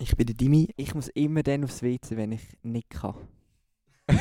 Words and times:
Ich 0.00 0.16
bin 0.16 0.26
der 0.26 0.34
Dimi. 0.34 0.68
Ich 0.76 0.94
muss 0.94 1.08
immer 1.08 1.42
dann 1.42 1.62
aufs 1.64 1.82
WC, 1.82 2.16
wenn 2.16 2.32
ich 2.32 2.42
nicht 2.62 2.90
kann. 2.90 3.14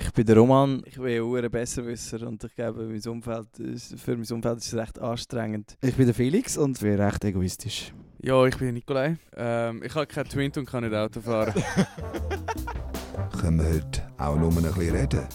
Ich 0.00 0.12
bin 0.12 0.26
der 0.26 0.36
Roman, 0.36 0.82
ich 0.84 0.98
bin 0.98 1.44
ein 1.44 1.50
Besserwisser 1.50 2.26
und 2.26 2.44
ich 2.44 2.54
glaube, 2.54 2.84
mein 2.84 3.02
Umfeld 3.06 3.58
ist, 3.58 3.98
für 3.98 4.18
mein 4.18 4.30
Umfeld 4.30 4.58
ist 4.58 4.66
es 4.66 4.74
recht 4.74 4.98
anstrengend. 4.98 5.78
Ich 5.80 5.94
bin 5.94 6.04
der 6.04 6.14
Felix 6.14 6.58
und 6.58 6.78
bin 6.78 7.00
recht 7.00 7.24
egoistisch. 7.24 7.94
Ja, 8.20 8.44
ich 8.44 8.58
bin 8.58 8.74
Nikolai. 8.74 9.16
Ähm, 9.34 9.82
ich 9.82 9.94
habe 9.94 10.06
keinen 10.06 10.28
Twint 10.28 10.58
und 10.58 10.66
kann 10.66 10.84
nicht 10.84 10.94
Auto 10.94 11.22
fahren. 11.22 11.54
Können 13.40 13.60
wir 13.60 13.74
heute 13.76 14.02
auch 14.18 14.36
nur 14.36 14.50
ein 14.50 14.62
bisschen 14.62 14.94
reden? 14.94 15.26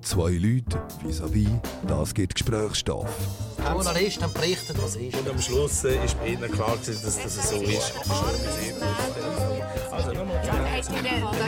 Zwei 0.00 0.30
Leute, 0.30 0.82
vis-à-vis, 1.04 1.60
das 1.86 2.14
gibt 2.14 2.34
Gesprächsstoff. 2.34 3.51
Journalisten 3.64 4.22
haben 4.24 4.32
berichtet, 4.32 4.76
was 4.82 4.96
ist. 4.96 5.16
Und 5.16 5.28
am 5.28 5.40
Schluss 5.40 5.84
äh, 5.84 6.04
ist 6.04 6.18
bei 6.18 6.28
ihnen 6.28 6.50
klar, 6.50 6.76
gewesen, 6.76 7.00
dass 7.04 7.22
das 7.22 7.48
so 7.50 7.56
ist. 7.62 7.92
Also 9.90 10.12
nochmal. 10.12 10.40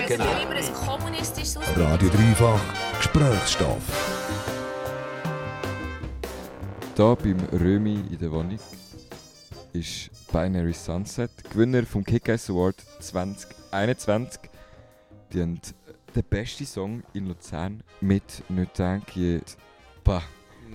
Genau. 0.06 0.24
Lieber 0.38 0.54
ein 0.54 0.74
kommunistisches 0.86 1.58
Radio 1.76 2.08
Dreifach, 2.08 2.60
Gesprächsstoff. 2.98 3.82
Hier 6.96 7.16
beim 7.16 7.60
Römi 7.60 8.04
in 8.10 8.18
der 8.18 8.30
Wohnung 8.30 8.58
ist 9.72 10.10
Binary 10.32 10.72
Sunset, 10.72 11.30
Gewinner 11.50 11.84
vom 11.84 12.04
Kick-Ass 12.04 12.48
Award 12.50 12.76
2021. 13.00 14.40
Die 15.32 15.42
haben 15.42 15.60
den 16.14 16.24
besten 16.30 16.66
Song 16.66 17.02
in 17.12 17.26
Luzern 17.26 17.82
mit 18.00 18.48
«Nicht 18.48 18.78
denken». 18.78 19.42
Bah. 20.04 20.22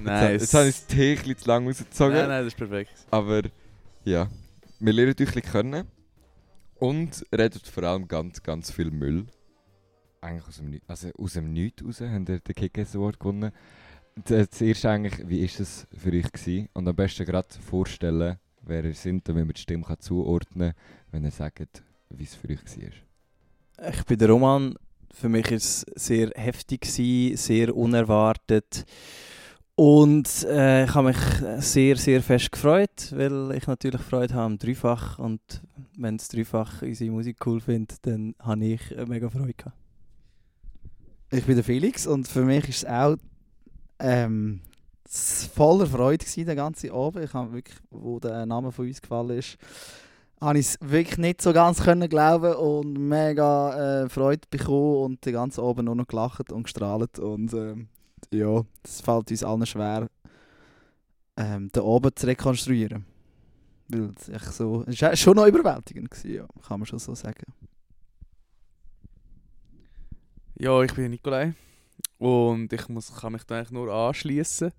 Nice. 0.04 0.32
Jetzt, 0.32 0.42
jetzt 0.42 0.54
habe 0.54 0.68
ich 0.70 0.76
das 0.76 0.86
bisschen 0.88 1.38
zu 1.38 1.48
lang 1.48 1.68
rausgezogen. 1.68 2.14
Nein, 2.14 2.28
nein, 2.30 2.44
das 2.46 2.54
ist 2.54 2.58
perfekt. 2.58 2.94
Aber 3.12 3.42
ja, 4.06 4.30
wir 4.80 4.94
lernen 4.94 5.12
euch 5.12 5.20
ein 5.20 5.26
bisschen 5.26 5.42
kennen. 5.52 5.88
Und 6.76 7.26
redet 7.38 7.68
vor 7.68 7.84
allem 7.84 8.08
ganz, 8.08 8.42
ganz 8.42 8.72
viel 8.72 8.90
Müll. 8.90 9.26
Eigentlich 10.22 10.48
aus 10.48 10.58
dem, 10.58 10.80
also 10.88 11.10
aus 11.18 11.34
dem 11.34 11.52
Nichts 11.52 11.84
raus 11.84 12.00
haben 12.02 12.26
wir 12.28 12.40
den 12.40 12.56
Kick-Ass 12.56 12.96
Award 12.96 13.20
gewonnen. 13.20 13.52
D- 14.16 14.48
Zuerst 14.50 14.86
eigentlich, 14.86 15.28
wie 15.28 15.42
war 15.42 15.60
es 15.60 15.88
für 15.98 16.12
euch? 16.14 16.32
Gewesen? 16.32 16.70
Und 16.74 16.88
am 16.88 16.96
besten 16.96 17.26
gerade 17.26 17.48
vorstellen, 17.60 18.38
wer 18.62 18.86
ihr 18.86 18.94
seid, 18.94 19.28
damit 19.28 19.46
man 19.46 19.54
die 19.54 19.62
Stimme 19.62 19.84
kann 19.84 20.00
zuordnen 20.00 20.72
kann, 20.72 20.82
wenn 21.12 21.24
ihr 21.26 21.32
sagt, 21.32 21.84
wie 22.10 22.24
es 22.24 22.36
für 22.36 22.50
euch 22.50 22.60
war. 22.64 23.90
Ich 23.90 24.04
bin 24.06 24.18
der 24.18 24.30
Roman. 24.30 24.76
Für 25.14 25.28
mich 25.28 25.48
war 25.50 25.58
es 25.58 25.82
sehr 25.96 26.30
heftig, 26.36 26.82
gewesen, 26.82 27.36
sehr 27.36 27.76
unerwartet. 27.76 28.86
Und 29.80 30.44
äh, 30.44 30.84
ich 30.84 30.94
habe 30.94 31.08
mich 31.08 31.18
sehr, 31.64 31.96
sehr 31.96 32.22
fest 32.22 32.52
gefreut, 32.52 33.14
weil 33.16 33.54
ich 33.54 33.66
natürlich 33.66 34.02
Freude 34.02 34.34
habe 34.34 34.48
am 34.48 34.58
Dreifach. 34.58 35.18
Und 35.20 35.40
wenn 35.96 36.18
das 36.18 36.28
Dreifach 36.28 36.82
unsere 36.82 37.10
Musik 37.12 37.38
cool 37.46 37.62
findet, 37.62 38.06
dann 38.06 38.36
habe 38.42 38.66
ich 38.66 38.92
äh, 38.92 39.06
mega 39.06 39.30
Freude 39.30 39.54
gehabt. 39.54 39.78
Ich 41.32 41.46
bin 41.46 41.56
der 41.56 41.64
Felix 41.64 42.06
und 42.06 42.28
für 42.28 42.44
mich 42.44 42.68
ist 42.68 42.84
es 42.84 42.90
auch 42.90 43.16
ähm, 44.00 44.60
voller 45.08 45.88
Freude 45.88 46.26
gewesen, 46.26 46.46
den 46.46 46.58
ganzen 46.58 46.92
Abend. 46.92 47.24
Ich 47.24 47.34
habe 47.34 47.54
wirklich, 47.54 47.78
wo 47.90 48.20
der 48.20 48.46
Name 48.46 48.74
von 48.74 48.86
uns 48.86 49.02
gefallen 49.02 49.38
ist, 49.38 49.58
habe 50.42 50.60
ich 50.60 50.66
es 50.66 50.78
wirklich 50.82 51.20
nicht 51.20 51.42
so 51.42 51.54
ganz 51.54 51.82
können 51.82 52.10
glauben 52.10 52.54
und 52.54 52.96
mega 52.96 54.04
äh, 54.04 54.10
Freude 54.10 54.46
bekommen 54.50 55.04
und 55.06 55.26
den 55.26 55.32
ganzen 55.32 55.64
Abend 55.64 55.86
nur 55.86 55.96
noch 55.96 56.08
gelacht 56.08 56.52
und 56.52 56.64
gestrahlt 56.64 57.18
und 57.18 57.54
ähm, 57.54 57.88
ja, 58.34 58.64
es 58.84 59.02
fällt 59.02 59.32
uns 59.32 59.44
allen 59.44 59.66
schwer, 59.66 60.08
ähm, 61.38 61.70
den 61.72 61.84
Abend 61.84 62.18
zu 62.18 62.28
rekonstruieren. 62.28 63.06
Weil 63.88 64.14
es 64.16 64.58
so, 64.58 64.86
war 64.86 65.16
schon 65.16 65.36
noch 65.36 65.48
überwältigend, 65.48 66.12
gewesen, 66.12 66.34
ja, 66.34 66.48
kann 66.68 66.80
man 66.80 66.86
schon 66.86 67.00
so 67.00 67.16
sagen. 67.16 67.54
Ja, 70.56 70.82
ich 70.84 70.94
bin 70.94 71.10
Nikolai. 71.10 71.54
Und 72.18 72.72
ich 72.74 72.88
muss, 72.90 73.16
kann 73.16 73.34
mich 73.34 73.44
da 73.46 73.58
eigentlich 73.58 73.72
nur 73.72 73.92
anschließen. 73.92 74.72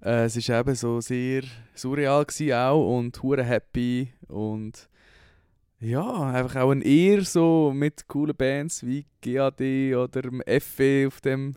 Äh, 0.00 0.24
es 0.24 0.48
war 0.48 0.60
eben 0.60 0.74
so 0.74 1.00
sehr 1.00 1.42
surreal 1.74 2.24
auch 2.54 2.96
und 2.96 3.20
hure 3.22 3.42
happy 3.42 4.12
und 4.28 4.88
ja, 5.80 6.30
einfach 6.30 6.56
auch 6.60 6.70
ein 6.70 6.82
Ehr 6.82 7.24
so 7.24 7.72
mit 7.74 8.06
coolen 8.08 8.36
Bands 8.36 8.84
wie 8.84 9.06
GAD 9.20 9.60
oder 9.94 10.22
FE 10.60 11.06
auf 11.06 11.20
dem, 11.20 11.54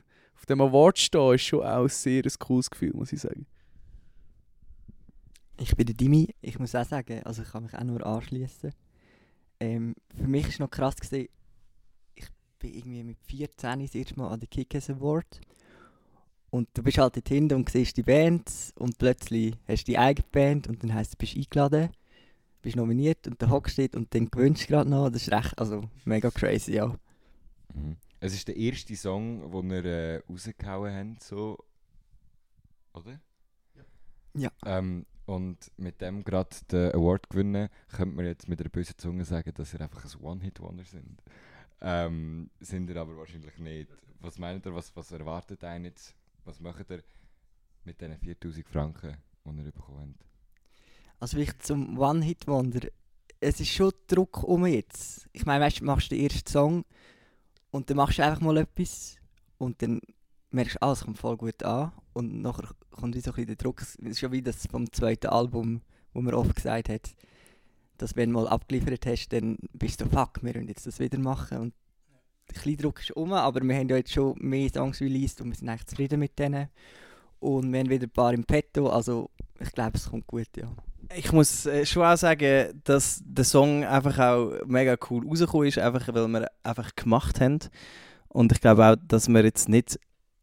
dem 0.52 0.62
Award 0.62 1.00
stehen, 1.00 1.34
ist 1.34 1.44
schon 1.44 1.64
auch 1.64 1.88
sehr 1.88 2.24
ein 2.24 2.32
cooles 2.40 2.70
Gefühl, 2.70 2.94
muss 2.94 3.12
ich 3.12 3.22
sagen. 3.22 3.46
Ich 5.58 5.76
bin 5.76 5.86
der 5.86 5.96
Dimi. 5.96 6.34
Ich 6.42 6.60
muss 6.60 6.76
auch 6.76 6.86
sagen, 6.86 7.22
also 7.24 7.44
ich 7.44 7.52
kann 7.52 7.64
mich 7.64 7.76
auch 7.76 7.84
nur 7.84 8.06
anschließen. 8.06 8.72
Ähm, 9.60 9.94
für 10.16 10.28
mich 10.28 10.60
war 10.60 10.66
noch 10.66 10.72
krass, 10.72 10.96
gewesen, 10.96 11.28
ich 12.16 12.28
bin 12.58 12.74
irgendwie 12.74 13.04
mit 13.04 13.18
14 13.28 13.80
das 13.80 13.96
erste 13.96 14.18
Mal 14.18 14.30
an 14.30 14.40
der 14.40 14.50
Kickers 14.50 14.90
Award. 14.90 15.40
Und 16.50 16.68
du 16.74 16.84
bist 16.84 16.98
halt 16.98 17.16
dort 17.16 17.30
hinten 17.30 17.56
und 17.56 17.70
siehst 17.70 17.96
die 17.96 18.04
Bands 18.04 18.74
und 18.78 18.98
plötzlich 18.98 19.56
hast 19.68 19.84
du 19.88 19.92
die 19.92 19.98
eigene 19.98 20.28
Band 20.32 20.68
und 20.68 20.84
dann 20.84 20.94
heisst 20.94 21.14
du, 21.14 21.18
bist 21.18 21.38
eingeladen, 21.38 21.92
bist 22.62 22.76
nominiert 22.76 23.26
und 23.28 23.42
dann 23.42 23.52
hockst 23.52 23.78
du 23.78 23.88
und 23.96 24.14
dann 24.14 24.30
gewünscht 24.30 24.68
gerade 24.68 24.90
noch. 24.90 25.10
Das 25.10 25.22
ist 25.22 25.32
recht, 25.32 25.58
also 25.58 25.84
mega 26.04 26.30
crazy, 26.30 26.74
ja. 26.74 26.88
Mhm. 27.74 27.96
Es 28.24 28.36
ist 28.36 28.48
der 28.48 28.56
erste 28.56 28.96
Song, 28.96 29.52
den 29.52 29.72
ihr 29.72 29.86
äh, 29.86 30.22
rausgehauen 30.30 30.94
habt, 30.94 31.24
so. 31.24 31.58
Oder? 32.94 33.20
Ja. 34.36 34.52
Ähm, 34.64 35.08
und 35.26 35.58
mit 35.78 36.02
dem 36.02 36.24
gerade 36.24 36.56
den 36.72 36.94
Award 36.94 37.32
gewinnen, 37.32 37.70
könnte 37.92 38.16
man 38.16 38.26
jetzt 38.26 38.48
mit 38.48 38.60
einer 38.60 38.70
bösen 38.70 38.96
Zunge 39.00 39.26
sagen, 39.26 39.52
dass 39.56 39.74
ihr 39.74 39.82
einfach 39.82 40.06
ein 40.06 40.22
One-Hit-Wonder 40.22 40.84
sind. 40.84 41.24
Ähm, 41.82 42.52
sind 42.60 42.92
ihr 42.92 42.98
aber 42.98 43.18
wahrscheinlich 43.18 43.58
nicht. 43.58 43.90
Was 44.20 44.38
meint 44.38 44.68
ihr, 44.68 44.76
was, 44.76 44.96
was 44.96 45.12
erwartet 45.12 45.64
einen 45.64 45.86
jetzt? 45.86 46.16
Was 46.46 46.60
macht 46.60 46.92
ihr 46.92 47.02
mit 47.86 48.00
diesen 48.00 48.20
4000 48.20 48.68
Franken, 48.68 49.18
die 49.46 49.64
ihr 49.64 49.72
bekommen 49.72 50.14
habt? 50.14 50.30
Also 51.20 51.38
vielleicht 51.38 51.64
zum 51.64 51.98
One-Hit-Wonder. 51.98 52.88
Es 53.40 53.60
ist 53.60 53.70
schon 53.70 53.94
Druck 54.06 54.44
um 54.44 54.68
jetzt. 54.68 55.28
Ich 55.34 55.48
meine, 55.48 55.66
weißt, 55.66 55.80
du 55.80 55.86
machst 55.86 56.12
den 56.12 56.20
ersten 56.20 56.48
Song 56.48 56.86
und 57.72 57.90
dann 57.90 57.98
machst 57.98 58.20
du 58.20 58.24
einfach 58.24 58.42
mal 58.42 58.58
etwas 58.58 59.18
und 59.58 59.82
dann 59.82 60.02
merkst 60.52 60.76
du, 60.76 60.82
ah, 60.82 60.96
kommt 60.96 61.18
voll 61.18 61.38
gut 61.38 61.64
an 61.64 61.92
und 62.14 62.42
nachher 62.42 62.70
kommt 62.92 63.16
wie 63.16 63.22
so 63.22 63.32
ein 63.32 63.36
bisschen 63.36 63.48
der 63.48 63.56
Druck. 63.56 63.82
Es 63.82 63.96
ist 63.96 64.20
schon 64.20 64.32
wie 64.32 64.42
das 64.42 64.68
vom 64.68 64.92
zweiten 64.92 65.28
Album, 65.28 65.82
wo 66.14 66.22
man 66.22 66.34
oft 66.34 66.56
gesagt 66.56 66.90
hat, 66.90 67.16
dass 67.98 68.16
wenn 68.16 68.30
du 68.30 68.36
mal 68.40 68.48
abgeliefert 68.48 69.06
hast, 69.06 69.30
dann 69.30 69.58
bist 69.74 70.02
du 70.02 70.06
fuck, 70.06 70.44
wir 70.44 70.56
wollen 70.56 70.68
jetzt 70.68 70.86
das 70.86 71.00
wieder 71.00 71.20
machen 71.20 71.58
und 71.60 71.74
der 72.50 72.62
kleine 72.62 72.78
Druck 72.78 73.00
ist 73.00 73.12
um, 73.12 73.32
aber 73.32 73.62
wir 73.62 73.76
haben 73.76 73.90
ja 73.90 73.96
jetzt 73.96 74.12
schon 74.12 74.36
mehr 74.40 74.70
Songs 74.70 75.00
released 75.00 75.40
und 75.40 75.50
wir 75.50 75.56
sind 75.56 75.70
eigentlich 75.70 75.88
zufrieden 75.88 76.20
mit 76.20 76.38
denen 76.38 76.68
und 77.40 77.72
wir 77.72 77.80
haben 77.80 77.90
wieder 77.90 78.08
ein 78.08 78.12
paar 78.12 78.34
im 78.34 78.44
Petto, 78.44 78.90
also 78.90 79.30
ich 79.60 79.72
glaube, 79.72 79.98
es 79.98 80.10
kommt 80.10 80.28
gut, 80.28 80.50
ja. 80.58 80.70
Ich 81.16 81.32
muss 81.32 81.66
äh, 81.66 81.86
schon 81.86 82.04
auch 82.04 82.18
sagen, 82.18 82.82
dass 82.84 83.22
der 83.26 83.44
Song 83.44 83.84
einfach 83.84 84.18
auch 84.20 84.66
mega 84.66 84.96
cool 85.10 85.28
rausgekommen 85.28 85.68
ist, 85.68 85.78
einfach 85.78 86.08
weil 86.14 86.28
wir 86.28 86.52
einfach 86.64 86.96
gemacht 86.96 87.42
haben. 87.42 87.60
Und 88.30 88.52
ich 88.52 88.62
glaube 88.62 88.86
auch, 88.86 88.96
dass 89.08 89.28
wir 89.28 89.44
jetzt 89.44 89.68
nicht 89.68 90.00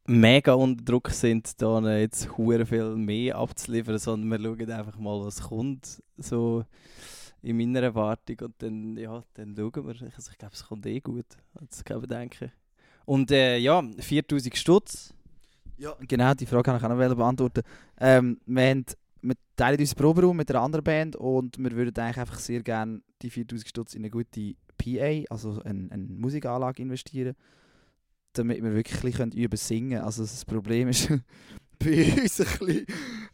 mega 0.06 0.54
unter 0.54 0.84
Druck 0.84 1.10
sind, 1.10 1.60
da 1.60 1.80
jetzt 1.96 2.36
hure 2.36 2.66
viel 2.66 2.96
mehr 2.96 3.36
abzuliefern, 3.36 3.98
sondern 3.98 4.30
wir 4.30 4.48
schauen 4.48 4.70
einfach 4.70 4.98
mal, 4.98 5.24
was 5.24 5.42
kommt, 5.42 6.02
so 6.16 6.64
in 7.42 7.56
meiner 7.56 7.82
Erwartung. 7.82 8.36
Und 8.40 8.54
dann, 8.58 8.96
ja, 8.96 9.22
dann 9.34 9.54
schauen 9.56 9.86
wir. 9.86 9.94
Also 10.14 10.30
ich 10.30 10.38
glaube, 10.38 10.54
es 10.54 10.66
kommt 10.66 10.86
eh 10.86 11.00
gut. 11.00 11.26
Das 11.54 11.84
man 11.88 12.02
denken. 12.02 12.52
Und 13.04 13.30
äh, 13.30 13.58
ja, 13.58 13.82
4000 13.98 14.56
Stutz. 14.56 15.14
Ja, 15.78 15.94
genau, 16.00 16.34
die 16.34 16.46
Frage 16.46 16.64
kann 16.64 16.76
ich 16.76 16.82
auch 16.82 17.08
noch 17.08 17.16
beantworten. 17.16 17.62
Ähm, 18.00 18.40
wir, 18.46 18.68
haben, 18.68 18.84
wir 19.22 19.34
teilen 19.56 19.80
unseren 19.80 19.96
Proberaum 19.96 20.36
mit 20.36 20.50
einer 20.50 20.62
anderen 20.62 20.84
Band 20.84 21.16
und 21.16 21.58
wir 21.58 21.72
würden 21.72 21.96
eigentlich 21.98 22.18
einfach 22.18 22.38
sehr 22.38 22.62
gerne 22.62 23.00
die 23.22 23.30
4000 23.30 23.68
Stutz 23.68 23.94
in 23.94 24.02
eine 24.02 24.10
gute 24.10 24.54
PA, 24.76 25.24
also 25.30 25.60
eine, 25.62 25.90
eine 25.90 26.06
Musikanlage 26.08 26.82
investieren, 26.82 27.34
damit 28.32 28.62
wir 28.62 28.74
wirklich 28.74 29.00
bisschen 29.00 29.32
üben 29.32 29.56
singen. 29.56 30.00
Also 30.00 30.22
das 30.22 30.44
Problem 30.44 30.88
ist 30.88 31.08
bei 31.78 32.12
uns 32.22 32.40
ein 32.40 32.46
bisschen, 32.46 32.86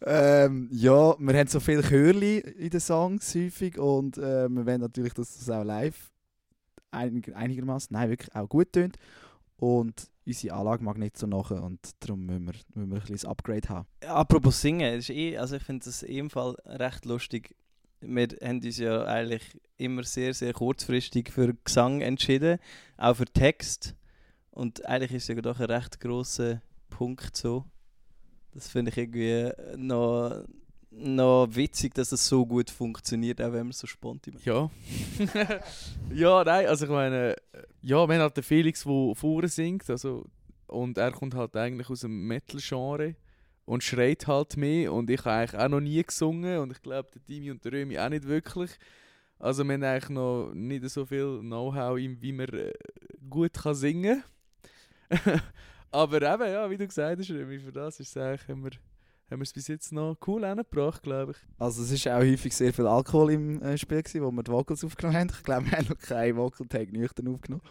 ähm, 0.03 0.69
ja, 0.71 1.15
wir 1.19 1.39
haben 1.39 1.49
so 1.49 1.61
viele 1.61 1.83
Chörli 1.83 2.39
in 2.39 2.71
den 2.71 2.81
Songs 2.81 3.35
häufig 3.35 3.79
und 3.79 4.19
äh, 4.19 4.49
wir 4.49 4.67
wollen 4.67 4.81
natürlich, 4.81 5.15
dass 5.15 5.39
das 5.39 5.51
auch 5.51 5.65
live 5.65 6.11
einig, 6.91 7.35
einigermaßen, 7.35 7.93
nein, 7.93 8.11
wirklich 8.11 8.35
auch 8.35 8.49
gut 8.49 8.73
tönt. 8.73 8.97
Und 9.57 10.09
unsere 10.27 10.55
Anlage 10.55 10.85
mag 10.85 10.99
nicht 10.99 11.17
so 11.17 11.27
nachher 11.27 11.63
und 11.63 11.79
darum 12.01 12.27
müssen 12.27 12.47
wir, 12.47 12.55
müssen 12.75 12.93
wir 12.93 13.03
ein 13.03 13.15
ein 13.15 13.31
Upgrade 13.31 13.69
haben. 13.69 13.87
Apropos 14.07 14.61
Singen, 14.61 14.95
ist 14.95 15.11
eh, 15.11 15.37
also 15.37 15.57
ich 15.57 15.63
finde 15.63 15.85
das 15.85 16.03
in 16.03 16.15
jedem 16.15 16.31
Fall 16.31 16.57
recht 16.65 17.05
lustig. 17.05 17.55
Wir 18.01 18.29
haben 18.43 18.63
uns 18.63 18.79
ja 18.79 19.05
eigentlich 19.05 19.59
immer 19.77 20.03
sehr, 20.03 20.35
sehr 20.35 20.53
kurzfristig 20.53 21.31
für 21.31 21.55
Gesang 21.65 22.01
entschieden, 22.01 22.59
auch 22.97 23.17
für 23.17 23.27
Text. 23.27 23.95
Und 24.51 24.85
eigentlich 24.85 25.13
ist 25.13 25.29
es 25.29 25.35
ja 25.37 25.43
doch 25.43 25.59
ein 25.59 25.67
recht 25.67 26.01
grosser 26.01 26.61
Punkt 26.91 27.37
so. 27.37 27.65
Das 28.53 28.69
finde 28.69 28.91
ich 28.91 28.99
irgendwie 28.99 29.51
noch, 29.77 30.45
noch 30.97 31.49
witzig, 31.51 31.95
dass 31.95 32.13
es 32.13 32.27
so 32.27 32.47
gut 32.47 32.71
funktioniert, 32.71 33.41
auch 33.41 33.53
wenn 33.53 33.67
man 33.67 33.73
so 33.73 33.87
spontan 33.87 34.35
macht. 34.35 34.47
Ja. 34.47 34.71
ja, 36.13 36.45
nein, 36.45 36.67
also 36.67 36.85
ich 36.85 36.91
meine, 36.91 37.37
ja, 37.83 38.09
wir 38.09 38.19
haben 38.19 38.35
den 38.35 38.43
Felix, 38.43 38.85
der 38.85 39.13
vorne 39.15 39.49
singt, 39.49 39.89
also, 39.91 40.25
und 40.67 40.99
er 40.99 41.13
kommt 41.13 41.35
halt 41.35 41.57
eigentlich 41.57 41.91
aus 41.91 42.01
dem 42.01 42.27
Metal-Genre 42.27 43.17
und 43.65 43.83
schreit 43.83 44.27
halt 44.27 44.57
mehr 44.57 44.93
und 44.93 45.11
ich 45.11 45.25
habe 45.25 45.31
eigentlich 45.33 45.61
auch 45.61 45.69
noch 45.69 45.81
nie 45.81 46.03
gesungen 46.03 46.59
und 46.59 46.73
ich 46.73 46.83
glaube, 46.83 47.09
der 47.15 47.25
Timi 47.25 47.51
und 47.51 47.65
der 47.65 47.73
Römi 47.73 47.99
auch 47.99 48.09
nicht 48.09 48.27
wirklich. 48.27 48.71
Also 49.39 49.65
wir 49.65 49.75
haben 49.75 49.83
eigentlich 49.83 50.11
noch 50.11 50.53
nicht 50.55 50.89
so 50.91 51.05
viel 51.05 51.41
Know-how, 51.41 51.97
wie 51.97 52.33
man 52.33 52.49
äh, 52.49 52.73
gut 53.29 53.55
kann 53.55 53.75
singen 53.75 54.23
kann. 55.09 55.43
Aber 55.91 56.17
eben, 56.17 56.53
ja, 56.53 56.69
wie 56.71 56.77
du 56.77 56.87
gesagt 56.87 57.21
hast, 57.21 57.31
Römi, 57.31 57.59
für 57.59 57.73
das 57.73 58.01
ist 58.01 58.17
es 58.17 58.17
eigentlich, 58.17 58.49
wir, 58.49 58.71
haben 59.31 59.41
wir 59.41 59.45
es 59.45 59.53
bis 59.53 59.69
jetzt 59.69 59.93
noch 59.93 60.17
cool 60.27 60.47
hingebracht, 60.47 61.03
glaube 61.03 61.33
ich. 61.33 61.39
Also 61.59 61.83
es 61.83 61.91
ist 61.91 62.07
auch 62.09 62.19
häufig 62.19 62.55
sehr 62.55 62.73
viel 62.73 62.87
Alkohol 62.87 63.33
im 63.33 63.63
äh, 63.63 63.79
Spiel, 63.79 64.03
gewesen, 64.03 64.23
wo 64.23 64.31
wir 64.31 64.43
die 64.43 64.53
Vocals 64.53 64.85
aufgenommen 64.85 65.19
haben. 65.19 65.31
Ich 65.31 65.43
glaube, 65.43 65.67
wir 65.67 65.79
haben 65.79 65.89
noch 65.89 65.99
keinen 65.99 66.37
Vocal-Tag 66.37 66.93
nüchtern 66.93 67.29
aufgenommen. 67.29 67.63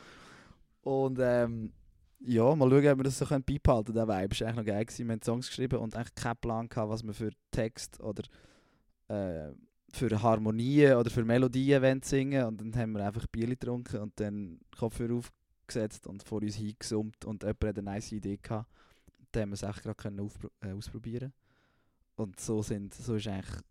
Und 0.81 1.19
ähm, 1.21 1.71
ja, 2.19 2.55
mal 2.55 2.69
schauen, 2.69 2.87
ob 2.87 2.99
wir 2.99 3.03
das 3.03 3.17
so 3.17 3.25
beibehalten 3.25 3.93
können. 3.93 4.07
Der 4.07 4.07
Vibe 4.07 4.09
war 4.09 4.47
eigentlich 4.47 4.55
noch 4.55 4.65
geil. 4.65 4.85
Gewesen. 4.85 5.07
Wir 5.07 5.13
haben 5.13 5.21
Songs 5.21 5.47
geschrieben 5.47 5.79
und 5.79 5.95
eigentlich 5.95 6.15
keinen 6.15 6.37
Plan 6.37 6.69
gehabt, 6.69 6.89
was 6.89 7.03
wir 7.03 7.13
für 7.13 7.31
Text 7.51 7.99
oder 8.01 8.23
äh, 9.09 9.53
für 9.91 10.21
Harmonien 10.21 10.95
oder 10.95 11.11
für 11.11 11.23
Melodien 11.23 11.83
wollen 11.83 12.01
singen 12.01 12.45
Und 12.45 12.61
dann 12.61 12.75
haben 12.75 12.93
wir 12.93 13.05
einfach 13.05 13.27
Bier 13.27 13.47
getrunken 13.47 13.99
und 13.99 14.19
dann 14.19 14.59
Kopfhörer 14.77 15.15
aufgesetzt 15.15 16.07
und 16.07 16.23
vor 16.23 16.41
uns 16.41 16.55
hingesummt 16.55 17.25
und 17.25 17.43
jemand 17.43 17.63
hat 17.63 17.77
eine 17.77 17.91
nice 17.91 18.11
Idee 18.11 18.39
gehabt. 18.41 18.69
Dann 19.31 19.43
haben 19.43 19.49
wir 19.49 19.53
es 19.55 19.63
echt 19.63 19.83
gerade 19.83 19.95
können 19.95 20.29
äh, 20.61 20.71
ausprobieren 20.71 21.31
Und 22.15 22.39
so 22.39 22.61
sind, 22.61 22.93
so 22.93 23.15
ist 23.15 23.27
eigentlich 23.27 23.61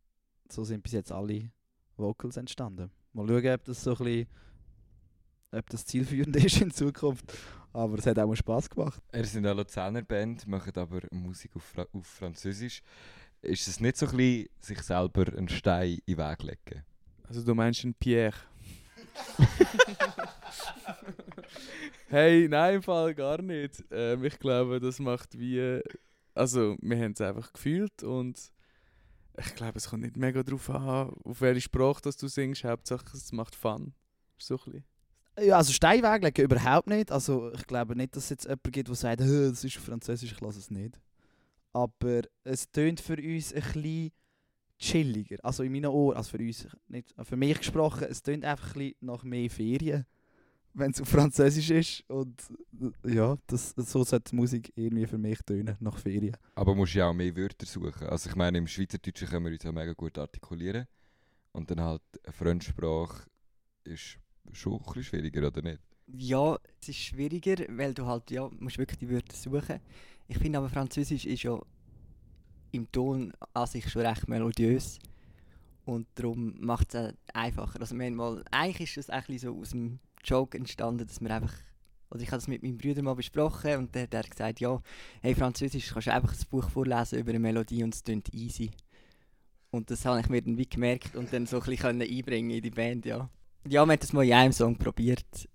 so 0.53 0.65
sind 0.65 0.83
bis 0.83 0.93
jetzt 0.93 1.11
alle 1.11 1.51
Vocals 1.97 2.37
entstanden. 2.37 2.91
Mal 3.13 3.27
schauen, 3.27 3.55
ob 3.55 3.65
das 3.65 3.83
so 3.83 3.93
ein 3.93 4.05
bisschen, 4.05 4.27
ob 5.53 5.71
das 5.71 5.87
zielführend 5.87 6.37
ist 6.45 6.61
in 6.61 6.71
Zukunft. 6.71 7.33
Aber 7.73 7.99
es 7.99 8.07
hat 8.07 8.19
auch 8.19 8.27
mal 8.27 8.37
Spass 8.37 8.69
gemacht. 8.69 9.03
Er 9.13 9.25
sind 9.25 9.47
eine 9.47 9.55
Luzerner 9.55 10.03
Band, 10.03 10.47
machen 10.47 10.73
aber 10.77 11.01
Musik 11.11 11.57
auf, 11.57 11.63
Fra 11.65 11.87
auf 11.93 12.07
Französisch. 12.07 12.83
Ist 13.41 13.67
es 13.67 13.81
nicht 13.81 13.97
so 13.97 14.07
ein 14.07 14.17
bisschen, 14.17 14.49
sich 14.61 14.83
selber 14.83 15.27
einen 15.37 15.49
Stein 15.49 15.99
in 16.05 16.17
den 16.17 16.19
Weg 16.19 16.43
legen? 16.43 16.85
Also 17.29 17.43
du 17.43 17.55
meinst 17.55 17.83
einen 17.85 17.95
Pierre? 17.95 18.37
hey, 22.09 22.47
nein, 22.49 22.77
im 22.77 22.83
Fall 22.83 23.15
gar 23.15 23.41
nicht. 23.41 23.83
Ähm, 23.91 24.25
ich 24.25 24.39
glaube, 24.39 24.81
das 24.81 24.99
macht 24.99 25.39
wie... 25.39 25.81
Also, 26.35 26.77
wir 26.81 26.97
haben 26.99 27.13
es 27.13 27.21
einfach 27.21 27.53
gefühlt 27.53 28.03
und 28.03 28.53
ich 29.39 29.55
glaube, 29.55 29.79
es 29.79 29.89
kommt 29.89 30.03
nicht 30.03 30.17
mega 30.17 30.43
darauf 30.43 30.69
an, 30.71 31.11
auf 31.25 31.41
welche 31.41 31.63
Sprache 31.63 32.03
du 32.03 32.29
singst. 32.29 32.65
Hauptsache, 32.65 33.05
es 33.15 33.33
macht 33.33 33.55
Fun. 33.55 33.95
So 34.39 34.59
ein. 34.67 34.85
Ja, 35.41 35.57
also 35.57 35.73
Stein 35.73 36.03
weglegen 36.03 36.45
überhaupt 36.45 36.89
nicht. 36.89 37.11
Also 37.11 37.53
ich 37.55 37.67
glaube 37.67 37.97
nicht, 37.97 38.15
dass 38.15 38.25
es 38.25 38.31
jetzt 38.31 38.45
jemanden 38.45 38.71
gibt, 38.71 38.89
der 38.89 38.95
sagt, 38.95 39.21
«Hä, 39.23 39.49
das 39.49 39.65
ist 39.65 39.77
Französisch, 39.77 40.33
ich 40.33 40.41
lasse 40.41 40.59
es 40.59 40.71
nicht. 40.71 41.01
Aber 41.73 42.23
es 42.45 42.71
tönt 42.71 43.01
für 43.01 43.17
uns 43.17 43.55
ein 43.55 43.63
bisschen 43.63 44.13
chilliger. 44.79 45.37
Also 45.43 45.63
in 45.63 45.73
meinen 45.73 45.87
Ohren, 45.87 46.17
also 46.17 46.37
für 46.37 46.43
uns, 46.43 46.67
nicht, 46.89 47.15
für 47.23 47.37
mich 47.37 47.57
gesprochen, 47.59 48.07
es 48.11 48.23
tönt 48.23 48.45
einfach 48.45 48.75
ein 48.75 48.79
bisschen 48.79 48.97
nach 49.01 49.23
mehr 49.23 49.49
Ferien, 49.49 50.05
wenn 50.75 50.91
es 50.91 51.01
auf 51.01 51.09
Französisch 51.09 51.71
ist. 51.71 52.11
Und 52.11 52.41
ja, 53.05 53.37
das, 53.47 53.71
so 53.77 54.05
sollte 54.05 54.31
die 54.31 54.37
Musik 54.37 54.73
irgendwie 54.75 55.07
für 55.07 55.19
mich 55.19 55.41
tönen, 55.43 55.77
nach 55.81 55.99
Ferien. 55.99 56.37
Aber 56.55 56.75
musst 56.75 56.95
ja 56.95 57.09
auch 57.09 57.15
mehr 57.15 57.37
Wörter 57.37 57.67
suchen. 57.67 58.07
Also 58.09 58.31
ich 58.31 58.37
meine, 58.37 58.59
im 58.59 58.67
Schweizerdeutschen 58.67 59.29
können 59.29 59.47
wir 59.47 59.53
uns 59.53 59.63
ja 59.63 59.73
mega 59.73 59.93
gut 59.93 60.19
artikulieren. 60.19 60.87
Und 61.53 61.71
dann 61.71 61.81
halt 61.81 62.03
eine 62.25 62.33
Fremdsprache 62.33 63.27
ist 63.85 64.19
schon 64.53 64.75
ein 64.75 64.79
bisschen 64.85 65.05
schwieriger, 65.05 65.47
oder 65.47 65.63
nicht? 65.63 65.81
Ja, 66.07 66.59
es 66.81 66.89
ist 66.89 66.99
schwieriger, 66.99 67.57
weil 67.71 67.95
du 67.95 68.07
halt, 68.07 68.31
ja, 68.31 68.49
musst 68.59 68.79
wirklich 68.79 68.99
die 68.99 69.11
Wörter 69.11 69.37
suchen. 69.37 69.81
Ich 70.29 70.39
finde 70.39 70.59
aber 70.59 70.69
Französisch 70.69 71.27
ist 71.27 71.43
ja 71.43 71.61
im 72.71 72.91
Ton 72.91 73.33
an 73.53 73.67
sich 73.67 73.89
schon 73.91 74.05
recht 74.07 74.29
melodiös. 74.29 74.99
Und 75.85 76.07
darum 76.15 76.55
macht 76.61 76.95
es 76.95 77.15
einfacher. 77.35 77.81
Also 77.81 77.99
wir 77.99 78.11
mal, 78.11 78.43
eigentlich 78.51 78.97
ist 78.97 79.09
das 79.09 79.11
eigentlich 79.11 79.43
so 79.43 79.59
aus 79.59 79.71
dem 79.71 79.99
Joke 80.25 80.57
entstanden, 80.57 81.07
dass 81.07 81.21
wir 81.21 81.31
einfach, 81.31 81.55
also 82.11 82.23
ich 82.23 82.29
habe 82.31 82.39
das 82.39 82.49
mit 82.49 82.63
meinem 82.63 82.79
Bruder 82.79 83.03
mal 83.03 83.15
besprochen 83.15 83.77
und 83.77 83.95
der, 83.95 84.07
der 84.07 84.21
hat 84.21 84.31
gesagt, 84.31 84.61
ja, 84.61 84.81
hey, 85.21 85.35
Französisch 85.35 85.91
kannst 85.93 86.09
du 86.09 86.13
einfach 86.13 86.33
ein 86.33 86.47
Buch 86.51 86.69
vorlesen 86.69 87.19
über 87.19 87.31
eine 87.31 87.39
Melodie 87.39 87.83
und 87.85 87.95
es 87.95 88.05
klingt 88.05 88.33
easy. 88.35 88.71
Und 89.71 89.91
das 89.91 90.05
habe 90.05 90.21
ich 90.21 90.29
mir 90.29 90.43
dann 90.43 90.59
wie 90.59 90.69
gemerkt 90.69 91.17
und 91.17 91.33
dann 91.33 91.47
so 91.47 91.59
ein 91.59 91.63
bisschen 91.65 92.03
einbringen 92.03 92.51
in 92.51 92.63
die 92.63 92.71
Band, 92.71 93.07
ja. 93.07 93.31
Ja, 93.67 93.87
wir 93.87 93.93
haben 93.93 93.99
das 93.99 94.13
mal 94.13 94.25
in 94.25 94.33
einem 94.33 94.53
Song 94.53 94.77
probiert. 94.77 95.49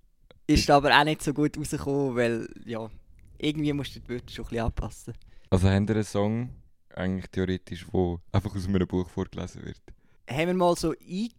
Ist 0.48 0.70
aber 0.70 0.98
auch 0.98 1.04
nicht 1.04 1.22
so 1.22 1.34
gut 1.34 1.58
rausgekommen, 1.58 2.16
weil, 2.16 2.50
ja, 2.66 2.90
irgendwie 3.38 3.74
musst 3.74 3.96
du 3.96 4.00
die 4.00 4.10
Wörter 4.10 4.30
schon 4.30 4.46
ein 4.46 4.50
bisschen 4.50 4.66
anpassen. 4.66 5.14
Also 5.50 5.70
haben 5.70 5.88
wir 5.88 5.96
einen 5.96 6.04
Song, 6.04 6.50
eigentlich 6.96 7.28
theoretisch, 7.28 7.86
wo 7.92 8.20
einfach 8.32 8.56
aus 8.56 8.68
einem 8.68 8.88
Buch 8.88 9.10
vorgelesen 9.10 9.64
wird? 9.64 9.82
Haben 10.30 10.48
wir 10.48 10.54
mal 10.54 10.76
so 10.76 10.92
ein... 10.92 11.30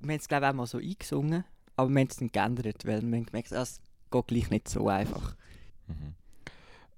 Wir 0.00 0.12
haben 0.12 0.20
es 0.20 0.28
glaube 0.28 0.46
ich 0.46 0.50
auch 0.50 0.54
mal 0.54 0.66
so 0.66 0.78
eingesungen, 0.78 1.44
aber 1.76 1.90
wir 1.90 2.00
haben 2.00 2.08
es 2.08 2.16
dann 2.16 2.32
geändert, 2.32 2.84
weil 2.84 3.02
wir 3.02 3.16
haben 3.16 3.26
gemerkt, 3.26 3.52
es 3.52 3.80
geht 4.10 4.26
gleich 4.26 4.50
nicht 4.50 4.68
so 4.68 4.88
einfach. 4.88 5.36
Mhm. 5.86 6.14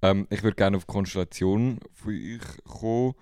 Ähm, 0.03 0.27
ich 0.31 0.43
würde 0.43 0.57
gerne 0.57 0.77
auf 0.77 0.85
die 0.85 0.93
Konstellation 0.93 1.81
von 1.93 2.13
euch 2.13 2.65
kommen. 2.65 3.15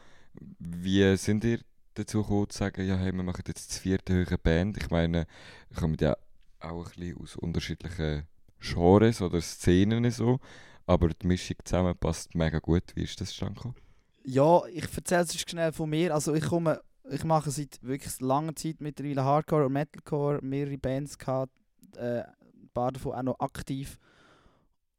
Wie 0.59 1.17
sind 1.17 1.45
ihr 1.45 1.61
dazu 1.95 2.23
gekommen, 2.23 2.51
zu 2.51 2.59
sagen, 2.59 2.87
ja, 2.87 2.97
hey, 2.97 3.12
wir 3.12 3.23
machen 3.23 3.45
jetzt 3.47 3.71
das 3.71 3.79
vierte 3.79 4.12
höhere 4.12 4.39
Band? 4.39 4.77
Ich 4.77 4.91
meine, 4.91 5.27
ihr 5.71 5.77
kommt 5.77 6.01
ja 6.01 6.17
auch 6.61 6.87
ein 6.87 6.93
bisschen 6.97 7.23
aus 7.23 7.37
unterschiedlichen 7.37 8.25
Genres 8.61 9.21
oder 9.21 9.41
Szenen 9.41 10.11
so, 10.11 10.41
aber 10.87 11.09
die 11.09 11.27
Mischung 11.27 11.56
zusammen 11.65 11.97
passt 11.97 12.35
mega 12.35 12.59
gut. 12.59 12.85
Wie 12.95 13.05
ist 13.05 13.21
das 13.21 13.29
zustande 13.29 13.55
gekommen? 13.55 13.77
Ja, 14.25 14.62
ich 14.67 14.87
erzähle 14.97 15.23
es 15.23 15.39
schnell 15.39 15.73
von 15.73 15.91
mir. 15.91 16.15
Also 16.15 16.35
ich 16.35 16.45
komme, 16.45 16.81
ich 17.11 17.25
mache 17.25 17.51
seit 17.51 17.83
wirklich 17.83 18.21
langer 18.21 18.56
Zeit 18.56 18.81
mittlerweile 18.81 19.25
Hardcore 19.25 19.67
und 19.67 19.73
Metalcore, 19.73 20.41
mehrere 20.43 20.79
Bands 20.79 21.19
gehabt, 21.19 21.53
äh, 21.97 22.23
ein 22.23 22.71
paar 22.73 22.93
davon 22.93 23.12
auch 23.12 23.23
noch 23.23 23.41
aktiv. 23.41 23.99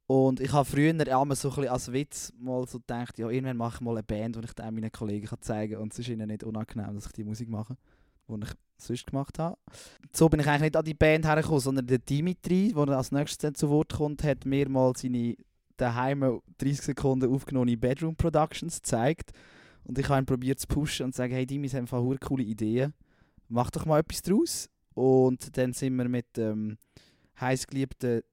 Und 0.08 0.40
ich 0.40 0.54
habe 0.54 0.66
früher 0.66 0.92
einmal 0.92 1.36
so 1.36 1.52
ein 1.52 1.68
als 1.68 1.92
Witz 1.92 2.32
mal 2.38 2.68
so 2.68 2.80
gedacht, 2.80 3.18
ja, 3.18 3.28
irgendwann 3.28 3.58
mache 3.58 3.78
ich 3.78 3.82
mal 3.82 3.92
eine 3.92 4.04
Band, 4.04 4.36
die 4.36 4.42
ich 4.42 4.54
dann 4.54 4.76
meinen 4.76 4.92
Kollegen 4.92 5.26
kann 5.26 5.42
zeigen 5.42 5.74
kann. 5.74 5.82
Und 5.82 5.94
es 5.94 6.00
ist 6.00 6.10
ihnen 6.10 6.28
nicht 6.28 6.44
unangenehm, 6.44 6.94
dass 6.94 7.08
ich 7.08 7.14
die 7.14 7.24
Musik 7.24 7.50
mache, 7.50 7.76
die 8.28 8.44
ich 8.44 8.52
sonst 8.78 9.08
gemacht 9.08 9.40
habe. 9.40 9.58
So 10.14 10.30
bin 10.30 10.40
ich 10.40 10.48
eigentlich 10.48 10.62
nicht 10.62 10.78
an 10.78 10.86
die 10.86 10.94
Band 10.94 11.26
hergekommen, 11.26 11.60
sondern 11.60 11.88
der 11.88 11.98
Dimitri, 11.98 12.72
der 12.72 12.90
als 12.90 13.12
nächstes 13.12 13.54
zu 13.54 13.70
Wort 13.70 13.94
kommt, 13.94 14.24
hat 14.24 14.46
mir 14.46 14.70
mal 14.70 14.94
seine 14.96 15.36
daheim 15.78 16.40
30 16.60 16.82
Sekunden 16.82 17.34
aufgenommene 17.34 17.76
Bedroom 17.76 18.16
Productions 18.16 18.76
gezeigt. 18.84 19.32
Und 19.86 20.00
ich 20.00 20.10
habe 20.10 20.22
ihn 20.22 20.26
probiert 20.26 20.60
zu 20.60 20.68
pushen 20.68 21.06
und 21.06 21.14
zu 21.14 21.18
sagen, 21.18 21.34
hey 21.34 21.46
Dimi, 21.46 21.72
wir 21.72 21.80
haben 21.80 21.90
hure 21.92 22.18
coole 22.18 22.44
Ideen. 22.44 22.94
Mach 23.48 23.70
doch 23.70 23.86
mal 23.86 24.00
etwas 24.00 24.22
draus. 24.22 24.70
Und 24.94 25.56
dann 25.58 25.74
sind 25.74 25.96
wir 25.96 26.10
mit 26.10 26.38
dem 26.38 26.78
heißgeliebten 27.40 28.24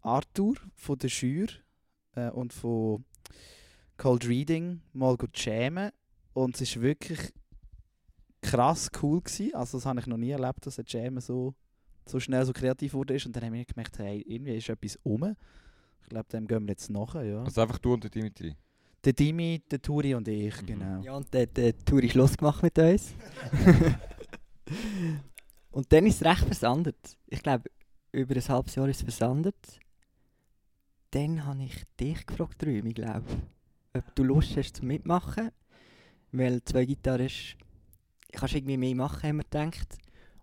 Arthur 0.00 0.54
von 0.74 0.98
der 0.98 1.08
Schür 1.08 1.48
äh, 2.14 2.30
und 2.30 2.52
von 2.52 3.04
Cold 3.98 4.26
Reading 4.26 4.80
mal 4.92 5.16
jammen. 5.34 5.90
Und 6.32 6.60
es 6.60 6.76
war 6.76 6.82
wirklich 6.82 7.32
krass 8.40 8.90
cool. 9.02 9.20
Gewesen. 9.20 9.54
Also 9.54 9.78
das 9.78 9.86
habe 9.86 10.00
ich 10.00 10.06
noch 10.06 10.16
nie 10.16 10.30
erlebt, 10.30 10.64
dass 10.66 10.78
ein 10.78 10.86
Jam 10.88 11.20
so, 11.20 11.54
so 12.06 12.18
schnell 12.20 12.46
so 12.46 12.52
kreativ 12.52 12.94
wurde. 12.94 13.18
Und 13.24 13.36
dann 13.36 13.44
haben 13.44 13.52
wir 13.52 13.64
gemerkt, 13.64 13.98
hey, 13.98 14.22
irgendwie 14.22 14.56
ist 14.56 14.68
etwas 14.70 14.98
um. 15.02 15.36
Ich 16.02 16.08
glaube, 16.08 16.28
dem 16.30 16.46
gehen 16.46 16.62
wir 16.66 16.72
jetzt 16.72 16.90
nachher, 16.90 17.24
ja. 17.24 17.42
Also 17.42 17.60
einfach 17.60 17.78
du 17.78 17.94
und 17.94 18.14
Dimitri? 18.14 18.56
Der 19.04 19.12
Dimi, 19.12 19.60
der 19.70 19.82
Turi 19.82 20.14
und 20.14 20.28
ich, 20.28 20.60
Mhm. 20.62 20.66
genau. 20.66 21.02
Ja, 21.02 21.14
und 21.14 21.26
dann 21.34 21.42
hat 21.42 21.56
der 21.56 21.76
Tour 21.84 22.02
Schluss 22.08 22.36
gemacht 22.36 22.62
mit 22.62 22.78
uns. 22.78 23.14
und 25.72 25.92
dann 25.92 26.06
ist 26.06 26.22
es 26.22 26.24
recht 26.26 26.44
versandet. 26.44 26.96
Ich 27.26 27.42
glaube, 27.42 27.70
über 28.12 28.34
ein 28.36 28.48
halbes 28.48 28.74
Jahr 28.74 28.88
ist 28.88 28.98
es 28.98 29.02
versandet. 29.02 29.56
Dann 31.10 31.44
habe 31.44 31.64
ich 31.64 31.82
dich 31.98 32.24
gefragt, 32.26 32.64
Rümi, 32.64 32.92
glaube 32.92 33.24
ob 33.94 34.14
du 34.14 34.22
Lust 34.24 34.56
hast 34.56 34.76
zum 34.76 34.86
Mitmachen. 34.88 35.50
Weil 36.30 36.62
zwei 36.64 36.86
Gitarristen, 36.86 37.58
kannst 38.32 38.54
irgendwie 38.54 38.78
mehr 38.78 38.94
machen, 38.94 39.22
haben 39.28 39.36
wir 39.36 39.44
gedacht. 39.44 39.98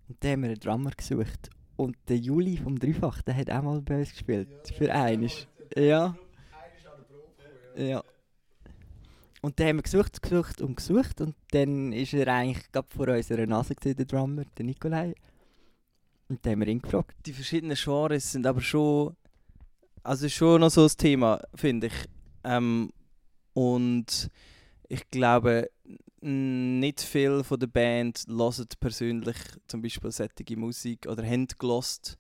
Und 0.08 0.24
dann 0.24 0.32
haben 0.34 0.42
wir 0.44 0.50
einen 0.50 0.60
Drummer 0.60 0.92
gesucht. 0.92 1.50
Und 1.76 1.98
der 2.08 2.18
Juli 2.18 2.58
vom 2.58 2.78
Dreifach, 2.78 3.22
der 3.24 3.36
hat 3.36 3.50
auch 3.50 3.64
mal 3.64 3.82
bei 3.82 4.00
uns 4.00 4.12
gespielt. 4.12 4.50
für 4.78 4.94
einiges. 4.94 5.48
Ja. 5.76 6.16
Ja. 7.76 8.04
Und 9.42 9.60
dann 9.60 9.68
haben 9.68 9.76
wir 9.78 9.84
gesucht, 9.84 10.22
gesucht 10.22 10.62
und 10.62 10.76
gesucht. 10.76 11.22
Und 11.22 11.36
dann 11.52 11.94
ist 11.94 12.14
er 12.14 12.28
eigentlich 12.28 12.72
gerade 12.72 12.88
vor 12.90 13.08
unserer 13.08 13.46
Nase, 13.46 13.76
gewesen, 13.76 13.96
der 13.96 14.06
Drummer, 14.06 14.44
der 14.58 14.66
Nikolai. 14.66 15.16
Und 16.28 16.46
dann 16.46 16.54
haben 16.54 16.60
wir 16.60 16.68
ihn 16.68 16.82
gefragt. 16.82 17.16
Die 17.26 17.34
verschiedenen 17.34 17.78
Genres 17.78 18.32
sind 18.32 18.46
aber 18.46 18.62
schon, 18.62 19.16
also 20.04 20.26
ist 20.26 20.34
schon 20.34 20.62
noch 20.62 20.70
so 20.70 20.84
ein 20.84 20.92
Thema, 20.98 21.42
finde 21.56 21.88
ich. 21.88 21.94
Ähm, 22.44 22.92
und 23.54 24.30
ich 24.88 25.10
glaube, 25.10 25.70
nicht 26.22 27.02
viel 27.02 27.44
von 27.44 27.60
der 27.60 27.68
Band 27.68 28.26
hören 28.28 28.68
persönlich 28.80 29.38
zum 29.68 29.82
Beispiel 29.82 30.12
solche 30.12 30.58
Musik 30.58 31.08
oder 31.08 31.26
haben 31.26 31.48
gelost, 31.48 32.18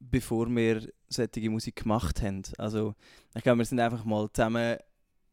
bevor 0.00 0.48
wir 0.48 0.88
solche 1.08 1.50
Musik 1.50 1.76
gemacht 1.76 2.20
haben. 2.22 2.42
Also 2.58 2.94
ich 3.34 3.42
glaube, 3.42 3.58
wir 3.58 3.64
sind 3.64 3.80
einfach 3.80 4.04
mal 4.04 4.28
zusammen 4.32 4.76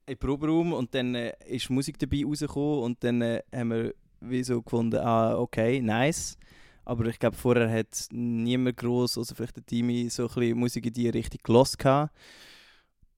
im 0.05 0.17
Proberaum 0.17 0.73
und 0.73 0.93
dann 0.93 1.15
äh, 1.15 1.33
ist 1.47 1.69
Musik 1.69 1.97
dabei 1.99 2.23
rausgekommen 2.25 2.83
und 2.83 3.03
dann 3.03 3.21
äh, 3.21 3.41
haben 3.53 3.69
wir 3.69 3.93
wie 4.21 4.43
so 4.43 4.61
gefunden, 4.61 4.97
ah, 4.97 5.37
okay, 5.37 5.81
nice. 5.81 6.37
Aber 6.83 7.05
ich 7.05 7.17
glaube, 7.17 7.35
vorher 7.35 7.69
hat 7.71 8.07
niemand 8.11 8.77
groß, 8.77 9.17
also 9.17 9.33
vielleicht 9.33 9.57
der 9.57 9.65
Team, 9.65 10.09
so 10.09 10.23
ein 10.23 10.27
bisschen 10.27 10.57
Musik 10.57 10.85
in 10.85 10.93
die 10.93 11.09
Richtung 11.09 11.39
gehabt. 11.43 12.11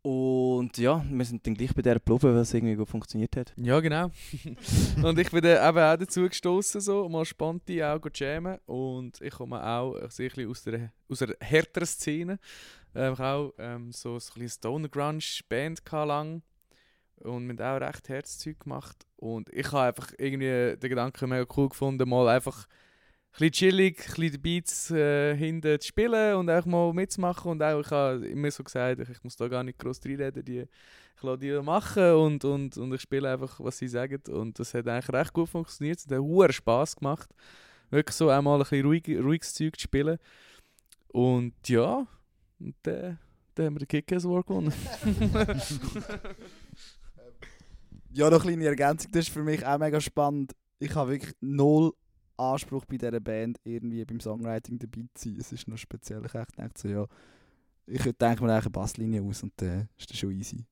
Und 0.10 0.78
ja, 0.78 1.04
wir 1.10 1.26
sind 1.26 1.46
dann 1.46 1.54
gleich 1.54 1.76
bei 1.76 1.82
der 1.82 1.96
geblieben, 1.96 2.34
weil 2.34 2.38
es 2.38 2.54
irgendwie 2.54 2.76
gut 2.76 2.88
funktioniert 2.88 3.36
hat. 3.36 3.54
Ja, 3.58 3.82
genau. 3.82 4.10
und 5.04 5.20
ich 5.20 5.30
bin 5.32 5.42
dann 5.42 5.70
eben 5.70 5.80
auch 5.80 5.98
dazu 5.98 6.30
gestoßen, 6.30 6.80
so 6.80 7.10
mal 7.10 7.26
spontan 7.26 7.82
auch 7.82 8.00
zu 8.00 8.10
jammen. 8.14 8.58
Und 8.68 9.20
ich 9.20 9.34
komme 9.34 9.62
auch 9.62 9.96
ein 9.96 10.08
bisschen 10.08 10.50
aus 10.50 10.64
der, 10.64 10.94
aus 11.10 11.20
der 11.20 11.36
härteren 11.42 11.88
Szene. 11.88 12.40
Ähm, 12.96 13.14
ich 13.14 13.20
habe 13.20 13.38
auch 13.38 13.54
ähm, 13.58 13.92
so, 13.92 14.18
so 14.18 14.32
ein 14.32 14.44
bisschen 14.44 14.60
Stoner 14.60 14.88
Grunge 14.88 15.20
Band 15.50 15.82
lang. 15.92 16.42
Und 17.22 17.60
haben 17.60 17.84
auch 17.84 17.88
recht 17.88 18.10
Herzzeug 18.10 18.60
gemacht. 18.60 19.06
Und 19.16 19.50
ich 19.52 19.72
habe 19.72 19.88
einfach 19.88 20.14
irgendwie 20.18 20.78
den 20.78 20.90
Gedanken 20.90 21.30
mega 21.30 21.46
cool 21.56 21.70
gefunden, 21.70 22.08
mal 22.08 22.28
einfach 22.28 22.68
ein 22.68 23.50
bisschen 23.50 23.52
chillig, 23.52 24.00
ein 24.00 24.06
bisschen 24.06 24.32
die 24.32 24.38
Beats 24.38 24.92
äh, 24.92 25.36
hinten 25.36 25.80
zu 25.80 25.88
spielen 25.88 26.36
und 26.36 26.50
auch 26.50 26.66
mal 26.66 26.94
mitzumachen. 26.94 27.52
Und 27.52 27.64
auch, 27.64 27.80
ich 27.80 27.92
habe 27.92 28.28
immer 28.28 28.52
so 28.52 28.64
gesagt, 28.64 29.00
ich 29.10 29.24
muss 29.24 29.36
da 29.36 29.48
gar 29.48 29.64
nicht 29.64 29.80
groß 29.80 30.00
reinreden, 30.06 30.46
die, 30.46 30.62
ich 30.62 31.24
lasse 31.24 31.40
die 31.40 31.52
machen 31.62 32.14
und, 32.14 32.46
und, 32.46 32.78
und 32.78 32.94
ich 32.94 33.02
spiele 33.02 33.32
einfach, 33.32 33.60
was 33.60 33.78
sie 33.78 33.88
sagen. 33.88 34.22
Und 34.30 34.60
das 34.60 34.74
hat 34.74 34.88
eigentlich 34.88 35.10
recht 35.10 35.34
gut 35.34 35.50
funktioniert. 35.50 36.00
Es 36.00 36.06
hat 36.06 36.20
hohen 36.20 36.52
Spass 36.52 36.96
gemacht, 36.96 37.30
wirklich 37.90 38.16
so 38.16 38.30
einmal 38.30 38.58
ein 38.58 38.64
bisschen 38.64 38.86
ruhig, 38.86 39.08
ruhiges 39.08 39.54
Zeug 39.54 39.76
zu 39.76 39.84
spielen. 39.84 40.18
Und 41.08 41.54
ja, 41.68 42.06
und 42.60 42.76
dann, 42.84 43.20
dann 43.56 43.66
haben 43.66 43.76
wir 43.76 43.80
den 43.80 43.88
Kick-Ass 43.88 44.26
War 44.26 44.44
gewonnen. 44.44 44.74
Ja, 48.18 48.32
noch 48.32 48.44
eine 48.44 48.56
kleine 48.56 48.66
Ergänzung, 48.66 49.12
das 49.12 49.28
ist 49.28 49.30
für 49.32 49.44
mich 49.44 49.64
auch 49.64 49.78
mega 49.78 50.02
spannend. 50.02 50.56
Ich 50.80 50.96
habe 50.96 51.12
wirklich 51.12 51.36
null 51.40 51.94
Anspruch 52.36 52.84
bei 52.86 52.98
dieser 52.98 53.20
Band, 53.20 53.60
irgendwie 53.64 54.04
beim 54.06 54.20
Songwriting 54.20 54.80
dabei 54.80 55.04
zu 55.14 55.30
sein. 55.30 55.38
Es 55.40 55.52
ist 55.52 55.68
noch 55.68 55.78
speziell. 55.78 56.26
Ich 56.26 56.32
denke 56.32 56.74
so, 56.76 56.88
ja, 56.88 57.06
ich 57.86 58.02
denke 58.02 58.44
mir 58.44 58.54
eine 58.54 58.70
Basslinie 58.72 59.22
aus 59.22 59.44
und 59.44 59.54
dann 59.58 59.82
äh, 59.82 59.86
ist 60.00 60.10
das 60.10 60.18
schon 60.18 60.32
easy. 60.32 60.66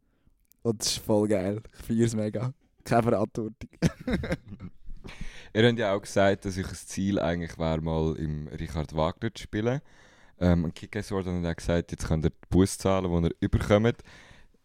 Und 0.63 0.81
das 0.81 0.93
ist 0.93 0.97
voll 1.05 1.27
geil. 1.27 1.61
Ich 1.77 1.85
feiere 1.85 2.05
es 2.07 2.15
mega. 2.15 2.51
Keine 2.83 3.03
Verantwortung. 3.03 3.69
Ihr 5.53 5.67
habt 5.67 5.77
ja 5.77 5.93
auch 5.93 6.01
gesagt, 6.01 6.45
dass 6.45 6.57
euch 6.57 6.67
ein 6.67 6.73
Ziel 6.73 7.19
eigentlich 7.19 7.59
wäre, 7.59 7.79
mal 7.79 8.15
im 8.15 8.47
Richard 8.47 8.95
Wagner 8.95 9.31
zu 9.31 9.43
spielen. 9.43 9.81
Ähm, 10.39 10.73
Kick 10.73 10.97
Sword 11.03 11.27
hat 11.27 11.45
auch 11.45 11.55
gesagt, 11.55 11.91
jetzt 11.91 12.07
könnt 12.07 12.25
ihr 12.25 12.31
die 12.31 12.47
Bus 12.49 12.75
zahlen, 12.75 13.21
die 13.21 13.27
ihr 13.27 13.35
überkommt. 13.39 14.01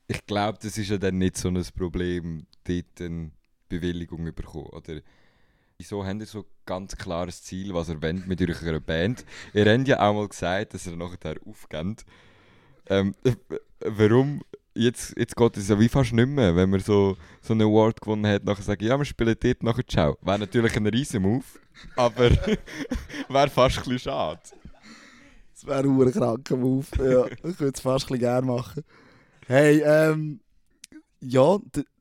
Ich 0.06 0.24
glaube, 0.24 0.58
das 0.62 0.78
ist 0.78 0.88
ja 0.88 0.96
dann 0.96 1.18
nicht 1.18 1.36
so 1.36 1.48
ein 1.48 1.62
Problem, 1.76 2.46
dort 2.64 3.00
eine 3.00 3.30
Bewilligung 3.68 4.24
bekommen. 4.34 4.66
Oder 4.66 5.00
wieso 5.78 6.04
habt 6.04 6.20
ihr 6.20 6.26
so 6.26 6.44
ganz 6.66 6.96
klares 6.96 7.42
Ziel, 7.42 7.72
was 7.74 7.88
ihr 7.88 8.02
wollt 8.02 8.26
mit 8.26 8.40
eurer 8.42 8.80
Band? 8.80 9.24
Ihr 9.54 9.72
habt 9.72 9.88
ja 9.88 10.00
auch 10.00 10.14
mal 10.14 10.28
gesagt, 10.28 10.74
dass 10.74 10.86
ihr 10.86 10.96
nachher 10.96 11.36
aufgeht. 11.46 12.04
Ähm, 12.88 13.14
warum? 13.80 14.42
Jetzt, 14.74 15.16
jetzt 15.16 15.34
geht 15.34 15.56
es 15.56 15.68
ja 15.68 15.78
wie 15.80 15.88
fast 15.88 16.12
nicht 16.12 16.28
mehr, 16.28 16.54
wenn 16.54 16.70
man 16.70 16.80
so, 16.80 17.16
so 17.40 17.54
einen 17.54 17.62
Award 17.62 18.00
gewonnen 18.00 18.26
hat, 18.26 18.44
nachher 18.44 18.62
sagen, 18.62 18.84
ja, 18.84 18.96
wir 18.96 19.04
spielen 19.04 19.34
dort 19.38 19.62
nachher 19.64 19.86
Ciao. 19.86 20.16
Wäre 20.22 20.38
natürlich 20.38 20.76
ein 20.76 20.86
riesen 20.86 21.22
Move, 21.22 21.44
aber 21.96 22.30
wäre 23.28 23.48
fast 23.48 23.78
ein 23.78 23.84
bisschen 23.84 23.98
schade. 23.98 24.40
Das 25.52 25.66
wäre 25.66 25.82
ein 25.82 26.12
kranker 26.12 26.56
Move. 26.56 26.86
Ja, 26.98 27.26
ich 27.26 27.60
würde 27.60 27.72
es 27.74 27.80
fast 27.80 28.06
ein 28.06 28.08
bisschen 28.08 28.20
gerne 28.20 28.46
machen. 28.46 28.84
Hey, 29.46 29.82
ähm, 29.84 30.40
ja, 31.20 31.58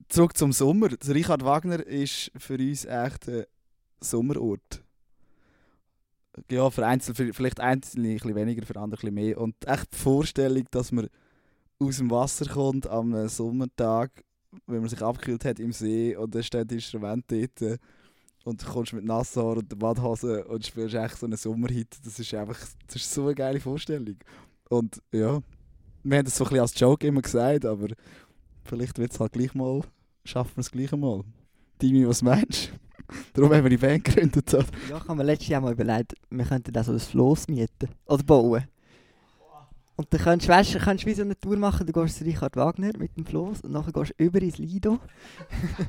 zurück 0.09 0.35
zum 0.35 0.51
Sommer. 0.51 0.89
Der 0.89 1.15
Richard 1.15 1.43
Wagner 1.43 1.85
ist 1.85 2.31
für 2.37 2.55
uns 2.55 2.85
echt 2.85 3.29
ein 3.29 3.45
Sommerort. 4.01 4.83
Ja, 6.49 6.69
für 6.69 6.85
Einzelne, 6.85 7.33
vielleicht 7.33 7.59
Einzelne 7.59 8.09
ein 8.09 8.13
bisschen 8.15 8.35
weniger, 8.35 8.65
für 8.65 8.75
andere 8.77 8.99
ein 8.99 9.13
bisschen 9.13 9.13
mehr. 9.13 9.37
Und 9.39 9.55
echt 9.67 9.93
die 9.93 9.97
Vorstellung, 9.97 10.65
dass 10.71 10.91
man 10.91 11.09
aus 11.79 11.97
dem 11.97 12.11
Wasser 12.11 12.45
kommt 12.45 12.87
am 12.87 13.27
Sommertag, 13.27 14.23
wenn 14.65 14.79
man 14.79 14.89
sich 14.89 15.01
abgekühlt 15.01 15.45
hat 15.45 15.59
im 15.59 15.71
See 15.71 16.15
und 16.15 16.33
dann 16.33 16.43
steht 16.43 16.71
das 16.71 16.75
Instrument 16.75 17.25
dort 17.27 17.79
und 18.43 18.61
du 18.61 18.67
kommst 18.67 18.93
mit 18.93 19.05
nassen 19.05 19.43
Haaren 19.43 19.59
und 19.59 19.79
Badhose 19.79 20.45
und 20.45 20.65
spielst 20.65 20.95
echt 20.95 21.17
so 21.17 21.25
einen 21.25 21.37
Sommerhit. 21.37 21.95
Das 22.03 22.19
ist 22.19 22.33
einfach 22.33 22.59
das 22.87 22.95
ist 22.95 23.13
so 23.13 23.25
eine 23.25 23.35
geile 23.35 23.59
Vorstellung. 23.59 24.17
Und 24.69 25.01
ja, 25.11 25.41
wir 26.03 26.17
haben 26.17 26.25
das 26.25 26.35
so 26.35 26.43
ein 26.45 26.49
bisschen 26.49 26.61
als 26.61 26.79
Joke 26.79 27.05
immer 27.05 27.21
gesagt, 27.21 27.65
aber 27.65 27.87
vielleicht 28.63 28.97
wird 28.97 29.11
es 29.11 29.19
halt 29.19 29.33
gleich 29.33 29.53
mal, 29.53 29.81
schaffen 30.23 30.57
wir 30.57 30.61
es 30.61 30.71
gleich 30.71 30.91
mal. 30.91 31.23
Timi, 31.79 32.07
was 32.07 32.21
meinst 32.21 32.71
du? 32.71 32.89
Darum 33.33 33.53
haben 33.53 33.63
wir 33.63 33.69
die 33.69 33.77
Band 33.77 34.03
gegründet. 34.03 34.53
Oder? 34.53 34.65
Ja, 34.89 34.97
ich 34.97 35.03
habe 35.03 35.15
mir 35.15 35.23
letztes 35.23 35.47
Jahr 35.47 35.61
mal 35.61 35.73
überlegt, 35.73 36.13
wir 36.29 36.45
könnten 36.45 36.71
da 36.71 36.83
so 36.83 36.91
ein 36.91 36.99
Floß 36.99 37.47
mieten 37.47 37.89
oder 38.05 38.23
bauen. 38.23 38.63
Und 39.95 40.13
dann 40.13 40.21
kannst 40.21 40.47
du, 40.47 40.51
weißt, 40.51 40.79
kannst 40.79 41.05
wie 41.05 41.13
so 41.13 41.23
eine 41.23 41.37
Tour 41.37 41.57
machen, 41.57 41.85
du 41.85 41.91
gehst 41.91 42.17
zu 42.17 42.23
Richard 42.23 42.55
Wagner 42.55 42.91
mit 42.97 43.17
dem 43.17 43.25
Floß 43.25 43.61
und 43.61 43.71
nachher 43.71 43.91
gehst 43.91 44.13
du 44.17 44.23
über 44.23 44.41
ins 44.41 44.57
Lido. 44.57 44.99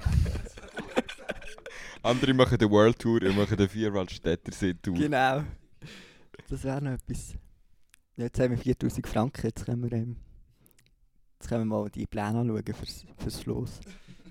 Andere 2.03 2.35
machen 2.35 2.59
die 2.59 2.69
World 2.69 2.99
Tour, 2.99 3.21
wir 3.21 3.33
machen 3.33 3.57
den 3.57 3.69
Vierwaldstätter 3.69 4.51
Tour. 4.83 4.95
Genau. 4.95 5.45
Das 6.49 6.65
wäre 6.65 6.83
noch 6.83 6.93
etwas. 6.93 7.35
Jetzt 8.17 8.41
haben 8.41 8.51
wir 8.51 8.59
4000 8.59 9.07
Franken, 9.07 9.47
jetzt 9.47 9.65
können 9.65 9.83
wir, 9.83 9.93
ähm, 9.93 10.17
jetzt 11.39 11.49
können 11.49 11.69
wir 11.69 11.77
mal 11.77 11.89
die 11.89 12.07
Pläne 12.07 12.41
anschauen 12.41 12.65
fürs, 12.65 13.07
fürs 13.17 13.41
Floß. 13.41 13.81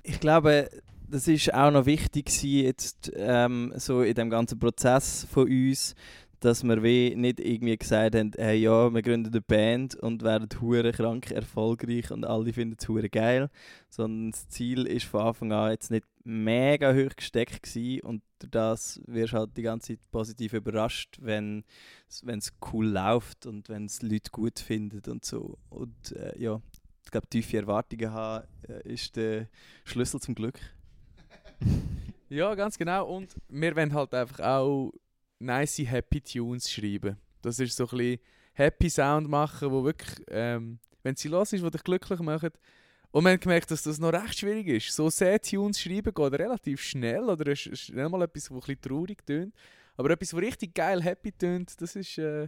Ich 0.09 0.19
glaube, 0.19 0.71
das 1.07 1.27
ist 1.27 1.53
auch 1.53 1.69
noch 1.69 1.85
wichtig 1.85 2.31
jetzt 2.41 3.11
ähm, 3.15 3.71
so 3.75 4.01
in 4.01 4.15
dem 4.15 4.31
ganzen 4.31 4.57
Prozess 4.57 5.27
von 5.31 5.47
uns, 5.47 5.93
dass 6.39 6.63
wir 6.63 6.81
wie 6.81 7.15
nicht 7.15 7.39
irgendwie 7.39 7.77
gesagt 7.77 8.15
haben, 8.15 8.31
hey 8.35 8.57
ja, 8.57 8.91
wir 8.91 9.03
gründen 9.03 9.31
eine 9.31 9.41
Band 9.41 9.93
und 9.93 10.23
werden 10.23 10.49
hure 10.59 10.91
krank 10.93 11.29
erfolgreich 11.29 12.09
und 12.09 12.25
alle 12.25 12.51
finden 12.51 12.75
es 12.79 12.87
hure 12.87 13.07
geil, 13.07 13.51
sondern 13.87 14.31
das 14.31 14.49
Ziel 14.49 14.87
ist 14.87 15.05
von 15.05 15.21
Anfang 15.21 15.51
an 15.51 15.71
jetzt 15.71 15.91
nicht 15.91 16.05
mega 16.23 16.91
hoch 16.91 17.15
gesteckt 17.15 17.61
gewesen 17.61 18.01
und 18.01 18.23
durch 18.39 18.49
das 18.49 19.01
wirst 19.05 19.33
halt 19.33 19.55
die 19.57 19.61
ganze 19.61 19.93
Zeit 19.93 20.11
positiv 20.11 20.53
überrascht, 20.53 21.19
wenn 21.21 21.65
es 22.07 22.51
cool 22.73 22.87
läuft 22.87 23.45
und 23.45 23.69
wenn 23.69 23.85
es 23.85 24.01
Leute 24.01 24.31
gut 24.31 24.59
finden 24.59 25.03
und 25.11 25.23
so. 25.23 25.59
Und 25.69 26.13
äh, 26.13 26.33
ja, 26.39 26.59
ich 27.03 27.11
glaube, 27.11 27.27
tiefe 27.27 27.57
Erwartungen 27.57 28.11
haben 28.11 28.47
ist 28.83 29.15
der 29.15 29.47
Schlüssel 29.83 30.19
zum 30.19 30.35
Glück. 30.35 30.59
ja, 32.29 32.53
ganz 32.55 32.77
genau. 32.77 33.07
Und 33.07 33.35
wir 33.47 33.75
wollen 33.75 33.93
halt 33.93 34.13
einfach 34.13 34.39
auch 34.39 34.93
nice 35.39 35.79
Happy 35.79 36.21
Tunes 36.21 36.71
schreiben. 36.71 37.17
Das 37.41 37.59
ist 37.59 37.75
so 37.75 37.85
ein 37.85 37.97
bisschen 37.97 38.19
Happy 38.53 38.89
Sound 38.89 39.29
machen, 39.29 39.71
wo 39.71 39.83
wirklich, 39.83 40.25
ähm, 40.29 40.79
wenn 41.03 41.15
sie 41.15 41.29
los 41.29 41.53
ist, 41.53 41.63
wo 41.63 41.69
dich 41.69 41.83
glücklich 41.83 42.19
macht. 42.19 42.59
Und 43.11 43.23
wir 43.23 43.31
haben 43.31 43.39
gemerkt, 43.39 43.71
dass 43.71 43.83
das 43.83 43.99
noch 43.99 44.13
recht 44.13 44.37
schwierig 44.37 44.67
ist. 44.67 44.95
So 44.95 45.09
Sad 45.09 45.49
Tunes 45.49 45.81
schreiben 45.81 46.13
geht 46.13 46.33
relativ 46.33 46.81
schnell 46.81 47.23
oder 47.23 47.55
schnell 47.55 48.09
mal 48.09 48.21
etwas, 48.21 48.43
das 48.43 48.51
ein 48.51 48.59
bisschen 48.59 48.81
traurig 48.81 49.25
tönt. 49.25 49.55
Aber 49.97 50.11
etwas, 50.11 50.29
das 50.29 50.39
richtig 50.39 50.75
geil 50.75 51.01
happy 51.01 51.31
tönt, 51.31 51.81
das 51.81 51.95
ist, 51.95 52.17
äh, 52.17 52.47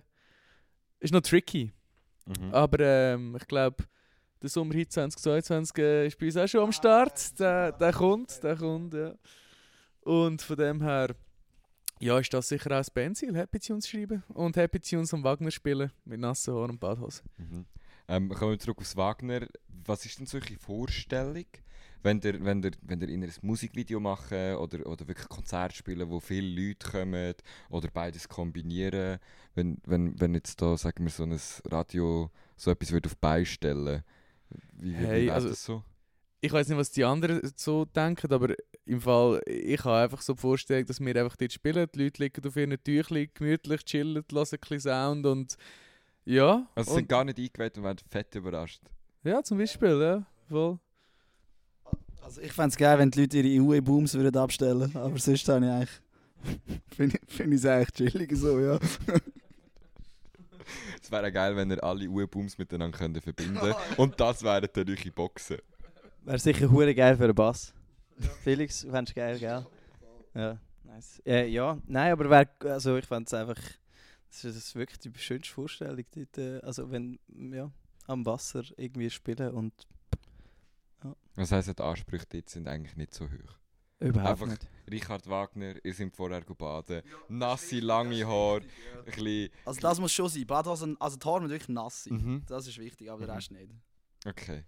ist 0.99 1.13
noch 1.13 1.21
tricky. 1.21 1.71
Mhm. 2.27 2.53
Aber 2.53 2.79
ähm, 2.79 3.35
ich 3.35 3.47
glaube, 3.47 3.83
der 4.41 4.49
Sommerhit 4.49 4.91
2022 4.91 5.77
äh, 5.77 6.07
ist 6.07 6.17
bei 6.17 6.25
uns 6.25 6.37
auch 6.37 6.47
schon 6.47 6.61
am 6.61 6.71
Start. 6.71 7.39
Der, 7.39 7.71
der 7.71 7.93
kommt, 7.93 8.43
der 8.43 8.55
kommt, 8.55 8.93
ja. 8.93 9.13
Und 10.01 10.41
von 10.41 10.55
dem 10.55 10.81
her, 10.81 11.15
ja, 11.99 12.17
ist 12.17 12.33
das 12.33 12.49
sicher 12.49 12.67
auch 12.71 12.77
das 12.77 12.89
Bandziel, 12.89 13.35
Happy 13.35 13.59
Tunes 13.59 13.87
schreiben 13.87 14.23
und 14.29 14.57
Happy 14.57 14.79
Tunes 14.79 15.13
am 15.13 15.23
Wagner 15.23 15.51
spielen 15.51 15.91
mit 16.05 16.19
nassen 16.19 16.55
Haaren 16.55 16.71
und 16.71 16.79
Badhose. 16.79 17.21
Mhm. 17.37 17.65
Ähm, 18.07 18.29
kommen 18.29 18.51
wir 18.51 18.59
zurück 18.59 18.79
aufs 18.79 18.97
Wagner. 18.97 19.47
Was 19.85 20.05
ist 20.05 20.19
denn 20.19 20.25
solche 20.25 20.57
Vorstellung, 20.57 21.45
wenn 22.01 22.19
ihr, 22.21 22.43
wenn 22.43 22.63
ihr, 22.63 22.71
wenn 22.81 23.01
ihr 23.01 23.09
in 23.09 23.23
ein 23.23 23.31
Musikvideo 23.43 23.99
machen 23.99 24.55
oder, 24.55 24.87
oder 24.87 25.07
wirklich 25.07 25.29
Konzert 25.29 25.73
spielen, 25.73 26.09
wo 26.09 26.19
viele 26.19 26.47
Leute 26.47 26.89
kommen 26.89 27.35
oder 27.69 27.89
beides 27.93 28.27
kombinieren, 28.27 29.19
wenn, 29.53 29.77
wenn, 29.85 30.19
wenn 30.19 30.33
jetzt 30.33 30.59
da, 30.61 30.75
sagen 30.77 31.03
wir, 31.03 31.11
so 31.11 31.23
ein 31.23 31.39
Radio 31.65 32.31
so 32.57 32.71
etwas 32.71 32.91
wird 32.91 33.05
auf 33.05 33.17
beistellen 33.17 34.03
wie, 34.73 34.89
wie, 34.91 34.93
hey, 34.95 35.25
wie 35.25 35.31
also, 35.31 35.49
das 35.49 35.63
so? 35.63 35.83
Ich 36.43 36.51
weiß 36.51 36.67
nicht, 36.69 36.77
was 36.77 36.89
die 36.91 37.03
anderen 37.05 37.39
so 37.55 37.85
denken, 37.85 38.31
aber 38.33 38.55
im 38.85 38.99
Fall, 38.99 39.41
ich 39.45 39.83
habe 39.85 39.97
einfach 39.97 40.21
so 40.21 40.33
die 40.33 40.39
Vorstellung, 40.41 40.85
dass 40.87 40.99
wir 40.99 41.15
einfach 41.15 41.35
dort 41.35 41.53
spielen, 41.53 41.87
die 41.93 42.03
Leute 42.03 42.23
liegen 42.23 42.47
auf 42.47 42.55
ihren 42.55 42.83
Tüchern, 42.83 43.27
gemütlich 43.33 43.85
chillen, 43.85 44.15
hören 44.15 44.25
ein 44.51 44.59
bisschen 44.59 44.79
Sound 44.79 45.25
und 45.27 45.55
ja. 46.25 46.67
Also 46.73 46.95
sind 46.95 47.09
gar 47.09 47.23
nicht 47.23 47.37
eingeweiht 47.37 47.77
und 47.77 47.83
werden 47.83 47.99
fett 48.09 48.33
überrascht. 48.35 48.81
Ja, 49.23 49.43
zum 49.43 49.59
Beispiel, 49.59 50.01
ja, 50.01 50.25
voll. 50.49 50.79
Also 52.23 52.41
ich 52.41 52.53
fände 52.53 52.69
es 52.69 52.77
geil, 52.77 52.97
wenn 52.97 53.11
die 53.11 53.21
Leute 53.21 53.37
ihre 53.39 53.63
UE-Booms 53.63 54.13
würden 54.15 54.35
abstellen 54.37 54.95
aber 54.95 55.17
sonst 55.19 55.47
habe 55.47 55.65
ich 55.65 55.71
eigentlich... 55.71 56.01
Finde 56.95 57.17
ich- 57.21 57.33
finde 57.35 57.55
ich 57.55 57.61
es 57.61 57.65
eigentlich 57.67 58.11
chillig 58.11 58.35
so, 58.35 58.59
ja. 58.59 58.79
Es 61.01 61.11
wäre 61.11 61.31
geil, 61.31 61.55
wenn 61.55 61.71
ihr 61.71 61.83
alle 61.83 62.07
Uhr-Booms 62.07 62.57
miteinander 62.57 62.97
könnt 62.97 63.21
verbinden 63.21 63.73
Und 63.97 64.19
das 64.19 64.43
wären 64.43 64.67
dann 64.71 64.89
eure 64.89 65.11
Boxen. 65.11 65.57
Wäre 66.23 66.39
sicher 66.39 66.69
hure 66.69 66.93
geil 66.93 67.17
für 67.17 67.23
einen 67.23 67.35
Bass. 67.35 67.73
Felix, 68.43 68.81
fändest 68.81 69.15
du 69.15 69.19
geil, 69.19 69.39
gell? 69.39 69.65
Ja, 70.33 70.57
nice. 70.83 71.21
Äh, 71.25 71.47
ja, 71.47 71.79
nein, 71.87 72.11
aber 72.11 72.29
wär, 72.29 72.49
also 72.71 72.97
ich 72.97 73.05
fände 73.05 73.25
es 73.25 73.33
einfach, 73.33 73.59
das 74.29 74.43
ist, 74.43 74.45
das 74.45 74.55
ist 74.55 74.75
wirklich 74.75 74.99
die 74.99 75.11
schönste 75.17 75.51
Vorstellung. 75.51 76.05
Dort, 76.15 76.37
äh, 76.37 76.59
also 76.59 76.91
wenn, 76.91 77.19
ja, 77.27 77.71
am 78.07 78.25
Wasser 78.25 78.63
irgendwie 78.77 79.09
spielen 79.09 79.51
und 79.51 79.87
Das 81.35 81.51
heisst, 81.51 81.77
die 81.77 81.83
Ansprüche 81.83 82.25
dort 82.29 82.49
sind 82.49 82.67
eigentlich 82.67 82.95
nicht 82.97 83.13
so 83.13 83.25
hoch. 83.25 83.60
Überhaupt 84.01 84.29
Einfach 84.29 84.47
nicht. 84.47 84.67
Richard 84.89 85.29
Wagner, 85.29 85.75
ihr 85.85 85.93
seid 85.93 86.15
vorher 86.15 86.41
baden, 86.41 87.01
nasse, 87.29 87.79
lange 87.79 88.25
Haare, 88.27 88.61
ein 88.61 89.05
bisschen... 89.05 89.49
Also 89.65 89.79
das 89.79 89.99
muss 89.99 90.11
schon 90.11 90.27
sein. 90.29 90.45
Badhosen, 90.45 90.99
also 90.99 91.17
die 91.17 91.25
Haare 91.25 91.41
müssen 91.41 91.51
wirklich 91.51 91.69
nass 91.69 92.03
sein. 92.03 92.13
Mhm. 92.15 92.43
Das 92.47 92.67
ist 92.67 92.77
wichtig, 92.77 93.09
aber 93.09 93.19
der 93.25 93.29
Mhm. 93.29 93.35
Rest 93.37 93.51
nicht. 93.51 93.71
Okay. 94.25 94.63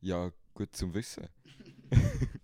Ja, 0.00 0.30
gut 0.54 0.74
zum 0.74 0.92
Wissen. 0.94 1.28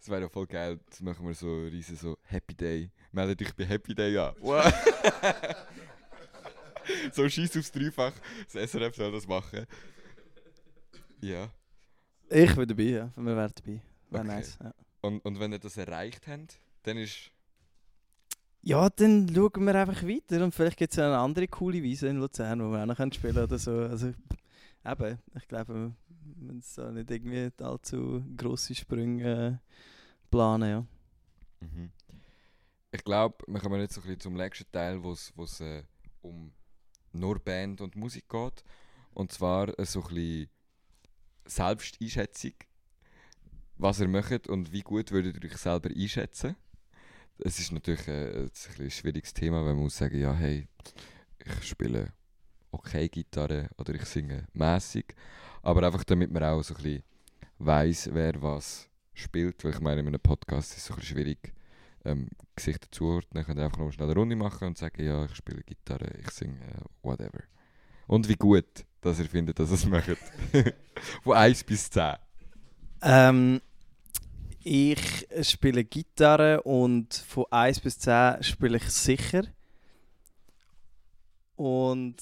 Es 0.00 0.08
wäre 0.08 0.22
ja 0.22 0.28
voll 0.28 0.48
geil, 0.48 0.80
jetzt 0.84 1.00
machen 1.00 1.24
wir 1.24 1.32
so 1.32 1.62
riesen 1.66 1.96
so 1.96 2.18
Happy 2.24 2.56
Day. 2.56 2.90
Meldet 3.12 3.40
euch 3.40 3.54
bei 3.54 3.64
Happy 3.64 3.94
Day 3.94 4.18
an. 4.18 4.34
Wow. 4.40 4.64
so 7.12 7.28
scheiß 7.28 7.56
aufs 7.56 7.70
Dreifach. 7.70 8.12
Das 8.52 8.70
SRF 8.72 8.96
soll 8.96 9.12
das 9.12 9.28
machen. 9.28 9.64
Ja. 11.20 11.52
Ich 12.28 12.52
bin 12.56 12.66
dabei, 12.66 12.82
ja. 12.82 13.12
Wir 13.14 13.36
wären 13.36 13.52
dabei. 13.54 13.80
Wäre 14.12 14.24
Okay. 14.24 14.34
nice. 14.36 14.58
Ja. 14.62 14.74
Und, 15.00 15.24
und 15.24 15.40
wenn 15.40 15.52
ihr 15.52 15.58
das 15.58 15.76
erreicht 15.76 16.26
habt, 16.28 16.60
dann 16.84 16.96
ist... 16.96 17.30
ja, 18.62 18.88
dann 18.90 19.28
schauen 19.34 19.64
wir 19.64 19.74
einfach 19.74 20.02
weiter 20.04 20.44
und 20.44 20.54
vielleicht 20.54 20.76
gibt 20.76 20.92
es 20.92 20.98
eine 20.98 21.18
andere 21.18 21.48
coole 21.48 21.82
Wiese 21.82 22.08
in 22.08 22.18
Luzern, 22.18 22.60
wo 22.62 22.70
wir 22.70 22.82
auch 22.82 22.86
noch 22.86 23.12
spielen 23.12 23.38
oder 23.38 23.58
so. 23.58 23.72
Also, 23.72 24.12
eben, 24.84 25.18
ich 25.36 25.48
glaube, 25.48 25.94
wir 26.36 26.52
müssen 26.52 26.84
da 26.84 26.90
nicht 26.92 27.10
irgendwie 27.10 27.50
allzu 27.62 28.22
grosse 28.36 28.74
Sprünge 28.74 29.60
äh, 29.62 30.30
planen, 30.30 30.70
ja. 30.70 30.86
Mhm. 31.60 31.90
Ich 32.92 33.04
glaube, 33.04 33.44
wir 33.46 33.60
kommen 33.60 33.80
jetzt 33.80 33.94
so 33.94 34.00
ein 34.00 34.04
bisschen 34.04 34.20
zum 34.20 34.36
letzten 34.36 34.70
Teil, 34.70 35.02
wo 35.02 35.12
es 35.12 35.60
äh, 35.60 35.82
um 36.20 36.52
nur 37.12 37.38
Band 37.38 37.80
und 37.80 37.96
Musik 37.96 38.28
geht. 38.28 38.64
Und 39.14 39.32
zwar 39.32 39.76
äh, 39.78 39.84
so 39.84 40.02
ein 40.02 40.14
bisschen 40.14 40.48
Selbsteinschätzung. 41.46 42.52
Was 43.76 44.00
ihr 44.00 44.08
macht 44.08 44.48
und 44.48 44.72
wie 44.72 44.82
gut 44.82 45.10
würdet 45.10 45.42
ihr 45.42 45.50
euch 45.50 45.56
selber 45.56 45.90
einschätzen. 45.90 46.56
Es 47.38 47.58
ist 47.58 47.72
natürlich 47.72 48.06
äh, 48.06 48.44
ein, 48.44 48.50
ein 48.78 48.90
schwieriges 48.90 49.34
Thema, 49.34 49.58
wenn 49.66 49.74
man 49.74 49.84
muss 49.84 49.96
sagen, 49.96 50.20
ja 50.20 50.32
hey, 50.34 50.68
ich 51.44 51.64
spiele 51.64 52.12
okay 52.70 53.08
Gitarre 53.08 53.68
oder 53.78 53.94
ich 53.94 54.04
singe 54.04 54.46
mäßig. 54.52 55.14
Aber 55.62 55.86
einfach 55.86 56.04
damit 56.04 56.30
man 56.32 56.42
auch 56.44 56.62
so 56.62 56.74
ein 56.74 56.82
bisschen 56.82 57.02
weiss, 57.58 58.08
wer 58.12 58.40
was 58.42 58.88
spielt. 59.14 59.62
Weil 59.64 59.72
ich 59.72 59.80
meine, 59.80 60.00
in 60.00 60.08
einem 60.08 60.20
Podcast 60.20 60.72
ist 60.72 60.78
es 60.78 60.86
so 60.86 60.94
ein 60.94 61.00
bisschen 61.00 61.16
schwierig, 61.16 61.52
ähm, 62.04 62.28
Gesichter 62.56 62.90
zuordnen. 62.90 63.42
Ihr 63.42 63.44
könnt 63.44 63.60
einfach 63.60 63.78
noch 63.78 63.92
schnell 63.92 64.10
eine 64.10 64.18
Runde 64.18 64.36
machen 64.36 64.68
und 64.68 64.78
sagen, 64.78 65.04
ja, 65.04 65.24
ich 65.24 65.34
spiele 65.34 65.62
Gitarre, 65.62 66.10
ich 66.18 66.30
singe, 66.30 66.58
whatever. 67.02 67.42
Und 68.06 68.28
wie 68.28 68.36
gut, 68.36 68.84
dass 69.00 69.18
ihr 69.18 69.26
findet, 69.26 69.58
dass 69.58 69.70
ihr 69.70 69.74
es 69.74 69.86
macht. 69.86 70.16
Von 71.22 71.36
1 71.36 71.64
bis 71.64 71.90
10. 71.90 72.16
Ähm, 73.02 73.60
ich 74.62 75.26
spiele 75.42 75.82
Gitarre 75.84 76.62
und 76.62 77.12
von 77.14 77.46
1 77.50 77.80
bis 77.80 77.98
10 77.98 78.42
spiele 78.42 78.76
ich 78.76 78.88
sicher. 78.90 79.42
Und. 81.56 82.16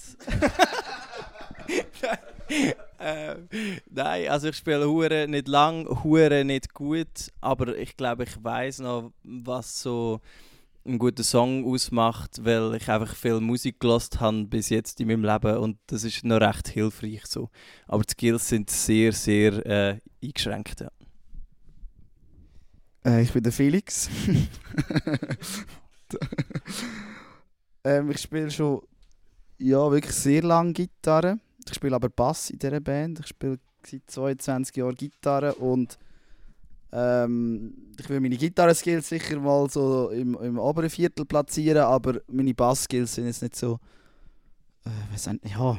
ähm, 2.98 3.48
nein, 3.90 4.28
also 4.28 4.48
ich 4.48 4.56
spiele 4.56 4.88
Hure 4.88 5.28
nicht 5.28 5.48
lang, 5.48 5.86
Hure 6.02 6.44
nicht 6.44 6.72
gut, 6.72 7.30
aber 7.40 7.76
ich 7.76 7.96
glaube, 7.96 8.24
ich 8.24 8.42
weiß 8.42 8.80
noch, 8.80 9.12
was 9.22 9.82
so 9.82 10.20
einen 10.84 10.98
guten 10.98 11.22
Song 11.22 11.64
ausmacht, 11.66 12.44
weil 12.44 12.74
ich 12.74 12.88
einfach 12.88 13.14
viel 13.14 13.40
Musik 13.40 13.80
gelost 13.80 14.20
habe 14.20 14.44
bis 14.44 14.70
jetzt 14.70 15.00
in 15.00 15.08
meinem 15.08 15.24
Leben 15.24 15.58
und 15.58 15.78
das 15.86 16.04
ist 16.04 16.24
noch 16.24 16.40
recht 16.40 16.68
hilfreich 16.68 17.26
so. 17.26 17.50
Aber 17.86 18.02
die 18.02 18.12
Skills 18.12 18.48
sind 18.48 18.70
sehr, 18.70 19.12
sehr 19.12 19.66
äh, 19.66 19.98
eingeschränkt. 20.22 20.80
Ja. 20.80 20.90
Äh, 23.04 23.22
ich 23.22 23.32
bin 23.32 23.42
der 23.42 23.52
Felix. 23.52 24.08
ähm, 27.84 28.10
ich 28.10 28.18
spiele 28.18 28.50
schon 28.50 28.82
ja, 29.58 29.90
wirklich 29.90 30.14
sehr 30.14 30.42
lange 30.42 30.72
Gitarre. 30.72 31.38
Ich 31.68 31.74
spiele 31.74 31.94
aber 31.94 32.08
Bass 32.08 32.50
in 32.50 32.58
dieser 32.58 32.80
Band. 32.80 33.20
Ich 33.20 33.28
spiele 33.28 33.58
seit 33.84 34.10
22 34.10 34.76
Jahren 34.76 34.94
Gitarre 34.94 35.54
und 35.54 35.98
ähm, 36.92 37.74
ich 37.98 38.08
will 38.08 38.20
meine 38.20 38.36
Gitarre-Skills 38.36 39.08
sicher 39.08 39.38
mal 39.38 39.68
so 39.70 40.10
im, 40.10 40.34
im 40.34 40.58
oberen 40.58 40.90
Viertel 40.90 41.24
platzieren, 41.24 41.82
aber 41.82 42.20
meine 42.28 42.54
Bass-Skills 42.54 43.14
sind 43.14 43.26
jetzt 43.26 43.42
nicht 43.42 43.56
so. 43.56 43.78
Äh, 44.84 45.12
weiss 45.12 45.26
nicht, 45.26 45.44
ja, 45.44 45.78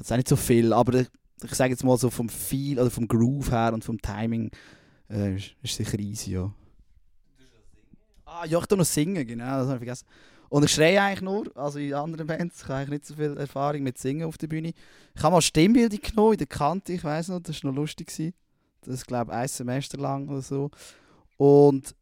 ich 0.00 0.10
auch 0.10 0.16
nicht 0.16 0.28
so 0.28 0.36
viel, 0.36 0.72
aber 0.72 1.00
ich, 1.00 1.08
ich 1.44 1.54
sage 1.54 1.70
jetzt 1.70 1.84
mal 1.84 1.96
so 1.96 2.10
vom 2.10 2.28
Feel 2.28 2.78
oder 2.78 2.90
vom 2.90 3.06
Groove 3.06 3.50
her 3.50 3.72
und 3.72 3.84
vom 3.84 4.00
Timing 4.00 4.50
äh, 5.08 5.36
ist, 5.36 5.54
ist 5.62 5.76
sicher 5.76 5.98
easy, 5.98 6.32
ja. 6.32 6.52
Ah, 8.24 8.44
ja, 8.46 8.58
ich 8.58 8.66
tue 8.66 8.78
noch 8.78 8.84
singen, 8.84 9.26
genau, 9.26 9.44
das 9.44 9.66
habe 9.66 9.74
ich 9.74 9.78
vergessen. 9.78 10.06
Und 10.50 10.64
ich 10.64 10.72
schreie 10.72 11.00
eigentlich 11.00 11.22
nur, 11.22 11.56
also 11.56 11.78
in 11.78 11.94
anderen 11.94 12.26
Bands, 12.26 12.62
ich 12.62 12.64
habe 12.64 12.74
eigentlich 12.74 12.90
nicht 12.90 13.06
so 13.06 13.14
viel 13.14 13.36
Erfahrung 13.36 13.82
mit 13.82 13.98
Singen 13.98 14.26
auf 14.26 14.36
der 14.36 14.48
Bühne. 14.48 14.72
Ich 15.14 15.22
habe 15.22 15.32
mal 15.32 15.40
Stimmbildung 15.40 16.00
genommen 16.00 16.32
in 16.32 16.38
der 16.38 16.46
Kante, 16.48 16.92
ich 16.92 17.04
weiß 17.04 17.28
noch, 17.28 17.40
das 17.40 17.62
war 17.62 17.70
noch 17.70 17.76
lustig. 17.76 18.08
Gewesen. 18.08 18.34
Das 18.82 19.04
glaube 19.04 19.32
ich 19.32 19.36
ein 19.36 19.48
Semester 19.48 19.98
lang 19.98 20.28
oder 20.28 20.42
so. 20.42 20.70
Und 21.36 21.94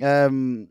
ähm, 0.00 0.70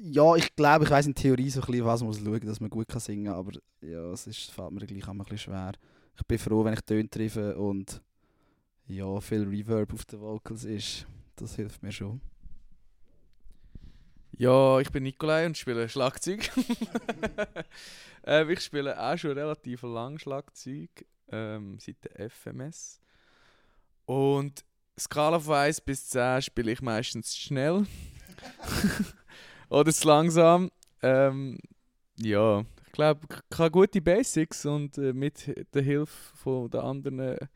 ja, 0.00 0.34
ich 0.36 0.54
glaube, 0.56 0.84
ich 0.84 0.90
weiß 0.90 1.06
in 1.06 1.14
Theorie 1.14 1.50
so 1.50 1.60
ein 1.60 1.66
bisschen, 1.66 1.84
was 1.84 2.00
man 2.00 2.08
muss 2.08 2.18
schauen, 2.18 2.40
dass 2.40 2.60
man 2.60 2.70
gut 2.70 2.88
kann 2.88 3.00
singen 3.00 3.26
kann, 3.26 3.34
aber 3.34 3.52
ja, 3.80 4.12
es 4.12 4.26
ist, 4.26 4.50
fällt 4.50 4.72
mir 4.72 4.86
gleich 4.86 5.08
einmal 5.08 5.26
ein 5.26 5.30
bisschen 5.30 5.52
schwer. 5.52 5.72
Ich 6.16 6.26
bin 6.26 6.38
froh, 6.38 6.64
wenn 6.64 6.74
ich 6.74 6.80
Töne 6.80 7.08
treffe 7.08 7.56
und 7.56 8.02
ja, 8.86 9.20
viel 9.20 9.44
Reverb 9.44 9.92
auf 9.92 10.04
den 10.04 10.20
Vocals 10.20 10.64
ist. 10.64 11.06
Das 11.36 11.56
hilft 11.56 11.82
mir 11.82 11.92
schon. 11.92 12.20
Ja, 14.36 14.80
ich 14.80 14.90
bin 14.90 15.04
Nikolai 15.04 15.46
und 15.46 15.56
spiele 15.56 15.88
Schlagzeug. 15.88 16.50
ähm, 18.24 18.50
ich 18.50 18.60
spiele 18.60 19.00
auch 19.00 19.16
schon 19.16 19.32
relativ 19.32 19.82
lang 19.82 20.18
Schlagzeug, 20.18 20.90
ähm, 21.28 21.78
seit 21.78 22.04
der 22.04 22.30
FMS. 22.30 23.00
Und 24.06 24.64
Skala 24.98 25.40
von 25.40 25.54
1 25.54 25.80
bis 25.80 26.08
10 26.08 26.42
spiele 26.42 26.72
ich 26.72 26.82
meistens 26.82 27.36
schnell. 27.36 27.86
Oder 29.68 29.92
zu 29.92 30.06
langsam. 30.06 30.70
Ähm, 31.02 31.58
ja, 32.16 32.60
ich 32.60 32.92
glaube, 32.92 33.20
ich 33.50 33.58
habe 33.58 33.70
gute 33.70 34.00
Basics 34.00 34.64
und 34.66 34.96
äh, 34.98 35.12
mit 35.12 35.52
der 35.74 35.82
Hilfe 35.82 36.36
von 36.36 36.70
den 36.70 36.80
anderen 36.80 37.18
äh, 37.18 37.46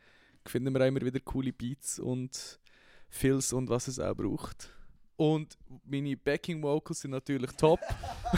finden 0.46 0.74
wir 0.74 0.82
auch 0.82 0.88
immer 0.88 1.00
wieder 1.00 1.20
coole 1.20 1.52
Beats 1.52 1.98
und 1.98 2.58
Fills 3.08 3.52
und 3.52 3.68
was 3.68 3.88
es 3.88 4.00
auch 4.00 4.14
braucht. 4.14 4.70
Und 5.16 5.58
meine 5.84 6.16
Backing 6.16 6.62
Vocals 6.62 7.00
sind 7.00 7.10
natürlich 7.10 7.50
top. 7.52 7.80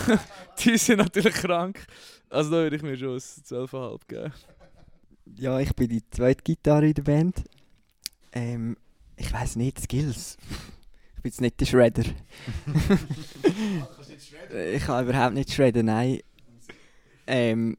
Die 0.65 0.79
sind 0.79 0.99
natürlich 0.99 1.35
krank. 1.35 1.85
Also 2.29 2.51
da 2.51 2.57
würde 2.59 2.77
ich 2.77 2.83
mir 2.83 2.97
schon 2.97 3.15
ein 3.15 3.19
12,5 3.19 4.01
geben. 4.07 4.33
Ja, 5.37 5.61
ich 5.61 5.75
bin 5.75 5.89
die 5.89 6.03
zweite 6.11 6.43
Gitarre 6.43 6.89
in 6.89 6.95
der 6.95 7.03
Band. 7.03 7.45
Ähm, 8.33 8.77
ich 9.17 9.33
weiß 9.33 9.57
nicht, 9.57 9.81
Skills. 9.81 10.37
Ich 11.17 11.23
bin 11.23 11.31
jetzt 11.33 11.41
nicht 11.43 11.61
der 11.61 11.67
Shredder. 11.67 12.03
ich 14.75 14.83
kann 14.85 15.05
überhaupt 15.07 15.35
nicht 15.35 15.53
shredden, 15.53 15.87
nein. 15.87 16.21
Ähm, 17.27 17.77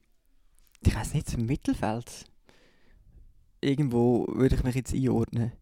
ich 0.85 0.95
weiß 0.95 1.15
nicht, 1.15 1.33
im 1.33 1.47
Mittelfeld. 1.47 2.25
Irgendwo 3.59 4.27
würde 4.31 4.55
ich 4.55 4.63
mich 4.63 4.75
jetzt 4.75 4.93
einordnen. 4.93 5.53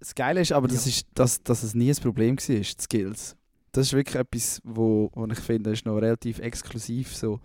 Das 0.00 0.12
Geile 0.14 0.40
ist 0.40 0.50
aber, 0.50 0.66
das 0.68 0.86
Ja. 0.86 0.90
ist, 0.90 1.06
dass, 1.14 1.40
dass 1.42 1.62
es 1.62 1.74
nie 1.74 1.90
ein 1.90 1.96
Problem 2.02 2.36
war, 2.36 2.56
die 2.56 2.64
Skills. 2.64 3.36
Das 3.70 3.86
ist 3.86 3.92
wirklich 3.92 4.16
etwas, 4.16 4.60
wo, 4.64 5.10
wo 5.14 5.26
ich 5.26 5.38
finde, 5.38 5.70
ist 5.70 5.86
noch 5.86 5.96
relativ 5.98 6.40
exklusiv. 6.40 7.14
So. 7.14 7.38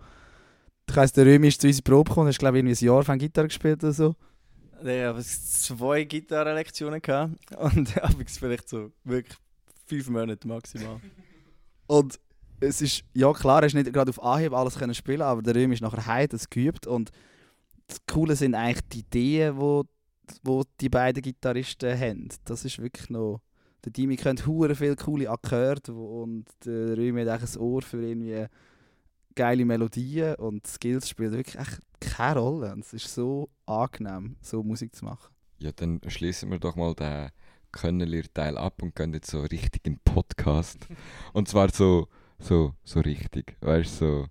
Ich 0.88 0.96
weiss, 0.96 1.12
der 1.12 1.26
Römi 1.26 1.46
ist 1.48 1.60
zu 1.60 1.68
unserer 1.68 1.84
Probe 1.84 2.08
gekommen, 2.10 2.28
hat 2.28 2.38
glaube 2.38 2.58
ich 2.58 2.64
irgendwie 2.64 2.84
ein 2.84 2.88
Jahr 2.88 3.04
von 3.04 3.18
Gitarre 3.18 3.48
gespielt 3.48 3.82
oder 3.84 3.92
so. 3.92 4.16
Ich 4.84 5.02
habe 5.04 5.22
zwei 5.22 6.04
Gitarrenlektionen 6.04 7.00
gehabt 7.00 7.34
und 7.56 7.96
habe 8.02 8.24
vielleicht 8.26 8.68
so 8.68 8.90
wirklich 9.04 9.36
fünf 9.86 10.08
Monate 10.08 10.46
maximal. 10.46 11.00
Und 11.86 12.18
es 12.60 12.80
ist, 12.80 13.04
ja 13.12 13.32
klar, 13.32 13.62
ist 13.64 13.74
nicht 13.74 13.92
gerade 13.92 14.10
auf 14.10 14.22
Anhieb 14.22 14.52
alles 14.52 14.78
können 14.78 14.94
spielen, 14.94 15.22
aber 15.22 15.42
der 15.42 15.54
Römi 15.54 15.74
ist 15.74 15.82
nachher 15.82 16.06
heim, 16.06 16.28
das 16.28 16.48
geübt 16.48 16.86
und 16.86 17.10
das 17.86 17.98
Coole 18.06 18.36
sind 18.36 18.54
eigentlich 18.54 18.88
die 18.88 19.00
Ideen, 19.00 19.58
die 19.58 19.82
wo 20.42 20.62
die 20.80 20.88
beiden 20.88 21.22
Gitarristen 21.22 21.98
haben. 21.98 22.28
Das 22.44 22.64
ist 22.64 22.78
wirklich 22.80 23.10
noch... 23.10 23.40
Der 23.84 23.92
Dimi 23.92 24.16
kennt 24.16 24.46
hure 24.46 24.76
viele 24.76 24.94
coole 24.94 25.28
Akkorde 25.28 25.94
wo- 25.94 26.22
und 26.22 26.46
der 26.64 26.96
Rümi 26.96 27.22
hat 27.22 27.28
eigentlich 27.28 27.56
ein 27.56 27.60
Ohr 27.60 27.82
für 27.82 28.00
irgendwie 28.00 28.46
geile 29.34 29.64
Melodien 29.64 30.34
und 30.36 30.66
Skills 30.66 31.08
spielen 31.08 31.32
wirklich 31.32 31.58
echt 31.58 31.80
keine 32.00 32.40
Rolle. 32.40 32.72
Und 32.72 32.80
es 32.80 32.92
ist 32.92 33.14
so 33.14 33.48
angenehm, 33.66 34.36
so 34.40 34.62
Musik 34.62 34.94
zu 34.94 35.04
machen. 35.04 35.32
Ja, 35.58 35.70
dann 35.72 36.00
schließen 36.08 36.50
wir 36.50 36.58
doch 36.58 36.76
mal 36.76 36.94
den 36.94 37.30
Könnerlehr-Teil 37.70 38.58
ab 38.58 38.82
und 38.82 38.94
gehen 38.94 39.14
jetzt 39.14 39.30
so 39.30 39.40
richtig 39.40 39.86
in 39.86 39.94
den 39.94 40.00
Podcast. 40.04 40.78
und 41.32 41.48
zwar 41.48 41.70
so, 41.70 42.08
so, 42.38 42.74
so 42.84 43.00
richtig. 43.00 43.56
Weißt 43.60 44.00
du, 44.00 44.04
so, 44.04 44.26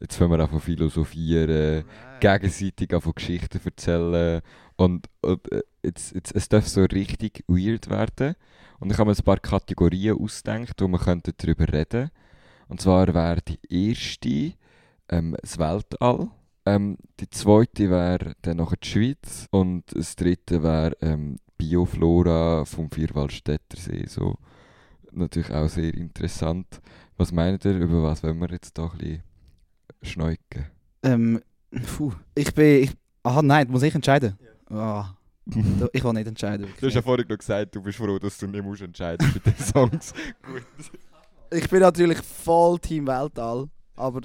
jetzt 0.00 0.16
fangen 0.16 0.32
wir 0.32 0.40
an 0.40 0.48
von 0.48 0.60
philosophieren, 0.60 1.84
gegenseitig 2.20 2.94
an 2.94 3.00
von 3.00 3.14
Geschichten 3.14 3.60
erzählen. 3.64 4.42
Und, 4.76 5.08
und 5.22 5.52
äh, 5.52 5.62
jetzt, 5.82 6.14
jetzt, 6.14 6.34
es 6.34 6.48
darf 6.48 6.66
so 6.68 6.84
richtig 6.84 7.44
weird 7.48 7.90
werden. 7.90 8.34
Und 8.78 8.92
ich 8.92 8.98
habe 8.98 9.10
mir 9.10 9.16
ein 9.16 9.24
paar 9.24 9.38
Kategorien 9.38 10.18
ausgedacht, 10.18 10.80
wo 10.80 10.88
wir 10.88 10.98
könnten 10.98 11.32
darüber 11.36 11.72
reden 11.72 12.10
Und 12.68 12.80
zwar 12.80 13.12
wäre 13.14 13.40
die 13.42 13.58
erste 13.68 14.54
ähm, 15.08 15.36
das 15.40 15.58
Weltall. 15.58 16.28
Ähm, 16.64 16.96
die 17.20 17.30
zweite 17.30 17.90
wäre 17.90 18.32
dann 18.42 18.56
noch 18.56 18.74
die 18.74 18.88
Schweiz. 18.88 19.46
Und 19.50 19.84
das 19.94 20.16
dritte 20.16 20.62
wäre 20.62 20.96
ähm, 21.00 21.36
Bioflora 21.58 22.64
vom 22.64 22.90
Vierwaldstätter 22.90 23.76
See. 23.76 24.04
So. 24.08 24.36
Natürlich 25.12 25.52
auch 25.52 25.68
sehr 25.68 25.94
interessant. 25.94 26.66
Was 27.16 27.32
meint 27.32 27.64
ihr, 27.64 27.76
über 27.78 28.02
was 28.02 28.22
wollen 28.22 28.38
wir 28.40 28.50
jetzt 28.50 28.76
da 28.76 28.84
ein 28.90 28.98
bisschen 28.98 29.22
schneuken? 30.02 30.66
Ähm, 31.02 31.40
puh, 31.96 32.12
ich 32.34 32.52
bin... 32.52 32.82
Ich, 32.82 32.90
aha, 33.22 33.40
nein, 33.42 33.68
muss 33.70 33.82
ich 33.84 33.94
entscheiden? 33.94 34.36
Ah, 34.68 35.14
da- 35.46 35.88
ich 35.92 36.02
will 36.04 36.12
nicht 36.12 36.26
entscheiden. 36.26 36.66
Du 36.80 36.86
hast 36.88 36.94
ja 36.94 37.00
vorhin 37.02 37.26
noch 37.28 37.38
gesagt, 37.38 37.74
du 37.74 37.80
bist 37.80 37.96
froh, 37.96 38.18
dass 38.18 38.36
du 38.38 38.48
nicht 38.48 38.64
musst 38.64 38.82
entscheiden 38.82 39.30
mit 39.32 39.46
den 39.46 39.56
Songs. 39.64 40.12
Gut. 40.42 40.62
Ich 41.50 41.68
bin 41.68 41.80
natürlich 41.80 42.18
voll 42.18 42.78
Team 42.78 43.06
Weltall, 43.06 43.68
aber, 43.94 44.20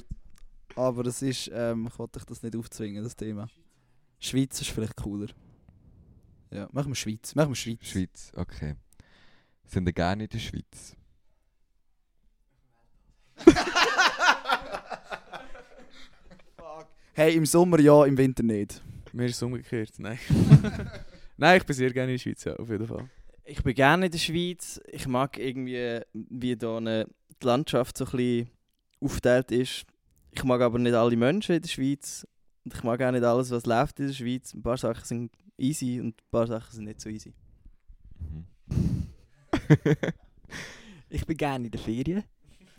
aber 0.76 1.06
es 1.06 1.22
ist, 1.22 1.52
ähm, 1.54 1.88
ich 1.88 2.00
wollte 2.00 2.20
euch 2.20 2.26
das 2.26 2.42
nicht 2.42 2.56
aufzwingen, 2.56 3.04
das 3.04 3.16
Thema. 3.16 3.48
Schweiz 4.20 4.60
ist 4.62 4.72
vielleicht 4.72 4.96
cooler. 4.96 5.28
Ja, 6.50 6.68
machen 6.72 6.90
wir 6.90 6.96
Schweiz. 6.96 7.36
Machen 7.36 7.50
wir 7.50 7.56
Schweiz. 7.56 7.80
Schweiz, 7.82 8.32
okay. 8.36 8.76
Sind 9.66 9.88
ihr 9.88 9.94
gerne 9.94 10.24
in 10.24 10.30
der 10.30 10.40
Schweiz? 10.40 10.96
Hey, 17.14 17.36
im 17.36 17.46
Sommer 17.46 17.78
ja, 17.82 18.06
im 18.06 18.18
Winter 18.18 18.42
nicht. 18.42 18.82
Mir 19.12 19.26
ist 19.26 19.36
es 19.36 19.44
umgekehrt, 19.44 19.92
nein. 19.98 20.18
nein, 21.38 21.58
ich 21.58 21.66
bin 21.66 21.76
sehr 21.76 21.92
gerne 21.92 22.14
in 22.14 22.18
der 22.18 22.24
Schweiz, 22.24 22.46
ja, 22.46 22.56
auf 22.56 22.70
jeden 22.70 22.88
Fall. 22.88 23.10
Ich 23.44 23.64
bin 23.64 23.74
gerne 23.74 24.06
in 24.06 24.12
der 24.12 24.20
Schweiz. 24.20 24.82
Ich 24.88 25.08
mag 25.08 25.38
irgendwie, 25.38 26.02
wie 26.14 26.56
da 26.56 26.78
eine, 26.78 27.08
die 27.42 27.46
Landschaft 27.46 27.98
so 27.98 28.06
ein 28.06 28.12
bisschen 28.12 28.50
aufgeteilt 29.00 29.52
ist. 29.52 29.86
Ich 30.32 30.44
mag 30.44 30.62
aber 30.62 30.80
nicht 30.80 30.94
alle 30.94 31.16
Menschen 31.18 31.56
in 31.56 31.62
der 31.62 31.70
Schweiz. 31.70 32.28
Und 32.64 32.74
ich 32.74 32.84
mag 32.84 33.02
auch 33.02 33.12
nicht 33.12 33.24
alles, 33.24 33.52
was 33.52 33.66
läuft 33.66 34.00
in 34.00 34.08
der 34.08 34.14
Schweiz. 34.14 34.54
Ein 34.54 34.62
paar 34.62 34.78
Sachen 34.78 35.04
sind 35.04 35.32
easy 35.58 36.00
und 36.00 36.22
ein 36.22 36.32
paar 36.32 36.48
Sachen 36.48 36.72
sind 36.72 36.86
nicht 36.86 37.02
so 37.02 37.10
easy. 37.10 37.34
Mhm. 38.20 39.08
Ich 41.14 41.26
bin 41.26 41.36
gerne 41.36 41.66
in 41.66 41.72
der 41.72 41.82
Ferien. 41.82 42.24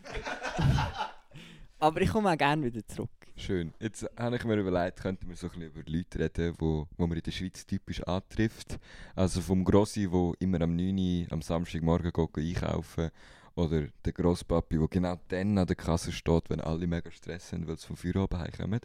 Aber 1.79 2.01
ich 2.01 2.09
komme 2.09 2.31
auch 2.31 2.39
gerne 2.39 2.65
wieder 2.65 2.87
zurück. 2.87 3.11
Schön. 3.43 3.75
Jetzt 3.81 4.09
habe 4.17 4.37
ich 4.37 4.45
mir 4.45 4.55
überlegt, 4.55 5.01
könnten 5.01 5.29
wir 5.29 5.35
so 5.35 5.49
ein 5.49 5.59
bisschen 5.59 5.75
über 5.75 5.91
Leute 5.91 6.19
reden, 6.21 6.55
wo, 6.59 6.87
wo 6.97 7.07
man 7.09 7.19
in 7.19 7.25
der 7.25 7.33
Schweiz 7.33 7.67
typisch 7.67 8.01
antrifft. 8.05 8.79
Also 9.17 9.41
vom 9.41 9.65
Grossi, 9.65 10.09
der 10.09 10.35
immer 10.39 10.61
am 10.61 10.77
9 10.77 10.97
Uhr 10.97 11.33
am 11.33 11.43
Samstagmorgen 11.43 12.13
geht 12.13 12.39
einkaufen 12.39 13.11
Oder 13.57 13.89
der 14.05 14.13
Grosspapi, 14.13 14.79
der 14.79 14.87
genau 14.87 15.19
dann 15.27 15.59
an 15.59 15.67
der 15.67 15.75
Kasse 15.75 16.13
steht, 16.13 16.51
wenn 16.51 16.61
alle 16.61 16.87
mega 16.87 17.11
Stress 17.11 17.53
haben, 17.53 17.67
weil 17.67 17.77
sie 17.79 17.89
vom 17.89 17.97
Feierabend 17.97 18.39
heimkommen. 18.41 18.81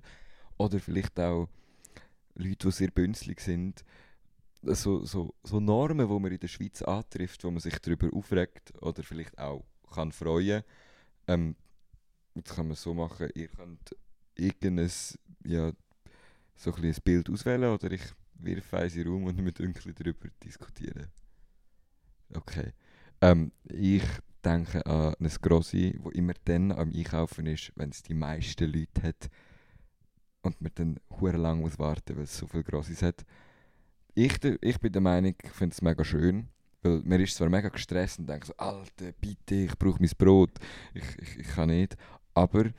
Oder 0.58 0.80
vielleicht 0.80 1.20
auch 1.20 1.48
Leute, 2.34 2.67
die 2.67 2.72
sehr 2.72 2.89
bünzlig 2.89 3.41
sind. 3.41 3.86
So, 4.63 5.06
so, 5.06 5.36
so 5.43 5.60
Normen, 5.60 6.10
die 6.10 6.20
man 6.20 6.32
in 6.32 6.39
der 6.39 6.48
Schweiz 6.48 6.82
antrifft, 6.82 7.43
wo 7.43 7.52
man 7.52 7.60
sich 7.60 7.78
darüber 7.78 8.10
aufregt 8.12 8.74
oder 8.82 9.04
vielleicht 9.04 9.38
auch 9.38 9.63
kann 9.93 10.12
freuen 10.12 10.63
ähm, 11.28 11.56
Jetzt 12.34 12.56
kann 12.56 12.67
man 12.67 12.76
so 12.76 12.93
machen, 12.93 13.30
ihr 13.36 13.48
könnt 13.48 13.96
irgendein, 14.38 14.89
ja, 15.45 15.71
so 16.56 16.73
ein, 16.73 16.84
ein 16.84 16.95
Bild 17.04 17.30
auswählen 17.30 17.71
oder 17.71 17.91
ich 17.91 18.02
wirfe 18.39 18.78
eins 18.78 18.95
in 18.95 19.04
den 19.04 19.13
Raum 19.13 19.26
und 19.26 19.43
wir 19.43 19.52
bisschen 19.52 19.95
darüber 19.95 20.28
diskutieren. 20.43 21.08
Okay. 22.34 22.73
Ähm, 23.21 23.52
ich 23.63 24.04
denke 24.43 24.86
an 24.86 25.15
ein 25.19 25.32
Grossi, 25.41 25.95
wo 26.00 26.10
immer 26.12 26.34
dann 26.45 26.71
am 26.71 26.91
Einkaufen 26.93 27.45
ist, 27.47 27.71
wenn 27.76 27.89
es 27.89 28.04
die 28.04 28.13
meisten 28.13 28.71
Leute 28.71 29.04
hat 29.04 29.30
und 30.41 30.62
man 30.62 30.71
dann 30.76 31.00
hure 31.19 31.38
lang 31.38 31.62
muss 31.62 31.80
warten, 31.80 32.15
weil 32.15 32.23
es 32.23 32.38
so 32.38 32.47
viele 32.47 32.63
Grossis 32.63 33.02
hat. 33.02 33.26
Ich, 34.13 34.43
ich 34.43 34.80
bin 34.80 34.91
der 34.91 35.02
Meinung, 35.02 35.36
ich 35.43 35.52
finde 35.52 35.73
es 35.73 35.82
mega 35.82 36.04
schön, 36.04 36.50
weil 36.82 37.02
man 37.04 37.19
ist 37.19 37.36
zwar 37.36 37.50
mega 37.50 37.69
gestresst 37.69 38.19
und 38.19 38.28
denkt 38.28 38.47
so, 38.47 38.54
Alter, 38.58 39.12
bitte, 39.19 39.56
ich 39.56 39.78
brauche 39.78 40.02
mein 40.02 40.12
Brot, 40.17 40.52
ich, 40.93 41.17
ich, 41.19 41.39
ich 41.39 41.47
kann 41.47 41.69
nicht, 41.69 41.95
aber 42.34 42.71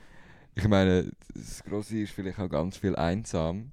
ich 0.58 0.66
meine, 0.66 1.12
das 1.34 1.62
Grosse 1.62 1.98
ist 1.98 2.12
vielleicht 2.12 2.40
auch 2.40 2.48
ganz 2.48 2.76
viel 2.76 2.96
einsam 2.96 3.70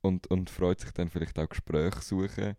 und, 0.00 0.26
und 0.26 0.50
freut 0.50 0.80
sich 0.80 0.90
dann 0.90 1.08
vielleicht 1.08 1.38
auch 1.38 1.48
Gespräche 1.48 2.00
suchen. 2.00 2.56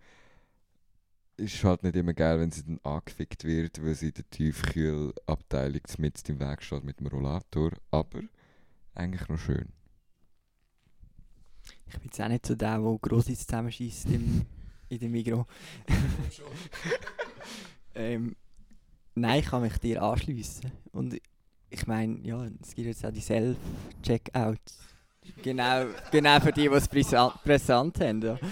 Ist 1.35 1.61
halt 1.65 1.83
nicht 1.83 1.97
immer 1.97 2.13
geil, 2.13 2.39
wenn 2.39 2.51
sie 2.51 2.63
dann 2.63 2.79
angefickt 2.83 3.43
wird, 3.43 3.83
weil 3.83 3.95
sie 3.95 4.07
in 4.07 4.13
der 4.13 4.29
Tiefkühlabteilung 4.29 5.81
mit 5.97 6.29
im 6.29 6.39
Weg 6.39 6.63
steht 6.63 6.85
mit 6.85 7.01
dem 7.01 7.07
Rollator. 7.07 7.71
Aber 7.91 8.21
eigentlich 8.93 9.27
noch 9.27 9.39
schön. 9.39 9.67
Ich 11.87 11.95
bin 11.95 12.05
jetzt 12.05 12.21
auch 12.21 12.29
nicht 12.29 12.45
so 12.45 12.55
der, 12.55 12.79
der 12.79 12.97
Grossis 13.01 13.45
zusammenschießt 13.45 14.05
im, 14.05 14.45
in 14.87 14.99
dem 14.99 15.11
Migros. 15.11 15.45
ähm, 17.95 18.37
nein, 19.15 19.41
ich 19.41 19.47
kann 19.47 19.63
mich 19.63 19.77
dir 19.79 20.01
anschliessen. 20.01 20.71
Und 20.93 21.19
ich 21.69 21.87
meine, 21.87 22.19
ja, 22.23 22.45
es 22.61 22.75
gibt 22.75 22.87
jetzt 22.87 23.05
auch 23.05 23.11
die 23.11 23.21
Self-Checkouts. 23.21 24.79
Genau, 25.41 25.85
genau 26.11 26.39
für 26.39 26.51
die, 26.51 26.69
die 26.69 26.75
es 26.75 26.87
brisant, 26.87 27.33
brisant 27.43 27.99
haben. 27.99 28.21
Ja. 28.21 28.37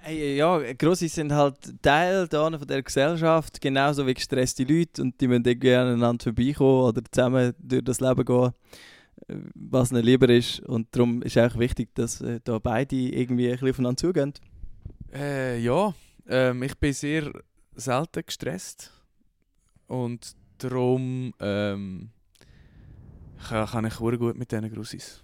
Hey, 0.00 0.36
ja, 0.36 0.72
Grossi 0.74 1.08
sind 1.08 1.32
halt 1.32 1.82
Teil 1.82 2.28
da 2.28 2.48
von 2.56 2.66
der 2.66 2.82
Gesellschaft, 2.82 3.60
genauso 3.60 4.06
wie 4.06 4.14
gestresste 4.14 4.62
Leute 4.62 5.02
und 5.02 5.20
die 5.20 5.26
müssen 5.26 5.44
irgendwie 5.44 5.74
aneinander 5.74 6.22
vorbeikommen 6.22 6.82
oder 6.84 7.02
zusammen 7.10 7.52
durch 7.58 7.82
das 7.82 8.00
Leben 8.00 8.24
gehen, 8.24 8.52
was 9.54 9.90
ihnen 9.90 10.04
lieber 10.04 10.28
ist. 10.28 10.60
Und 10.60 10.86
darum 10.92 11.20
ist 11.22 11.36
auch 11.36 11.58
wichtig, 11.58 11.94
dass 11.94 12.20
äh, 12.20 12.40
da 12.44 12.60
beide 12.60 12.94
irgendwie 12.94 13.48
ein 13.48 13.52
bisschen 13.52 13.70
aufeinander 13.70 13.96
zugehen. 13.96 14.34
Äh, 15.12 15.58
ja, 15.58 15.92
ähm, 16.28 16.62
ich 16.62 16.78
bin 16.78 16.92
sehr 16.92 17.32
selten 17.74 18.22
gestresst. 18.24 18.92
Und 19.88 20.36
darum 20.58 21.32
ähm, 21.40 22.10
kann, 23.48 23.66
kann 23.66 23.84
ich 23.86 23.94
sehr 23.94 24.18
gut 24.18 24.36
mit 24.36 24.50
diesen 24.50 24.72
Grussis. 24.72 25.22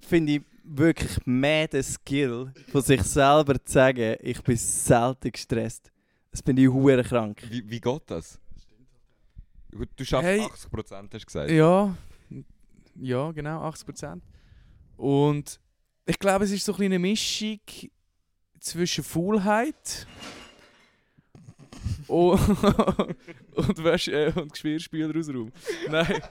Finde 0.00 0.32
ich 0.34 0.42
wirklich 0.62 1.18
mehr 1.26 1.68
den 1.68 1.82
Skill, 1.82 2.52
von 2.70 2.82
sich 2.82 3.02
selber 3.02 3.62
zu 3.64 3.72
sagen, 3.72 4.16
ich 4.20 4.42
bin 4.42 4.56
selten 4.56 5.30
gestresst. 5.32 5.90
Das 6.30 6.42
bin 6.42 6.56
ich 6.56 6.68
hure 6.68 7.02
krank. 7.02 7.42
Wie, 7.48 7.68
wie 7.68 7.80
geht 7.80 8.02
das? 8.06 8.38
Du 9.96 10.04
schaffst 10.04 10.24
Hey. 10.26 10.40
80%, 10.40 10.48
hast 10.52 11.12
du 11.12 11.18
gesagt. 11.18 11.50
Ja, 11.50 11.96
ja, 12.94 13.30
genau, 13.32 13.68
80%. 13.68 14.20
Und 14.96 15.60
ich 16.06 16.18
glaube, 16.18 16.44
es 16.44 16.50
ist 16.50 16.64
so 16.64 16.74
eine 16.76 16.98
Mischung 16.98 17.60
zwischen 18.60 19.04
Faulheit 19.04 20.06
und, 22.08 23.16
und, 23.54 23.84
Wäsche, 23.84 24.12
äh, 24.12 24.32
und 24.40 24.52
Geschirrspüler 24.52 25.18
aus 25.18 25.28
Raum. 25.28 25.52
Nein. 25.88 26.22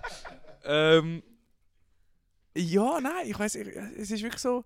ähm, 0.64 1.24
ja, 2.58 3.00
nein, 3.02 3.28
ich 3.28 3.38
weiß, 3.38 3.56
es 3.56 4.12
ist 4.12 4.24
wirklich 4.24 4.42
so. 4.42 4.64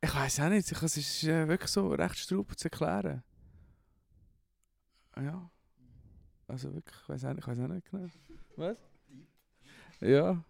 Ich 0.00 0.14
weiß 0.14 0.40
auch 0.40 0.48
nicht, 0.50 0.70
es 0.70 0.96
ist 0.96 1.24
äh, 1.24 1.48
wirklich 1.48 1.70
so 1.70 1.88
recht 1.88 2.16
straub 2.18 2.58
zu 2.58 2.66
erklären. 2.66 3.22
Ja. 5.16 5.50
Also 6.46 6.74
wirklich, 6.74 6.96
ich 7.02 7.08
weiß 7.08 7.24
auch, 7.24 7.28
nicht- 7.30 7.38
ich 7.40 7.46
weiß 7.46 7.58
auch 7.60 7.68
nicht 7.68 7.90
genau. 7.90 8.08
Was? 8.56 8.76
Ja. 10.00 10.44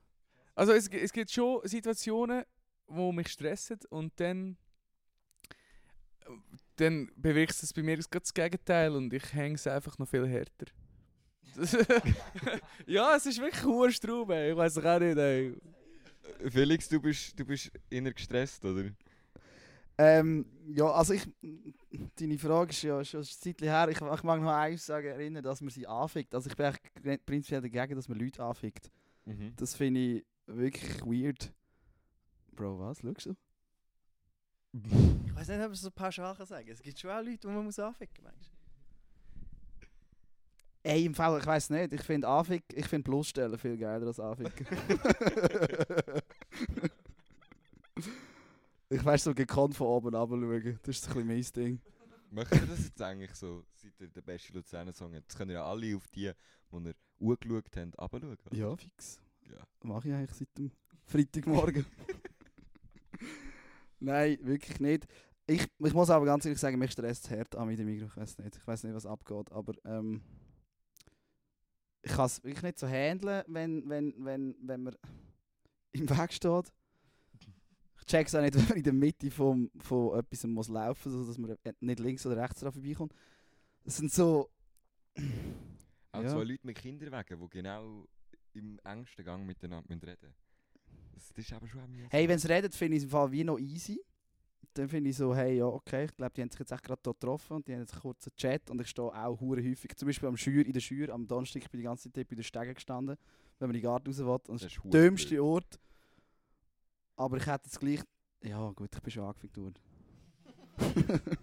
Also 0.57 0.73
es, 0.73 0.89
es 0.89 1.13
gibt 1.13 1.31
schon 1.31 1.61
Situationen, 1.65 2.45
wo 2.87 3.13
mich 3.13 3.29
stressen 3.29 3.79
und 3.91 4.13
dann 4.19 4.57
dann 6.77 7.11
bewirkt 7.17 7.63
es 7.63 7.73
bei 7.73 7.83
mir 7.83 7.97
gerade 7.97 8.21
das 8.21 8.35
Gegenteil 8.35 8.93
und 8.93 9.13
ich 9.13 9.33
hänge 9.33 9.55
es 9.55 9.67
einfach 9.67 9.99
noch 9.99 10.09
viel 10.09 10.27
härter. 10.27 10.67
ja, 12.87 13.15
es 13.17 13.27
ist 13.27 13.41
wirklich 13.41 13.65
hoher 13.65 13.89
ey. 14.31 14.51
Ich 14.51 14.57
weiß 14.57 14.79
auch 14.79 14.99
nicht, 14.99 15.17
ey. 15.17 15.55
Felix, 16.51 16.89
du 16.89 17.01
bist, 17.01 17.39
du 17.39 17.45
bist 17.45 17.71
inner 17.91 18.13
gestresst, 18.13 18.65
oder? 18.65 18.91
Ähm, 19.97 20.47
ja, 20.67 20.91
also 20.91 21.13
ich. 21.13 21.23
Deine 22.19 22.39
Frage 22.39 22.71
ist 22.71 22.83
ja 22.83 23.05
schon 23.05 23.21
ein 23.21 23.25
Zeitchen 23.25 23.69
her. 23.69 23.89
Ich, 23.89 24.01
ich 24.01 24.23
mag 24.23 24.41
noch 24.41 24.51
eins 24.51 24.87
sagen, 24.87 25.07
erinnern, 25.07 25.45
dass 25.45 25.61
man 25.61 25.71
sie 25.71 25.87
anfickt. 25.87 26.35
Also 26.35 26.51
ich 26.51 26.57
bin 26.57 26.67
eigentlich 26.67 27.25
prinzipiell 27.25 27.61
dagegen, 27.61 27.95
dass 27.95 28.09
man 28.09 28.19
Leute 28.19 28.43
anfickt. 28.43 28.91
Mhm. 29.25 29.53
Das 29.57 29.75
finde 29.75 30.01
ich 30.01 30.25
wirklich 30.47 31.01
weird. 31.03 31.53
Bro, 32.53 32.81
was? 32.81 33.01
Schaust 33.01 33.27
du? 33.27 33.35
Ich 34.75 35.35
weiß 35.37 35.49
nicht, 35.49 35.61
ob 35.61 35.73
ich 35.73 35.81
so 35.81 35.91
pauschal 35.91 36.35
kann 36.35 36.47
sagen 36.47 36.69
Es 36.69 36.83
gibt 36.83 36.99
schon 36.99 37.11
auch 37.11 37.23
Leute, 37.23 37.39
die 37.39 37.47
man 37.47 37.65
muss 37.65 37.79
anficken 37.79 38.25
muss. 38.25 38.51
Ey, 40.83 41.05
im 41.07 41.15
Fall, 41.15 41.39
ich 41.39 41.47
weiß 41.47 41.71
nicht. 41.71 41.93
Ich 41.93 42.03
finde 42.03 42.27
Anfick, 42.29 42.65
ich 42.75 42.87
finde 42.87 43.05
bloßstellen 43.05 43.57
viel 43.57 43.79
geiler 43.79 44.07
als 44.09 44.19
Anficken. 44.19 44.67
ich 48.91 49.05
weiß 49.05 49.25
so 49.25 49.35
gekonnt 49.35 49.77
von 49.77 49.87
oben 49.87 50.15
runter 50.15 50.79
Das 50.83 50.97
ist 50.97 51.09
ein 51.09 51.27
bisschen 51.27 51.27
mein 51.27 51.43
Ding. 51.65 51.81
Macht 52.31 52.53
ihr 52.53 52.67
das 52.67 52.85
jetzt 52.85 53.01
eigentlich 53.01 53.35
so, 53.35 53.65
seit 53.77 53.99
ihr 54.01 54.09
den 54.09 54.25
besten 54.25 54.55
Luzerner 54.55 54.93
Song 54.93 55.15
habt? 55.15 55.31
Das 55.31 55.39
können 55.39 55.53
ja 55.53 55.65
alle 55.65 55.97
auf 55.97 56.09
die, 56.09 56.21
die 56.21 56.25
ihr 56.25 56.35
angeschaut 57.21 57.65
habt, 57.77 58.13
runterschauen. 58.13 58.37
Ja, 58.53 58.77
fix. 58.77 59.21
Ja. 59.49 59.65
Mache 59.85 60.09
ich 60.09 60.15
eigentlich 60.15 60.37
seit 60.37 60.59
dem 60.59 60.73
Freitagmorgen. 61.07 61.87
Nein, 64.05 64.39
wirklich 64.43 64.81
nicht. 64.81 65.07
Ich, 65.47 65.67
ich 65.79 65.93
muss 65.93 66.11
aber 66.11 66.25
ganz 66.25 66.45
ehrlich 66.45 66.61
sagen, 66.61 66.79
mich 66.79 66.93
stresst 66.93 67.25
es 67.27 67.31
hart 67.31 67.55
an 67.57 67.69
mit 67.69 67.79
dem 67.79 67.87
Mikro. 67.87 68.07
Ich 68.07 68.17
weiß 68.17 68.39
nicht. 68.39 68.57
Ich 68.57 68.67
weiß 68.67 68.85
nicht, 68.85 68.95
was 68.95 69.07
abgeht. 69.07 69.51
Aber 69.53 69.75
ähm, 69.85 70.23
ich 72.03 72.13
kann 72.13 72.27
es 72.27 72.43
wirklich 72.43 72.63
nicht 72.63 72.79
so 72.79 72.87
handeln, 72.87 73.43
wenn, 73.49 73.89
wenn, 73.89 74.15
wenn, 74.25 74.57
wenn 74.61 74.83
man 74.83 74.97
im 75.93 76.09
Weg 76.09 76.33
steht. 76.33 76.73
Ich 77.99 78.05
check 78.07 78.27
es 78.27 78.35
auch 78.35 78.41
nicht, 78.43 78.55
wenn 78.57 78.69
man 78.69 78.77
in 78.79 78.83
der 78.85 78.93
Mitte 78.93 79.31
vom, 79.31 79.71
von 79.79 80.19
etwas 80.19 80.45
muss 80.45 80.69
laufen 80.69 81.13
muss, 81.13 81.27
sodass 81.27 81.39
man 81.39 81.57
nicht 81.81 82.01
links 82.01 82.25
oder 82.27 82.37
rechts 82.43 82.61
dran 82.61 82.73
vorbeikommt. 82.73 83.15
Das 83.85 83.97
sind 83.97 84.13
so. 84.13 84.51
Auch 86.13 86.23
Ja. 86.23 86.29
zwei 86.29 86.45
Leute 86.45 86.67
mit 86.67 86.77
Kinderwagen, 86.77 87.39
die 87.39 87.49
genau 87.51 88.07
im 88.55 88.79
engsten 88.85 89.25
Gang 89.25 89.45
miteinander 89.47 89.89
reden 90.07 90.35
das 91.15 91.31
ist 91.37 91.53
aber 91.53 91.67
schon 91.69 91.91
mühsam. 91.91 92.09
Hey, 92.11 92.29
wenn 92.29 92.37
es 92.37 92.49
redet, 92.49 92.75
finde 92.75 92.97
ich 92.97 93.03
es 93.03 93.05
im 93.05 93.11
Fall 93.11 93.31
wie 93.33 93.45
noch 93.45 93.59
easy. 93.59 94.01
Dann 94.75 94.89
finde 94.89 95.11
ich 95.11 95.17
so, 95.17 95.35
hey, 95.35 95.59
ja, 95.59 95.67
okay, 95.67 96.07
ich 96.07 96.17
glaube, 96.17 96.33
die 96.35 96.43
haben 96.43 96.51
sich 96.51 96.59
jetzt 96.59 96.73
echt 96.73 96.83
gerade 96.83 97.01
dort 97.01 97.21
getroffen 97.21 97.57
und 97.57 97.69
die 97.69 97.75
haben 97.75 97.81
jetzt 97.81 97.93
einen 97.93 98.03
kurzen 98.03 98.35
Chat 98.35 98.71
und 98.71 98.81
ich 98.81 98.89
stehe 98.89 99.07
auch 99.07 99.41
hure 99.41 99.63
häufig, 99.63 99.95
zum 99.97 100.07
Beispiel 100.07 100.29
am 100.29 100.37
Schür, 100.37 100.67
in 100.67 100.73
der 100.73 100.81
Schür, 100.81 101.11
am 101.11 101.29
Donnerstag, 101.29 101.63
ich 101.63 101.71
bin 101.71 101.79
die 101.79 101.85
ganze 101.85 102.11
Zeit 102.11 102.29
bei 102.29 102.35
den 102.35 102.43
Stegen 102.43 102.75
gestanden, 102.75 103.17
wenn 103.59 103.69
man 103.69 103.77
in 103.77 103.81
den 103.81 103.85
Garten 103.85 104.09
raus 104.09 104.19
will. 104.19 104.27
Und 104.27 104.49
das 104.49 104.65
ist 104.65 104.81
der 104.83 104.91
dümmste. 104.91 105.45
Ort. 105.45 105.79
Aber 107.17 107.37
ich 107.37 107.47
hätte 107.47 107.67
jetzt 107.67 107.79
gleich, 107.79 108.01
ja 108.43 108.71
gut, 108.73 108.91
ich 108.93 109.01
bin 109.01 109.11
schon 109.13 109.25
angefickt 109.25 109.57
worden. 109.57 109.79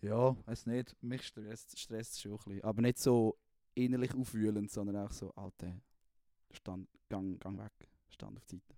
ja, 0.00 0.36
weiß 0.46 0.66
nicht, 0.66 0.94
mich 1.02 1.26
stresst, 1.26 1.76
stresst 1.76 2.12
es 2.12 2.20
schon 2.20 2.32
ein 2.32 2.38
bisschen. 2.38 2.64
Aber 2.64 2.82
nicht 2.82 2.98
so 2.98 3.36
innerlich 3.74 4.14
aufwühlend, 4.14 4.70
sondern 4.70 4.96
auch 4.96 5.10
so, 5.10 5.32
Alter, 5.34 5.74
stand, 6.52 6.88
gang, 7.08 7.40
gang 7.40 7.58
weg, 7.58 7.88
stand 8.08 8.36
auf 8.36 8.44
die 8.46 8.56
Seite. 8.56 8.74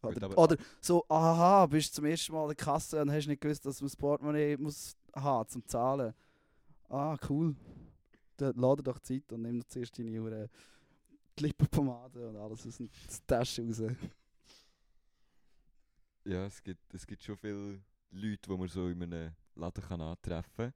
Oder, 0.00 0.38
oder 0.38 0.56
so, 0.80 1.04
aha, 1.08 1.66
bist 1.66 1.94
zum 1.94 2.04
ersten 2.04 2.32
Mal 2.32 2.42
in 2.42 2.48
der 2.48 2.56
Kasse 2.56 3.02
und 3.02 3.10
hast 3.10 3.26
nicht 3.26 3.40
gewusst, 3.40 3.66
dass 3.66 3.80
man 3.80 3.88
das 3.88 3.96
Portemonnaie 3.96 4.56
muss 4.56 4.96
haben 5.14 5.48
zum 5.48 5.66
Zahlen. 5.66 6.14
Ah, 6.88 7.16
cool. 7.28 7.56
Dann 8.36 8.54
lade 8.54 8.82
doch 8.82 9.00
Zeit 9.00 9.32
und 9.32 9.42
nimm 9.42 9.60
doch 9.60 9.66
zuerst 9.66 9.98
deine 9.98 10.20
Uhr 10.20 10.48
die 11.36 11.42
Lippenpomade 11.42 12.28
und 12.28 12.36
alles 12.36 12.66
aus 12.66 12.76
der 12.78 13.26
Tasche 13.26 13.62
raus. 13.62 13.82
Ja, 16.24 16.46
es 16.46 16.62
gibt, 16.62 16.94
es 16.94 17.06
gibt 17.06 17.22
schon 17.22 17.36
viele 17.36 17.80
Leute, 18.10 18.48
die 18.48 18.56
man 18.56 18.68
so 18.68 18.88
in 18.88 19.02
einem 19.02 19.34
Laden 19.54 19.82
kann 19.82 20.00
antreffen 20.00 20.72
kann. 20.72 20.74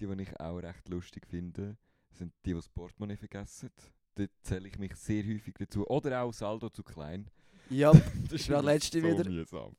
Die, 0.00 0.06
die 0.06 0.22
ich 0.22 0.40
auch 0.40 0.58
recht 0.58 0.88
lustig 0.88 1.26
finde, 1.26 1.76
sind 2.10 2.32
die, 2.44 2.50
die 2.50 2.54
das 2.54 2.68
Portemonnaie 2.68 3.16
vergessen. 3.16 3.70
Dort 4.18 4.32
zähle 4.42 4.66
ich 4.66 4.76
mich 4.78 4.96
sehr 4.96 5.22
häufig 5.24 5.54
dazu. 5.54 5.86
Oder 5.86 6.22
auch 6.22 6.32
Saldo 6.32 6.68
zu 6.70 6.82
klein. 6.82 7.30
Ja, 7.70 7.92
Das 8.24 8.32
ist 8.32 8.48
gerade 8.48 8.62
immer 8.62 8.72
letzte 8.72 9.00
so 9.00 9.06
wieder. 9.06 9.30
mühsam. 9.30 9.76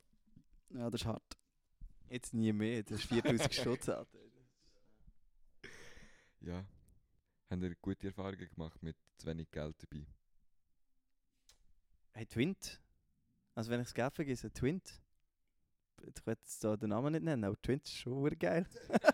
Ja, 0.70 0.88
das 0.88 1.02
ist 1.02 1.06
hart. 1.06 1.36
Jetzt 2.08 2.32
nie 2.32 2.50
mehr, 2.52 2.82
das 2.82 3.00
ist 3.00 3.04
4000 3.08 3.52
Stutz. 3.54 3.88
Alter. 3.90 4.18
Ja. 6.40 6.64
Haben 7.50 7.62
ihr 7.62 7.74
gute 7.82 8.06
Erfahrungen 8.06 8.48
gemacht 8.48 8.82
mit 8.82 8.96
zu 9.18 9.26
wenig 9.26 9.50
Geld 9.50 9.76
dabei? 9.82 10.06
Hey, 12.12 12.24
Twint. 12.24 12.80
Also 13.54 13.70
wenn 13.70 13.80
ich 13.80 13.88
das 13.88 13.94
Geld 13.94 14.14
vergesse, 14.14 14.50
Twint. 14.50 15.02
Ich 16.02 16.26
will 16.26 16.32
jetzt 16.34 16.64
da 16.64 16.78
den 16.78 16.88
Namen 16.88 17.12
nicht 17.12 17.24
nennen, 17.24 17.44
aber 17.44 17.60
Twint 17.60 17.84
ist 17.84 17.94
schon 17.98 18.38
geil. 18.38 18.66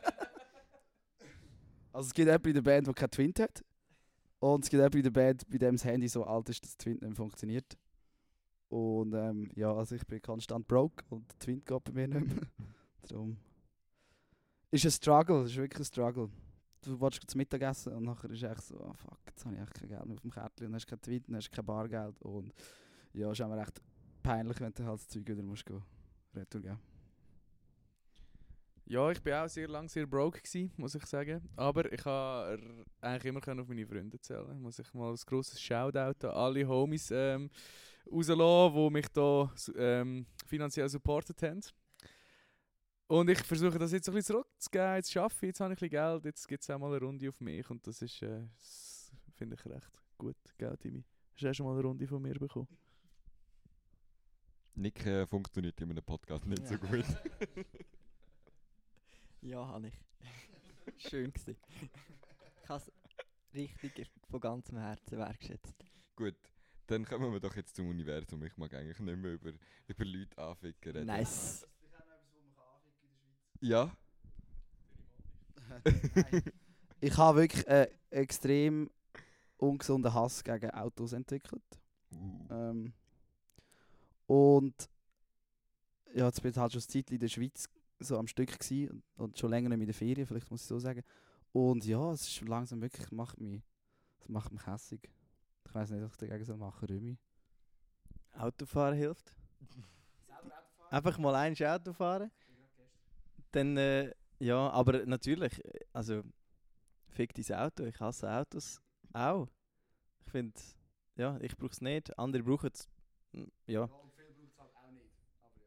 Also 1.93 2.09
es 2.09 2.13
gibt 2.15 2.27
jemanden 2.27 2.49
in 2.49 2.55
der 2.57 2.61
Band, 2.61 2.87
der 2.87 2.93
kein 2.93 3.11
Twint 3.11 3.41
hat. 3.41 3.65
Und 4.39 4.65
es 4.65 4.71
gibt 4.71 4.79
jemanden 4.79 4.99
in 4.99 5.03
der 5.05 5.11
Band, 5.11 5.49
bei 5.49 5.59
dem 5.59 5.77
das 5.77 5.85
Handy 5.85 6.09
so 6.09 6.25
alt 6.25 6.49
ist, 6.49 6.63
dass 6.65 6.77
Twint 6.77 7.01
nicht 7.01 7.09
mehr 7.09 7.17
funktioniert. 7.17 7.77
Und 8.69 9.15
ähm, 9.15 9.51
ja, 9.55 9.73
also 9.73 9.95
ich 9.95 10.07
bin 10.07 10.21
konstant 10.21 10.67
broke 10.67 11.05
und 11.09 11.31
der 11.31 11.39
Twint 11.39 11.67
geht 11.67 11.85
bei 11.85 11.93
mir 11.93 12.09
nicht 12.09 12.27
mehr. 12.27 12.47
Darum. 13.09 13.37
Ist 14.71 14.85
ein 14.85 14.91
Struggle, 14.91 15.45
ist 15.45 15.57
wirklich 15.57 15.81
ein 15.81 15.85
Struggle. 15.85 16.29
Du 16.83 17.01
willst 17.01 17.23
zum 17.27 17.39
Mittagessen 17.39 17.95
und 17.95 18.05
nachher 18.05 18.31
ist 18.31 18.43
echt 18.43 18.63
so, 18.63 18.79
ah 18.81 18.93
fuck, 18.93 19.19
jetzt 19.27 19.45
habe 19.45 19.55
ich 19.55 19.61
echt 19.61 19.75
kein 19.75 19.89
Geld 19.89 20.05
mehr 20.05 20.15
auf 20.15 20.21
dem 20.21 20.31
Kärtchen 20.31 20.67
und 20.67 20.75
hast 20.75 20.87
kein 20.87 21.01
Twint 21.01 21.29
und 21.29 21.37
hast 21.37 21.51
kein 21.51 21.65
Bargeld. 21.65 22.21
Und 22.23 22.53
ja, 23.13 23.31
ist 23.31 23.41
einfach 23.41 23.61
echt 23.61 23.81
peinlich, 24.23 24.61
wenn 24.61 24.73
du 24.73 24.85
halt 24.85 25.01
das 25.01 25.09
Zeug 25.09 25.27
wieder 25.27 25.43
musst 25.43 25.65
gehen. 25.65 25.83
Retour 26.35 26.61
geben. 26.61 26.96
Ja, 28.89 29.11
ich 29.11 29.25
war 29.25 29.45
auch 29.45 29.49
sehr 29.49 29.67
lange 29.67 29.89
sehr 29.89 30.07
broke, 30.07 30.41
gewesen, 30.41 30.73
muss 30.77 30.95
ich 30.95 31.05
sagen. 31.07 31.49
Aber 31.57 31.93
ich 31.93 32.03
konnte 32.03 32.85
eigentlich 33.01 33.25
immer 33.25 33.41
können 33.41 33.61
auf 33.61 33.67
meine 33.67 33.85
Freunde 33.85 34.21
zählen. 34.21 34.61
Muss 34.61 34.79
ich 34.79 34.95
mal 34.95 35.11
ein 35.11 35.19
grosses 35.27 35.61
Shoutout 35.61 36.25
an 36.29 36.35
alle 36.35 36.69
Homies 36.69 37.11
ähm, 37.11 37.51
rauslassen, 38.09 38.75
die 38.75 38.91
mich 38.91 39.09
da 39.09 39.53
ähm, 39.77 40.27
finanziell 40.47 40.89
supportet 40.89 41.43
haben. 41.43 41.61
Und 43.09 43.29
ich 43.29 43.39
versuche 43.41 43.77
das 43.77 43.91
jetzt 43.91 44.09
ein 44.09 44.15
bisschen 44.15 44.37
zurückzugeben. 44.37 44.95
Jetzt 44.95 45.11
schaffe 45.11 45.47
ich, 45.47 45.49
jetzt 45.49 45.61
habe 45.61 45.73
ich 45.73 45.83
ein 45.83 45.89
bisschen 45.89 45.91
Geld, 45.91 46.25
jetzt 46.25 46.47
gibt 46.47 46.63
es 46.63 46.71
auch 46.71 46.79
mal 46.79 46.95
eine 46.95 47.05
Runde 47.05 47.29
auf 47.29 47.41
mich. 47.41 47.69
Und 47.69 47.85
das 47.89 48.03
ist, 48.03 48.23
äh, 48.23 48.47
finde 49.35 49.57
ich 49.57 49.67
recht 49.67 50.01
gut. 50.17 50.37
Gell, 50.59 50.77
Timmy? 50.77 51.05
Hast 51.33 51.43
du 51.43 51.51
auch 51.51 51.55
schon 51.55 51.67
mal 51.67 51.73
eine 51.73 51.83
Runde 51.83 52.07
von 52.07 52.23
mir 52.23 52.35
bekommen? 52.35 52.69
Nick 54.75 55.05
äh, 55.07 55.27
funktioniert 55.27 55.81
in 55.81 55.91
einem 55.91 56.05
Podcast 56.05 56.47
nicht 56.47 56.69
so 56.69 56.79
gut. 56.79 57.05
Ja, 59.47 59.65
habe 59.69 59.87
ich. 59.87 59.95
Schön 61.09 61.33
gewesen. 61.33 61.57
Ich 62.63 62.69
habe 62.69 62.83
es 62.83 62.93
richtig 63.55 64.11
von 64.29 64.41
ganzem 64.41 64.77
Herzen 64.77 65.19
wertschätzt. 65.19 65.73
Gut, 66.17 66.35
dann 66.89 67.05
kommen 67.05 67.33
wir 67.33 67.39
doch 67.39 67.55
jetzt 67.55 67.77
zum 67.77 67.89
Universum. 67.89 68.43
Ich 68.43 68.57
mag 68.57 68.75
eigentlich 68.75 68.99
nicht 68.99 69.17
mehr 69.17 69.35
über, 69.35 69.53
über 69.87 70.05
Leute 70.05 70.37
anficken 70.37 70.93
reden. 70.93 71.07
Nice. 71.07 71.65
Ja? 73.61 73.97
Ich 77.01 77.17
habe 77.17 77.43
wirklich 77.43 77.69
einen 77.69 77.87
extrem 78.11 78.91
ungesunden 79.59 80.13
Hass 80.13 80.43
gegen 80.43 80.71
Autos 80.73 81.13
entwickelt. 81.13 81.63
Uh. 82.11 82.49
Ähm, 82.51 82.93
und 84.27 84.91
ja, 86.15 86.27
jetzt 86.27 86.43
bin 86.43 86.51
ich 86.51 86.57
halt 86.57 86.73
schon 86.73 86.81
eine 86.81 86.89
Zeit 86.89 87.11
in 87.13 87.19
der 87.21 87.29
Schweiz 87.29 87.69
so 87.99 88.19
am 88.19 88.27
Stück 88.27 88.59
gewesen 88.59 88.91
und, 88.91 89.05
und 89.17 89.39
schon 89.39 89.51
länger 89.51 89.69
nicht 89.69 89.79
mehr 89.79 89.85
in 89.85 89.93
der 89.93 89.95
Ferien, 89.95 90.27
vielleicht 90.27 90.51
muss 90.51 90.63
ich 90.63 90.67
so 90.69 90.79
sagen. 90.79 91.03
Und 91.53 91.85
ja, 91.87 92.13
es 92.13 92.29
ist 92.29 92.41
langsam 92.43 92.83
wirklich, 92.83 93.11
macht 93.11 93.41
mich, 93.41 93.63
es 94.21 94.29
macht 94.29 94.53
mich 94.53 94.67
hässig. 94.67 95.11
Ich 95.65 95.75
weiß 95.75 95.91
nicht, 95.91 96.03
was 96.03 96.13
ich 96.13 96.19
dagegen 96.19 96.45
soll 96.45 96.57
machen, 96.57 96.87
Römi. 96.87 97.19
Autofahren 98.33 98.97
hilft. 98.97 99.35
Einfach 100.91 101.19
mal 101.19 101.35
ein 101.35 101.57
Auto 101.63 101.93
fahren. 101.93 102.31
Dann, 103.53 103.77
äh, 103.77 104.13
ja, 104.39 104.71
aber 104.71 105.07
natürlich, 105.07 105.65
äh, 105.65 105.81
also, 105.93 106.23
fick 107.09 107.33
dein 107.35 107.59
Auto. 107.59 107.85
Ich 107.85 107.99
hasse 107.99 108.31
Autos 108.31 108.81
auch. 109.13 109.49
Ich 110.21 110.31
finde, 110.31 110.61
ja, 111.17 111.39
ich 111.41 111.57
brauche 111.57 111.73
es 111.73 111.81
nicht. 111.81 112.17
Andere 112.19 112.43
brauchen 112.43 112.71
es, 112.73 112.89
mm, 113.33 113.45
ja. 113.67 113.89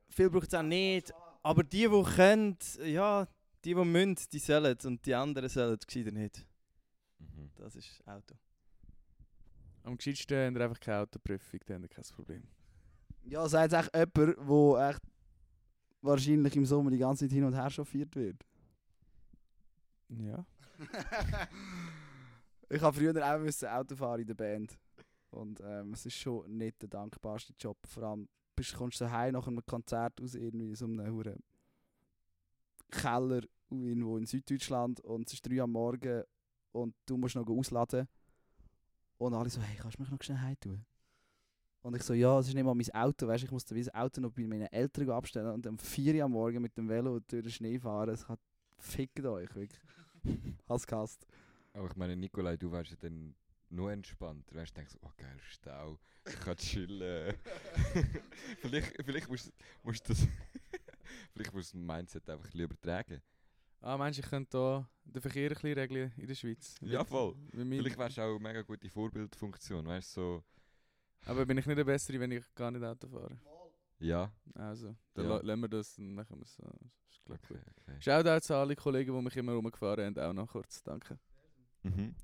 Viel 0.09 0.29
braucht 0.29 0.47
es 0.47 0.53
auch 0.53 0.61
nicht. 0.61 1.13
Aber 1.13 1.28
die, 1.63 1.87
die 1.87 2.03
können, 2.15 2.57
ja, 2.83 3.27
die, 3.63 3.73
die 3.73 3.75
müssen, 3.75 4.15
die 4.31 4.39
sollen. 4.39 4.77
Und 4.83 5.05
die 5.05 5.15
anderen 5.15 5.49
sollen 5.49 5.77
gescheiter 5.85 6.11
nicht. 6.11 6.45
Mhm. 7.19 7.51
Das 7.55 7.75
ist 7.75 8.01
Auto. 8.05 8.35
Am 9.83 9.97
gescheitsten 9.97 10.37
haben 10.37 10.55
wir 10.55 10.63
einfach 10.63 10.79
keine 10.79 10.99
Autoprüfung, 10.99 11.59
dann 11.65 11.75
haben 11.75 11.81
wir 11.83 11.89
kein 11.89 12.03
Problem. 12.15 12.43
Ja, 13.23 13.47
sagt 13.47 13.73
echt 13.73 13.95
jemand, 13.95 14.17
der 14.17 14.89
echt 14.89 15.01
wahrscheinlich 16.01 16.55
im 16.55 16.65
Sommer 16.65 16.91
die 16.91 16.97
ganze 16.97 17.25
Zeit 17.25 17.33
hin 17.33 17.43
und 17.43 17.53
her 17.53 17.69
chauffiert 17.69 18.15
wird. 18.15 18.45
Ja. 20.09 20.45
Ich 22.71 22.81
habe 22.83 22.95
früher 22.95 23.15
auch 23.35 23.39
müssen 23.39 23.67
Auto 23.67 23.95
fahren 23.95 24.21
in 24.21 24.27
der 24.27 24.35
Band. 24.35 24.77
Und 25.31 25.59
ähm, 25.61 25.93
es 25.93 26.05
ist 26.05 26.17
schon 26.17 26.55
nicht 26.55 26.79
der 26.83 26.89
dankbarste 26.89 27.53
Job. 27.59 27.77
Vor 27.87 28.03
allem 28.03 28.29
bist, 28.59 28.75
kommst 28.75 28.99
du 28.99 29.09
heim 29.09 29.33
nach 29.33 29.47
einem 29.47 29.65
Konzert 29.65 30.21
aus 30.21 30.35
irgendwie 30.35 30.75
so 30.75 30.85
einem 30.85 31.11
huren 31.11 31.41
Keller 32.91 33.41
irgendwo 33.69 34.17
in 34.17 34.25
Süddeutschland 34.25 34.99
und 35.01 35.27
es 35.27 35.33
ist 35.35 35.47
3 35.47 35.57
Uhr 35.57 35.63
am 35.63 35.71
Morgen 35.71 36.23
und 36.71 36.93
du 37.05 37.17
musst 37.17 37.35
noch 37.35 37.47
ausladen. 37.47 38.07
Und 39.17 39.33
alle 39.33 39.49
so, 39.49 39.61
hey, 39.61 39.77
kannst 39.77 39.97
du 39.97 40.01
mich 40.01 40.11
noch 40.11 40.21
schnell 40.21 40.39
heim 40.39 40.59
tun? 40.59 40.85
Und 41.81 41.95
ich 41.95 42.03
so, 42.03 42.13
ja, 42.13 42.39
es 42.39 42.47
ist 42.47 42.53
nicht 42.53 42.63
mal 42.63 42.75
mein 42.75 42.93
Auto, 42.93 43.27
weißt, 43.27 43.45
ich 43.45 43.51
musste 43.51 43.75
das 43.75 43.93
Auto 43.93 44.19
noch 44.19 44.31
bei 44.31 44.45
meinen 44.45 44.67
Eltern 44.67 45.09
abstellen 45.11 45.53
und 45.53 45.65
um 45.65 45.77
4 45.77 46.15
Uhr 46.15 46.23
am 46.23 46.31
Morgen 46.31 46.61
mit 46.61 46.75
dem 46.77 46.89
Velo 46.89 47.19
durch 47.19 47.43
den 47.43 47.51
Schnee 47.51 47.79
fahren. 47.79 48.09
Es 48.09 48.27
hat 48.27 48.39
fickt 48.77 49.25
euch, 49.25 49.55
wirklich. 49.55 49.81
Hast 50.67 50.87
gehasst. 50.87 51.25
Aber 51.73 51.87
ich 51.87 51.95
meine, 51.95 52.17
Nikolai, 52.17 52.57
du 52.57 52.71
wärst 52.71 52.91
ja 52.91 52.97
dann 52.99 53.35
nur 53.69 53.91
entspannt. 53.91 54.49
Du 54.49 54.55
wärst 54.55 54.75
denkst, 54.75 54.95
oh 55.01 55.09
geil, 55.17 55.37
Stau, 55.49 55.99
ich 56.25 56.39
kann 56.39 56.57
chillen. 56.57 57.35
vielleicht 58.61 59.03
vielleicht 59.05 59.29
musst, 59.29 59.51
musst 59.83 60.07
du 60.09 60.13
das 60.13 60.27
vielleicht 61.33 61.53
musst 61.53 61.73
du 61.73 61.77
das 61.77 61.85
Mindset 61.87 62.29
einfach 62.29 62.45
ein 62.45 62.51
bisschen 62.51 62.61
übertragen. 62.61 63.21
Ah, 63.81 63.97
meinst 63.97 64.19
du, 64.19 64.23
ich 64.23 64.29
könnte 64.29 64.57
hier 64.57 65.13
den 65.13 65.21
Verkehr 65.21 65.49
ein 65.49 65.53
bisschen 65.53 65.73
regeln 65.79 66.11
in 66.17 66.27
der 66.27 66.35
Schweiz? 66.35 66.75
Ja, 66.81 67.05
voll. 67.05 67.35
Vielleicht 67.51 67.97
wärst 67.97 68.17
du 68.17 68.21
auch 68.21 68.29
eine 68.35 68.39
mega 68.39 68.61
gute 68.61 68.89
Vorbildfunktion, 68.89 69.85
weißt 69.85 70.17
du, 70.17 70.21
so, 70.21 70.43
Aber 71.25 71.45
bin 71.45 71.57
ich 71.57 71.65
nicht 71.65 71.77
der 71.77 71.85
Bessere, 71.85 72.19
wenn 72.19 72.31
ich 72.31 72.43
gar 72.55 72.71
nicht 72.71 72.83
Auto 72.83 73.07
fahre? 73.07 73.37
ja. 73.99 74.31
Also, 74.55 74.95
dann 75.13 75.25
Ja. 75.25 75.35
la- 75.37 75.41
lassen 75.43 75.61
wir 75.61 75.69
das 75.69 75.97
und 75.97 76.13
machen 76.13 76.37
wir 76.37 76.43
es 76.43 76.55
so. 76.55 76.63
Ist 77.09 77.21
Okay, 77.29 77.39
gut. 77.53 77.59
okay. 77.81 78.01
Shoutouts 78.01 78.51
an 78.51 78.57
alle 78.57 78.75
Kollegen, 78.75 79.15
die 79.15 79.21
mich 79.21 79.37
immer 79.37 79.53
rumgefahren 79.53 80.15
haben, 80.15 80.29
auch 80.29 80.33
noch 80.33 80.47
kurz. 80.51 80.81
Danke. 80.83 81.17
Mhm. 81.83 82.15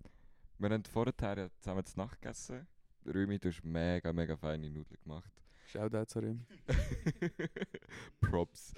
Wir 0.57 0.69
haben 0.69 0.85
vorher 0.85 1.13
ja 1.37 1.49
zusammen 1.59 1.85
zu 1.85 1.97
Nacht 1.97 2.21
gegessen. 2.21 2.65
Rümi, 3.05 3.37
du 3.39 3.49
hast 3.49 3.63
mega, 3.63 4.13
mega 4.13 4.37
feine 4.37 4.69
Nudeln 4.69 4.99
gemacht. 5.03 5.31
Shoutouts 5.65 6.15
an 6.15 6.23
ihm. 6.23 6.45
Props. 8.21 8.73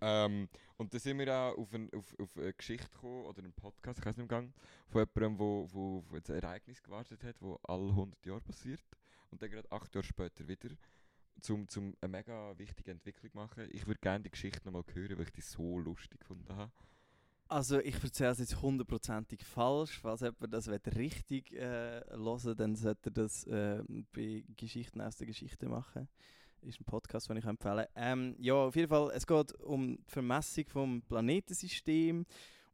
Ähm, 0.00 0.48
und 0.76 0.92
dann 0.92 1.00
sind 1.00 1.18
wir 1.18 1.32
auch 1.32 1.56
auf, 1.56 1.72
ein, 1.72 1.88
auf, 1.94 2.18
auf 2.18 2.36
eine 2.36 2.52
Geschichte 2.52 2.88
gekommen, 2.88 3.26
oder 3.26 3.38
einen 3.42 3.52
Podcast, 3.52 4.00
ich 4.00 4.06
weiß 4.06 4.16
nicht 4.16 4.24
im 4.24 4.28
Gang, 4.28 4.52
von 4.88 5.06
jemandem, 5.14 5.38
wo, 5.38 5.68
wo 5.70 5.98
auf 5.98 6.12
ein 6.12 6.34
Ereignis 6.34 6.82
gewartet 6.82 7.22
hat, 7.22 7.36
das 7.40 7.58
alle 7.62 7.90
100 7.90 8.26
Jahre 8.26 8.40
passiert. 8.40 8.82
Und 9.30 9.40
dann 9.40 9.50
gerade 9.50 9.70
acht 9.70 9.94
Jahre 9.94 10.06
später 10.06 10.48
wieder, 10.48 10.70
zum, 11.40 11.68
zum 11.68 11.94
eine 12.00 12.10
mega 12.10 12.58
wichtige 12.58 12.90
Entwicklung 12.90 13.30
machen. 13.34 13.68
Ich 13.70 13.86
würde 13.86 14.00
gerne 14.00 14.24
die 14.24 14.30
Geschichte 14.30 14.64
nochmal 14.64 14.84
hören, 14.94 15.16
weil 15.16 15.26
ich 15.26 15.32
die 15.32 15.42
so 15.42 15.78
lustig 15.78 16.18
gefunden 16.20 16.56
habe. 16.56 16.72
Also 17.52 17.80
ich 17.80 18.00
erzähle 18.00 18.30
es 18.30 18.38
jetzt 18.38 18.62
hundertprozentig 18.62 19.44
falsch. 19.44 19.98
Falls 19.98 20.20
jemand 20.20 20.54
das 20.54 20.68
richtig 20.68 21.52
äh, 21.52 22.00
hören 22.08 22.56
dann 22.56 22.76
sollte 22.76 23.10
er 23.10 23.12
das 23.12 23.44
äh, 23.48 23.82
bei 24.14 24.44
Geschichten 24.56 25.00
aus 25.00 25.16
der 25.16 25.26
Geschichte 25.26 25.68
machen. 25.68 26.08
Ist 26.62 26.80
ein 26.80 26.84
Podcast, 26.84 27.28
den 27.28 27.38
ich 27.38 27.44
empfehle. 27.44 27.88
Ähm, 27.96 28.36
ja, 28.38 28.54
auf 28.54 28.76
jeden 28.76 28.88
Fall, 28.88 29.10
es 29.12 29.26
geht 29.26 29.52
um 29.62 29.96
die 29.96 30.02
Vermessung 30.06 30.64
vom 30.68 31.02
Planetensystem. 31.02 32.24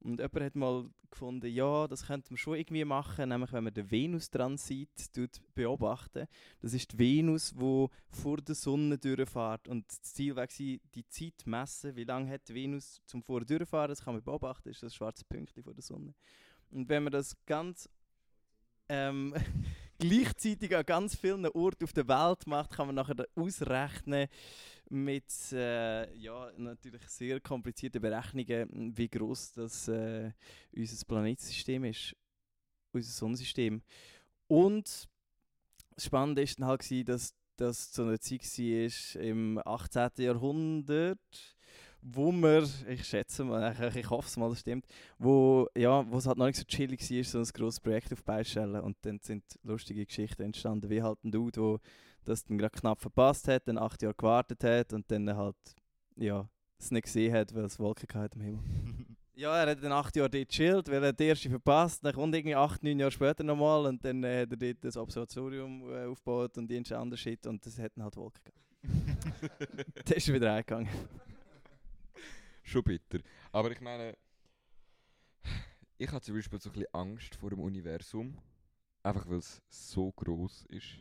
Und 0.01 0.21
jemand 0.21 0.41
hat 0.41 0.55
mal 0.55 0.89
gefunden, 1.11 1.47
ja, 1.47 1.87
das 1.89 2.07
könnte 2.07 2.33
man 2.33 2.37
schon 2.39 2.57
irgendwie 2.57 2.85
machen, 2.85 3.29
nämlich 3.29 3.53
wenn 3.53 3.65
man 3.65 3.75
den 3.75 3.91
Venus-Transit 3.91 5.11
beobachten. 5.55 6.27
Das 6.61 6.75
ist 6.75 6.93
die 6.93 6.99
Venus, 6.99 7.55
die 7.55 7.87
vor 8.11 8.37
der 8.39 8.55
Sonne 8.55 8.99
durchfährt. 8.99 9.69
Und 9.69 9.89
das 9.89 10.03
Ziel 10.03 10.37
war, 10.37 10.47
die 10.47 11.09
Zeit 11.09 11.47
messen, 11.47 11.97
wie 11.97 12.05
lange 12.05 12.31
hat 12.31 12.49
die 12.49 12.55
Venus 12.55 13.01
zum 13.07 13.23
vor 13.23 13.45
durchfahren. 13.45 13.89
Das 13.89 14.05
kann 14.05 14.15
man 14.15 14.23
beobachten, 14.23 14.69
das 14.69 14.77
ist 14.77 14.83
das 14.83 14.95
schwarze 14.95 15.25
Pünktchen 15.25 15.63
vor 15.63 15.75
der 15.75 15.83
Sonne. 15.83 16.15
Und 16.71 16.89
wenn 16.89 17.05
man 17.05 17.13
das 17.13 17.37
ganz 17.47 17.89
ähm, 18.89 19.35
gleichzeitig 19.99 20.77
an 20.77 20.85
ganz 20.85 21.17
vielen 21.17 21.47
Orten 21.47 21.85
auf 21.85 21.93
der 21.93 22.09
Welt 22.09 22.47
macht, 22.47 22.73
kann 22.73 22.87
man 22.87 22.97
nachher 22.97 23.27
ausrechnen 23.35 24.29
mit 24.89 25.25
äh, 25.53 26.15
ja, 26.17 26.51
natürlich 26.57 27.03
sehr 27.09 27.41
komplizierten 27.41 28.01
Berechnungen, 28.01 28.97
wie 28.97 29.09
groß 29.09 29.53
das 29.53 29.89
äh, 29.89 30.31
unser 30.75 31.07
Planetensystem 31.07 31.85
ist, 31.85 32.15
unser 32.93 33.11
Sonnensystem. 33.11 33.83
Und 34.47 35.09
das 35.95 36.05
Spannende 36.05 36.43
war 36.43 36.55
dann 36.59 36.67
halt, 36.67 37.09
dass 37.09 37.35
das 37.57 37.91
zu 37.91 38.03
einer 38.03 38.21
Zeit 38.21 38.43
war 38.43 39.23
im 39.23 39.61
18. 39.65 40.11
Jahrhundert, 40.19 41.56
wo 42.03 42.31
man, 42.31 42.69
ich 42.89 43.05
schätze 43.05 43.45
mal, 43.45 43.75
ich, 43.89 43.97
ich 43.97 44.11
hoffe 44.11 44.29
es 44.29 44.37
mal, 44.37 44.49
das 44.49 44.61
stimmt, 44.61 44.87
wo, 45.19 45.69
ja, 45.77 46.09
wo 46.11 46.19
es 46.19 46.27
halt 46.27 46.39
noch 46.39 46.47
nicht 46.47 46.59
so 46.59 46.65
chillig 46.65 47.01
war, 47.01 47.25
so 47.25 47.39
ein 47.39 47.45
grosses 47.45 47.81
Projekt 47.81 48.13
auf 48.13 48.21
die 48.21 48.25
Beine 48.25 48.45
zu 48.45 48.51
stellen. 48.51 48.81
Und 48.81 48.97
dann 49.03 49.19
sind 49.21 49.45
lustige 49.63 50.07
Geschichten 50.07 50.43
entstanden, 50.43 50.89
wie 50.89 51.03
halt 51.03 51.23
ein 51.25 51.33
Dude, 51.33 51.53
der 51.53 51.81
das 52.25 52.45
dann 52.45 52.59
gerade 52.59 52.79
knapp 52.79 53.01
verpasst 53.01 53.49
hat, 53.49 53.67
dann 53.67 53.79
acht 53.79 54.03
Jahre 54.03 54.15
gewartet 54.15 54.63
hat 54.65 54.93
und 54.93 55.11
dann 55.11 55.35
halt, 55.37 55.57
ja, 56.17 56.49
es 56.79 56.91
nicht 56.91 57.05
gesehen 57.05 57.35
hat, 57.35 57.55
weil 57.55 57.65
es 57.65 57.79
Wolken 57.79 58.09
hatte 58.15 58.37
am 58.37 58.43
Himmel. 58.43 58.61
Ja, 59.39 59.55
er 59.55 59.73
hat 59.73 59.85
dann 59.85 59.93
acht 59.93 60.17
Jahre 60.17 60.31
dort 60.31 60.49
gechillt, 60.49 60.89
weil 60.91 61.05
er 61.05 61.13
die 61.13 61.25
erste 61.25 61.51
verpasst. 61.51 62.03
Dann 62.03 62.15
kommt 62.15 62.35
irgendwie 62.35 62.55
acht, 62.55 62.83
neun 62.83 62.99
Jahre 62.99 63.11
später 63.11 63.45
nochmal 63.45 63.85
und 63.85 64.03
dann 64.03 64.25
äh, 64.25 64.41
hat 64.41 64.51
er 64.51 64.57
dort 64.57 64.83
das 64.83 64.97
Observatorium 64.97 65.91
äh, 65.91 66.07
aufgebaut 66.07 66.57
und 66.57 66.71
irgendein 66.71 67.01
anderes 67.01 67.21
Shit 67.21 67.47
und 67.47 67.65
das 67.67 67.79
hat 67.79 67.93
dann 67.97 68.05
halt 68.05 68.17
Wolken 68.17 68.43
gegeben. 68.43 69.19
dann 70.07 70.17
ist 70.17 70.27
er 70.27 70.35
wieder 70.35 70.55
eingegangen. 70.55 70.89
Schon 72.67 72.83
bitter. 72.83 73.21
Aber 73.53 73.71
ich 73.71 73.81
meine, 73.81 74.17
ich 75.99 76.11
habe 76.11 76.21
zum 76.21 76.35
Beispiel 76.35 76.61
so 76.61 76.69
ein 76.69 76.73
bisschen 76.73 76.95
Angst 76.95 77.37
vor 77.37 77.51
dem 77.51 77.61
Universum. 77.61 78.37
Einfach 79.05 79.29
weil 79.29 79.39
es 79.39 79.63
so 79.69 80.11
groß 80.11 80.67
ist. 80.71 80.99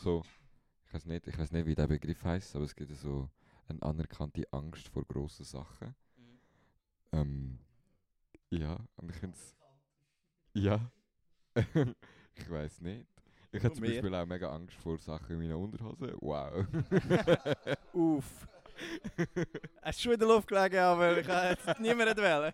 So, 0.00 0.24
ich 0.86 0.94
weiß 0.94 1.04
nicht, 1.04 1.26
ich 1.26 1.38
weiß 1.38 1.52
nicht, 1.52 1.66
wie 1.66 1.74
der 1.74 1.88
Begriff 1.88 2.24
heißt, 2.24 2.56
aber 2.56 2.64
es 2.64 2.74
gibt 2.74 2.96
so 2.96 3.28
eine 3.68 3.82
anerkannte 3.82 4.50
Angst 4.50 4.88
vor 4.88 5.04
grossen 5.04 5.44
Sachen. 5.44 5.94
Ähm, 7.12 7.58
ja, 8.48 8.78
und 8.96 9.10
ich 9.10 9.16
finde 9.16 9.36
es. 9.36 9.54
Ja. 10.54 10.90
ich 12.34 12.50
weiß 12.50 12.80
nicht. 12.80 13.06
Ich 13.52 13.62
habe 13.62 13.74
zum? 13.74 13.84
Beispiel 13.84 14.14
auch 14.14 14.26
mega 14.26 14.50
Angst 14.50 14.76
vor 14.78 14.96
Sachen 14.96 15.32
in 15.32 15.38
meiner 15.42 15.58
Unterhose. 15.58 16.16
Wow. 16.18 16.66
Uff. 17.92 18.48
Er 19.82 19.90
ist 19.90 20.02
schon 20.02 20.12
in 20.12 20.18
der 20.18 20.28
Luft 20.28 20.48
gelegen, 20.48 20.78
aber 20.78 21.18
ich 21.18 21.26
kann 21.26 21.50
jetzt 21.50 21.80
niemanden 21.80 22.16
wählen. 22.16 22.52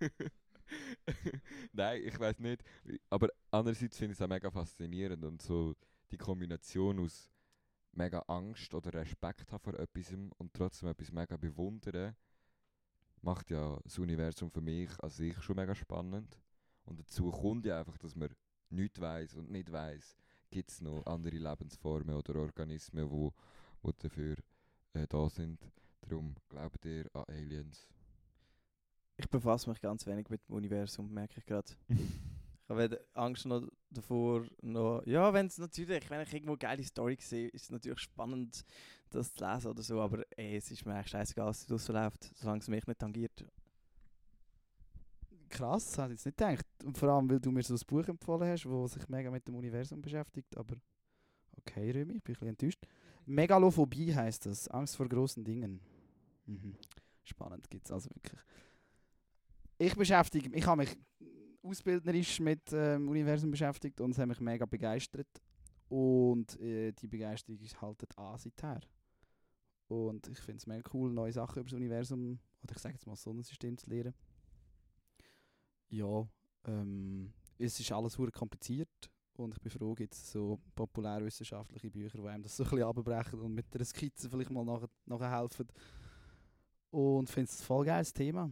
Nein, 1.72 2.02
ich 2.04 2.18
weiß 2.18 2.38
nicht. 2.40 2.62
Aber 3.08 3.28
andererseits 3.50 3.96
finde 3.96 4.12
ich 4.12 4.18
es 4.18 4.22
auch 4.22 4.28
mega 4.28 4.50
faszinierend 4.50 5.24
und 5.24 5.40
so 5.40 5.74
die 6.10 6.18
Kombination 6.18 7.00
aus 7.00 7.30
mega 7.92 8.20
Angst 8.28 8.72
oder 8.74 8.92
Respekt 8.94 9.50
haben 9.50 9.62
vor 9.62 9.74
etwas 9.74 10.12
und 10.12 10.52
trotzdem 10.52 10.88
etwas 10.88 11.10
mega 11.10 11.36
bewundern, 11.36 12.14
macht 13.22 13.50
ja 13.50 13.78
das 13.82 13.98
Universum 13.98 14.50
für 14.50 14.60
mich 14.60 14.90
an 15.00 15.10
sich 15.10 15.40
schon 15.42 15.56
mega 15.56 15.74
spannend. 15.74 16.38
Und 16.84 17.00
dazu 17.00 17.30
kommt 17.30 17.66
ja 17.66 17.80
einfach, 17.80 17.98
dass 17.98 18.14
man 18.14 18.30
nichts 18.70 19.00
weiß 19.00 19.34
und 19.36 19.50
nicht 19.50 19.70
weiß, 19.70 20.16
gibt 20.50 20.70
es 20.70 20.80
noch 20.80 21.04
andere 21.06 21.36
Lebensformen 21.36 22.14
oder 22.14 22.36
Organismen, 22.36 23.10
wo, 23.10 23.32
wo 23.82 23.92
dafür 23.92 24.36
äh, 24.98 25.06
da 25.08 25.28
sind. 25.28 25.58
Darum 26.02 26.34
glaubt 26.48 26.84
ihr 26.84 27.04
an 27.14 27.24
Aliens? 27.28 27.88
Ich 29.16 29.28
befasse 29.28 29.68
mich 29.68 29.80
ganz 29.80 30.06
wenig 30.06 30.28
mit 30.30 30.46
dem 30.48 30.54
Universum, 30.54 31.12
merke 31.12 31.38
ich 31.38 31.46
gerade. 31.46 31.72
Ich 32.60 32.70
habe 32.70 32.82
weder 32.82 33.00
Angst 33.14 33.46
noch 33.46 33.66
davor, 33.88 34.44
noch... 34.60 35.00
Ja, 35.06 35.32
wenn 35.32 35.46
es 35.46 35.56
natürlich, 35.56 36.10
wenn 36.10 36.20
ich 36.20 36.34
irgendwo 36.34 36.52
eine 36.52 36.58
geile 36.58 36.84
Story 36.84 37.16
sehe, 37.18 37.48
ist 37.48 37.62
es 37.62 37.70
natürlich 37.70 38.00
spannend, 38.00 38.62
das 39.08 39.32
zu 39.32 39.42
lesen 39.42 39.68
oder 39.68 39.82
so, 39.82 40.02
aber 40.02 40.22
ey, 40.36 40.56
es 40.56 40.70
ist 40.70 40.84
mir 40.84 40.92
eigentlich 40.92 41.08
scheißegal, 41.08 41.46
was 41.46 41.64
draussen 41.64 41.94
läuft, 41.94 42.24
solange 42.36 42.58
es 42.58 42.68
mich 42.68 42.86
nicht 42.86 42.98
tangiert. 42.98 43.46
Krass, 45.48 45.96
hätte 45.96 46.08
ich 46.08 46.18
jetzt 46.18 46.26
nicht 46.26 46.36
gedacht. 46.36 46.66
Und 46.84 46.98
vor 46.98 47.08
allem, 47.08 47.30
weil 47.30 47.40
du 47.40 47.50
mir 47.50 47.62
so 47.62 47.72
ein 47.72 47.80
Buch 47.86 48.06
empfohlen 48.06 48.50
hast, 48.50 48.66
das 48.66 48.92
sich 48.92 49.08
mega 49.08 49.30
mit 49.30 49.48
dem 49.48 49.54
Universum 49.54 50.02
beschäftigt. 50.02 50.54
Aber 50.54 50.76
okay, 51.56 51.90
Römi, 51.90 52.16
ich 52.16 52.22
bin 52.22 52.34
ein 52.34 52.34
bisschen 52.34 52.48
enttäuscht. 52.48 52.86
Megalophobie 53.28 54.14
heißt 54.14 54.46
das. 54.46 54.68
Angst 54.68 54.96
vor 54.96 55.08
großen 55.08 55.44
Dingen. 55.44 55.80
Mhm. 56.46 56.76
Spannend 57.24 57.68
gibt 57.70 57.86
es 57.86 57.92
also 57.92 58.10
wirklich. 58.10 58.40
Ich 59.78 59.94
beschäftige 59.94 60.50
ich 60.56 60.66
habe 60.66 60.82
mich 60.82 60.96
ausbildnerisch 61.62 62.40
mit 62.40 62.72
dem 62.72 63.02
ähm, 63.02 63.08
Universum 63.08 63.50
beschäftigt 63.50 64.00
und 64.00 64.12
es 64.12 64.18
hat 64.18 64.28
mich 64.28 64.40
mega 64.40 64.64
begeistert. 64.64 65.28
Und 65.88 66.58
äh, 66.60 66.92
die 66.92 67.06
Begeisterung 67.06 67.60
ist 67.60 67.80
halt 67.80 68.02
an 68.16 68.38
seither. 68.38 68.80
Und 69.88 70.26
ich 70.28 70.38
finde 70.38 70.58
es 70.58 70.66
mega 70.66 70.88
cool, 70.92 71.12
neue 71.12 71.32
Sachen 71.32 71.60
über 71.60 71.68
das 71.68 71.76
Universum, 71.76 72.38
oder 72.62 72.74
ich 72.76 72.78
sage 72.78 72.94
jetzt 72.94 73.06
mal 73.06 73.12
das 73.12 73.22
Sonnensystem 73.22 73.76
zu 73.76 73.88
lernen. 73.88 74.14
Ja, 75.90 76.28
ähm, 76.64 77.32
es 77.58 77.78
ist 77.80 77.92
alles 77.92 78.14
sehr 78.14 78.30
kompliziert 78.30 79.10
und 79.38 79.54
ich 79.54 79.60
bin 79.60 79.70
froh, 79.70 79.94
gibt 79.94 80.14
es 80.14 80.32
so 80.32 80.58
populärwissenschaftliche 80.74 81.90
Bücher, 81.90 82.18
die 82.18 82.28
einem 82.28 82.42
das 82.42 82.56
so 82.56 82.64
ein 82.64 82.70
bisschen 82.70 82.86
abbrechen 82.86 83.40
und 83.40 83.54
mit 83.54 83.66
einer 83.74 83.84
Skizze 83.84 84.28
vielleicht 84.28 84.50
mal 84.50 84.64
nachher, 84.64 84.88
nachher 85.06 85.38
helfen. 85.38 85.68
Und 86.90 87.28
finde 87.30 87.50
es 87.50 87.60
ein 87.60 87.64
voll 87.64 87.84
geiles 87.84 88.12
Thema. 88.12 88.50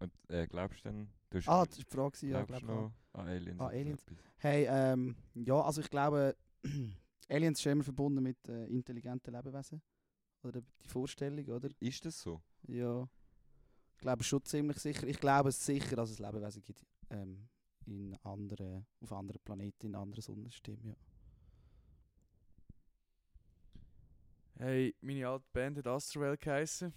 Und 0.00 0.12
äh, 0.28 0.46
glaubst 0.46 0.84
du 0.84 0.88
denn, 0.88 1.08
Du 1.32 1.38
Ah, 1.46 1.64
das 1.64 1.78
war 1.78 1.84
die 1.84 1.84
Frage, 1.84 2.26
ja, 2.26 2.42
glaube 2.44 2.66
du 2.66 2.72
noch 2.72 2.92
an 3.14 3.26
Aliens? 3.26 3.60
Ah, 3.60 3.68
Aliens. 3.68 4.04
Hey, 4.36 4.66
ähm, 4.68 5.16
ja, 5.34 5.60
also 5.62 5.80
ich 5.80 5.88
glaube, 5.88 6.36
Aliens 7.28 7.58
ist 7.58 7.66
immer 7.66 7.84
verbunden 7.84 8.22
mit 8.22 8.36
äh, 8.48 8.66
intelligenten 8.66 9.32
Lebewesen. 9.32 9.80
Oder 10.42 10.60
die 10.60 10.88
Vorstellung, 10.88 11.46
oder? 11.46 11.70
Ist 11.80 12.04
das 12.04 12.20
so? 12.20 12.42
Ja. 12.68 13.08
Ich 13.94 13.98
glaube 14.00 14.24
schon 14.24 14.44
ziemlich 14.44 14.78
sicher. 14.78 15.06
Ich 15.06 15.20
glaube 15.20 15.48
es 15.48 15.64
sicher, 15.64 15.96
dass 15.96 16.10
es 16.10 16.18
Lebewesen 16.18 16.62
gibt 16.62 16.84
ähm, 17.08 17.48
in 17.86 18.16
anderen, 18.22 18.86
auf 19.00 19.12
anderen 19.12 19.40
Planeten, 19.44 19.86
in 19.86 19.94
anderen 19.94 20.22
Sonnensystemen, 20.22 20.88
ja. 20.88 20.96
Hey, 24.58 24.94
meine 25.00 25.26
alte 25.26 25.44
Band 25.52 25.78
hat 25.78 25.86
Astrovel 25.88 26.36
geheissen. 26.36 26.94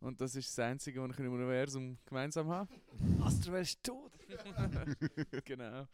Und 0.00 0.20
das 0.20 0.34
ist 0.34 0.50
das 0.50 0.64
Einzige, 0.64 1.00
was 1.00 1.12
ich 1.12 1.24
im 1.24 1.32
Universum 1.32 1.96
gemeinsam 2.04 2.50
habe. 2.50 2.70
Astro 3.22 3.54
ist 3.56 3.82
tot! 3.82 4.12
genau. 5.44 5.86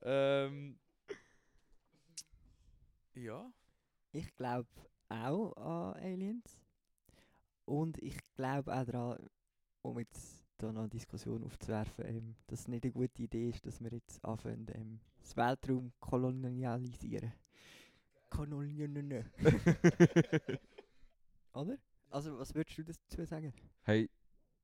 Ähm, 0.00 0.78
ja. 3.14 3.52
Ich 4.12 4.34
glaube 4.36 4.68
auch 5.10 5.52
an 5.56 6.02
Aliens. 6.02 6.58
Und 7.66 7.98
ich 7.98 8.16
glaube 8.36 8.74
auch 8.74 8.84
daran, 8.86 9.28
um 9.82 9.98
jetzt 9.98 10.45
da 10.58 10.72
noch 10.72 10.82
eine 10.82 10.88
Diskussion 10.88 11.44
aufzuwerfen, 11.44 12.04
ähm, 12.06 12.36
dass 12.46 12.60
es 12.60 12.68
nicht 12.68 12.84
eine 12.84 12.92
gute 12.92 13.22
Idee 13.22 13.50
ist, 13.50 13.66
dass 13.66 13.80
wir 13.80 13.90
jetzt 13.92 14.24
anfangen, 14.24 14.66
ähm, 14.74 15.00
das 15.20 15.36
Weltraum 15.36 15.92
kolonialisieren. 16.00 17.32
Kolonialisieren. 18.30 19.30
Oder? 21.52 21.78
Also, 22.10 22.38
was 22.38 22.54
würdest 22.54 22.78
du 22.78 22.84
dazu 22.84 23.24
sagen? 23.24 23.52
Hey, 23.82 24.10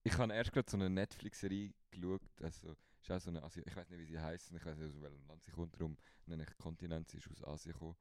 ich 0.05 0.16
habe 0.16 0.32
erst 0.32 0.53
gerade 0.53 0.70
so 0.70 0.76
eine 0.76 0.90
Netflix-Serie 0.90 1.72
geschaut. 1.90 2.22
Also, 2.40 2.74
ist 3.01 3.11
auch 3.11 3.20
so 3.20 3.30
eine 3.30 3.43
Asi 3.43 3.62
ich 3.64 3.74
weiß 3.74 3.90
nicht, 3.90 3.99
wie 4.01 4.07
sie 4.07 4.18
heißt. 4.18 4.53
Ich 4.53 4.64
weiß 4.64 4.78
nicht, 4.78 4.88
aus 4.88 5.03
welchem 5.03 5.26
Land 5.26 5.43
sie 5.43 5.51
kommt. 5.51 5.74
Darum 5.74 5.97
nenne 6.26 6.45
ich 6.45 6.57
Kontinent. 6.57 7.09
Sie 7.09 7.18
ist 7.18 7.28
aus 7.30 7.45
Asien 7.45 7.72
gekommen. 7.72 7.97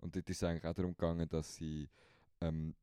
Und 0.00 0.14
dort 0.14 0.28
ist 0.28 0.36
es 0.36 0.42
eigentlich 0.44 0.64
auch 0.64 0.74
darum 0.74 0.92
gegangen, 0.92 1.28
dass 1.28 1.56
sie 1.56 1.88
ähm, 2.40 2.74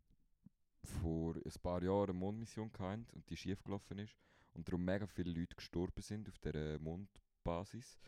vor 0.83 1.35
ein 1.35 1.61
paar 1.61 1.81
Jahren 1.81 2.09
eine 2.11 2.19
Mondmission 2.19 2.71
hatten 2.77 3.07
und 3.13 3.29
die 3.29 3.37
schief 3.37 3.63
gelaufen 3.63 3.97
ist. 3.99 4.15
Und 4.55 4.67
darum 4.67 4.83
mega 4.83 5.05
viele 5.05 5.31
Leute 5.31 5.55
gestorben 5.55 6.01
sind 6.01 6.27
auf 6.29 6.39
dieser 6.39 6.79
Mondbasis. 6.79 7.99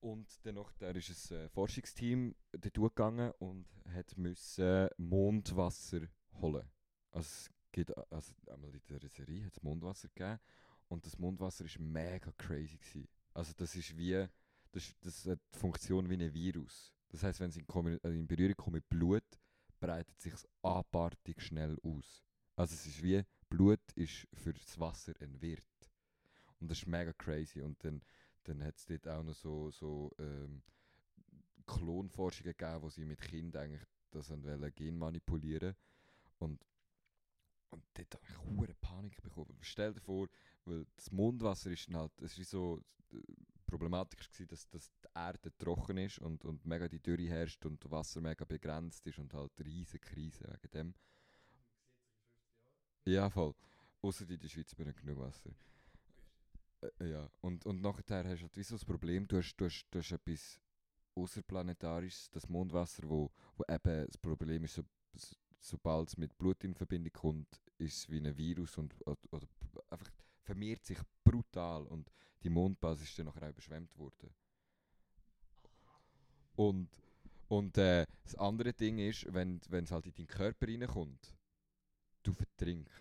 Und 0.00 0.26
danach 0.42 0.72
da 0.78 0.90
ist 0.90 1.30
ein 1.30 1.36
äh, 1.36 1.48
Forschungsteam 1.50 2.34
gegangen 2.50 3.30
und 3.38 3.66
hat 3.94 4.16
müssen 4.18 4.88
Mondwasser 4.96 6.08
holen. 6.40 6.68
Also 7.12 7.28
es 7.28 7.50
gibt 7.70 7.96
also 8.10 8.34
einmal 8.50 8.74
in 8.74 8.82
dieser 8.88 9.08
Serie 9.08 9.44
hat 9.44 9.52
es 9.52 9.62
Mondwasser 9.62 10.08
gegeben 10.08 10.40
und 10.88 11.06
das 11.06 11.18
Mondwasser 11.18 11.64
ist 11.66 11.78
mega 11.78 12.32
crazy 12.32 12.78
gewesen. 12.78 13.08
Also 13.32 13.52
das 13.56 13.76
ist 13.76 13.96
wie 13.96 14.26
das, 14.72 14.92
das 15.00 15.26
hat 15.26 15.38
die 15.54 15.58
Funktion 15.58 16.08
wie 16.08 16.14
ein 16.14 16.34
Virus. 16.34 16.92
Das 17.08 17.22
heißt, 17.22 17.40
wenn 17.40 17.50
es 17.50 17.56
in, 17.56 17.66
äh, 18.02 18.08
in 18.08 18.26
Berührung 18.26 18.56
kommt 18.56 18.74
mit 18.74 18.88
Blut, 18.88 19.38
breitet 19.78 20.20
sich 20.20 20.34
abartig 20.62 21.40
schnell 21.40 21.78
aus. 21.82 22.24
Also 22.56 22.74
es 22.74 22.86
ist 22.86 23.02
wie 23.02 23.22
Blut 23.52 23.92
ist 23.96 24.26
für 24.32 24.54
das 24.54 24.80
Wasser 24.80 25.12
ein 25.20 25.42
Wirt. 25.42 25.90
Und 26.58 26.70
das 26.70 26.78
ist 26.78 26.86
mega 26.86 27.12
crazy. 27.12 27.60
Und 27.60 27.84
dann, 27.84 28.02
dann 28.44 28.64
hat 28.64 28.78
es 28.78 28.86
dort 28.86 29.06
auch 29.08 29.22
noch 29.22 29.34
so, 29.34 29.70
so 29.70 30.10
ähm, 30.18 30.62
Klonforschungen 31.66 32.54
gegeben, 32.56 32.80
wo 32.80 32.88
sie 32.88 33.04
mit 33.04 33.20
Kindern 33.20 33.64
eigentlich 33.64 33.86
das 34.10 34.30
wollen, 34.30 34.74
Gen 34.74 34.96
manipulieren 34.96 35.74
und 36.38 36.64
und 37.70 37.82
dort 37.94 38.14
habe 38.14 38.24
ich 38.28 38.38
hure 38.38 38.74
Panik 38.74 39.22
bekommen. 39.22 39.56
Stell 39.62 39.94
dir 39.94 40.00
vor, 40.00 40.28
weil 40.66 40.84
das 40.94 41.10
Mondwasser 41.10 41.70
ist 41.70 41.88
dann 41.88 41.96
halt, 41.96 42.12
es 42.20 42.36
ist 42.36 42.50
so 42.50 42.82
problematisch 43.64 44.28
gewesen, 44.28 44.48
dass, 44.48 44.68
dass 44.68 44.90
die 45.00 45.08
Erde 45.14 45.56
trocken 45.56 45.96
ist 45.96 46.18
und, 46.18 46.44
und 46.44 46.66
mega 46.66 46.86
die 46.86 47.00
Dürre 47.00 47.22
herrscht 47.22 47.64
und 47.64 47.90
Wasser 47.90 48.20
mega 48.20 48.44
begrenzt 48.44 49.06
ist 49.06 49.18
und 49.18 49.32
halt 49.32 49.52
riesige 49.64 50.06
Krise 50.06 50.44
wegen 50.44 50.70
dem. 50.70 50.94
Ja, 53.04 53.28
voll. 53.30 53.54
Außer 54.00 54.28
in 54.28 54.38
der 54.38 54.48
Schweiz 54.48 54.72
haben 54.72 54.78
wir 54.78 54.86
nicht 54.86 55.00
genug 55.00 55.18
Wasser. 55.18 55.50
Äh, 57.00 57.10
ja, 57.10 57.30
und, 57.40 57.64
und 57.66 57.80
nachher 57.80 58.24
hast 58.24 58.40
du 58.40 58.42
halt 58.42 58.56
wie 58.56 58.62
so 58.62 58.74
das 58.76 58.84
Problem, 58.84 59.26
du 59.26 59.38
hast, 59.38 59.56
du 59.56 59.64
hast, 59.64 59.86
du 59.90 59.98
hast 59.98 60.12
etwas 60.12 60.60
außerplanetarisches, 61.14 62.30
das 62.30 62.48
Mondwasser, 62.48 63.08
wo, 63.08 63.30
wo 63.56 63.64
eben 63.68 64.06
das 64.06 64.18
Problem 64.18 64.64
ist, 64.64 64.74
so, 64.74 64.82
sobald 65.60 66.08
es 66.08 66.16
mit 66.16 66.36
Blut 66.38 66.64
in 66.64 66.74
Verbindung 66.74 67.12
kommt, 67.12 67.60
ist 67.78 67.98
es 67.98 68.10
wie 68.10 68.18
ein 68.18 68.36
Virus 68.36 68.78
und 68.78 68.94
oder, 69.06 69.18
oder 69.30 69.46
einfach 69.90 70.10
vermehrt 70.42 70.84
sich 70.84 70.98
brutal 71.22 71.86
und 71.86 72.10
die 72.42 72.50
Mondbasis 72.50 73.08
ist 73.08 73.18
dann 73.18 73.26
nachher 73.26 73.46
auch 73.46 73.50
überschwemmt 73.50 73.96
worden. 73.96 74.34
Und, 76.56 76.88
und 77.48 77.78
äh, 77.78 78.06
das 78.24 78.34
andere 78.36 78.72
Ding 78.72 78.98
ist, 78.98 79.32
wenn 79.32 79.60
es 79.70 79.90
halt 79.90 80.06
in 80.06 80.14
deinen 80.14 80.26
Körper 80.26 80.66
reinkommt, 80.66 81.34
du 82.22 82.32
vertrinkst. 82.32 82.92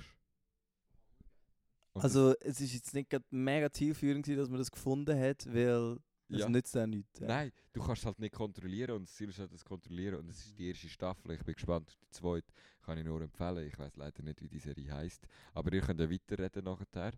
Und 1.93 2.03
Also 2.03 2.33
es 2.39 2.61
ist 2.61 2.73
jetzt 2.73 2.93
nicht 2.93 3.09
mega 3.31 3.71
zielführend 3.71 4.25
gewesen, 4.25 4.39
dass 4.39 4.49
man 4.49 4.59
das 4.59 4.71
gefunden 4.71 5.17
hat, 5.19 5.45
weil 5.53 5.97
es 6.29 6.39
Ja. 6.39 6.49
nützt 6.49 6.75
auch 6.77 6.85
nichts. 6.85 7.19
ja. 7.19 7.27
Nein, 7.27 7.51
du 7.73 7.81
kannst 7.83 8.01
es 8.03 8.05
halt 8.05 8.19
nicht 8.19 8.33
kontrollieren 8.33 8.95
und 8.95 9.03
das 9.09 9.15
Ziel 9.15 9.29
ist 9.29 9.39
halt 9.39 9.51
das 9.51 9.65
kontrollieren 9.65 10.15
und 10.19 10.29
es 10.29 10.45
ist 10.45 10.57
die 10.57 10.69
erste 10.69 10.87
Staffel. 10.87 11.31
Ich 11.31 11.43
bin 11.43 11.55
gespannt 11.55 11.89
auf 11.89 11.95
die 11.97 12.09
zweite. 12.09 12.47
Kann 12.83 12.97
ich 12.97 13.03
nur 13.03 13.21
empfehlen. 13.21 13.67
Ich 13.67 13.77
weiß 13.77 13.97
leider 13.97 14.23
nicht, 14.23 14.41
wie 14.41 14.47
die 14.47 14.59
Serie 14.59 14.91
heißt, 14.93 15.27
aber 15.53 15.73
ihr 15.73 15.81
könnt 15.81 15.99
ja 15.99 16.09
weiterreden 16.09 16.63
nachher. 16.63 17.13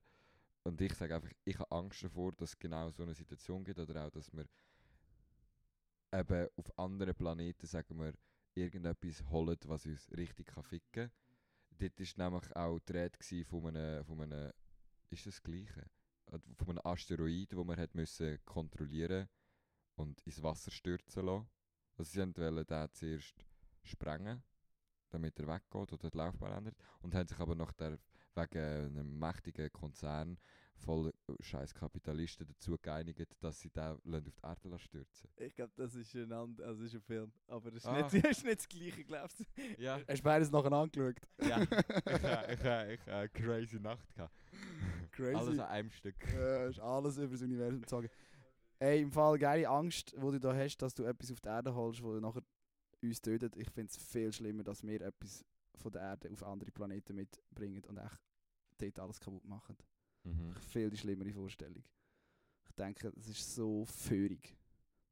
Und 0.64 0.82
ich 0.82 0.93
sage 0.93 1.16
einfach, 1.16 1.32
ich 1.45 1.60
habe 1.60 1.72
Angst 1.72 2.04
davor, 2.04 2.32
dass 2.34 2.49
es 2.51 2.60
genau 2.60 2.89
so 2.89 3.04
eine 3.04 3.14
Situation 3.14 3.64
gibt 3.64 3.78
oder 3.80 4.06
auch, 4.08 4.10
dass 4.10 4.32
wir 4.34 4.45
eben 6.14 6.47
auf 6.56 6.80
anderen 6.80 7.14
Planeten, 7.16 7.66
sagen 7.68 7.99
wir, 7.99 8.14
irgendetwas 8.56 9.24
holen, 9.30 9.58
was 9.66 9.86
uns 9.86 10.10
richtig 10.18 10.47
kann 10.47 10.64
ficken 10.64 11.10
kann. 11.10 11.12
Dort 11.80 12.00
war 12.18 12.30
nämlich 12.30 12.56
auch 12.56 12.80
die 12.80 12.92
Rede 12.94 13.46
von 13.46 13.68
einem, 13.68 14.06
von 14.06 14.22
einem, 14.22 14.52
ist 15.10 15.26
das 15.26 15.42
Gleiche? 15.42 15.86
Von 16.58 16.70
einem 16.70 16.82
Asteroid, 16.84 17.52
den 17.52 17.68
man 17.68 17.78
hat 17.78 17.94
müssen 17.96 18.40
kontrollieren 18.46 19.28
und 19.96 20.22
ins 20.22 20.42
Wasser 20.42 20.72
stürzen 20.72 21.26
lassen. 21.26 21.50
Also 21.98 22.12
sie 22.12 22.20
wollten 22.20 22.66
den 22.66 22.94
zuerst 22.94 23.46
sprengen, 23.84 24.44
damit 25.10 25.40
er 25.40 25.48
weggeht 25.48 25.94
oder 25.94 26.10
die 26.10 26.18
Laufbahn 26.18 26.58
ändert. 26.58 26.76
Und 27.02 27.14
haben 27.14 27.28
sich 27.28 27.40
aber 27.40 27.56
nach 27.56 27.74
wegen 27.78 27.98
einem 28.60 29.20
mächtigen 29.20 29.72
Konzern 29.72 30.40
voll 30.76 31.14
scheiß 31.40 31.74
Kapitalisten 31.74 32.48
dazu 32.48 32.78
geeinigt, 32.82 33.28
dass 33.40 33.60
sie 33.60 33.70
den 33.70 33.98
lassen 34.04 34.28
auf 34.28 34.36
die 34.36 34.68
Erde 34.70 34.80
stürzen 34.80 35.30
Ich 35.38 35.56
glaube, 35.56 35.72
das 35.76 35.96
ist 35.96 36.14
ein, 36.16 36.32
and 36.32 36.60
also 36.62 36.84
ist 36.84 36.94
ein 36.96 37.02
Film. 37.02 37.32
Aber 37.48 37.72
das 37.72 37.84
ist, 37.84 37.86
Ah. 37.88 38.02
nicht, 38.02 38.14
das 38.26 38.38
ist 38.38 38.44
nicht 38.46 38.58
das 38.60 38.68
gleiche, 38.68 39.04
glaubst 39.06 39.40
du? 39.40 39.44
Ja, 39.78 40.00
Hast 40.08 40.20
du 40.20 40.24
beides 40.24 40.52
nachher 40.52 40.72
angeschaut? 40.72 41.16
ja. 41.42 41.62
ich 41.62 42.64
habe 42.64 42.98
eine 43.08 43.30
crazy 43.30 43.80
Nacht 43.80 44.14
gehabt. 44.16 44.34
Crazy. 45.12 45.36
Alles 45.36 45.60
an 45.60 45.68
einem 45.68 45.92
Stück. 45.92 46.16
Ja, 46.34 46.66
ist 46.66 46.80
alles 46.80 47.18
über 47.18 47.32
das 47.34 47.42
Universum 47.42 47.84
zu 47.86 47.96
sagen. 47.96 48.10
Ey, 48.80 49.02
im 49.02 49.12
Fall 49.12 49.38
geile 49.38 49.70
Angst, 49.70 50.12
die 50.12 50.20
du 50.20 50.40
da 50.40 50.54
hast, 50.54 50.78
dass 50.78 50.94
du 50.94 51.04
etwas 51.04 51.32
auf 51.32 51.40
die 51.40 51.48
Erde 51.48 51.74
holst, 51.74 52.02
wo 52.04 52.20
nachher 52.20 52.44
uns 53.02 53.22
tötet. 53.22 53.56
Ich 53.56 53.70
finde 53.70 53.92
es 53.92 53.98
viel 53.98 54.34
schlimmer, 54.34 54.64
dass 54.64 54.84
wir 54.84 55.00
etwas 55.02 55.46
von 55.76 55.92
der 55.92 56.02
Erde 56.02 56.32
auf 56.32 56.44
andere 56.44 56.72
Planeten 56.72 57.16
mitbringen 57.16 57.84
und 57.86 57.98
echt 57.98 58.20
dort 58.78 59.00
alles 59.00 59.20
kaputt 59.20 59.46
machen. 59.46 59.78
Mhm. 60.24 60.54
Viel 60.70 60.90
die 60.90 60.98
schlimmere 60.98 61.32
Vorstellung. 61.32 61.84
Ich 62.66 62.76
denke, 62.76 63.14
es 63.18 63.28
ist 63.28 63.56
so 63.56 63.86
führig, 63.86 64.56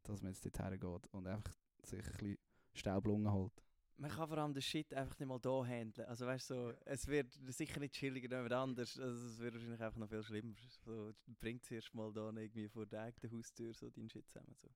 dass 0.03 0.21
man 0.21 0.31
jetzt 0.31 0.45
dort 0.45 0.59
hergeht 0.59 1.07
und 1.11 1.27
einfach 1.27 1.53
sich 1.83 2.05
ein 2.05 2.11
bisschen 2.11 2.37
Staublungen 2.73 3.31
holt. 3.31 3.63
Man 3.97 4.09
kann 4.09 4.27
vor 4.27 4.37
allem 4.39 4.53
den 4.53 4.63
Shit 4.63 4.93
einfach 4.95 5.19
nicht 5.19 5.27
mal 5.27 5.39
da 5.39 5.63
handeln. 5.63 6.07
Also 6.07 6.25
weißt 6.25 6.49
du, 6.49 6.53
so, 6.55 6.73
es 6.85 7.07
wird 7.07 7.31
sicher 7.49 7.79
nicht 7.79 7.93
chilliger 7.93 8.35
jemand 8.35 8.53
anders. 8.53 8.99
Also, 8.99 9.27
es 9.27 9.39
wird 9.39 9.53
wahrscheinlich 9.53 9.81
einfach 9.81 9.99
noch 9.99 10.09
viel 10.09 10.23
schlimmer. 10.23 10.55
So, 10.83 11.11
bringt 11.39 11.63
es 11.63 11.71
erst 11.71 11.93
mal 11.93 12.11
da 12.11 12.31
irgendwie 12.31 12.67
vor 12.67 12.87
der 12.87 13.03
eigenen 13.03 13.37
Haustür 13.37 13.73
so 13.73 13.91
deinen 13.91 14.09
Shit 14.09 14.27
zusammen. 14.27 14.55
So. 14.55 14.69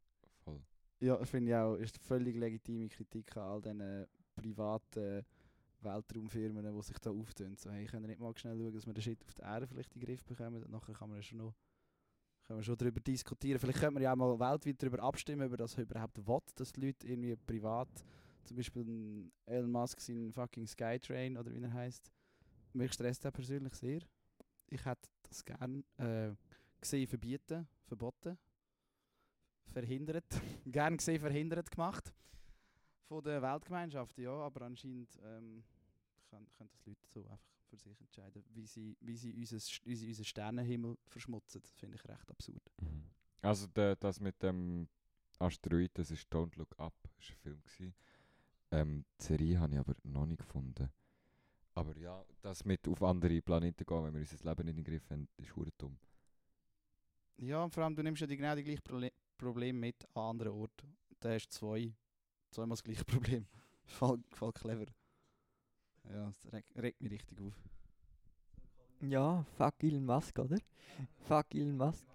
Voll. 0.43 0.61
Ja, 0.99 1.23
finde 1.25 1.51
ich 1.51 1.55
auch, 1.55 1.75
ist 1.75 1.95
eine 1.95 2.03
völlig 2.05 2.35
legitime 2.35 2.87
Kritik 2.87 3.35
an 3.35 3.43
all 3.43 3.61
diesen 3.61 4.05
privaten 4.35 5.25
Weltraumfirmen, 5.85 6.75
die 6.75 6.81
sich 6.81 6.99
da 6.99 7.11
auftun. 7.11 7.55
So, 7.57 7.71
hey, 7.71 7.85
können 7.85 8.07
nicht 8.07 8.19
mal 8.19 8.37
schnell 8.37 8.57
schauen, 8.57 8.73
dass 8.73 8.85
wir 8.85 8.93
den 8.93 9.01
Shit 9.01 9.23
auf 9.25 9.33
der 9.33 9.45
Erde 9.45 9.67
vielleicht 9.67 9.93
in 9.93 9.99
den 9.99 10.07
Griff 10.07 10.23
bekommen 10.25 10.63
und 10.63 10.71
nachher 10.71 10.93
kann 10.93 11.09
man 11.09 11.21
schon 11.21 11.37
noch 11.37 11.53
können 12.45 12.59
wir 12.59 12.63
schon 12.63 12.77
darüber 12.77 12.99
diskutieren. 12.99 13.59
Vielleicht 13.59 13.79
können 13.79 13.95
wir 13.95 14.03
ja 14.03 14.13
auch 14.13 14.17
mal 14.17 14.39
weltweit 14.39 14.81
darüber 14.81 15.01
abstimmen, 15.01 15.47
über 15.47 15.57
das 15.57 15.77
überhaupt 15.77 16.17
will, 16.17 16.39
dass 16.55 16.71
die 16.71 16.81
Leute 16.81 17.07
irgendwie 17.07 17.35
privat, 17.35 17.89
zum 18.43 18.57
Beispiel 18.57 19.31
Elon 19.45 19.71
Musk 19.71 19.99
sein 19.99 20.31
fucking 20.31 20.67
Skytrain 20.67 21.37
oder 21.37 21.51
wie 21.51 21.63
er 21.63 21.73
heißt, 21.73 22.11
mich 22.73 22.93
stresst 22.93 23.25
das 23.25 23.31
persönlich 23.31 23.73
sehr. 23.73 24.01
Ich 24.69 24.85
hätte 24.85 25.09
das 25.23 25.43
gerne 25.43 25.83
äh, 25.97 26.35
gesehen 26.79 27.07
verbieten, 27.07 27.67
verboten, 27.87 28.37
verhindert, 29.65 30.25
gern 30.65 30.97
gesehen 30.97 31.19
verhindert 31.19 31.71
gemacht 31.71 32.13
von 33.07 33.23
der 33.23 33.41
Weltgemeinschaft, 33.41 34.17
ja, 34.19 34.31
aber 34.31 34.65
anscheinend 34.65 35.09
ähm, 35.23 35.63
können, 36.35 36.49
können 36.57 36.69
das 36.71 36.85
Leute 36.85 37.07
so 37.07 37.27
einfach 37.27 37.55
für 37.69 37.77
sich 37.77 37.99
entscheiden, 37.99 38.43
wie 38.49 38.65
sie, 38.65 38.97
wie 39.01 39.15
sie 39.15 39.33
unseren 39.33 39.61
unseren 39.85 40.07
unseren 40.07 40.25
Sternenhimmel 40.25 40.97
verschmutzen. 41.07 41.61
Das 41.61 41.71
finde 41.73 41.97
ich 41.97 42.05
recht 42.07 42.29
absurd. 42.29 42.71
Also 43.41 43.67
der, 43.67 43.95
das 43.95 44.19
mit 44.19 44.41
dem 44.41 44.87
Asteroid, 45.39 45.91
das 45.95 46.11
ist 46.11 46.31
Don't 46.31 46.57
Look 46.57 46.77
Up, 46.79 46.93
das 47.03 47.29
war 47.29 47.35
ein 47.35 47.41
Film. 47.41 47.63
Gewesen. 47.63 47.95
Ähm, 48.71 49.05
die 49.19 49.23
Serie 49.23 49.59
habe 49.59 49.73
ich 49.73 49.79
aber 49.79 49.95
noch 50.03 50.25
nicht 50.25 50.39
gefunden. 50.39 50.89
Aber 51.73 51.97
ja, 51.97 52.23
das 52.41 52.63
mit 52.63 52.87
auf 52.87 53.03
andere 53.03 53.41
Planeten 53.41 53.85
gehen, 53.85 54.03
wenn 54.03 54.13
wir 54.13 54.21
unser 54.21 54.49
Leben 54.49 54.65
nicht 54.65 54.77
in 54.77 54.83
den 54.83 54.85
Griff 54.85 55.09
haben, 55.09 55.27
ist 55.37 55.55
hure 55.55 55.71
dumm. 55.77 55.97
Ja, 57.37 57.63
und 57.63 57.73
vor 57.73 57.83
allem, 57.83 57.95
du 57.95 58.01
nimmst 58.01 58.21
ja 58.21 58.27
die 58.27 58.37
genau 58.37 58.55
die 58.55 58.63
gleichen 58.63 58.81
Prole 58.81 59.11
Probleme 59.37 59.77
mit 59.77 60.05
an 60.15 60.29
anderen 60.29 60.53
Orten. 60.53 60.95
Da 61.19 61.33
hast 61.33 61.47
du 61.47 61.51
zwei, 61.51 61.93
zweimal 62.49 62.75
das 62.77 62.83
gleiche 62.83 63.03
Problem. 63.05 63.45
voll, 63.83 64.23
voll 64.29 64.53
clever. 64.53 64.85
Ja, 66.11 66.25
das 66.27 66.53
regt, 66.53 66.75
regt 66.77 67.01
mich 67.01 67.11
richtig 67.11 67.39
auf. 67.41 67.53
Ja, 69.01 69.43
fuck 69.57 69.83
Elon 69.83 70.05
Musk, 70.05 70.39
oder? 70.39 70.57
Fuck 71.27 71.53
Elon 71.53 71.77
Musk. 71.77 72.05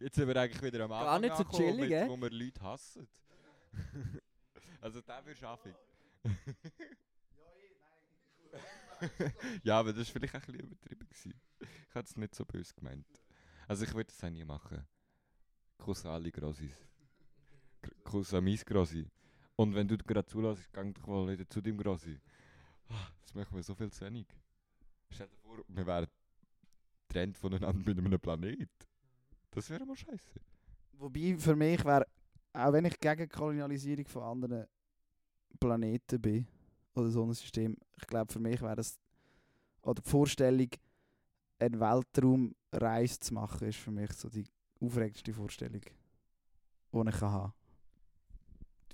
Jetzt 0.00 0.16
sind 0.16 0.28
wir 0.28 0.36
eigentlich 0.36 0.62
wieder 0.62 0.84
am 0.84 0.92
Anfang 0.92 1.06
Gar 1.06 1.18
nicht 1.20 1.36
so 1.36 1.42
angekommen, 1.42 1.66
chillig, 1.76 1.90
mit, 1.90 1.90
eh? 1.90 2.08
wo 2.08 2.16
wir 2.16 2.30
Leute 2.30 2.60
hassen. 2.62 3.08
also 4.80 5.00
der 5.02 5.26
wird 5.26 5.38
schaffen. 5.38 5.74
ja, 9.62 9.78
aber 9.78 9.92
das 9.92 10.06
war 10.08 10.12
vielleicht 10.14 10.34
auch 10.34 10.40
ein 10.40 10.52
bisschen 10.52 10.66
übertrieben. 10.66 11.08
Gewesen. 11.08 11.40
Ich 11.60 11.94
hatte 11.94 12.08
es 12.08 12.16
nicht 12.16 12.34
so 12.34 12.44
böse 12.44 12.74
gemeint. 12.74 13.06
Also 13.66 13.84
ich 13.84 13.92
würde 13.94 14.06
das 14.12 14.22
auch 14.24 14.30
nie 14.30 14.44
machen. 14.44 14.86
Kuss 15.76 16.06
alle 16.06 16.30
Grossis. 16.32 16.76
Gr- 17.82 17.94
Kuss 18.04 18.32
an 18.34 18.44
mein 18.44 18.56
Grossi. 18.56 19.06
Und 19.58 19.74
wenn 19.74 19.88
du 19.88 19.98
gerade 19.98 20.24
zulässt, 20.24 20.72
gang 20.72 20.94
doch 20.94 21.06
mal 21.08 21.26
wieder 21.26 21.48
zu 21.50 21.60
deinem 21.60 21.78
Grossi. 21.78 22.16
Ah, 22.90 23.08
Das 23.22 23.34
machen 23.34 23.56
wir 23.56 23.62
so 23.64 23.74
viel 23.74 23.90
zu 23.90 24.04
wenig. 24.04 24.26
Stell 25.10 25.26
dir 25.26 25.36
vor, 25.36 25.58
wir 25.66 25.84
wären 25.84 26.06
getrennt 27.08 27.36
voneinander 27.36 27.82
mit 27.84 27.98
einem 27.98 28.20
Planet. 28.20 28.70
Das 29.50 29.68
wäre 29.68 29.84
mal 29.84 29.96
scheiße. 29.96 30.40
Wobei 30.92 31.36
für 31.36 31.56
mich 31.56 31.84
wäre, 31.84 32.06
auch 32.52 32.72
wenn 32.72 32.84
ich 32.84 33.00
gegen 33.00 33.22
die 33.22 33.28
Kolonialisierung 33.28 34.06
von 34.06 34.22
anderen 34.22 34.66
Planeten 35.58 36.20
bin, 36.20 36.46
oder 36.94 37.10
Sonnensystem, 37.10 37.76
ich 37.96 38.06
glaube 38.06 38.32
für 38.32 38.38
mich 38.40 38.62
wäre 38.62 38.80
es, 38.80 38.96
oder 39.82 40.00
die 40.00 40.08
Vorstellung, 40.08 40.70
eine 41.58 41.80
Weltraumreise 41.80 43.18
zu 43.18 43.34
machen, 43.34 43.66
ist 43.66 43.78
für 43.78 43.90
mich 43.90 44.12
so 44.12 44.28
die 44.28 44.46
aufregendste 44.80 45.34
Vorstellung, 45.34 45.80
die 45.80 47.08
ich 47.10 47.18
kann 47.18 47.52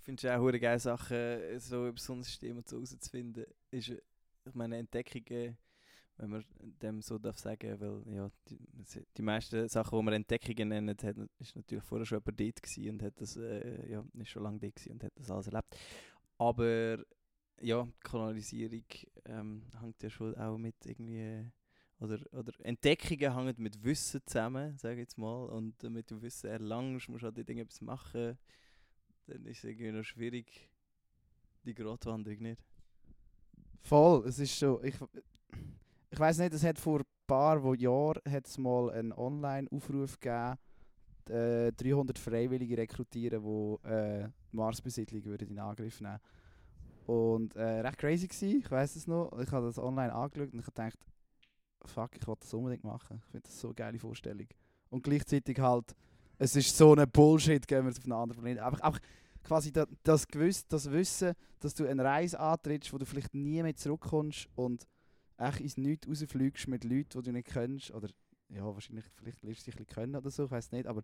Du 0.04 0.08
findest 0.08 0.26
auch 0.26 0.38
hure 0.38 0.60
geile 0.60 0.78
Sachen, 0.78 1.16
äh, 1.16 1.58
so 1.58 1.84
über 1.86 1.96
das 1.96 2.04
Sonnensystem 2.04 2.58
und 2.58 2.68
so 2.68 2.76
herauszufinden. 2.76 3.46
Ist, 3.70 3.88
ich 3.88 4.54
meine, 4.54 4.76
Entdeckungen, 4.76 5.56
wenn 6.18 6.30
man 6.30 6.44
dem 6.60 7.00
so 7.00 7.18
darf 7.18 7.38
sagen, 7.38 7.80
weil 7.80 8.14
ja, 8.14 8.30
die, 8.50 8.58
die 9.16 9.22
meisten 9.22 9.66
Sachen, 9.66 9.98
die 9.98 10.04
man 10.04 10.12
Entdeckungen 10.12 10.68
nennen, 10.68 10.94
hat, 11.02 11.16
ist 11.38 11.56
natürlich 11.56 11.84
vorher 11.84 12.04
schon 12.04 12.18
jemand 12.18 12.38
dort 12.38 12.62
gewesen 12.62 12.90
und 12.90 13.02
hat 13.02 13.18
das, 13.18 13.38
äh, 13.38 13.90
ja, 13.90 14.04
ist 14.18 14.28
schon 14.28 14.42
lange 14.42 14.58
dort 14.58 14.86
und 14.88 15.04
hat 15.04 15.12
das 15.16 15.30
alles 15.30 15.46
erlebt. 15.46 15.74
Aber 16.36 16.98
ja, 17.62 17.84
die 17.84 18.06
Kolonialisierung 18.06 18.84
ähm, 19.24 19.62
hängt 19.80 20.02
ja 20.02 20.10
schon 20.10 20.36
auch 20.36 20.58
mit 20.58 20.76
irgendwie 20.84 21.50
oder, 21.98 22.18
oder 22.32 22.52
Entdeckungen 22.62 23.34
hängen 23.34 23.54
mit 23.56 23.82
Wissen 23.82 24.20
zusammen, 24.26 24.76
sage 24.76 24.96
ich 24.96 25.00
jetzt 25.00 25.16
mal. 25.16 25.46
Und 25.46 25.82
damit 25.82 26.10
du 26.10 26.20
Wissen 26.20 26.50
erlangst, 26.50 27.08
musst 27.08 27.22
du 27.22 27.28
halt 27.28 27.38
irgendetwas 27.38 27.80
machen. 27.80 28.36
Dann 29.26 29.44
ist 29.46 29.58
es 29.58 29.64
irgendwie 29.64 29.92
noch 29.92 30.04
schwierig, 30.04 30.68
die 31.64 31.74
Grotwanderung 31.74 32.40
nicht. 32.40 32.62
Voll, 33.82 34.26
es 34.26 34.38
ist 34.38 34.58
so, 34.58 34.82
ich, 34.82 34.94
ich 36.10 36.18
weiß 36.18 36.38
nicht, 36.38 36.54
es 36.54 36.64
hat 36.64 36.78
vor 36.78 37.00
ein 37.00 37.06
paar 37.26 37.74
Jahren 37.74 38.20
mal 38.58 38.90
einen 38.90 39.12
Online-Aufruf 39.12 40.18
gegeben, 40.20 40.58
äh, 41.28 41.72
300 41.72 42.18
Freiwillige 42.18 42.76
rekrutieren, 42.78 43.42
die 43.42 43.88
äh, 43.88 44.28
die 44.52 44.56
Marsbesiedlung 44.56 45.24
würden 45.24 45.48
in 45.48 45.58
Angriff 45.58 46.00
nehmen 46.00 46.20
Und 47.06 47.56
äh, 47.56 47.80
recht 47.80 47.98
crazy 47.98 48.28
gsi, 48.28 48.58
ich 48.58 48.70
weiß 48.70 48.96
es 48.96 49.06
noch. 49.06 49.38
Ich 49.38 49.50
habe 49.50 49.66
das 49.66 49.78
online 49.78 50.12
angeschaut 50.12 50.52
und 50.52 50.60
ich 50.60 50.66
habe 50.66 50.90
gedacht, 50.90 50.98
fuck, 51.84 52.16
ich 52.16 52.26
will 52.26 52.36
das 52.38 52.54
unbedingt 52.54 52.84
machen. 52.84 53.20
Ich 53.24 53.30
finde 53.30 53.46
das 53.46 53.60
so 53.60 53.68
eine 53.68 53.74
geile 53.74 53.98
Vorstellung. 53.98 54.46
Und 54.90 55.02
gleichzeitig 55.02 55.58
halt, 55.58 55.94
es 56.38 56.56
ist 56.56 56.76
so 56.76 56.92
eine 56.92 57.06
Bullshit, 57.06 57.66
gehen 57.66 57.84
wir 57.84 57.90
auf 57.90 58.04
einen 58.04 58.12
anderen 58.12 58.42
Planeten. 58.42 58.64
Einfach, 58.64 58.80
einfach 58.80 59.00
quasi 59.42 59.72
das, 59.72 59.86
das, 60.02 60.26
Gewiss, 60.26 60.66
das 60.66 60.90
Wissen, 60.90 61.34
dass 61.60 61.74
du 61.74 61.86
eine 61.86 62.02
Reise 62.02 62.40
antrittst, 62.40 62.92
wo 62.92 62.98
du 62.98 63.06
vielleicht 63.06 63.34
nie 63.34 63.62
mehr 63.62 63.76
zurückkommst 63.76 64.48
und 64.56 64.86
echt 65.36 65.60
ins 65.60 65.76
Nichts 65.76 66.08
rausfliegst 66.08 66.68
mit 66.68 66.84
Leuten, 66.84 67.20
die 67.20 67.22
du 67.22 67.32
nicht 67.32 67.48
kennst. 67.48 67.90
Oder 67.92 68.08
ja, 68.48 68.64
wahrscheinlich, 68.64 69.04
vielleicht 69.14 69.42
lernst 69.42 69.62
du 69.62 69.70
dich 69.70 69.74
ein 69.74 69.84
bisschen 69.84 69.94
kennen 69.94 70.16
oder 70.16 70.30
so, 70.30 70.44
ich 70.44 70.50
weiß 70.50 70.72
nicht, 70.72 70.86
aber 70.86 71.02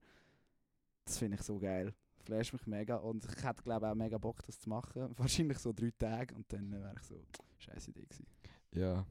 das 1.05 1.19
finde 1.19 1.37
ich 1.37 1.43
so 1.43 1.59
geil. 1.59 1.95
Flasht 2.23 2.53
mich 2.53 2.67
mega 2.67 2.97
und 2.97 3.25
ich 3.25 3.43
hätte 3.43 3.63
glaube 3.63 3.89
auch 3.89 3.95
mega 3.95 4.19
Bock, 4.19 4.45
das 4.47 4.59
zu 4.59 4.69
machen. 4.69 5.11
Wahrscheinlich 5.19 5.59
so 5.59 5.73
drei 5.73 5.91
Tage 5.99 6.35
und 6.35 6.53
dann 6.53 6.71
wäre 6.71 6.95
ich 6.97 7.03
so, 7.03 7.25
scheiß 7.59 7.89
Idee 7.89 8.05
gewesen. 8.05 8.27
Ja. 8.73 9.07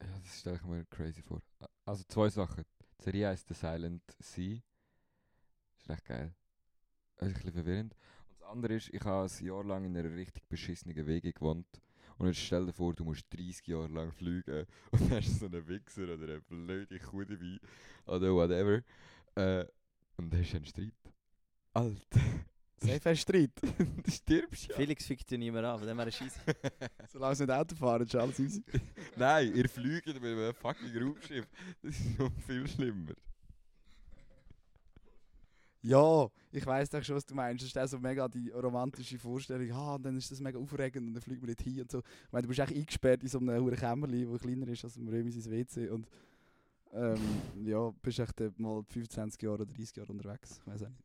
ja, 0.00 0.18
das 0.22 0.40
stelle 0.40 0.56
ich 0.56 0.64
mir 0.64 0.84
crazy 0.86 1.22
vor. 1.22 1.40
Also 1.84 2.04
zwei 2.08 2.28
Sachen. 2.28 2.64
Die 3.00 3.04
Serie 3.04 3.28
heisst 3.28 3.48
The 3.48 3.54
Silent 3.54 4.02
Sea. 4.18 4.60
Ist 5.82 5.88
recht 5.88 6.04
geil. 6.04 6.32
Das 7.16 7.28
ist 7.28 7.34
ein 7.34 7.42
bisschen 7.42 7.52
verwirrend. 7.52 7.96
Und 8.28 8.40
das 8.40 8.48
andere 8.48 8.74
ist, 8.74 8.88
ich 8.92 9.04
habe 9.04 9.28
ein 9.28 9.44
Jahr 9.44 9.64
lang 9.64 9.84
in 9.84 9.96
einer 9.96 10.14
richtig 10.14 10.48
beschissenen 10.48 11.06
Wege 11.06 11.32
gewohnt. 11.32 11.66
Und 12.18 12.28
jetzt 12.28 12.38
stell 12.38 12.66
dir 12.66 12.72
vor, 12.72 12.94
du 12.94 13.04
musst 13.04 13.26
30 13.32 13.66
Jahre 13.66 13.88
lang 13.88 14.12
fliegen 14.12 14.66
und 14.92 15.10
hast 15.10 15.40
so 15.40 15.46
einen 15.46 15.66
Wichser 15.66 16.04
oder 16.04 16.22
eine 16.22 16.40
blöde 16.40 16.98
Kuh 17.00 17.24
dabei 17.24 17.58
oder 18.06 18.32
whatever. 18.32 18.82
Äh, 19.34 19.66
und 20.16 20.32
dann 20.32 20.40
hast 20.40 20.52
du 20.52 20.56
einen 20.56 20.66
Streit. 20.66 20.94
Alter, 21.72 22.20
Safe 22.76 23.10
hast 23.10 23.20
Streit. 23.22 23.50
du 23.60 24.10
stirbst 24.10 24.68
ja. 24.68 24.76
Felix 24.76 25.04
fickt 25.04 25.32
ja 25.32 25.38
niemand 25.38 25.64
an, 25.64 25.78
von 25.78 25.88
dem 25.88 25.98
wäre 25.98 26.10
es 26.10 26.16
scheisse. 26.16 26.38
Solange 27.08 27.34
sie 27.34 27.44
nicht 27.44 27.56
Auto 27.56 27.74
fahren, 27.74 28.02
ist 28.02 28.14
alles 28.14 28.38
easy. 28.38 28.62
Nein, 29.16 29.52
ihr 29.56 29.68
fliegt 29.68 30.06
mit 30.06 30.22
einem 30.22 30.54
fucking 30.54 30.96
Raumschiff. 30.96 31.48
Das 31.82 31.98
ist 31.98 32.18
noch 32.20 32.30
viel 32.46 32.68
schlimmer. 32.68 33.14
Ja, 35.82 36.28
ich 36.52 36.64
weiss 36.64 36.90
doch 36.90 37.02
schon, 37.02 37.16
was 37.16 37.26
du 37.26 37.34
meinst. 37.34 37.62
Das 37.62 37.68
ist 37.68 37.78
auch 37.78 37.86
so 37.86 37.98
mega 37.98 38.28
die 38.28 38.50
romantische 38.50 39.18
Vorstellung. 39.18 39.70
Ah, 39.72 39.96
und 39.96 40.04
dann 40.04 40.16
ist 40.16 40.30
das 40.30 40.40
mega 40.40 40.58
aufregend 40.58 41.08
und 41.08 41.14
dann 41.14 41.22
fliegen 41.22 41.42
wir 41.42 41.48
nicht 41.48 41.60
hin 41.60 41.82
und 41.82 41.90
so. 41.90 41.98
Ich 41.98 42.32
meine, 42.32 42.42
du 42.42 42.48
bist 42.48 42.60
echt 42.60 42.72
eingesperrt 42.72 43.22
in 43.22 43.28
so 43.28 43.38
einem 43.38 43.60
hohen 43.60 43.74
Kämmerli, 43.74 44.26
das 44.26 44.40
kleiner 44.40 44.68
ist 44.68 44.84
als 44.84 44.96
ein 44.96 45.08
römisches 45.08 45.50
WC 45.50 45.88
und 45.88 46.06
ähm, 46.92 47.20
ja, 47.64 47.90
bist 48.02 48.20
echt 48.20 48.40
äh, 48.40 48.52
mal 48.58 48.84
25 48.84 49.42
Jahre 49.42 49.54
oder 49.54 49.66
30 49.66 49.96
Jahre 49.96 50.12
unterwegs. 50.12 50.60
Ich 50.60 50.72
weiß 50.72 50.84
auch 50.84 50.88
nicht. 50.88 51.02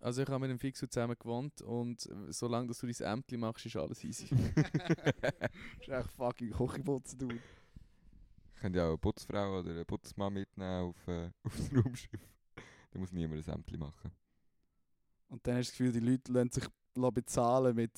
Also 0.00 0.22
ich 0.22 0.28
habe 0.28 0.40
mit 0.40 0.50
dem 0.50 0.58
Fixo 0.58 0.86
zusammen 0.86 1.16
gewohnt 1.18 1.60
und 1.60 2.06
äh, 2.06 2.32
solange 2.32 2.68
dass 2.68 2.78
du 2.78 2.86
dein 2.86 3.18
Ämtli 3.18 3.36
machst, 3.36 3.66
ist 3.66 3.76
alles 3.76 4.02
easy. 4.04 4.28
Das 4.54 4.64
ist 5.80 5.88
echt 5.88 6.10
fucking 6.12 6.50
Kochiputzen, 6.50 7.18
du. 7.18 7.28
Könnt 8.60 8.74
ihr 8.74 8.82
auch 8.82 8.88
eine 8.88 8.98
Putzfrau 8.98 9.60
oder 9.60 9.70
eine 9.70 9.84
Putzmann 9.84 10.32
mitnehmen 10.32 10.88
auf, 10.88 11.08
äh, 11.08 11.30
auf 11.44 11.56
das 11.56 11.72
Raumschiff. 11.72 12.37
Da 12.98 13.00
muss 13.00 13.12
niemand 13.12 13.46
ein 13.46 13.54
Ämtli 13.54 13.78
machen. 13.78 14.10
Und 15.28 15.46
dann 15.46 15.58
hast 15.58 15.68
du 15.68 15.70
das 15.70 15.78
Gefühl, 15.78 15.92
die 15.92 16.00
Leute 16.00 16.32
lassen 16.32 16.50
sich 16.50 16.64
bezahlen 17.14 17.76
mit, 17.76 17.92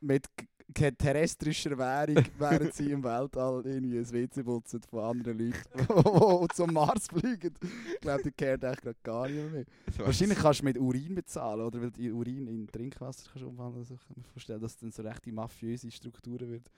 mit 0.00 0.26
terrestrischer 0.74 1.78
Währung, 1.78 2.24
während 2.38 2.74
sie 2.74 2.90
im 2.90 3.04
Weltall 3.04 3.64
irgendwie 3.64 3.98
ein 3.98 4.10
WC 4.10 4.42
putzen 4.42 4.82
von 4.90 5.04
anderen 5.04 5.38
Leuten, 5.38 5.62
die 6.42 6.54
zum 6.54 6.72
Mars 6.72 7.06
fliegen. 7.06 7.54
Ich 7.94 8.00
glaube, 8.00 8.24
die 8.24 8.32
kehrt 8.32 8.64
echt 8.64 8.82
gerade 8.82 8.98
gar 9.04 9.28
nicht 9.28 9.52
mehr. 9.52 9.64
Wahrscheinlich 9.98 10.38
kannst 10.38 10.62
du 10.62 10.64
mit 10.64 10.78
Urin 10.78 11.14
bezahlen, 11.14 11.60
oder? 11.60 11.80
Weil 11.80 11.92
die 11.92 12.10
Urin 12.10 12.48
in 12.48 12.66
Trinkwasser 12.66 13.30
kannst 13.30 13.44
du 13.44 13.48
umwandeln. 13.50 13.82
Also 13.82 13.94
ich 13.94 14.00
kann 14.00 14.16
mir 14.16 14.24
vorstellen, 14.24 14.60
dass 14.60 14.72
es 14.72 14.78
dann 14.78 14.90
so 14.90 15.02
recht 15.02 15.24
die 15.24 15.32
mafiöse 15.32 15.88
Strukturen 15.92 16.50
wird. 16.50 16.68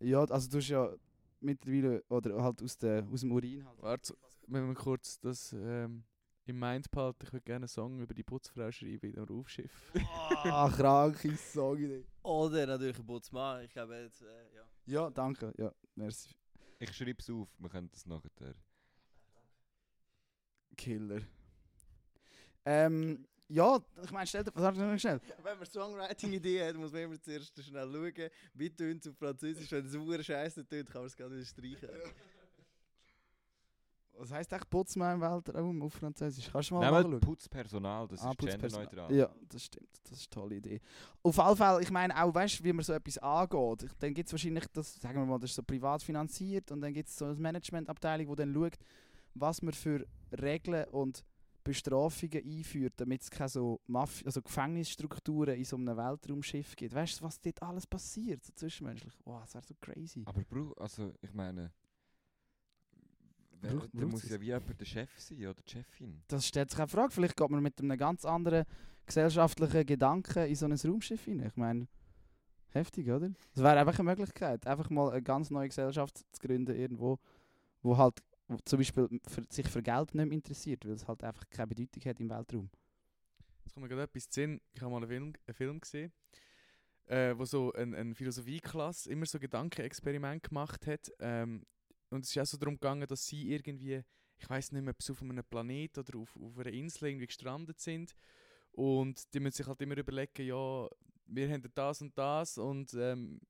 Ja, 0.00 0.22
also 0.22 0.50
du 0.50 0.58
hast 0.58 0.68
ja 0.68 0.92
mittlerweile, 1.40 2.04
oder 2.10 2.42
halt 2.42 2.62
aus, 2.62 2.76
der, 2.76 3.06
aus 3.10 3.20
dem 3.20 3.32
Urin 3.32 3.64
halt. 3.64 3.82
Warte, 3.82 4.14
wenn 4.52 4.68
wir 4.68 4.74
kurz 4.74 5.18
das 5.18 5.52
ähm, 5.52 6.04
im 6.44 6.58
Mind 6.58 6.90
behalten, 6.90 7.24
ich 7.24 7.32
würde 7.32 7.44
gerne 7.44 7.64
einen 7.64 7.68
Song 7.68 8.00
über 8.00 8.14
die 8.14 8.22
Putzfrau 8.22 8.70
schreiben 8.70 9.10
in 9.10 9.16
einem 9.16 9.26
Raumschiff. 9.26 9.70
Ah, 10.44 10.68
kranke 10.76 11.36
Songidee. 11.36 12.04
Oder 12.22 12.66
natürlich 12.66 12.98
ein 12.98 13.06
Bootsmann, 13.06 13.64
ich 13.64 13.70
glaube 13.70 13.96
jetzt, 13.96 14.22
äh, 14.22 14.54
ja. 14.54 14.64
Ja, 14.86 15.10
danke. 15.10 15.52
Ja, 15.56 15.72
merci. 15.94 16.30
Ich 16.78 16.92
schreibe 16.92 17.20
es 17.20 17.30
auf, 17.30 17.48
wir 17.58 17.68
können 17.68 17.88
das 17.92 18.06
nachher. 18.06 18.54
Killer. 20.76 21.20
Ähm, 22.64 23.26
ja, 23.48 23.78
ich 24.02 24.10
meine, 24.10 24.26
stell 24.26 24.44
dir, 24.44 24.50
warte 24.54 24.80
noch 24.80 24.98
schnell. 24.98 25.20
Wenn 25.42 25.58
man 25.58 25.66
Songwriting-Idee 25.66 26.68
hat, 26.68 26.76
muss 26.76 26.90
man 26.90 27.02
immer 27.02 27.20
zuerst 27.20 27.62
schnell 27.62 27.90
schauen, 27.92 28.30
wie 28.54 28.70
tönt 28.70 29.04
es 29.04 29.10
auf 29.10 29.18
Französisch. 29.18 29.70
Wenn 29.70 29.84
es 29.84 29.92
super 29.92 30.22
scheiße 30.22 30.66
tönt, 30.66 30.90
kann 30.90 31.02
man 31.02 31.06
es 31.06 31.16
gerade 31.16 31.34
wieder 31.36 31.44
streichen. 31.44 31.88
Was 34.18 34.30
heisst 34.30 34.52
eigentlich 34.52 34.70
Putzmann 34.70 35.16
im 35.16 35.20
Weltraum 35.20 35.82
auf 35.82 35.94
Französisch? 35.94 36.48
Kannst 36.52 36.70
du 36.70 36.74
mal 36.74 36.80
Nehmen 36.80 37.02
nachschauen? 37.02 37.20
Putzpersonal, 37.20 38.06
das 38.08 38.22
Ah, 38.22 38.30
ist 38.30 38.38
genderneutral. 38.38 39.12
Ja, 39.12 39.28
das 39.48 39.64
stimmt. 39.64 39.88
Das 40.04 40.12
ist 40.18 40.32
eine 40.36 40.42
tolle 40.42 40.56
Idee. 40.56 40.80
Auf 41.22 41.36
jeden 41.36 41.56
Fall, 41.56 41.82
ich 41.82 41.90
meine 41.90 42.22
auch, 42.22 42.34
weißt 42.34 42.60
du, 42.60 42.64
wie 42.64 42.72
man 42.72 42.84
so 42.84 42.92
etwas 42.92 43.18
angeht. 43.18 43.90
Dann 43.98 44.14
gibt 44.14 44.28
es 44.28 44.32
wahrscheinlich, 44.32 44.66
das, 44.72 45.00
sagen 45.00 45.18
wir 45.18 45.26
mal, 45.26 45.38
das 45.38 45.50
ist 45.50 45.56
so 45.56 45.62
privat 45.62 46.02
finanziert 46.02 46.70
und 46.70 46.80
dann 46.82 46.92
gibt 46.92 47.08
es 47.08 47.16
so 47.16 47.24
eine 47.24 47.34
Managementabteilung, 47.34 48.28
die 48.28 48.36
dann 48.36 48.54
schaut, 48.54 48.78
was 49.34 49.62
man 49.62 49.72
für 49.72 50.06
Regeln 50.40 50.84
und 50.90 51.24
Bestrafungen 51.64 52.44
einführt, 52.44 52.94
damit 52.96 53.22
es 53.22 53.30
keine 53.30 53.48
so 53.48 53.80
Mafia 53.86 54.26
also 54.26 54.42
Gefängnisstrukturen 54.42 55.56
in 55.56 55.64
so 55.64 55.76
einem 55.76 55.96
Weltraumschiff 55.96 56.74
gibt. 56.76 56.94
Weißt 56.94 57.20
du, 57.20 57.24
was 57.24 57.40
dort 57.40 57.62
alles 57.62 57.86
passiert, 57.86 58.44
so 58.44 58.52
zwischenmenschlich? 58.54 59.14
Wow, 59.24 59.40
das 59.42 59.54
wäre 59.54 59.64
so 59.64 59.74
crazy. 59.80 60.22
Aber 60.26 60.42
Bro, 60.42 60.72
also 60.78 61.12
ich 61.22 61.32
meine, 61.32 61.72
Braucht- 63.68 63.90
da 63.92 64.06
muss 64.06 64.24
es? 64.24 64.30
ja 64.30 64.40
wie 64.40 64.46
jemand 64.46 64.80
der 64.80 64.84
Chef 64.84 65.18
sein 65.18 65.38
oder 65.46 65.60
die 65.62 65.70
Chefin. 65.70 66.22
Das 66.28 66.46
stellt 66.46 66.70
sich 66.70 66.80
auch 66.80 66.88
Frage. 66.88 67.12
Vielleicht 67.12 67.36
geht 67.36 67.50
man 67.50 67.62
mit 67.62 67.78
einem 67.80 67.96
ganz 67.96 68.24
anderen 68.24 68.64
gesellschaftlichen 69.06 69.86
Gedanken 69.86 70.46
in 70.46 70.54
so 70.54 70.66
ein 70.66 70.72
Raumschiff 70.72 71.24
hinein. 71.24 71.48
Ich 71.48 71.56
meine, 71.56 71.88
heftig, 72.70 73.08
oder? 73.10 73.30
Das 73.54 73.62
wäre 73.62 73.78
einfach 73.78 73.98
eine 73.98 74.08
Möglichkeit, 74.10 74.66
einfach 74.66 74.90
mal 74.90 75.10
eine 75.10 75.22
ganz 75.22 75.50
neue 75.50 75.68
Gesellschaft 75.68 76.18
zu 76.18 76.40
gründen 76.40 76.74
irgendwo, 76.76 77.18
wo 77.82 77.96
halt 77.96 78.22
wo 78.48 78.56
zum 78.64 78.78
Beispiel 78.78 79.08
für, 79.28 79.44
sich 79.48 79.68
für 79.68 79.82
Geld 79.82 80.14
nicht 80.14 80.26
mehr 80.26 80.36
interessiert, 80.36 80.84
weil 80.84 80.92
es 80.92 81.06
halt 81.06 81.22
einfach 81.22 81.48
keine 81.50 81.68
Bedeutung 81.68 82.04
hat 82.04 82.20
im 82.20 82.28
Weltraum. 82.30 82.70
Jetzt 83.64 83.74
kommt 83.74 83.82
mir 83.84 83.88
gerade 83.88 84.02
etwas 84.02 84.28
zu 84.28 84.40
Sinn. 84.40 84.60
Ich 84.72 84.80
habe 84.82 84.90
mal 84.90 84.98
einen 84.98 85.08
Film, 85.08 85.32
einen 85.46 85.54
Film 85.54 85.80
gesehen, 85.80 86.12
äh, 87.06 87.34
wo 87.36 87.44
so 87.44 87.72
eine, 87.72 87.96
eine 87.96 88.14
Philosophieklasse 88.14 89.10
immer 89.10 89.26
so 89.26 89.38
Gedankenexperiment 89.38 90.42
gemacht 90.42 90.86
hat. 90.86 91.10
Ähm, 91.20 91.64
und 92.12 92.24
es 92.24 92.30
ist 92.30 92.38
auch 92.38 92.46
so 92.46 92.58
darum 92.58 92.74
gegangen, 92.74 93.06
dass 93.06 93.26
sie 93.26 93.52
irgendwie, 93.52 94.02
ich 94.36 94.50
weiß 94.50 94.72
nicht 94.72 94.82
mehr, 94.82 94.92
ob 94.92 95.02
sie 95.02 95.12
auf 95.12 95.22
einem 95.22 95.44
Planet 95.44 95.98
oder 95.98 96.18
auf, 96.18 96.36
auf 96.36 96.58
einer 96.58 96.72
Insel 96.72 97.08
irgendwie 97.08 97.26
gestrandet 97.26 97.80
sind. 97.80 98.14
Und 98.72 99.34
die 99.34 99.40
müssen 99.40 99.56
sich 99.56 99.66
halt 99.66 99.80
immer 99.80 99.96
überlegen, 99.96 100.46
ja, 100.46 100.88
wir 101.26 101.50
haben 101.50 101.62
das 101.74 102.02
und 102.02 102.16
das 102.16 102.58
und 102.58 102.94
ähm, 102.94 103.40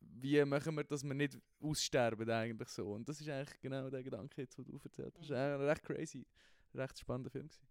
wie 0.00 0.44
machen 0.44 0.74
wir, 0.74 0.84
dass 0.84 1.02
wir 1.04 1.14
nicht 1.14 1.38
aussterben 1.60 2.30
eigentlich 2.30 2.68
so. 2.68 2.92
Und 2.92 3.08
das 3.08 3.20
ist 3.20 3.28
eigentlich 3.28 3.60
genau 3.60 3.90
der 3.90 4.02
Gedanke, 4.02 4.42
jetzt, 4.42 4.58
den 4.58 4.64
du 4.64 4.78
erzählt 4.82 5.14
hast. 5.18 5.30
Das 5.30 5.36
war 5.36 5.54
eigentlich 5.54 5.70
recht 5.70 5.84
crazy, 5.84 6.26
ein 6.74 6.80
recht 6.80 6.98
spannender 6.98 7.30
Film. 7.30 7.46
Gewesen. 7.48 7.66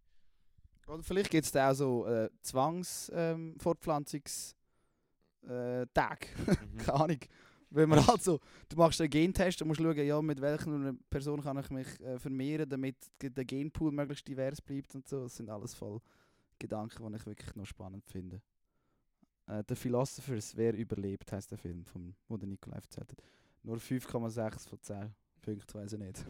Oder 0.88 1.04
vielleicht 1.04 1.30
gibt 1.30 1.46
es 1.46 1.52
da 1.52 1.70
auch 1.70 1.76
so 1.76 2.08
äh, 2.08 2.32
Zwangsfortpflanzungs 2.42 4.56
äh, 5.48 5.86
Tag. 5.94 6.28
Keine 6.78 6.94
Ahnung. 6.94 7.20
Wenn 7.72 7.90
man 7.90 8.06
halt 8.06 8.24
so, 8.24 8.40
du 8.68 8.78
machst 8.78 9.00
einen 9.00 9.10
Gentest 9.10 9.62
und 9.62 9.68
musst 9.68 9.80
schauen, 9.80 9.98
ja, 9.98 10.22
mit 10.22 10.42
welcher 10.42 10.94
Person 11.10 11.42
kann 11.42 11.58
ich 11.60 11.70
mich 11.70 12.00
äh, 12.02 12.18
vermehren, 12.18 12.68
damit 12.68 12.96
der 13.22 13.46
Genpool 13.46 13.92
möglichst 13.92 14.28
divers 14.28 14.60
bleibt 14.60 14.96
und 14.96 15.08
so. 15.08 15.24
Das 15.24 15.36
sind 15.36 15.50
alles 15.50 15.74
voll 15.74 16.02
Gedanken, 16.58 17.12
die 17.12 17.18
ich 17.18 17.26
wirklich 17.26 17.56
noch 17.56 17.66
spannend 17.66 18.06
finde. 18.08 18.42
Äh, 19.48 19.64
The 19.68 19.76
Philosophers, 19.76 20.56
wer 20.56 20.74
überlebt, 20.76 21.32
heißt 21.32 21.52
der 21.52 21.58
Film, 21.58 21.86
vom, 21.86 22.16
wo 22.28 22.38
der 22.38 22.48
Nikolai 22.48 22.78
erzählt 22.78 23.12
hat. 23.12 23.24
Nur 23.64 23.78
5,6 23.78 24.68
von 24.68 24.82
10 24.82 25.14
Punkten, 25.42 25.74
weiß 25.74 25.94
ich 25.94 26.00
nicht. 26.00 26.26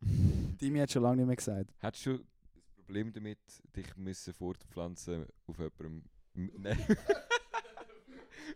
Dimi 0.60 0.78
hat 0.78 0.90
schon 0.90 1.02
lange 1.02 1.16
nicht 1.18 1.26
mehr 1.26 1.36
gesagt. 1.36 1.70
Hättest 1.78 2.06
du 2.06 2.18
das 2.18 2.72
Problem 2.76 3.12
damit, 3.12 3.38
dich 3.76 3.96
müssen 3.96 4.32
fortpflanzen 4.32 5.26
auf 5.46 5.58
jemandem... 5.58 6.02
Nein. 6.34 6.78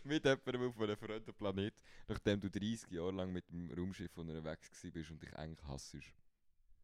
Mit 0.05 0.23
jemandem 0.23 0.69
auf 0.69 0.79
einem 0.79 0.97
fremden 0.97 1.33
Planet, 1.33 1.73
nachdem 2.07 2.39
du 2.39 2.49
30 2.49 2.91
Jahre 2.91 3.11
lang 3.11 3.31
mit 3.31 3.49
dem 3.49 3.71
Raumschiff 3.71 4.17
unterwegs 4.17 4.69
gewesen 4.69 4.91
bist 4.91 5.11
und 5.11 5.21
dich 5.21 5.35
eigentlich 5.35 5.67
hassest. 5.67 6.13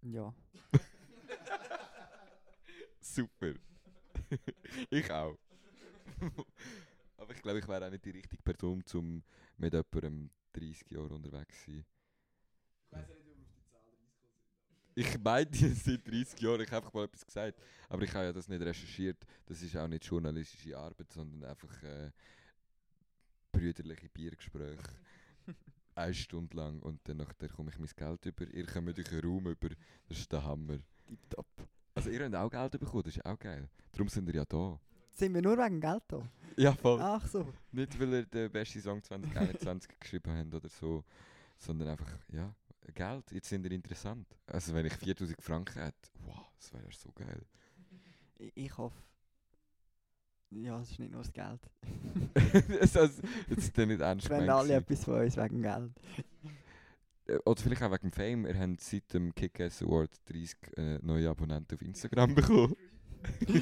Ja. 0.01 0.33
Super. 2.99 3.53
ich 4.89 5.11
auch. 5.11 5.37
Aber 7.17 7.33
ich 7.33 7.41
glaube, 7.41 7.59
ich 7.59 7.67
wäre 7.67 7.85
auch 7.85 7.91
nicht 7.91 8.05
die 8.05 8.11
richtige 8.11 8.41
Person, 8.41 8.83
um 8.93 9.23
mit 9.57 9.73
jemandem 9.73 10.29
30 10.53 10.89
Jahre 10.89 11.13
unterwegs 11.13 11.63
zu 11.63 11.71
sein. 11.71 11.85
Ich 14.93 15.17
meine, 15.19 15.45
die 15.45 15.69
sind 15.69 16.05
30 16.05 16.39
Jahre, 16.41 16.63
ich 16.63 16.71
habe 16.71 16.77
einfach 16.77 16.93
mal 16.93 17.05
etwas 17.05 17.25
gesagt. 17.25 17.59
Aber 17.87 18.03
ich 18.03 18.13
habe 18.13 18.25
ja 18.25 18.33
das 18.33 18.47
nicht 18.47 18.61
recherchiert. 18.61 19.17
Das 19.45 19.61
ist 19.61 19.75
auch 19.77 19.87
nicht 19.87 20.05
journalistische 20.05 20.77
Arbeit, 20.77 21.11
sondern 21.11 21.49
einfach 21.49 21.83
äh, 21.83 22.11
brüderliche 23.51 24.09
Biergespräche. 24.09 24.81
Eine 25.95 26.13
Stunde 26.13 26.55
lang 26.55 26.79
und 26.81 26.99
dann 27.03 27.17
nachher 27.17 27.49
komme 27.49 27.69
ich 27.69 27.77
mein 27.77 27.89
Geld 27.95 28.25
über. 28.25 28.47
Ihr 28.53 28.65
kommt 28.65 28.97
euch 28.97 29.11
einen 29.11 29.21
Raum 29.21 29.47
über. 29.47 29.69
Das 30.07 30.19
ist 30.19 30.31
der 30.31 30.43
Hammer. 30.43 30.79
Tipptopp. 31.05 31.67
Also 31.93 32.09
ihr 32.09 32.23
habt 32.23 32.35
auch 32.35 32.49
Geld 32.49 32.79
bekommen, 32.79 33.03
das 33.03 33.17
ist 33.17 33.25
auch 33.25 33.37
geil. 33.37 33.69
Darum 33.91 34.07
sind 34.07 34.25
wir 34.25 34.35
ja 34.35 34.45
da. 34.45 34.79
Sind 35.13 35.33
wir 35.33 35.41
nur 35.41 35.57
wegen 35.57 35.81
Geld 35.81 36.03
da? 36.07 36.21
Ja, 36.55 36.73
voll. 36.73 36.99
Ach 37.01 37.27
so. 37.27 37.53
Nicht, 37.71 37.99
weil 37.99 38.13
ihr 38.13 38.25
den 38.25 38.51
besten 38.51 38.81
Song 38.81 39.03
2021 39.03 39.91
geschrieben 39.99 40.31
habt 40.33 40.53
oder 40.53 40.69
so, 40.69 41.03
sondern 41.57 41.89
einfach, 41.89 42.09
ja, 42.31 42.55
Geld, 42.93 43.31
jetzt 43.31 43.49
sind 43.49 43.65
ihr 43.65 43.71
interessant. 43.71 44.27
Also 44.47 44.73
wenn 44.73 44.85
ich 44.85 44.93
4000 44.93 45.41
Franken 45.41 45.81
hätte, 45.81 46.09
wow, 46.25 46.49
das 46.57 46.73
wäre 46.73 46.91
so 46.91 47.11
geil. 47.11 47.45
Ich, 48.37 48.51
ich 48.55 48.77
hoffe. 48.77 49.03
Ja, 50.51 50.79
es 50.81 50.91
ist 50.91 50.99
nicht 50.99 51.11
nur 51.11 51.21
das 51.23 51.31
Geld. 51.31 51.61
das 52.81 52.93
jetzt 53.49 53.57
ist 53.57 53.77
der 53.77 53.85
nicht 53.85 54.01
ernst 54.01 54.29
Wenn 54.29 54.41
gemeint 54.41 54.59
alle 54.59 54.67
gewesen. 54.67 54.83
etwas 54.83 55.03
von 55.05 55.13
uns 55.21 55.37
wegen 55.37 55.61
Geld. 55.61 55.91
Äh, 57.27 57.37
Oder 57.45 57.61
vielleicht 57.61 57.83
auch 57.83 57.91
wegen 57.91 58.09
dem 58.09 58.11
Fame, 58.11 58.45
ihr 58.45 58.59
habt 58.59 58.81
seit 58.81 59.13
dem 59.13 59.33
Kick-Ass 59.33 59.81
Award 59.81 60.11
30 60.25 60.57
äh, 60.77 60.99
neue 61.01 61.29
Abonnenten 61.29 61.75
auf 61.75 61.81
Instagram 61.81 62.35
bekommen. 62.35 62.75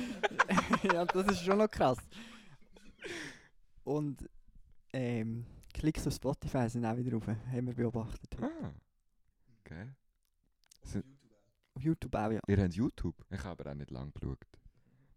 ja, 0.93 1.05
das 1.05 1.27
ist 1.27 1.43
schon 1.43 1.57
noch 1.59 1.69
krass. 1.69 1.99
Und 3.83 4.27
ähm, 4.93 5.45
Klicks 5.73 6.07
auf 6.07 6.13
Spotify 6.13 6.69
sind 6.69 6.85
auch 6.85 6.97
wieder 6.97 7.13
rauf, 7.13 7.27
haben 7.27 7.67
wir 7.67 7.73
beobachtet. 7.73 8.35
Ah. 8.41 8.73
Sind, 10.81 11.05
Auf 11.75 11.83
YouTube 11.83 12.15
auch, 12.15 12.31
ja. 12.31 12.39
ihr 12.47 12.57
habt 12.57 12.73
YouTube? 12.73 13.15
Ich 13.29 13.43
habe 13.43 13.61
aber 13.61 13.71
auch 13.71 13.75
nicht 13.75 13.91
lange 13.91 14.11
geschaut, 14.11 14.39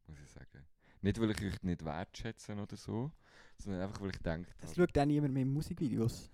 muss 0.07 0.19
ich 0.21 0.29
sagen. 0.29 0.67
Nicht, 1.03 1.21
weil 1.21 1.31
ich 1.33 1.43
euch 1.43 1.63
nicht 1.63 1.85
wertschätze 1.85 2.55
oder 2.55 2.77
so, 2.77 3.11
sondern 3.59 3.83
einfach, 3.83 4.01
weil 4.01 4.11
ich 4.11 4.19
denke... 4.19 4.51
Es 4.63 4.75
schaut 4.75 4.97
auch 4.97 5.05
niemand 5.05 5.35
mehr 5.35 5.45
Musikvideos. 5.45 6.31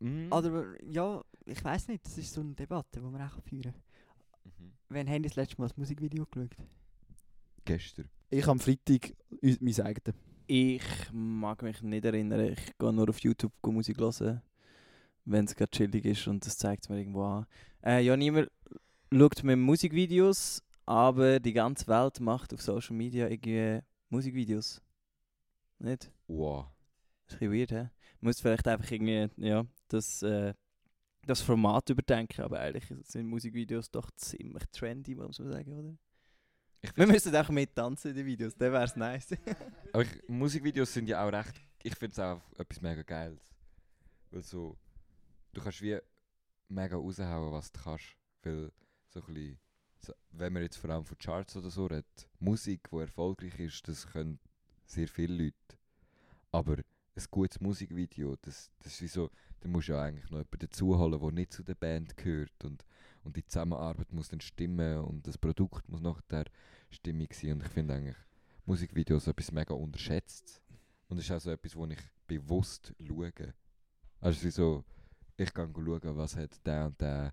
Mm. 0.00 0.32
Oder 0.32 0.74
ja, 0.84 1.24
ich 1.44 1.64
weiß 1.64 1.88
nicht, 1.88 2.04
das 2.04 2.18
ist 2.18 2.32
so 2.32 2.40
eine 2.40 2.54
Debatte, 2.54 3.00
die 3.00 3.06
wir 3.06 3.26
auch 3.26 3.42
führen 3.42 3.62
können. 3.62 3.82
Mhm. 4.44 4.72
Wann 4.88 5.08
haben 5.08 5.22
das 5.22 5.36
letzte 5.36 5.56
Mal 5.58 5.68
das 5.68 5.76
Musikvideo 5.76 6.26
geschaut? 6.26 6.56
Gestern. 7.64 8.08
Ich 8.30 8.46
am 8.46 8.58
Freitag 8.58 9.14
mein 9.60 9.80
eigenes. 9.80 10.14
Ich 10.46 10.82
mag 11.12 11.62
mich 11.62 11.82
nicht 11.82 12.04
erinnern. 12.04 12.40
Ich 12.40 12.78
gehe 12.78 12.92
nur 12.92 13.08
auf 13.08 13.20
YouTube 13.20 13.52
go 13.60 13.70
Musik 13.70 13.98
hören, 13.98 14.42
wenn 15.24 15.44
es 15.44 15.54
gerade 15.54 15.70
chillig 15.70 16.04
ist 16.04 16.26
und 16.26 16.44
das 16.44 16.56
zeigt 16.56 16.84
es 16.84 16.88
mir 16.88 16.98
irgendwo 16.98 17.24
an. 17.24 17.46
Äh, 17.84 18.02
ja, 18.02 18.16
niemand 18.16 18.50
schaut 19.12 19.44
mir 19.44 19.56
Musikvideos, 19.56 20.62
aber 20.86 21.38
die 21.38 21.52
ganze 21.52 21.86
Welt 21.86 22.20
macht 22.20 22.54
auf 22.54 22.62
Social 22.62 22.96
Media 22.96 23.28
irgendwie 23.28 23.80
Musikvideos. 24.08 24.82
Nicht? 25.78 26.10
Wow. 26.26 26.66
Das 27.26 27.34
ist 27.34 27.42
ein 27.42 27.50
bisschen 27.50 27.52
weird, 27.52 27.70
hä? 27.72 27.90
Muss 28.20 28.40
vielleicht 28.40 28.66
einfach 28.66 28.90
irgendwie, 28.90 29.28
ja, 29.36 29.64
das, 29.88 30.22
äh, 30.22 30.54
das 31.26 31.42
Format 31.42 31.88
überdenken, 31.90 32.42
aber 32.42 32.60
eigentlich 32.60 32.86
sind 33.06 33.28
Musikvideos 33.28 33.90
doch 33.90 34.10
ziemlich 34.12 34.64
trendy, 34.72 35.14
muss 35.14 35.38
man 35.38 35.52
sagen, 35.52 35.72
oder? 35.72 35.98
Ich 36.80 36.96
Wir 36.96 37.06
müssen 37.06 37.34
auch 37.34 37.48
mittanzen 37.48 38.12
in 38.12 38.16
den 38.16 38.26
Videos, 38.26 38.54
dann 38.56 38.72
wär's 38.72 38.94
nice. 38.94 39.30
Aber 39.92 40.02
ich, 40.02 40.28
Musikvideos 40.28 40.92
sind 40.92 41.08
ja 41.08 41.26
auch 41.26 41.32
recht. 41.32 41.60
Ich 41.82 41.94
finde 41.96 42.12
es 42.12 42.18
auch 42.20 42.40
etwas 42.56 42.80
mega 42.80 43.02
Geiles. 43.02 43.42
Weil 44.30 44.42
so. 44.42 44.78
Du 45.52 45.60
kannst 45.60 45.82
wie 45.82 45.98
mega 46.68 46.96
raushauen, 46.96 47.52
was 47.52 47.72
du 47.72 47.80
kannst. 47.80 48.16
Weil 48.42 48.70
so 49.08 49.20
ein 49.20 49.26
bisschen. 49.26 49.58
Wenn 50.30 50.52
man 50.52 50.62
jetzt 50.62 50.76
vor 50.76 50.90
allem 50.90 51.04
von 51.04 51.18
Charts 51.18 51.56
oder 51.56 51.70
so 51.70 51.86
redet, 51.86 52.28
Musik, 52.38 52.88
die 52.90 52.96
erfolgreich 52.96 53.58
ist, 53.58 53.88
das 53.88 54.06
können 54.06 54.38
sehr 54.86 55.08
viele 55.08 55.44
Leute. 55.44 55.78
Aber 56.52 56.76
ein 56.76 57.24
gutes 57.30 57.60
Musikvideo, 57.60 58.36
das, 58.42 58.70
das 58.78 58.94
ist 58.94 59.02
wie 59.02 59.08
so, 59.08 59.30
da 59.60 59.68
musst 59.68 59.88
du 59.88 59.92
ja 59.92 60.02
eigentlich 60.02 60.30
noch 60.30 60.38
jemanden 60.38 60.58
dazuholen, 60.60 61.20
der 61.20 61.32
nicht 61.32 61.52
zu 61.52 61.62
der 61.62 61.74
Band 61.74 62.16
gehört. 62.16 62.64
Und, 62.64 62.84
und 63.24 63.36
die 63.36 63.44
Zusammenarbeit 63.44 64.12
muss 64.12 64.28
dann 64.28 64.40
stimmen 64.40 64.98
und 64.98 65.26
das 65.26 65.36
Produkt 65.36 65.88
muss 65.88 66.00
nachher 66.00 66.44
stimmig 66.90 67.34
sein. 67.34 67.52
Und 67.52 67.62
ich 67.64 67.68
finde 67.68 67.94
eigentlich, 67.94 68.16
Musikvideos 68.64 69.26
etwas 69.26 69.50
mega 69.50 69.74
unterschätzt. 69.74 70.62
Und 71.08 71.18
es 71.18 71.24
ist 71.24 71.30
auch 71.32 71.40
so 71.40 71.50
etwas, 71.50 71.74
wo 71.74 71.86
ich 71.86 71.98
bewusst 72.26 72.94
schaue. 73.04 73.32
Also 74.20 74.46
ist 74.46 74.56
so, 74.56 74.84
ich 75.36 75.52
kann 75.54 75.72
schauen, 75.74 76.16
was 76.16 76.36
hat 76.36 76.66
der 76.66 76.86
und 76.86 77.00
der 77.00 77.32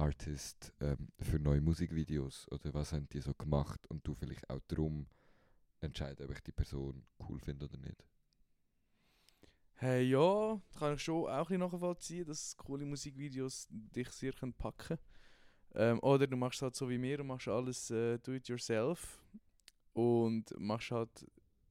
Artist 0.00 0.72
ähm, 0.80 1.08
für 1.20 1.38
neue 1.38 1.60
Musikvideos 1.60 2.50
oder 2.50 2.72
was 2.74 2.92
haben 2.92 3.08
die 3.08 3.20
so 3.20 3.34
gemacht 3.34 3.86
und 3.88 4.06
du 4.06 4.14
vielleicht 4.14 4.48
auch 4.48 4.60
darum 4.66 5.06
entscheiden, 5.80 6.24
ob 6.24 6.32
ich 6.32 6.42
die 6.42 6.52
Person 6.52 7.04
cool 7.28 7.38
finde 7.40 7.66
oder 7.66 7.78
nicht. 7.78 8.04
Hey, 9.74 10.04
ja, 10.10 10.60
das 10.68 10.78
kann 10.78 10.94
ich 10.94 11.02
schon 11.02 11.24
auch 11.24 11.28
ein 11.28 11.44
bisschen 11.44 11.60
nachvollziehen, 11.60 12.26
dass 12.26 12.56
coole 12.56 12.84
Musikvideos 12.84 13.66
dich 13.70 14.10
sehr 14.10 14.32
können 14.32 14.52
packen 14.52 14.98
Ähm, 15.74 16.00
oder 16.00 16.26
du 16.26 16.36
machst 16.36 16.60
halt 16.62 16.74
so 16.74 16.88
wie 16.90 16.98
mir 16.98 17.20
und 17.20 17.28
machst 17.28 17.48
alles 17.48 17.90
äh, 17.90 18.18
do 18.18 18.32
it 18.32 18.48
yourself 18.48 19.22
und 19.92 20.52
machst 20.58 20.90
halt 20.90 21.26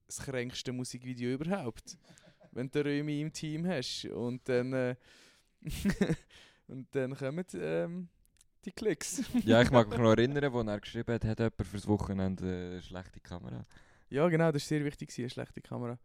das 0.06 0.18
kränkste 0.18 0.72
Musikvideo 0.72 1.32
überhaupt, 1.34 1.98
wenn 2.52 2.70
du 2.70 2.84
Römi 2.84 3.20
im 3.20 3.32
Team 3.32 3.66
hast 3.66 4.06
und 4.06 4.48
dann 4.48 4.72
äh, 4.72 4.96
und 6.66 6.94
dann 6.94 7.14
kommen 7.14 7.44
ähm, 7.54 8.08
die 8.64 8.72
Klicks. 8.72 9.22
Ja, 9.44 9.62
ich 9.62 9.70
mag 9.70 9.88
mich 9.88 9.98
noch 9.98 10.10
erinnern, 10.10 10.52
wo 10.52 10.60
er 10.62 10.80
geschrieben 10.80 11.12
hat, 11.14 11.24
hat 11.24 11.38
jemand 11.38 11.66
fürs 11.66 11.86
Wochenende 11.86 12.44
eine 12.44 12.82
schlechte 12.82 13.20
Kamera. 13.20 13.64
Ja, 14.10 14.28
genau, 14.28 14.50
das 14.52 14.62
war 14.64 14.68
sehr 14.68 14.84
wichtig, 14.84 15.16
eine 15.18 15.30
schlechte 15.30 15.60
Kamera. 15.60 15.98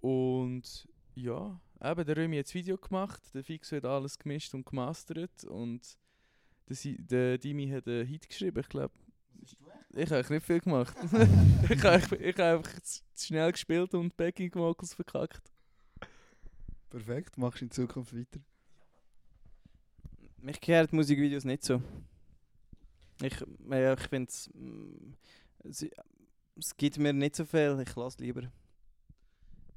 Und 0.00 0.88
ja, 1.14 1.60
eben, 1.82 2.04
der 2.06 2.16
Römi 2.16 2.36
hat 2.38 2.46
das 2.46 2.54
Video 2.54 2.76
gemacht, 2.78 3.22
der 3.34 3.44
Fixo 3.44 3.76
hat 3.76 3.84
alles 3.84 4.18
gemischt 4.18 4.54
und 4.54 4.64
gemastert 4.66 5.44
und 5.44 5.98
der, 6.68 6.76
Si- 6.76 6.98
der 6.98 7.38
Dimi 7.38 7.68
hat 7.68 7.86
einen 7.88 8.06
Hit 8.06 8.28
geschrieben, 8.28 8.60
ich 8.60 8.68
glaube. 8.68 8.94
Ich 9.92 10.10
habe 10.12 10.32
nicht 10.34 10.46
viel 10.46 10.60
gemacht. 10.60 10.96
ich 11.68 11.78
habe 11.82 11.90
einfach- 11.90 12.16
ich 12.18 12.38
habe 12.38 12.58
einfach 12.58 12.80
zu 12.80 13.00
zu 13.14 13.26
schnell 13.26 13.50
gespielt 13.52 13.92
und 13.94 14.16
Backing 14.16 14.54
Vocals 14.54 14.94
verkackt. 14.94 15.50
Perfekt, 16.88 17.36
machst 17.38 17.60
du 17.60 17.64
in 17.66 17.70
Zukunft 17.70 18.16
weiter. 18.16 18.40
Mich 20.42 20.60
kehrt 20.60 20.92
Musikvideos 20.92 21.44
nicht 21.44 21.64
so. 21.64 21.82
Ich, 23.22 23.44
ja, 23.68 23.92
ich 23.92 24.00
finde 24.08 24.28
es. 24.28 24.50
Es 25.62 25.86
es 26.60 26.76
gibt 26.76 26.98
mir 26.98 27.12
nicht 27.12 27.36
so 27.36 27.44
viel, 27.44 27.82
ich 27.86 27.96
lasse 27.96 28.22
lieber. 28.22 28.42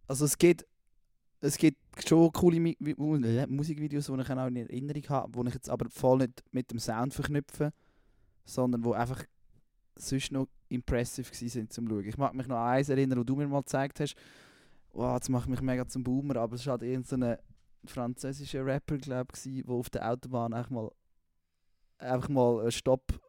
Also 0.07 0.25
es 0.25 0.37
gibt, 0.37 0.65
es 1.39 1.57
gibt 1.57 1.77
schon 2.05 2.31
coole 2.31 2.57
äh, 2.57 3.47
Musikvideos, 3.47 4.05
die 4.07 4.13
ich 4.13 4.29
auch 4.29 4.47
in 4.47 4.57
Erinnerung 4.57 5.03
habe, 5.09 5.43
die 5.43 5.47
ich 5.47 5.53
jetzt 5.55 5.69
aber 5.69 5.89
voll 5.89 6.19
nicht 6.19 6.43
mit 6.51 6.69
dem 6.71 6.79
Sound 6.79 7.13
verknüpfe, 7.13 7.71
sondern 8.45 8.81
die 8.81 8.93
einfach 8.93 9.23
sonst 9.95 10.31
noch 10.31 10.47
impressive 10.69 11.33
sind 11.33 11.71
zum 11.71 11.87
Schauen. 11.87 12.05
Ich 12.05 12.17
mag 12.17 12.33
mich 12.33 12.47
noch 12.47 12.57
an 12.57 12.73
eins 12.77 12.89
erinnern, 12.89 13.19
wo 13.19 13.23
du 13.23 13.35
mir 13.35 13.47
mal 13.47 13.61
gezeigt 13.61 13.99
hast, 13.99 14.15
wow, 14.91 15.17
das 15.17 15.29
macht 15.29 15.49
mich 15.49 15.61
mega 15.61 15.87
zum 15.87 16.03
Boomer, 16.03 16.35
aber 16.37 16.55
es 16.55 16.65
war 16.65 16.73
halt 16.73 16.83
irgendein 16.83 17.37
französischer 17.85 18.65
Rapper, 18.65 18.97
glaube 18.97 19.31
ich, 19.35 19.63
der 19.63 19.69
auf 19.73 19.89
der 19.89 20.09
Autobahn 20.09 20.53
einfach 20.53 20.71
mal, 20.71 20.91
einfach 21.97 22.29
mal 22.29 22.61
einen 22.61 22.71
Stopp 22.71 23.19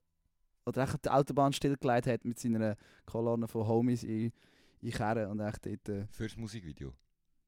oder 0.66 0.82
einfach 0.82 0.98
die 0.98 1.10
Autobahn 1.10 1.52
stillgelegt 1.52 2.06
hat 2.06 2.24
mit 2.24 2.38
seiner 2.38 2.76
Kolonne 3.06 3.48
von 3.48 3.66
Homies 3.66 4.02
in, 4.04 4.32
in 4.80 4.90
Kerren 4.90 5.30
und 5.30 5.40
echt 5.40 5.66
dort... 5.66 5.88
Äh, 5.88 6.06
Fürs 6.10 6.36
Musikvideo. 6.36 6.92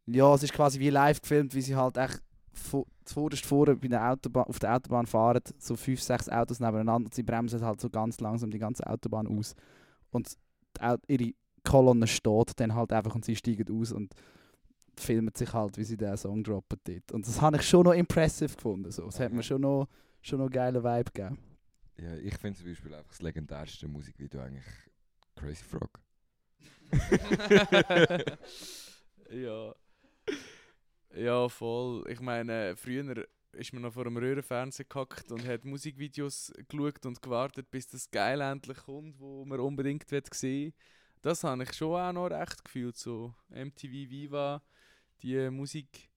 ja, 0.06 0.34
es 0.34 0.42
ist 0.42 0.52
quasi 0.52 0.78
wie 0.78 0.90
live 0.90 1.20
gefilmt, 1.20 1.54
wie 1.54 1.62
sie 1.62 1.76
halt 1.76 1.96
echt 1.96 2.22
vo- 2.52 2.86
zuvorderst 3.04 3.46
vorne 3.46 3.76
bei 3.76 3.88
der 3.88 4.10
Autobahn, 4.10 4.44
auf 4.44 4.58
der 4.58 4.74
Autobahn 4.74 5.06
fahren, 5.06 5.40
so 5.58 5.76
fünf, 5.76 6.02
sechs 6.02 6.28
Autos 6.28 6.60
nebeneinander 6.60 7.06
und 7.06 7.14
sie 7.14 7.22
bremsen 7.22 7.62
halt 7.62 7.80
so 7.80 7.88
ganz 7.88 8.20
langsam 8.20 8.50
die 8.50 8.58
ganze 8.58 8.86
Autobahn 8.86 9.26
aus. 9.26 9.54
Und 10.10 10.36
die 10.78 11.14
ihre 11.14 11.34
Kolonne 11.64 12.06
steht 12.06 12.60
dann 12.60 12.74
halt 12.74 12.92
einfach 12.92 13.14
und 13.14 13.24
sie 13.24 13.34
steigen 13.34 13.80
aus 13.80 13.92
und 13.92 14.14
filmen 14.98 15.32
sich 15.34 15.52
halt, 15.52 15.76
wie 15.76 15.84
sie 15.84 15.96
den 15.96 16.16
Song 16.16 16.42
droppen 16.42 16.78
dort. 16.84 17.12
Und 17.12 17.26
das 17.26 17.40
habe 17.40 17.56
ich 17.56 17.62
schon 17.62 17.84
noch 17.84 17.92
impressive 17.92 18.54
gefunden. 18.54 18.90
So. 18.90 19.06
Es 19.08 19.20
hat 19.20 19.32
mir 19.32 19.42
schon 19.42 19.60
noch, 19.60 19.88
schon 20.22 20.38
noch 20.38 20.46
einen 20.46 20.52
geilen 20.52 20.82
Vibe 20.82 21.10
gegeben. 21.12 21.38
Ja, 21.98 22.14
ich 22.16 22.36
finde 22.36 22.58
zum 22.58 22.68
Beispiel 22.68 22.94
einfach 22.94 23.10
das 23.10 23.22
legendärste 23.22 23.88
Musikvideo 23.88 24.40
eigentlich 24.40 24.66
Crazy 25.34 25.64
Frog. 25.64 26.00
ja. 29.30 29.74
Ja, 31.14 31.48
voll. 31.48 32.04
Ich 32.10 32.20
meine, 32.20 32.76
früher 32.76 33.26
ist 33.52 33.72
man 33.72 33.82
noch 33.82 33.92
vor 33.92 34.06
einem 34.06 34.18
Röhrenfernseher 34.18 34.86
gehackt 34.86 35.32
und 35.32 35.46
hat 35.46 35.64
Musikvideos 35.64 36.52
geschaut 36.68 37.06
und 37.06 37.22
gewartet, 37.22 37.70
bis 37.70 37.88
das 37.88 38.10
geil 38.10 38.40
endlich 38.40 38.78
kommt, 38.78 39.18
wo 39.18 39.44
man 39.44 39.60
unbedingt 39.60 40.10
will 40.10 40.22
sehen 40.32 40.74
Das 41.22 41.44
habe 41.44 41.62
ich 41.62 41.72
schon 41.72 41.98
auch 41.98 42.12
noch 42.12 42.26
recht 42.28 42.64
gefühlt. 42.64 42.96
So 42.96 43.34
MTV 43.48 44.10
Viva, 44.10 44.62
die 45.22 45.50
Musik 45.50 46.10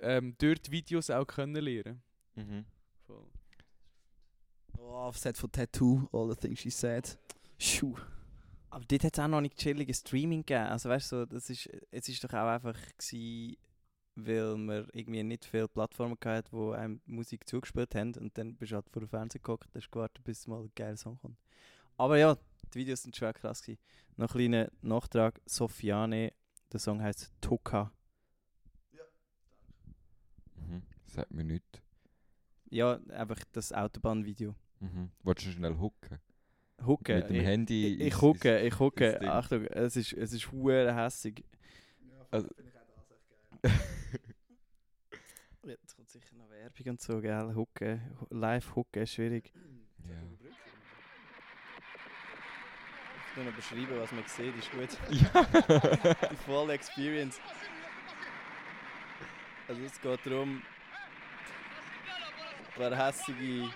ähm, 0.00 0.34
dort 0.38 0.70
Videos 0.70 1.10
auch 1.10 1.26
können 1.26 1.56
lernen. 1.56 2.02
Mhm. 2.34 2.64
Voll. 3.06 3.26
Oh, 4.78 5.12
Set 5.12 5.36
von 5.36 5.50
Tattoo, 5.50 6.08
All 6.12 6.30
the 6.30 6.36
Things 6.36 6.60
She 6.60 6.70
Said. 6.70 7.18
Schuh. 7.58 7.96
Aber 8.70 8.84
dort 8.84 9.04
hat 9.04 9.16
es 9.16 9.24
auch 9.24 9.28
noch 9.28 9.40
nicht 9.40 9.56
chilliges 9.56 10.00
Streaming 10.00 10.44
gegeben. 10.44 10.66
Also 10.66 10.88
weißt 10.88 11.12
du, 11.12 11.16
so, 11.16 11.26
das 11.26 11.48
ist, 11.48 11.70
es 11.90 12.08
ist 12.08 12.22
doch 12.22 12.32
auch 12.34 12.48
einfach 12.48 12.78
gewesen, 12.98 13.56
weil 14.16 14.56
wir 14.56 14.88
irgendwie 14.92 15.22
nicht 15.22 15.44
viele 15.44 15.68
Plattformen 15.68 16.16
hatten, 16.24 16.48
wo 16.50 16.72
einem 16.72 17.00
Musik 17.06 17.48
zugespielt 17.48 17.94
haben 17.94 18.14
und 18.14 18.36
dann 18.36 18.56
bist 18.56 18.72
du 18.72 18.76
halt 18.76 18.88
vor 18.90 19.00
dem 19.00 19.08
Fernseher 19.08 19.40
geguckt 19.40 19.68
und 19.72 19.80
hast 19.80 19.90
gewartet, 19.90 20.24
bis 20.24 20.46
mal 20.46 20.62
ein 20.62 20.72
geiler 20.74 20.96
Song 20.96 21.18
kommt. 21.18 21.38
Aber 21.96 22.18
ja, 22.18 22.36
die 22.72 22.78
Videos 22.80 23.02
sind 23.02 23.16
schon 23.16 23.32
krass 23.32 23.62
gewesen. 23.62 23.80
Noch 24.16 24.34
ein 24.34 24.38
kleiner 24.38 24.70
Nachtrag, 24.82 25.40
Sofiane, 25.46 26.32
der 26.72 26.80
Song 26.80 27.00
heißt 27.00 27.32
Toka. 27.40 27.92
Mhm. 30.56 30.82
Sagt 31.16 31.30
mir 31.32 31.44
nichts. 31.44 31.80
Ja, 32.70 32.98
einfach 33.10 33.38
das 33.52 33.72
Autobahnvideo. 33.72 34.54
Mhm. 34.80 35.10
Wolltest 35.22 35.48
du 35.48 35.52
schnell 35.52 35.76
hooken? 35.78 36.18
Hucke. 36.84 37.14
Mit 37.16 37.28
dem 37.30 37.36
ich, 37.36 37.42
Handy 37.46 37.86
Ich, 37.86 38.00
ich 38.00 38.04
ins- 38.04 38.12
ich 38.66 38.78
Ding. 39.18 39.28
Achtung, 39.28 39.64
es 39.66 39.96
ist, 39.96 40.12
es 40.12 40.32
ist 40.32 40.52
hure 40.52 40.94
hässig. 40.94 41.42
Also- 42.30 42.48
Ja, 43.64 43.70
Jetzt 45.70 45.96
kommt 45.96 46.08
sicher 46.10 46.34
noch 46.36 46.48
Werbung 46.50 46.90
und 46.90 47.00
so, 47.00 47.20
gell? 47.20 47.54
Hucke, 47.54 48.00
hu- 48.20 48.26
live 48.30 48.74
hucke 48.76 49.00
ist 49.02 49.14
schwierig. 49.14 49.52
Ja. 50.08 50.22
Ich 53.30 53.36
muss 53.36 53.46
noch 53.46 53.54
beschreiben, 53.56 53.98
was 54.00 54.12
man 54.12 54.24
sieht, 54.26 54.56
ist 54.56 54.70
gut. 54.70 54.88
ja. 55.10 56.28
Die 56.30 56.36
volle 56.36 56.74
Experience. 56.74 57.40
Also 59.68 59.82
es 59.82 60.00
geht 60.00 60.26
darum, 60.26 60.62
ein 62.78 62.90
paar 62.90 63.06
hässige 63.06 63.70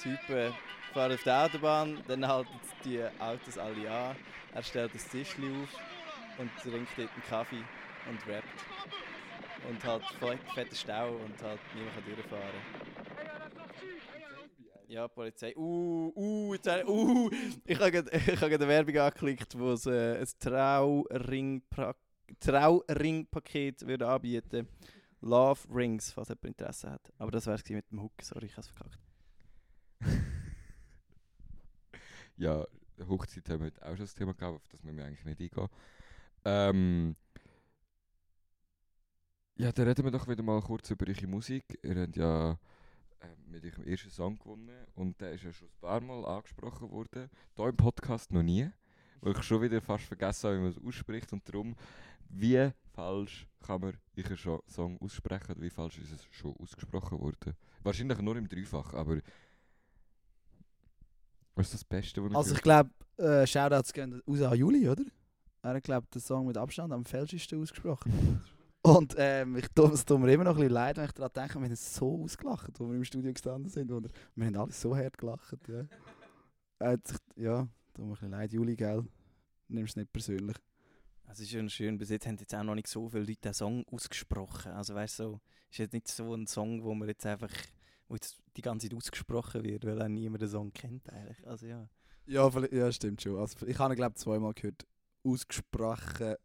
Typen 0.00 0.54
fahren 0.92 1.12
auf 1.12 1.22
der 1.22 1.44
Autobahn, 1.44 2.02
dann 2.06 2.26
halten 2.26 2.50
die 2.84 3.02
Autos 3.18 3.58
alle 3.58 3.90
an, 3.90 4.16
er 4.52 4.62
stellt 4.62 4.94
das 4.94 5.08
Tischli 5.08 5.48
auf 5.50 5.68
und 6.38 6.50
trinkt 6.62 6.90
dort 6.96 7.10
einen 7.10 7.22
Kaffee 7.28 7.64
und 8.08 8.18
rappt. 8.28 8.48
Und 9.68 9.80
fe- 9.80 10.38
fetten 10.54 10.74
Stau 10.76 11.14
und 11.16 11.42
halt 11.42 11.58
niemand 11.74 11.94
kann 11.94 12.04
durchfahren. 12.04 12.60
Ja, 14.86 15.08
Polizei. 15.08 15.56
Uh, 15.56 16.12
uh, 16.14 16.52
jetzt, 16.54 16.68
uh, 16.86 17.30
ich 17.64 17.80
habe 17.80 17.90
gerade 17.90 18.54
eine 18.54 18.68
Werbung 18.68 18.98
angeklickt, 18.98 19.58
wo 19.58 19.72
es 19.72 19.86
äh, 19.86 20.18
ein 20.18 20.26
Trauring-Pra- 20.38 21.94
Trauring-Paket 22.40 23.86
würde 23.86 24.06
anbieten 24.06 24.68
Love 25.24 25.60
Rings, 25.74 26.12
falls 26.12 26.28
jemand 26.28 26.44
Interesse 26.44 26.90
hat. 26.90 27.12
Aber 27.18 27.30
das 27.30 27.46
wäre 27.46 27.56
es 27.56 27.68
mit 27.70 27.90
dem 27.90 28.02
Hook, 28.02 28.12
sorry, 28.20 28.46
ich 28.46 28.52
habe 28.52 28.60
es 28.60 28.68
verkackt. 28.68 28.98
ja, 32.36 32.66
Hochzeit 33.08 33.48
haben 33.48 33.60
wir 33.60 33.66
heute 33.66 33.82
auch 33.82 33.96
schon 33.96 34.04
das 34.04 34.14
Thema 34.14 34.34
gehabt, 34.34 34.56
auf 34.56 34.68
das 34.68 34.82
müssen 34.82 34.98
wir 34.98 35.06
eigentlich 35.06 35.24
nicht 35.24 35.40
eingehen. 35.40 35.68
Ähm, 36.44 37.16
ja, 39.56 39.72
dann 39.72 39.88
reden 39.88 40.04
wir 40.04 40.10
doch 40.10 40.28
wieder 40.28 40.42
mal 40.42 40.60
kurz 40.60 40.90
über 40.90 41.06
eure 41.08 41.26
Musik. 41.26 41.78
Ihr 41.82 42.02
habt 42.02 42.16
ja 42.16 42.52
äh, 43.20 43.26
mit 43.46 43.64
eurem 43.64 43.84
ersten 43.84 44.10
Song 44.10 44.38
gewonnen 44.38 44.86
und 44.94 45.18
der 45.22 45.32
ist 45.32 45.44
ja 45.44 45.52
schon 45.54 45.68
ein 45.68 45.80
paar 45.80 46.00
Mal 46.02 46.22
angesprochen 46.26 46.90
worden. 46.90 47.30
Hier 47.56 47.68
im 47.68 47.76
Podcast 47.76 48.30
noch 48.30 48.42
nie, 48.42 48.68
weil 49.22 49.32
ich 49.32 49.42
schon 49.42 49.62
wieder 49.62 49.80
fast 49.80 50.04
vergessen 50.04 50.48
habe, 50.48 50.58
wie 50.58 50.62
man 50.64 50.70
es 50.70 50.84
ausspricht 50.84 51.32
und 51.32 51.48
darum, 51.48 51.74
wie 52.28 52.72
falsch 52.94 53.46
kann 53.60 53.80
man 53.80 53.96
Scho- 54.36 54.62
Song 54.68 54.98
aussprechen 55.00 55.56
wie 55.58 55.70
falsch 55.70 55.98
ist 55.98 56.12
es 56.12 56.24
schon 56.30 56.54
ausgesprochen 56.56 57.18
worden? 57.18 57.54
Wahrscheinlich 57.82 58.20
nur 58.20 58.36
im 58.36 58.48
Dreifach, 58.48 58.94
aber 58.94 59.18
was 61.54 61.66
ist 61.66 61.74
das 61.74 61.84
Beste, 61.84 62.22
was 62.22 62.30
ihr 62.32 62.36
Also 62.36 62.54
ich 62.54 62.62
glaube, 62.62 62.90
äh, 63.16 63.46
Shoutouts 63.46 63.92
gehen 63.92 64.22
raus 64.26 64.40
an 64.42 64.56
Juli, 64.58 64.88
oder? 64.88 65.04
Er 65.62 65.74
hat, 65.74 65.82
glaube 65.82 66.06
den 66.12 66.20
Song 66.20 66.46
mit 66.46 66.56
Abstand 66.56 66.92
am 66.92 67.04
falschesten 67.04 67.60
ausgesprochen. 67.60 68.40
Und 68.82 69.14
ähm, 69.16 69.56
ich 69.56 69.66
tue 69.68 69.92
es 69.92 70.04
tut 70.04 70.20
mir 70.20 70.30
immer 70.30 70.44
noch 70.44 70.52
ein 70.52 70.56
bisschen 70.58 70.72
leid, 70.74 70.98
wenn 70.98 71.06
ich 71.06 71.12
daran 71.12 71.32
denke, 71.34 71.58
wir 71.58 71.66
haben 71.68 71.74
so 71.76 72.22
ausgelacht, 72.22 72.68
als 72.68 72.80
wir 72.80 72.94
im 72.94 73.04
Studio 73.04 73.32
gestanden 73.32 73.70
sind. 73.70 73.90
Oder? 73.90 74.10
Wir 74.34 74.46
haben 74.46 74.56
alle 74.56 74.72
so 74.72 74.94
hart 74.94 75.16
gelacht. 75.16 75.56
Ja, 75.68 76.96
sich, 77.02 77.16
ja 77.36 77.66
tut 77.94 78.04
mir 78.04 78.10
ein 78.10 78.10
bisschen 78.10 78.30
leid, 78.30 78.52
Juli, 78.52 78.76
gell? 78.76 79.04
Nimm 79.68 79.84
es 79.84 79.96
nicht 79.96 80.12
persönlich. 80.12 80.56
Es 81.30 81.40
ist 81.40 81.50
ja 81.52 81.68
schön, 81.68 81.98
bis 81.98 82.10
jetzt 82.10 82.26
haben 82.26 82.36
jetzt 82.38 82.54
auch 82.54 82.62
noch 82.62 82.74
nicht 82.74 82.86
so 82.86 83.08
viele 83.08 83.24
Leute 83.24 83.40
den 83.40 83.54
Song 83.54 83.84
ausgesprochen. 83.90 84.72
Also 84.72 84.94
weißt 84.94 85.18
du, 85.18 85.22
so, 85.24 85.40
ist 85.70 85.78
jetzt 85.78 85.92
nicht 85.92 86.08
so 86.08 86.34
ein 86.34 86.46
Song, 86.46 86.82
wo 86.84 86.94
man 86.94 87.08
jetzt 87.08 87.26
einfach, 87.26 87.50
wo 88.08 88.14
jetzt 88.14 88.38
die 88.56 88.62
ganze 88.62 88.88
Zeit 88.88 88.96
ausgesprochen 88.96 89.64
wird, 89.64 89.84
weil 89.84 90.00
auch 90.00 90.08
niemand 90.08 90.42
den 90.42 90.48
Song 90.48 90.72
kennt 90.72 91.10
eigentlich. 91.10 91.44
Also 91.46 91.66
ja. 91.66 91.88
Ja, 92.26 92.50
ja 92.70 92.92
stimmt 92.92 93.22
schon. 93.22 93.38
Also, 93.38 93.66
ich 93.66 93.78
habe 93.78 93.94
ihn, 93.94 93.96
glaube 93.96 94.14
zweimal 94.14 94.54
gehört, 94.54 94.86
ausgesprochen 95.24 96.36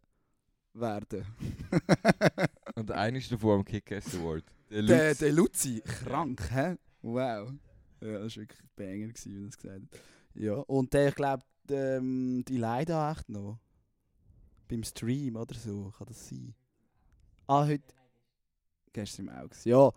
werden. 0.74 1.26
Und 2.76 2.92
einer 2.92 3.18
ist 3.18 3.32
davon 3.32 3.60
am 3.60 3.66
Kick-Ass 3.66 4.16
Award. 4.16 4.46
Der 4.70 4.84
der, 4.84 5.10
Lutz. 5.10 5.18
der 5.20 5.32
Luzi, 5.32 5.82
krank, 5.82 6.50
hä? 6.52 6.76
Wow. 7.02 7.52
Ja, 8.02 8.20
das 8.20 8.38
war 8.38 8.44
wirklich 8.44 8.62
ein 8.62 8.70
Banger, 8.76 9.08
gewesen, 9.08 9.36
wie 9.36 9.44
er 9.44 9.48
es 9.48 9.58
gesagt 9.58 9.82
hat. 9.82 10.02
Ja, 10.36 10.54
und 10.54 10.94
der, 10.94 11.10
ich 11.10 11.16
glaube, 11.16 11.44
ähm, 11.70 12.44
die 12.48 12.58
leider 12.58 13.12
echt 13.12 13.30
noch. 13.30 13.60
Beim 14.70 14.84
Stream 14.84 15.36
oder 15.36 15.56
so, 15.56 15.92
kann 15.98 16.08
das 16.08 16.30
sein? 16.30 16.54
Ah, 17.48 17.66
heute. 17.66 17.94
Gestern 18.94 19.28
im 19.28 19.34
Augs. 19.36 19.66
Ja, 19.66 19.92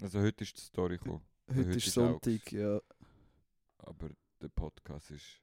Also 0.00 0.20
heute 0.20 0.44
ist 0.44 0.56
die 0.56 0.60
Story 0.60 0.98
gekommen. 0.98 1.20
heute, 1.50 1.58
heute 1.68 1.70
ist 1.78 1.92
Sonntag, 1.92 2.52
ja. 2.52 2.80
Aber 3.78 4.10
der 4.40 4.48
Podcast 4.48 5.10
ist 5.10 5.40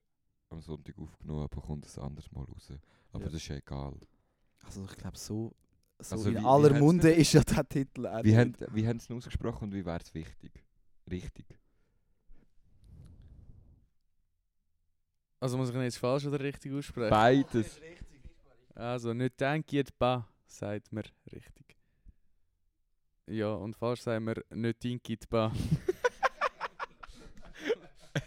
am 0.50 0.62
Sonntag 0.62 0.98
aufgenommen, 0.98 1.44
aber 1.44 1.62
kommt 1.62 1.86
ein 1.86 2.02
anderes 2.04 2.32
Mal 2.32 2.44
raus. 2.46 2.72
Aber 3.12 3.20
Ja. 3.20 3.26
das 3.26 3.34
ist 3.36 3.48
ja 3.50 3.56
egal. 3.58 3.98
Also 4.64 4.86
ich 4.86 4.96
glaube 4.98 5.18
so, 5.18 5.54
so 6.00 6.16
Also 6.16 6.30
in 6.30 6.36
wie- 6.36 6.40
wie 6.42 6.46
aller 6.46 6.70
hat's 6.72 6.80
Munde 6.80 7.12
ist 7.12 7.34
ja 7.34 7.44
der 7.44 7.68
Titel 7.68 8.08
auch 8.08 8.24
Wie, 8.24 8.38
haben, 8.38 8.56
wie 8.72 8.88
haben 8.88 9.00
sie 9.00 9.14
ausgesprochen 9.14 9.66
und 9.66 9.74
wie 9.74 9.86
wäre 9.86 10.00
es 10.00 10.14
wichtig? 10.14 10.52
Richtig. 11.10 11.46
Also 15.40 15.58
muss 15.58 15.70
ich 15.70 15.76
ihn 15.76 15.82
jetzt 15.82 15.98
falsch 15.98 16.26
oder 16.26 16.40
richtig 16.40 16.72
aussprechen? 16.74 17.10
Beides. 17.10 17.80
Also 18.76 19.14
nicht 19.14 19.40
denkt 19.40 19.98
ba, 19.98 20.28
sagt 20.46 20.92
man 20.92 21.04
richtig. 21.32 21.78
Ja, 23.28 23.54
und 23.54 23.76
falsch 23.76 24.02
sagen 24.02 24.26
wir 24.26 24.44
nicht 24.54 24.84
denkt 24.84 25.30
ba. 25.30 25.52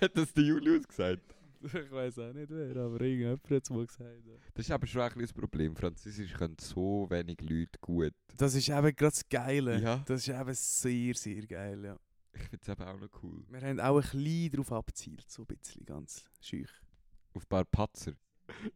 Hat 0.01 0.17
das 0.17 0.33
der 0.33 0.45
Julius 0.45 0.87
gesagt? 0.87 1.35
ich 1.65 1.91
weiß 1.91 2.19
auch 2.19 2.33
nicht 2.33 2.51
wer, 2.51 2.77
aber 2.77 3.01
irgendjemand 3.01 3.51
hat 3.51 3.63
es 3.63 3.71
mal 3.71 3.87
gesagt. 3.87 4.23
Das 4.55 4.67
ist 4.67 4.71
aber 4.71 4.87
schon 4.87 5.03
ein 5.03 5.09
bisschen 5.09 5.23
das 5.23 5.33
Problem. 5.33 5.75
Französisch 5.75 6.35
können 6.35 6.57
so 6.61 7.07
wenig 7.09 7.41
Leute 7.41 7.79
gut. 7.81 8.13
Das 8.37 8.55
ist 8.55 8.69
eben 8.69 8.95
gerade 8.95 8.97
das 8.97 9.29
Geile. 9.29 9.81
Ja. 9.81 10.03
Das 10.07 10.27
ist 10.27 10.29
eben 10.29 10.55
sehr, 10.55 11.15
sehr 11.15 11.47
geil, 11.47 11.85
ja. 11.85 11.99
Ich 12.35 12.43
finde 12.43 12.59
es 12.63 12.69
eben 12.69 12.83
auch 12.83 12.99
noch 12.99 13.23
cool. 13.23 13.45
Wir 13.49 13.61
haben 13.61 13.81
auch 13.81 13.97
ein 13.97 14.03
bisschen 14.03 14.51
darauf 14.51 14.73
abgezielt, 14.73 15.29
so 15.31 15.43
ein 15.43 15.47
bisschen 15.47 15.85
ganz 15.87 16.25
schüch. 16.41 16.71
Auf 17.33 17.45
ein 17.45 17.49
paar 17.49 17.65
Patzer. 17.65 18.15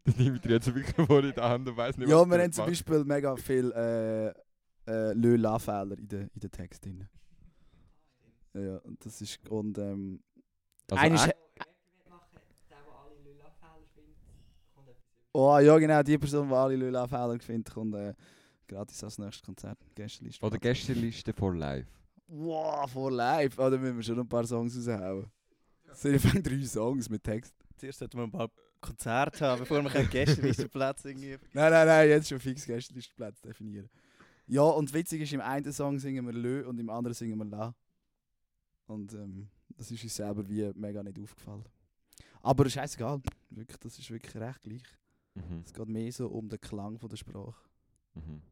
Das 0.05 0.17
nehme 0.17 0.37
ich 0.37 0.43
dir 0.43 0.53
jetzt 0.53 0.69
ein 0.69 0.75
Mikrofon 0.75 1.25
in 1.25 1.33
die 1.35 1.41
Hand 1.41 1.69
und 1.69 1.77
weiss 1.77 1.97
nicht, 1.97 2.09
Ja, 2.09 2.21
was 2.21 2.29
wir 2.29 2.37
du 2.39 2.43
haben 2.45 2.53
zum. 2.53 2.67
Beispiel 2.67 3.05
mega 3.05 3.37
viel 3.37 3.71
äh, 3.73 4.29
äh, 4.91 5.13
Lö-La-Fehler 5.13 5.99
in 5.99 6.09
den 6.09 6.29
in 6.35 6.41
den 6.41 6.51
Text 6.51 6.85
drin. 6.85 7.07
Ja, 8.55 8.77
und 8.79 9.05
das 9.05 9.21
ist... 9.21 9.47
Und 9.49 9.79
ähm... 9.79 10.21
Also 10.91 11.15
ist- 11.15 11.27
echt? 11.27 11.37
Oh 15.33 15.59
ja, 15.59 15.79
genau, 15.79 16.03
die 16.03 16.19
Person, 16.19 16.49
die 16.49 16.55
alle 16.55 16.75
Lö-La-Fehler 16.77 17.39
findet, 17.39 17.73
kommt 17.73 17.95
äh, 17.95 18.15
gratis 18.67 19.05
als 19.05 19.19
nächstes 19.19 19.43
Konzert. 19.43 19.79
Gästeliste. 19.95 20.45
Oder 20.45 20.59
Gästeliste 20.59 21.33
vor 21.33 21.55
live. 21.55 21.87
Wow, 22.27 22.91
vor 22.91 23.13
live. 23.13 23.57
Oh, 23.59 23.71
da 23.71 23.77
müssen 23.77 23.97
wir 23.97 24.03
schon 24.03 24.17
noch 24.17 24.25
ein 24.25 24.29
paar 24.29 24.47
Songs 24.47 24.77
raushauen. 24.77 25.31
Es 25.91 26.03
sind 26.03 26.15
einfach 26.15 26.35
drei 26.43 26.65
Songs 26.65 27.09
mit 27.09 27.23
Text. 27.23 27.55
Zuerst 27.77 27.99
sollten 28.01 28.19
wir 28.19 28.25
ein 28.25 28.31
paar 28.31 28.51
Konzerte 28.81 29.47
haben, 29.47 29.61
bevor 29.61 29.83
wir 29.83 30.05
Gästelistenplätze 30.05 31.11
irgendwie... 31.11 31.39
Nein, 31.53 31.73
nein, 31.73 31.87
nein, 31.87 32.09
jetzt 32.09 32.29
schon 32.29 32.41
fix 32.41 32.65
Gästelisteplätze 32.67 33.43
definieren. 33.43 33.89
Ja, 34.47 34.63
und 34.63 34.93
witzig 34.95 35.23
ist, 35.23 35.33
im 35.33 35.41
einen 35.41 35.73
Song 35.73 35.99
singen 35.99 36.25
wir 36.27 36.33
Lö 36.33 36.67
und 36.67 36.79
im 36.79 36.89
anderen 36.89 37.15
singen 37.15 37.39
wir 37.39 37.45
La. 37.45 37.75
Und 38.87 39.13
ähm, 39.13 39.49
das 39.77 39.91
ist 39.91 40.03
uns 40.03 40.17
selber 40.17 40.49
wie 40.49 40.73
mega 40.75 41.03
nicht 41.03 41.19
aufgefallen. 41.19 41.65
Aber 42.41 42.69
scheißegal, 42.69 43.21
wirklich, 43.51 43.79
das 43.79 43.99
ist 43.99 44.11
wirklich 44.11 44.35
recht 44.37 44.63
gleich. 44.63 44.83
Mhm. 45.35 45.63
Es 45.65 45.73
geht 45.73 45.89
mehr 45.89 46.13
so 46.13 46.29
um 46.29 46.49
den 46.49 46.61
Klang 46.61 46.99
von 46.99 47.09
der 47.09 47.17
Sprache. 47.17 47.69
Mhm. 48.15 48.43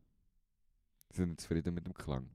Sind 1.13 1.29
wir 1.31 1.37
zufrieden 1.39 1.75
mit 1.75 1.87
dem 1.87 1.95
Klang? 1.95 2.29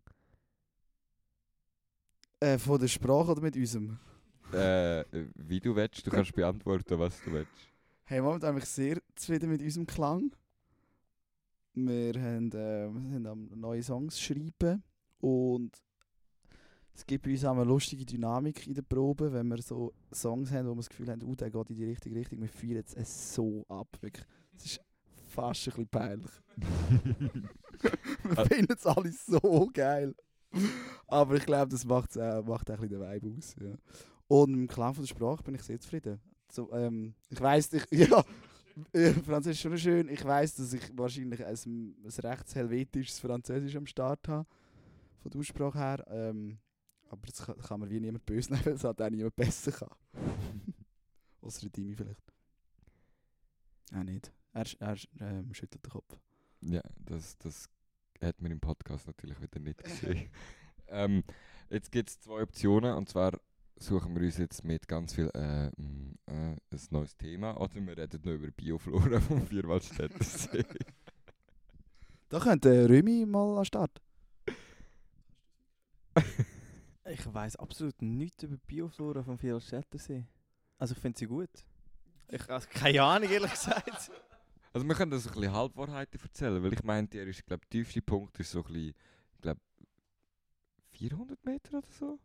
Äh, 2.39 2.57
von 2.57 2.79
der 2.79 2.87
Sprache 2.87 3.31
oder 3.31 3.41
mit 3.41 3.55
unserem? 3.55 3.99
äh, 4.53 5.05
wie 5.35 5.59
du 5.59 5.75
willst, 5.75 6.05
du 6.05 6.11
kannst 6.11 6.33
beantworten, 6.33 6.99
was 6.99 7.21
du 7.23 7.31
willst. 7.31 7.70
Hey, 8.11 8.19
momentan 8.19 8.55
bin 8.55 8.61
ich 8.61 8.67
sehr 8.67 8.97
zufrieden 9.15 9.49
mit 9.49 9.61
unserem 9.61 9.87
Klang. 9.87 10.35
Wir 11.73 12.13
haben, 12.21 12.51
äh, 12.51 12.89
wir 12.93 13.09
sind 13.09 13.25
am 13.25 13.47
neue 13.55 13.81
Songs 13.81 14.19
schreiben 14.19 14.83
und 15.21 15.81
es 16.93 17.05
gibt 17.05 17.23
bei 17.23 17.31
uns 17.31 17.45
auch 17.45 17.55
eine 17.55 17.63
lustige 17.63 18.05
Dynamik 18.05 18.67
in 18.67 18.73
der 18.73 18.81
Probe, 18.81 19.31
wenn 19.31 19.47
wir 19.47 19.61
so 19.61 19.93
Songs 20.13 20.51
haben, 20.51 20.67
wo 20.67 20.71
wir 20.71 20.81
das 20.81 20.89
Gefühl 20.89 21.09
haben, 21.09 21.23
oh, 21.23 21.35
der 21.35 21.51
geht 21.51 21.69
in 21.69 21.75
die 21.77 21.85
richtige 21.85 22.15
Richtung. 22.17 22.41
Wir 22.41 22.49
feiern 22.49 22.83
es 22.93 23.33
so 23.33 23.63
ab, 23.69 23.87
wirklich. 24.01 24.27
Es 24.57 24.65
ist 24.65 24.81
fast 25.29 25.69
ein 25.69 25.69
bisschen 25.69 25.87
peinlich. 25.87 26.31
wir 28.25 28.45
finden 28.45 28.73
es 28.77 28.85
alle 28.85 29.13
so 29.13 29.69
geil. 29.73 30.13
Aber 31.07 31.35
ich 31.35 31.45
glaube, 31.45 31.71
das 31.71 31.85
macht's 31.85 32.17
auch, 32.17 32.43
macht 32.43 32.69
auch 32.71 32.75
ein 32.75 32.89
bisschen 32.89 32.99
den 32.99 33.09
Vibe 33.09 33.37
aus. 33.37 33.55
Ja. 33.61 33.73
Und 34.27 34.53
im 34.53 34.67
Klang 34.67 34.95
von 34.95 35.03
der 35.03 35.07
Sprache 35.07 35.43
bin 35.43 35.55
ich 35.55 35.63
sehr 35.63 35.79
zufrieden. 35.79 36.19
So, 36.51 36.71
ähm, 36.73 37.13
ich 37.29 37.39
weiss, 37.39 37.71
ich, 37.73 37.85
ja, 37.91 38.23
äh, 38.93 39.13
Französisch 39.13 39.57
ist 39.57 39.61
schon 39.61 39.77
schön. 39.77 40.09
Ich 40.09 40.23
weiss, 40.23 40.55
dass 40.55 40.73
ich 40.73 40.97
wahrscheinlich 40.97 41.45
ein, 41.45 41.95
ein 42.03 42.09
recht 42.09 42.55
helvetisches 42.55 43.19
Französisch 43.19 43.75
am 43.75 43.85
Start 43.85 44.27
habe. 44.27 44.47
Von 45.21 45.31
der 45.31 45.39
Aussprache 45.39 45.79
her. 45.79 46.05
Ähm, 46.09 46.59
aber 47.09 47.27
das 47.27 47.45
kann, 47.45 47.57
kann 47.57 47.79
mir 47.79 47.89
wie 47.89 47.99
niemand 47.99 48.25
böse 48.25 48.51
nehmen, 48.51 48.65
weil 48.65 48.73
es 48.73 48.83
halt 48.83 49.01
auch 49.01 49.09
niemand 49.09 49.35
besser 49.35 49.71
kann. 49.71 49.89
Außer 51.41 51.69
Dimi 51.69 51.95
vielleicht. 51.95 52.33
Auch 53.93 54.03
nicht. 54.03 54.31
Er, 54.53 54.65
er 54.79 54.97
ähm, 55.19 55.53
schüttelt 55.53 55.85
den 55.85 55.91
Kopf. 55.91 56.17
Ja, 56.61 56.81
das, 56.99 57.37
das 57.37 57.69
hat 58.21 58.41
man 58.41 58.51
im 58.51 58.59
Podcast 58.59 59.07
natürlich 59.07 59.41
wieder 59.41 59.59
nicht 59.59 59.83
gesehen. 59.83 60.29
ähm, 60.87 61.23
jetzt 61.69 61.91
gibt 61.91 62.09
es 62.09 62.19
zwei 62.19 62.43
Optionen 62.43 62.95
und 62.95 63.09
zwar 63.09 63.39
suchen 63.81 64.15
wir 64.15 64.21
uns 64.23 64.37
jetzt 64.37 64.63
mit 64.63 64.87
ganz 64.87 65.13
viel 65.13 65.29
äh, 65.33 65.69
mm, 65.69 66.17
äh, 66.27 66.31
ein 66.31 66.59
neues 66.91 67.17
Thema 67.17 67.59
oder 67.59 67.75
wir 67.75 67.97
reden 67.97 68.21
noch 68.23 68.33
über 68.33 68.51
Bioflora 68.51 69.19
vom 69.27 69.45
Vierwaldstätter 69.45 70.23
See. 70.23 70.63
Da 72.29 72.39
könnte 72.39 72.87
Römi 72.87 73.25
mal 73.25 73.49
an 73.49 73.55
den 73.57 73.65
Start. 73.65 74.01
Ich 77.05 77.33
weiß 77.33 77.55
absolut 77.57 78.01
nichts 78.01 78.43
über 78.43 78.55
die 78.55 78.65
Bioflora 78.67 79.23
vom 79.23 79.37
Vierwaldstättersee. 79.37 80.25
Also 80.77 80.93
ich 80.93 80.99
finde 80.99 81.19
sie 81.19 81.25
gut. 81.25 81.49
Ich 82.29 82.47
habe 82.47 82.65
keine 82.67 83.03
Ahnung, 83.03 83.29
ehrlich 83.29 83.51
gesagt. 83.51 84.11
Also 84.73 84.87
wir 84.87 84.95
können 84.95 85.11
das 85.11 85.27
ein 85.27 85.33
bisschen 85.33 85.51
Halbwahrheiten 85.53 86.19
erzählen, 86.21 86.63
weil 86.63 86.73
ich 86.73 86.83
meinte, 86.83 87.17
er 87.17 87.27
ist, 87.27 87.45
glaube 87.45 87.63
der 87.65 87.69
tiefste 87.69 88.01
Punkt 88.01 88.39
ist 88.39 88.51
so 88.51 88.59
ein 88.59 88.63
bisschen, 88.65 88.93
ich 89.33 89.41
glaube 89.41 89.59
400 90.91 91.43
Meter 91.43 91.79
oder 91.79 91.91
so. 91.91 92.19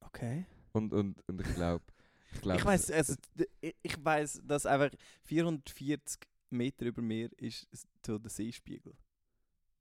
Okay. 0.00 0.46
Und, 0.74 0.92
und, 0.92 1.22
und 1.28 1.40
ich 1.40 1.54
glaube, 1.54 1.84
ich 2.32 2.40
glaube, 2.40 2.58
Ich 2.58 2.64
weiß, 2.64 2.90
also, 2.90 3.14
d- 3.34 3.48
ich- 3.82 4.04
weiß, 4.04 4.42
dass 4.44 4.66
einfach 4.66 4.90
440 5.22 6.20
Meter 6.50 6.86
über 6.86 7.00
mir 7.00 7.30
ist 7.40 7.68
so 8.04 8.18
der 8.18 8.30
Seespiegel. 8.30 8.92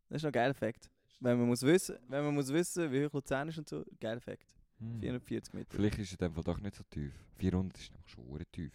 Das 0.09 0.17
ist 0.17 0.23
noch 0.23 0.29
ein 0.29 0.33
geiler 0.33 0.53
Fakt. 0.53 0.89
Wenn 1.19 1.39
man 1.39 1.47
muss 1.47 1.63
wissen, 1.63 1.97
wenn 2.07 2.23
man 2.25 2.35
muss 2.35 2.49
wissen, 2.53 2.91
wie 2.91 3.05
hoch 3.05 3.13
Luzern 3.13 3.49
ist 3.49 3.57
und 3.57 3.67
so, 3.67 3.83
geiler 3.99 4.21
Fakt. 4.21 4.55
Hm. 4.79 4.99
440 4.99 5.53
Meter. 5.53 5.71
Vielleicht 5.75 5.97
ist 5.99 6.07
es 6.07 6.11
in 6.13 6.17
dem 6.19 6.33
Fall 6.33 6.43
doch 6.43 6.59
nicht 6.59 6.75
so 6.75 6.83
tief. 6.83 7.13
400 7.37 7.77
ist 7.79 7.91
nämlich 7.91 8.11
schon 8.11 8.25
hure 8.27 8.45
tief. 8.45 8.71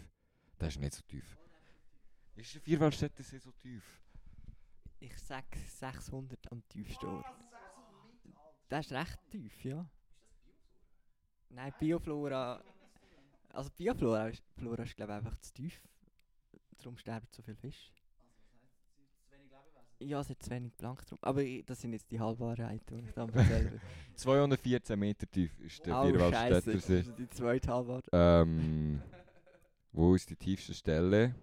Das 0.59 0.69
ist 0.75 0.81
nicht 0.81 0.95
so 0.95 1.03
tief. 1.03 1.37
Ist 2.35 2.55
der 2.55 2.61
Vierwaldstätter 2.62 3.23
See 3.23 3.39
so 3.39 3.53
tief? 3.53 3.85
Ich 5.01 5.16
sag 5.19 5.45
600 5.79 6.51
am 6.51 6.66
tiefsten 6.69 7.07
Ort. 7.07 7.27
Das 8.69 8.87
ist 8.87 8.93
recht 8.93 9.19
tief, 9.31 9.64
ja. 9.64 9.89
Nein, 11.51 11.72
Bioflora. 11.78 12.62
Also 13.53 13.70
Bioflora 13.76 14.28
ist, 14.28 14.42
Flora 14.57 14.82
ist 14.82 14.96
glaube 14.96 15.12
ich 15.12 15.16
einfach 15.18 15.36
zu 15.40 15.53
tief. 15.53 15.80
Darum 16.78 16.96
sterben 16.96 17.26
so 17.30 17.42
viele 17.42 17.57
Fische. 17.57 17.90
Ja, 20.01 20.20
es 20.20 20.28
hat 20.30 20.40
zu 20.42 20.51
wenig 20.51 20.76
Plankton. 20.76 21.18
Aber 21.22 21.42
ich- 21.42 21.64
das 21.66 21.80
sind 21.80 21.92
jetzt 21.92 22.09
die 22.12 22.20
Halbwahrheiten, 22.20 22.99
die 22.99 23.05
ich 23.09 23.14
da 23.14 23.26
erzähle. 23.34 23.80
214 24.14 24.96
Meter 24.99 25.28
tief 25.28 25.59
ist 25.59 25.84
der 25.84 25.99
Oh, 26.01 26.05
Vierwaldstätter 26.07 26.55
Scheiße, 26.55 26.72
das 26.72 26.88
ist 26.90 27.18
die 27.18 27.28
zweite 27.30 27.72
Halbwahrheit. 27.72 28.05
Ähm, 28.12 29.03
wo 29.92 30.14
ist 30.14 30.30
die 30.30 30.36
tiefste 30.36 30.74
Stelle? 30.74 31.34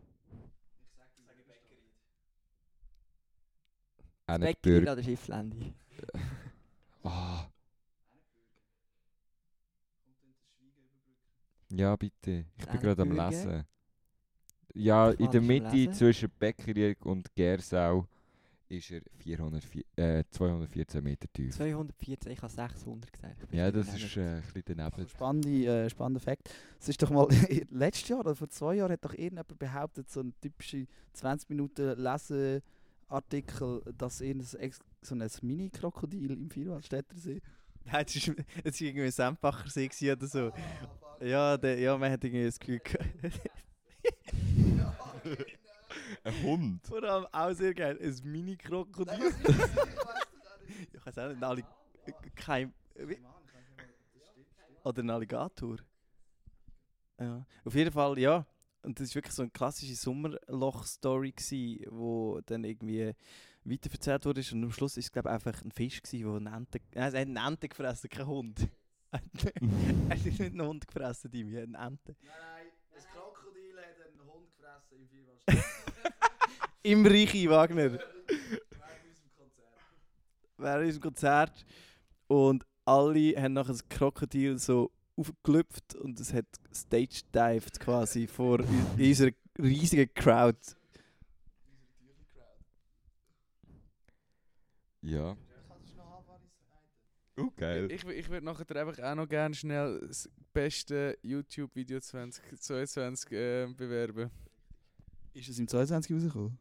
Auch 4.27 4.37
nicht 4.37 4.61
Beckerin 4.61 4.85
Bürg. 4.85 4.93
oder 4.93 5.03
Schifflände? 5.03 5.73
Ja, 11.75 11.95
bitte. 11.95 12.45
Ich 12.57 12.65
bin 12.65 12.79
gerade 12.79 13.01
am? 13.01 13.11
Lesen. 13.11 13.63
Ja, 14.73 15.11
in 15.11 15.31
der 15.31 15.41
Mitte 15.41 15.91
zwischen 15.91 16.29
Beckerig 16.37 17.05
und 17.05 17.33
Gersau 17.33 18.07
ist 18.67 18.91
er 18.91 19.01
404, 19.19 19.83
äh, 19.95 20.23
214 20.29 21.03
Meter 21.03 21.27
tief. 21.31 21.53
214, 21.55 22.31
ich 22.31 22.41
habe 22.41 22.51
600 22.51 23.13
gesagt. 23.13 23.53
Ja, 23.53 23.71
das 23.71 23.93
ist 23.93 24.17
äh, 24.17 24.37
ein 24.37 24.41
bisschen 24.53 24.77
daneben. 24.77 25.07
Spannende, 25.07 25.65
äh, 25.65 25.89
spannender 25.89 26.19
Fakt. 26.19 26.49
Es 26.79 26.89
ist 26.89 27.01
doch 27.01 27.09
mal, 27.09 27.27
letztes 27.69 28.09
Jahr 28.09 28.19
oder 28.19 28.35
vor 28.35 28.49
zwei 28.49 28.75
Jahren 28.75 28.91
hat 28.91 29.05
doch 29.05 29.13
irgendjemand 29.13 29.57
behauptet, 29.57 30.09
so 30.09 30.21
ein 30.21 30.33
typischer 30.41 30.85
20 31.13 31.49
Minuten 31.49 31.95
Leseartikel, 31.97 33.81
dass 33.97 34.21
irgendein 34.21 34.71
so 35.01 35.15
ein 35.15 35.29
Mini-Krokodil 35.41 36.31
im 36.31 36.49
Vierwaldstätter 36.49 37.15
See. 37.17 37.41
Nein, 37.91 38.05
es 38.07 38.27
war 38.27 38.35
irgendwie 38.63 39.05
ein 39.05 39.11
Sempacher 39.11 39.69
See 39.69 40.11
oder 40.11 40.27
so. 40.27 40.51
Ja, 41.21 41.55
der, 41.57 41.79
ja, 41.79 41.97
man 41.97 42.11
hat 42.11 42.23
irgendwie 42.23 42.45
das 42.45 42.59
Gefühl 42.59 42.79
gehabt. 42.79 43.09
Ein 46.23 46.43
Hund. 46.43 46.87
Vor 46.87 47.03
allem 47.03 47.27
auch 47.31 47.53
sehr 47.53 47.73
geil, 47.73 47.97
ein 48.01 48.31
Mini-Krokodil. 48.31 49.33
ich 50.93 51.05
weiß 51.05 51.17
auch 51.19 51.27
nicht, 51.27 51.37
ein 51.37 51.43
Alli 51.43 51.63
kein... 52.35 52.73
Oder 54.83 55.03
ein 55.03 55.09
Alligator. 55.09 55.77
Ja. 57.19 57.45
Auf 57.63 57.75
jeden 57.75 57.91
Fall, 57.91 58.19
ja. 58.19 58.45
Und 58.81 58.99
das 58.99 59.09
war 59.09 59.15
wirklich 59.15 59.33
so 59.33 59.41
eine 59.43 59.51
klassische 59.51 59.95
Sommerloch-Story, 59.95 61.31
gsi, 61.31 61.87
wo 61.89 62.41
dann 62.45 62.63
irgendwie 62.63 63.13
weiterverzählt 63.65 64.25
wurde. 64.25 64.41
Und 64.51 64.63
am 64.63 64.71
Schluss 64.71 64.95
war 64.95 65.01
es, 65.01 65.11
glaube 65.11 65.29
ich, 65.29 65.33
einfach 65.33 65.63
ein 65.63 65.71
Fisch, 65.71 66.01
der 66.01 66.27
eine 66.27 66.55
Ente... 66.55 66.79
Nein, 66.79 66.89
er 66.93 67.05
hat 67.05 67.15
eine 67.15 67.47
Ente 67.47 67.67
gefressen, 67.67 68.09
kein 68.09 68.27
Hund. 68.27 68.69
er 69.11 69.19
hat 69.21 70.25
nicht 70.25 70.41
einen 70.41 70.61
Hund 70.61 70.87
gefressen, 70.87 71.31
Dimi, 71.31 71.53
hat 71.53 71.63
eine 71.63 71.77
Ente. 71.77 72.15
Nein, 72.21 72.67
ein 72.95 73.03
Krokodil 73.13 73.77
hat 73.77 74.07
einen 74.07 74.25
Hund 74.31 74.47
gefressen 74.51 74.97
im 74.97 75.07
Vierwaldstätter. 75.07 75.63
Im 76.83 77.05
Reichi 77.05 77.49
Wagner. 77.49 77.93
Während 77.93 78.03
unserem 79.07 79.31
Konzert. 79.35 79.81
während 80.57 80.85
unserem 80.85 81.01
Konzert 81.01 81.65
und 82.27 82.65
alle 82.85 83.41
haben 83.41 83.53
nachher 83.53 83.71
das 83.71 83.89
Krokodil 83.89 84.59
so 84.59 84.91
aufgelüpft 85.15 85.95
und 85.95 86.19
es 86.19 86.33
hat 86.33 86.45
stage-dived 86.73 87.79
quasi 87.79 88.27
vor 88.27 88.59
unserer 88.97 89.31
riesigen 89.57 90.13
Crowd. 90.13 90.59
Ja. 95.05 95.37
Oh, 97.37 97.49
geil. 97.57 97.91
Ich, 97.91 98.03
ich 98.05 98.29
würde 98.29 98.45
nachher 98.45 98.75
einfach 98.75 98.97
auch 99.03 99.15
noch 99.15 99.27
gerne 99.27 99.53
schnell 99.53 99.99
das 100.07 100.29
beste 100.53 101.17
YouTube-Video 101.21 101.99
2022 101.99 103.31
äh, 103.33 103.67
bewerben. 103.75 104.31
Ist 105.33 105.49
es 105.49 105.59
im 105.59 105.67
22 105.67 106.15
rausgekommen? 106.15 106.57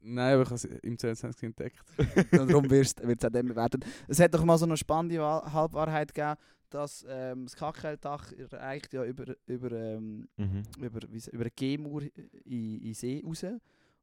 Nein, 0.00 0.34
aber 0.34 0.42
ich 0.44 0.48
habe 0.48 0.54
es 0.54 0.64
im 0.64 0.96
22 0.98 1.42
entdeckt. 1.42 1.82
Und 2.40 2.48
darum 2.48 2.70
wird 2.70 2.86
es 2.86 3.24
auch 3.24 3.30
dem 3.30 3.48
bewertet. 3.48 3.84
Es 4.06 4.20
hat 4.20 4.32
doch 4.32 4.44
mal 4.44 4.56
so 4.56 4.64
eine 4.66 4.76
spannende 4.76 5.20
Halbwahrheit 5.20 6.14
gegeben, 6.14 6.36
dass 6.70 7.04
ähm, 7.08 7.44
das 7.46 7.56
Kackeldach 7.56 8.32
reicht 8.52 8.94
ja 8.94 9.04
über, 9.04 9.34
über, 9.46 9.72
ähm, 9.72 10.28
Mhm. 10.36 10.62
über, 10.78 11.00
wie 11.10 11.22
über 11.32 11.42
eine 11.42 11.50
G-Mauer 11.50 12.02
in, 12.44 12.80
in 12.82 12.94
See 12.94 13.22
raus. 13.26 13.44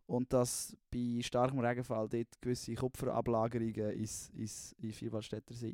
Und 0.06 0.32
dass 0.34 0.76
bei 0.92 1.20
starkem 1.22 1.60
Regenfall 1.60 2.10
dort 2.10 2.42
gewisse 2.42 2.76
Kupferablagerungen 2.76 3.92
ins, 3.92 4.30
ins, 4.32 4.74
in 4.80 4.92
Vierwaldstätter 4.92 5.54
See 5.54 5.72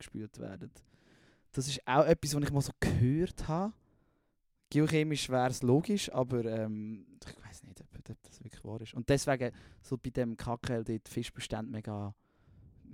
rausgespült 0.00 0.38
werden. 0.38 0.70
Das 1.52 1.68
ist 1.68 1.80
auch 1.86 2.04
etwas, 2.04 2.34
was 2.34 2.42
ich 2.44 2.52
mal 2.52 2.60
so 2.60 2.72
gehört 2.80 3.48
habe. 3.48 3.72
Geochemisch 4.70 5.28
wäre 5.28 5.50
es 5.50 5.62
logisch, 5.62 6.12
aber 6.12 6.44
ähm, 6.44 7.04
ich 7.26 7.44
weiß 7.44 7.64
nicht, 7.64 7.80
ob, 7.80 7.88
ob 7.98 8.22
das 8.22 8.44
wirklich 8.44 8.64
wahr 8.64 8.80
ist. 8.80 8.94
Und 8.94 9.08
deswegen 9.08 9.52
so 9.82 9.98
bei 9.98 10.10
dem 10.10 10.36
Kackel 10.36 10.84
dort 10.84 11.06
die 11.06 11.10
Fischbestände 11.10 11.72
mega 11.72 12.14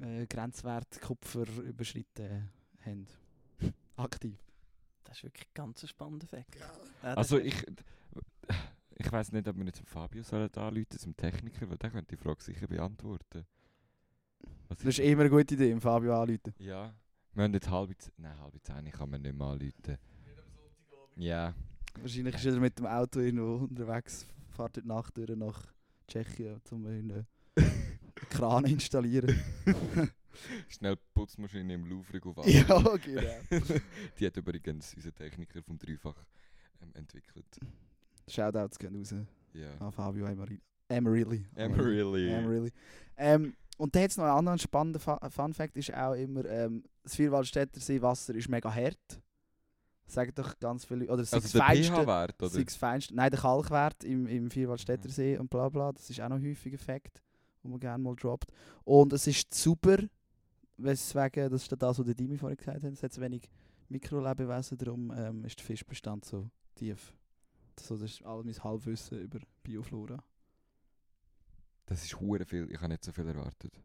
äh, 0.00 0.26
Grenzwert 0.26 1.00
Kupfer 1.02 1.46
überschritten 1.62 2.50
haben. 2.80 3.06
Aktiv. 3.96 4.38
Das 5.04 5.18
ist 5.18 5.24
wirklich 5.24 5.48
ein 5.48 5.54
ganz 5.54 5.86
spannender 5.86 6.26
Fakt. 6.26 6.56
Ja, 6.56 7.14
Also 7.14 7.38
ich... 7.38 7.64
Ich 9.06 9.12
weiß 9.12 9.30
nicht, 9.30 9.46
ob 9.46 9.56
wir 9.56 9.62
nicht 9.62 9.76
zum 9.76 9.86
Fabio 9.86 10.24
sollen 10.24 10.52
anrufen, 10.52 10.98
zum 10.98 11.16
Techniker, 11.16 11.70
weil 11.70 11.78
der 11.78 11.90
könnte 11.90 12.16
die 12.16 12.20
Frage 12.20 12.42
sicher 12.42 12.66
beantworten. 12.66 13.46
Was 14.66 14.78
Das 14.78 14.86
ist 14.88 14.98
immer 14.98 15.20
eine 15.20 15.30
gute 15.30 15.54
Idee, 15.54 15.78
Fabio 15.78 16.20
anrufen. 16.20 16.52
Ja. 16.58 16.92
Wir 17.32 17.44
haben 17.44 17.54
jetzt 17.54 17.70
halb... 17.70 17.90
z- 17.96 18.12
Nein, 18.16 18.36
halb 18.40 18.52
zehn 18.64 18.90
kann 18.90 19.08
man 19.08 19.22
nicht 19.22 19.36
mehr 19.38 19.46
anrufen. 19.46 19.96
Ja. 21.14 21.54
Wahrscheinlich 22.00 22.34
ist 22.34 22.46
er 22.46 22.58
mit 22.58 22.76
dem 22.80 22.86
Auto 22.86 23.20
irgendwo 23.20 23.64
unterwegs, 23.64 24.26
fährt 24.48 24.76
heute 24.76 24.88
Nacht 24.88 25.16
durch 25.16 25.30
nach 25.36 25.72
Tschechien, 26.08 26.60
um 26.72 26.86
einen 26.86 27.26
Kran 28.30 28.64
installieren. 28.64 29.38
Schnell 30.68 30.96
Putzmaschine 31.14 31.74
im 31.74 31.86
Louvre 31.86 32.20
auf 32.24 32.44
ja, 32.44 32.64
genau. 32.64 32.96
Die 34.18 34.26
hat 34.26 34.36
übrigens 34.36 34.94
unser 34.94 35.14
Techniker 35.14 35.62
vom 35.62 35.78
Dreifach 35.78 36.26
ähm, 36.82 36.90
entwickelt. 36.94 37.46
Shoutouts 38.28 38.78
gehen 38.78 38.96
raus 38.96 39.14
Ja. 39.54 39.76
an 39.78 39.92
Fabio. 39.92 40.26
Emery. 40.26 40.60
Emery. 40.88 41.44
Emery. 41.56 42.72
Ähm, 43.16 43.54
und 43.78 43.94
da 43.94 44.00
hat 44.00 44.10
es 44.10 44.16
noch 44.16 44.24
einen 44.24 44.36
anderen 44.38 44.58
spannenden 44.58 45.00
Fa 45.00 45.18
Fun 45.30 45.52
Fact, 45.52 45.76
ist 45.76 45.92
auch 45.94 46.14
immer, 46.14 46.44
ähm, 46.46 46.84
das 47.02 47.14
Vierwaldstätter 47.16 47.80
Seewasser 47.80 48.34
ist 48.34 48.48
mega 48.48 48.72
hart. 48.72 49.20
Sagen 50.06 50.32
doch 50.34 50.56
ganz 50.60 50.84
viele, 50.84 51.04
oder 51.06 51.18
Also 51.20 51.40
der 51.40 51.48
pH-Wert, 51.66 52.40
oder? 52.42 52.64
Feinste. 52.70 53.14
Nein, 53.14 53.30
der 53.30 53.40
Kalkwert 53.40 54.04
im, 54.04 54.26
im 54.28 54.50
Vierwaldstätter 54.50 55.08
See 55.08 55.36
und 55.36 55.50
bla 55.50 55.68
bla, 55.68 55.92
das 55.92 56.08
ist 56.08 56.20
auch 56.20 56.28
noch 56.28 56.36
ein 56.36 56.48
häufiger 56.48 56.78
Fakt, 56.78 57.20
den 57.64 57.70
man 57.72 57.80
gerne 57.80 58.02
mal 58.02 58.14
droppt. 58.14 58.52
Und 58.84 59.12
es 59.12 59.26
ist 59.26 59.52
super, 59.52 59.98
weswegen, 60.76 61.50
das 61.50 61.62
ist 61.62 61.72
das, 61.82 61.98
was 61.98 62.04
der 62.06 62.14
Dimi 62.14 62.36
vorhin 62.38 62.56
gesagt 62.56 62.82
hat, 62.84 62.92
es 62.92 63.02
hat 63.02 63.12
zu 63.12 63.20
wenig 63.20 63.48
Mikrolebewesen, 63.88 64.78
darum 64.78 65.12
ähm, 65.16 65.44
ist 65.44 65.58
der 65.58 65.66
Fischbestand 65.66 66.24
so 66.24 66.48
tief. 66.76 67.12
So, 67.78 67.96
das 67.96 68.10
ist 68.10 68.24
all 68.24 68.42
mein 68.42 68.54
Halbwissen 68.62 69.20
über 69.20 69.38
Bioflora. 69.62 70.22
Das 71.86 72.04
ist 72.04 72.18
hure 72.20 72.44
viel. 72.44 72.70
Ich 72.70 72.78
habe 72.78 72.88
nicht 72.88 73.04
so 73.04 73.12
viel 73.12 73.26
erwartet. 73.26 73.80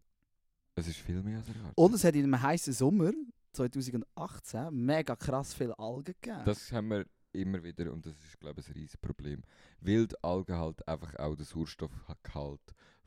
Es 0.75 0.87
ist 0.87 0.97
viel 0.97 1.21
mehr 1.21 1.39
als 1.39 1.47
erwartet. 1.49 1.77
Und 1.77 1.93
es 1.93 2.03
hat 2.03 2.15
in 2.15 2.23
einem 2.23 2.41
heißen 2.41 2.73
Sommer 2.73 3.11
2018 3.53 4.73
mega 4.73 5.15
krass 5.15 5.53
viele 5.53 5.77
Algen 5.77 6.15
gegeben. 6.19 6.41
Das 6.45 6.71
haben 6.71 6.89
wir 6.89 7.05
immer 7.33 7.63
wieder 7.63 7.91
und 7.91 8.05
das 8.05 8.13
ist, 8.13 8.39
glaube 8.39 8.61
ich, 8.61 8.67
ein 8.67 8.73
riesiges 8.73 8.97
Problem. 8.97 9.43
Weil 9.79 10.07
die 10.07 10.23
Algen 10.23 10.55
halt 10.55 10.87
einfach 10.87 11.15
auch 11.17 11.35
den 11.35 11.45
Sauerstoffgehalt 11.45 12.61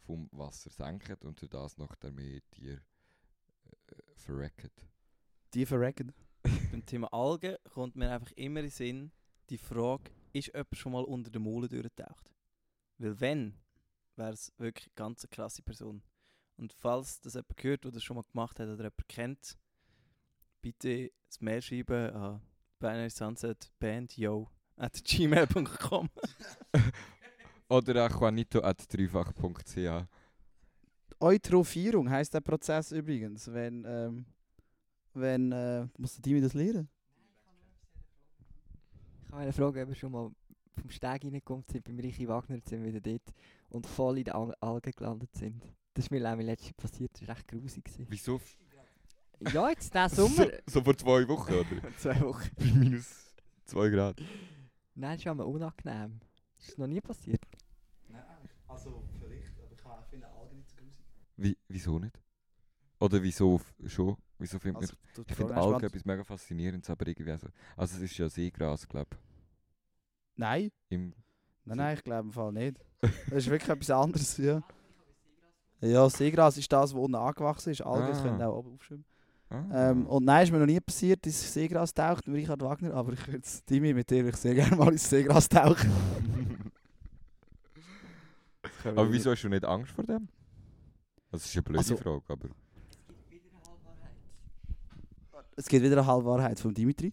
vom 0.07 0.28
Wasser 0.32 0.70
senken 0.70 1.16
und 1.22 1.41
durch 1.41 1.51
das 1.51 1.78
noch 1.78 1.95
der 1.97 2.12
mehr 2.12 2.41
Tier 2.51 2.74
äh, 2.74 3.95
verrecken. 4.14 4.70
Die 5.55 5.66
verrecken. 5.66 6.12
Beim 6.43 6.85
Thema 6.85 7.12
Algen 7.12 7.57
kommt 7.72 7.97
mir 7.97 8.11
einfach 8.11 8.32
immer 8.32 8.61
in 8.61 8.66
den 8.66 8.70
Sinn 8.70 9.12
die 9.51 9.59
Frage, 9.59 10.11
ist 10.35 10.49
jemand 10.49 10.76
schon 10.76 10.93
mal 10.93 11.05
unter 11.05 11.30
den 11.30 11.43
Molen 11.43 11.68
durchgetaucht? 11.68 12.30
Weil 12.99 13.18
wenn, 13.20 13.55
wäre 14.16 14.32
es 14.32 14.53
wirklich 14.59 14.89
eine 14.89 14.95
ganz 14.95 15.26
krasse 15.30 15.62
Person. 15.62 16.03
Und 16.57 16.72
falls 16.72 17.20
das 17.20 17.35
jemand 17.35 17.57
gehört 17.57 17.87
oder 17.87 17.95
das 17.95 18.05
schon 18.05 18.16
mal 18.16 18.24
gemacht 18.30 18.59
hat 18.61 18.68
oder 18.68 18.85
jemand 18.85 19.09
kennt, 19.09 19.59
bitte 20.61 21.11
das 21.26 21.41
Mail 21.41 21.62
schreiben 21.62 22.14
an 22.14 22.41
Binary 22.78 23.11
Sunset 23.11 23.70
Band 23.78 24.16
yo 24.16 24.49
at 24.76 25.03
gmail.com. 25.05 26.11
Oder 27.68 28.07
auch 28.07 28.20
Juanito 28.20 28.61
at 28.61 28.85
dreifach.ch. 28.93 30.07
Eutrophierung 31.20 32.11
heisst 32.11 32.35
der 32.35 32.41
Prozess 32.41 32.93
übrigens, 32.93 33.51
wenn, 33.53 33.85
ähm, 33.87 34.26
wenn, 35.14 35.53
äh, 35.53 35.87
muss 35.97 36.14
der 36.14 36.22
Dimi 36.22 36.41
das 36.41 36.55
lernen? 36.55 36.89
Ich 39.35 39.41
wollte 39.41 39.53
fragen, 39.53 39.82
ob 39.82 39.89
wir 39.89 39.95
schon 39.95 40.12
mal 40.12 40.30
vom 40.80 40.91
Steg 40.91 41.24
reingekommen 41.24 41.64
sind, 41.70 41.85
beim 41.85 41.99
Richie 41.99 42.28
Wagner 42.28 42.59
sind 42.64 42.82
wir 42.85 42.93
wieder 42.95 43.01
dort 43.01 43.35
und 43.70 43.87
voll 43.87 44.18
in 44.18 44.24
den 44.24 44.35
Al 44.35 44.55
Algen 44.61 44.93
gelandet 44.93 45.35
sind. 45.35 45.62
Das 45.95 46.07
ist 46.07 46.11
mir 46.11 46.28
auch 46.32 46.37
letztes 46.37 46.68
Jahr 46.68 46.76
passiert, 46.76 47.11
das 47.20 47.28
war 47.28 47.37
echt 47.37 47.49
grusig. 47.49 47.85
gewesen. 47.85 48.07
Wieso? 48.09 48.41
Ja, 49.53 49.68
jetzt 49.70 49.93
diesen 49.95 50.09
Sommer. 50.09 50.47
So, 50.66 50.72
so 50.78 50.82
vor 50.82 50.97
zwei 50.97 51.28
Wochen, 51.28 51.53
oder? 51.53 51.93
Zwei 51.99 52.20
Wochen. 52.22 52.49
Bei 52.57 52.64
minus 52.64 53.35
2 53.66 53.89
Grad. 53.91 54.20
Nein, 54.95 55.12
das 55.12 55.20
ist 55.20 55.26
aber 55.26 55.47
unangenehm. 55.47 56.20
Das 56.57 56.68
ist 56.68 56.78
noch 56.78 56.87
nie 56.87 57.01
passiert. 57.01 57.43
Nein, 58.09 58.22
also 58.68 59.03
vielleicht, 59.20 59.59
aber 59.59 59.72
ich 59.72 59.78
kann- 59.78 60.05
finde 60.09 60.26
Algen 60.28 60.57
nicht 60.57 60.70
so 60.70 60.76
grusig. 60.76 61.05
Wie, 61.37 61.57
wieso 61.68 61.99
nicht? 61.99 62.18
Oder 63.01 63.22
wieso 63.22 63.61
schon? 63.86 64.16
Wieso 64.38 64.59
findet 64.59 64.82
Also, 64.82 64.95
man... 64.95 65.14
du- 65.14 65.24
Ich 65.28 65.34
finde 65.36 65.55
Algen 65.55 65.68
spannend. 65.70 65.84
etwas 65.84 66.05
mega 66.05 66.24
faszinierendes, 66.24 66.90
aber 66.90 67.07
irgendwie 67.07 67.30
also... 67.32 67.49
Also 67.76 67.97
es 67.97 68.03
ist 68.03 68.18
ja 68.18 68.28
Seegras, 68.28 68.86
glaube 68.88 69.16
Nein, 70.36 70.64
ich. 70.66 70.72
Im 70.90 71.14
nein, 71.64 71.78
nein, 71.78 71.97
ich 71.97 72.05
glaube 72.05 72.28
im 72.28 72.32
Fall 72.32 72.53
nicht. 72.53 72.76
Das 73.01 73.11
ist 73.32 73.49
wirklich 73.51 73.70
etwas 73.70 73.90
anderes, 73.90 74.36
ja. 74.38 74.62
Ja, 75.80 76.09
Seegras 76.09 76.57
ist 76.57 76.72
das, 76.72 76.95
was 76.95 76.99
unten 77.01 77.14
angewachsen 77.16 77.70
ist. 77.70 77.82
Algen 77.82 78.16
Ah. 78.16 78.22
können 78.22 78.42
auch 78.42 78.57
oben 78.57 78.74
aufschwimmen. 78.74 79.05
ah. 79.51 79.90
Ähm, 79.90 80.07
und 80.07 80.24
nein, 80.24 80.45
ist 80.45 80.51
mir 80.51 80.59
noch 80.59 80.64
nie 80.66 80.80
passiert, 80.80 81.26
dass 81.26 81.53
Seegras 81.53 81.92
taucht 81.92 82.26
mit 82.26 82.36
Richard 82.36 82.62
Wagner, 82.62 82.95
aber 82.95 83.12
ich 83.12 83.26
würde 83.26 83.40
es 83.45 83.62
Dimi 83.66 83.92
mit 83.92 84.09
dir 84.11 84.26
ich 84.26 84.36
sehr 84.36 84.55
gerne 84.55 84.76
mal 84.76 84.90
ins 84.92 85.09
Seegras 85.11 85.47
tauchen. 85.49 85.90
aber 88.84 89.12
wieso 89.12 89.30
hast 89.32 89.42
du 89.42 89.49
nicht 89.49 89.64
Angst 89.64 89.92
vor 89.92 90.05
dem? 90.05 90.28
Das 91.30 91.45
ist 91.45 91.55
eine 91.55 91.62
blöde 91.62 91.78
Also- 91.80 91.97
Frage, 91.97 92.22
aber... 92.28 92.49
Es 95.57 95.69
gibt 95.69 95.85
wieder 95.85 95.99
eine 95.99 96.07
Halbwahrheit 96.07 96.59
von 96.59 96.75
Dimitri. 96.75 97.13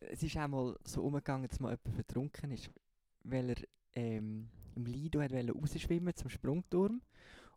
Es 0.00 0.22
ist 0.22 0.36
auch 0.36 0.48
mal 0.48 0.76
so 0.84 1.02
umgegangen, 1.02 1.48
dass 1.48 1.58
mal 1.58 1.70
jemand 1.70 1.94
vertrunken 1.94 2.50
ist, 2.50 2.70
weil 3.22 3.50
er 3.50 3.56
ähm, 3.94 4.50
im 4.74 4.84
Lido 4.84 5.22
hat 5.22 5.32
wollte 5.32 5.52
rausschwimmen 5.52 6.14
zum 6.14 6.28
Sprungturm 6.28 7.00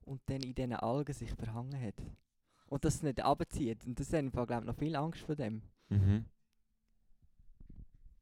und 0.02 0.22
dann 0.28 0.42
in 0.42 0.56
diesen 0.56 0.74
Algen 0.74 1.14
sich 1.14 1.34
verhangen 1.34 1.80
hat. 1.82 1.96
Und 2.68 2.86
das 2.86 3.02
nicht 3.04 3.22
abzieht. 3.22 3.86
Und 3.86 4.00
das 4.00 4.14
haben 4.14 4.32
glaube 4.32 4.54
ich 4.60 4.64
noch 4.64 4.76
viel 4.76 4.96
Angst 4.96 5.22
vor 5.22 5.36
dem. 5.36 5.62
Mhm. 5.90 6.26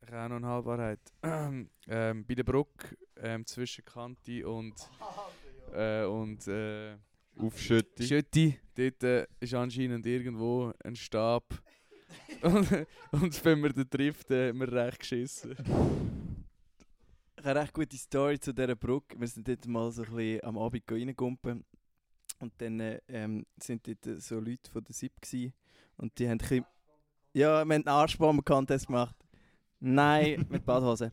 Ich 0.01 0.11
habe 0.11 0.29
noch 0.29 0.37
eine 0.37 0.47
Halbwahrheit. 0.47 0.99
ähm, 1.87 2.25
bei 2.25 2.35
der 2.35 2.43
Brücke 2.43 2.97
ähm, 3.17 3.45
zwischen 3.45 3.85
Kanti 3.85 4.43
und, 4.43 4.73
äh, 5.73 6.05
und 6.05 6.47
äh, 6.47 6.97
Aufschütti. 7.37 8.03
Schütti, 8.03 8.59
dort 8.75 9.03
äh, 9.03 9.27
ist 9.39 9.53
anscheinend 9.53 10.05
irgendwo 10.05 10.71
ein 10.83 10.95
Stab. 10.95 11.43
und, 12.41 12.87
und 13.11 13.45
wenn 13.45 13.59
man 13.59 13.73
den 13.73 13.89
trifft, 13.89 14.31
äh, 14.31 14.49
haben 14.49 14.59
wir 14.59 14.71
recht 14.71 14.99
geschissen. 14.99 15.51
Ich 15.51 15.67
habe 17.45 17.49
eine 17.51 17.59
recht 17.61 17.73
gute 17.73 17.97
Story 17.97 18.39
zu 18.39 18.53
dieser 18.53 18.75
Brücke. 18.75 19.19
Wir 19.19 19.27
sind 19.27 19.47
dort 19.47 19.67
mal 19.67 19.91
so 19.91 20.03
ein 20.03 20.15
bisschen 20.15 20.43
am 20.43 20.57
Abend 20.57 20.83
reingumpen. 20.89 21.65
Und 22.39 22.53
dann 22.57 22.79
äh, 22.79 22.99
ähm, 23.07 23.45
sind 23.57 23.87
dort 23.87 24.21
so 24.21 24.39
Leute 24.39 24.69
von 24.71 24.83
der 24.83 24.93
SIP 24.93 25.21
gewesen. 25.21 25.53
Und 25.97 26.17
die 26.17 26.25
haben 26.25 26.33
ein 26.33 26.37
bisschen... 26.39 26.65
Ja, 27.33 27.49
wir 27.49 27.59
haben 27.59 27.71
einen 27.71 27.87
Arschbomben-Contest 27.87 28.87
gemacht. 28.87 29.15
Nein, 29.79 30.45
mit 30.49 30.65
Badhose. 30.65 31.11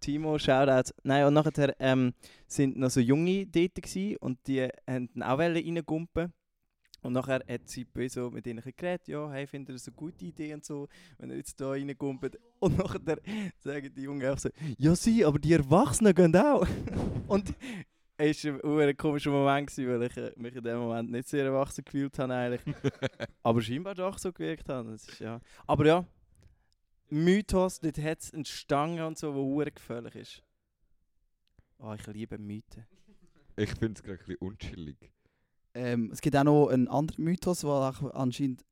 Timo, 0.00 0.38
Shoutout. 0.38 0.92
Nein, 1.02 1.26
und 1.26 1.34
nachher 1.34 1.74
ähm, 1.78 2.14
sind 2.46 2.76
noch 2.76 2.90
so 2.90 3.00
Junge 3.00 3.46
dort 3.46 3.74
gewesen, 3.74 4.16
und 4.18 4.38
die 4.46 4.68
haben 4.86 5.08
dann 5.14 5.22
auch 5.22 5.38
reingumpen. 5.38 6.32
Und 7.02 7.12
nachher 7.12 7.44
hat 7.48 7.68
sie 7.68 7.84
bei 7.84 8.08
so 8.08 8.30
mit 8.30 8.46
ihnen 8.46 8.60
geredet, 8.60 9.06
ja, 9.06 9.30
hey, 9.30 9.46
findet 9.46 9.70
ihr 9.70 9.72
das 9.74 9.86
eine 9.86 9.96
gute 9.96 10.24
Idee 10.24 10.52
und 10.54 10.64
so, 10.64 10.88
wenn 11.18 11.30
ihr 11.30 11.36
jetzt 11.36 11.60
da 11.60 11.70
reingumpelt. 11.70 12.38
Und 12.60 12.76
nachher 12.76 13.18
sagen 13.60 13.92
die 13.94 14.02
Jungen 14.02 14.28
auch 14.28 14.38
so, 14.38 14.48
ja 14.78 14.96
sie, 14.96 15.24
aber 15.24 15.38
die 15.38 15.52
Erwachsenen 15.52 16.12
gehen 16.12 16.34
auch. 16.34 16.66
und 17.28 17.54
es 18.16 18.44
war 18.44 18.80
ein 18.80 18.96
komischer 18.96 19.30
Moment, 19.30 19.78
weil 19.78 20.02
ich 20.02 20.16
äh, 20.16 20.32
mich 20.34 20.56
in 20.56 20.64
dem 20.64 20.78
Moment 20.78 21.12
nicht 21.12 21.28
sehr 21.28 21.44
erwachsen 21.44 21.84
gefühlt 21.84 22.18
habe 22.18 22.34
eigentlich. 22.34 22.62
aber 23.44 23.62
scheinbar 23.62 23.94
doch 23.94 24.18
so 24.18 24.32
gewirkt 24.32 24.68
habe. 24.68 24.90
Das 24.90 25.06
ist, 25.06 25.20
ja. 25.20 25.40
Aber 25.68 25.86
ja, 25.86 26.04
Mythos, 27.10 27.80
dort 27.80 27.98
hat 27.98 28.20
es 28.20 28.34
eine 28.34 28.44
Stange 28.44 29.06
und 29.06 29.18
so, 29.18 29.32
die 29.32 29.38
hure 29.38 29.70
gefährlich 29.70 30.14
ist. 30.16 30.42
Oh, 31.78 31.94
ich 31.94 32.06
liebe 32.06 32.38
Mythen. 32.38 32.86
Ich 33.56 33.70
finde 33.70 33.94
es 33.94 34.02
gerade 34.02 34.18
ein 34.20 34.26
bisschen 34.26 34.36
unchillig. 34.36 35.12
Ähm, 35.74 36.10
es 36.12 36.20
gibt 36.20 36.36
auch 36.36 36.44
noch 36.44 36.68
einen 36.68 36.88
anderen 36.88 37.24
Mythos, 37.24 37.60
der 37.60 37.70
auch 37.70 38.14
anscheinend 38.14 38.64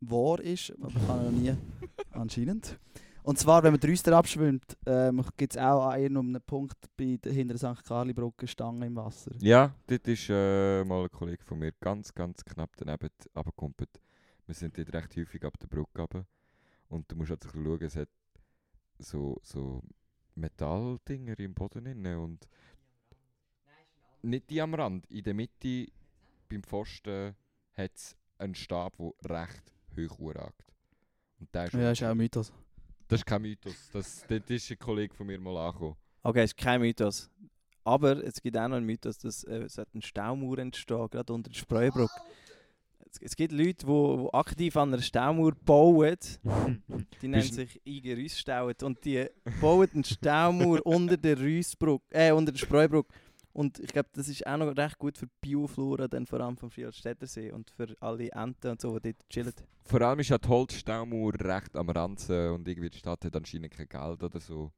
wahr 0.00 0.40
ist, 0.40 0.72
aber 0.80 0.88
ich 0.88 1.08
habe 1.08 1.24
noch 1.24 1.30
nie 1.30 1.54
anscheinend. 2.12 2.78
Und 3.22 3.38
zwar, 3.38 3.62
wenn 3.62 3.72
man 3.72 3.80
den 3.80 3.90
Rüster 3.90 4.16
abschwimmt, 4.16 4.76
ähm, 4.86 5.22
gibt 5.36 5.54
es 5.54 5.58
auch 5.60 5.90
an 5.90 6.00
irgendeinem 6.00 6.40
Punkt 6.40 6.78
bei 6.96 7.18
der 7.22 7.32
hinter 7.32 7.54
der 7.58 7.74
St. 7.74 7.84
Carli-Brücke 7.84 8.46
Stangen 8.46 8.82
im 8.82 8.96
Wasser. 8.96 9.32
Ja, 9.40 9.74
dort 9.86 10.08
ist 10.08 10.28
äh, 10.30 10.82
mal 10.84 11.02
ein 11.02 11.10
Kollege 11.10 11.44
von 11.44 11.58
mir 11.58 11.72
ganz, 11.80 12.14
ganz 12.14 12.42
knapp 12.44 12.70
daneben 12.76 13.10
runtergekumpelt. 13.36 14.00
Wir 14.46 14.54
sind 14.54 14.78
dort 14.78 14.94
recht 14.94 15.14
häufig 15.16 15.44
ab 15.44 15.58
der 15.60 15.66
Brücke 15.66 16.00
runter. 16.00 16.24
Und 16.88 17.10
du 17.10 17.16
musst 17.16 17.30
halt 17.30 17.42
so 17.42 17.50
ein 17.50 17.52
bisschen 17.52 17.78
schauen, 17.78 17.86
es 17.86 17.96
hat 17.96 18.08
so, 18.98 19.40
so 19.42 19.82
Metalldinger 20.34 21.38
im 21.38 21.54
Boden 21.54 21.84
drin 21.84 22.06
und 22.16 22.48
nicht 24.22 24.50
die 24.50 24.60
am 24.60 24.74
Rand, 24.74 25.06
in 25.10 25.22
der 25.22 25.34
Mitte 25.34 25.86
beim 26.48 26.62
Pfosten 26.62 27.36
hat 27.74 27.92
es 27.94 28.16
einen 28.38 28.54
Stab, 28.54 28.96
der 28.96 29.30
recht 29.30 29.72
hoch 29.96 30.34
ragt. 30.34 30.72
Und 31.38 31.54
der 31.54 31.66
ist 31.66 31.74
Ja, 31.74 31.90
ist 31.92 32.02
auch 32.02 32.08
ein 32.08 32.16
Mythos. 32.16 32.52
Das 33.06 33.20
ist 33.20 33.26
kein 33.26 33.42
Mythos, 33.42 33.90
das, 33.92 34.24
dort 34.28 34.50
ist 34.50 34.70
ein 34.70 34.78
Kollege 34.78 35.14
von 35.14 35.26
mir 35.26 35.38
mal 35.38 35.56
angekommen. 35.56 35.96
Okay, 36.22 36.44
ist 36.44 36.56
kein 36.56 36.80
Mythos. 36.80 37.30
Aber 37.84 38.22
es 38.22 38.40
gibt 38.42 38.56
auch 38.56 38.68
noch 38.68 38.76
einen 38.76 38.86
Mythos, 38.86 39.18
dass 39.18 39.44
äh, 39.44 39.62
es 39.62 39.78
hat 39.78 39.94
ein 39.94 40.02
Staumauer 40.02 40.58
entstehen, 40.58 41.08
gerade 41.08 41.32
unter 41.32 41.48
der 41.50 41.58
Spreubrücke. 41.58 42.12
Es, 42.14 42.47
es 43.20 43.36
gibt 43.36 43.52
Leute, 43.52 43.86
die 43.86 44.28
aktiv 44.32 44.76
an 44.76 44.92
einer 44.92 45.02
Staumauer 45.02 45.52
bauen. 45.64 46.18
Die 47.22 47.28
nennen 47.28 47.42
sich 47.42 47.80
IG 47.84 48.14
Rüssstauen. 48.14 48.74
Und 48.82 49.04
die 49.04 49.26
bauen 49.60 49.88
einen 49.92 50.04
Staumauer 50.04 50.80
unter 50.86 51.16
der 51.16 51.38
Rüssbrücke, 51.38 52.04
äh, 52.10 52.32
unter 52.32 52.52
der 52.52 52.58
Spreubrücke. 52.58 53.12
Und 53.52 53.80
ich 53.80 53.88
glaube, 53.88 54.08
das 54.12 54.28
ist 54.28 54.46
auch 54.46 54.56
noch 54.56 54.76
recht 54.76 54.98
gut 54.98 55.18
für 55.18 55.26
die 55.26 55.32
Bioflora, 55.40 56.06
dann 56.06 56.26
vor 56.26 56.40
allem 56.40 56.56
vom 56.56 56.70
Friedrichstädtersee 56.70 57.50
und 57.50 57.70
für 57.70 57.92
alle 57.98 58.30
Enten 58.30 58.70
und 58.70 58.80
so, 58.80 58.98
die 59.00 59.14
dort 59.14 59.28
chillen. 59.28 59.52
Vor 59.84 60.00
allem 60.02 60.20
ist 60.20 60.28
ja 60.28 60.38
die 60.38 60.46
Holzstaumauer 60.46 61.34
recht 61.40 61.74
am 61.76 61.90
Ranzen 61.90 62.50
und 62.52 62.68
irgendwie 62.68 62.90
die 62.90 62.98
Stadt 62.98 63.24
hat 63.24 63.34
anscheinend 63.34 63.72
kein 63.72 63.88
Geld 63.88 64.22
oder 64.22 64.38
so. 64.38 64.70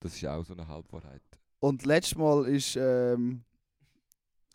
Das 0.00 0.14
ist 0.14 0.26
auch 0.26 0.44
so 0.44 0.52
eine 0.52 0.68
Halbwahrheit. 0.68 1.22
Und 1.60 1.86
letztes 1.86 2.18
Mal 2.18 2.46
ist 2.46 2.76
ähm, 2.76 3.44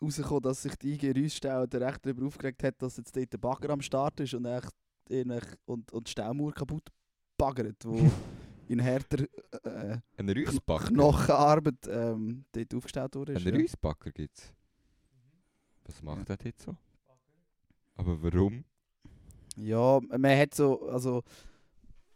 rausgekommen, 0.03 0.41
dass 0.41 0.63
sich 0.63 0.75
die 0.75 0.93
IG 0.93 1.11
Rüststau 1.11 1.63
recht 1.63 2.05
darüber 2.05 2.27
aufgeregt 2.27 2.63
hat, 2.63 2.81
dass 2.81 2.97
jetzt 2.97 3.15
dort 3.15 3.31
der 3.31 3.37
Bagger 3.37 3.69
am 3.71 3.81
Start 3.81 4.19
ist 4.19 4.33
und, 4.33 4.45
echt, 4.45 4.69
und, 5.65 5.91
und 5.91 6.07
die 6.07 6.11
Staumauer 6.11 6.53
kaputt 6.53 6.89
baggert, 7.37 7.83
wo 7.83 7.97
in 8.67 8.79
härter 8.79 9.25
äh? 9.63 9.97
Knochenarbeit 10.17 11.87
ähm, 11.87 12.45
dort 12.51 12.75
aufgestellt 12.75 13.15
wurde. 13.15 13.35
Ein 13.35 13.55
Reusbacker 13.55 14.11
gibt 14.11 14.37
es. 14.37 14.53
Was 15.85 16.01
macht 16.01 16.29
er 16.29 16.37
jetzt 16.43 16.63
so? 16.63 16.75
Aber 17.95 18.21
warum? 18.23 18.63
Ja, 19.55 19.99
man 20.07 20.37
hat 20.37 20.55
so, 20.55 20.87
also 20.89 21.23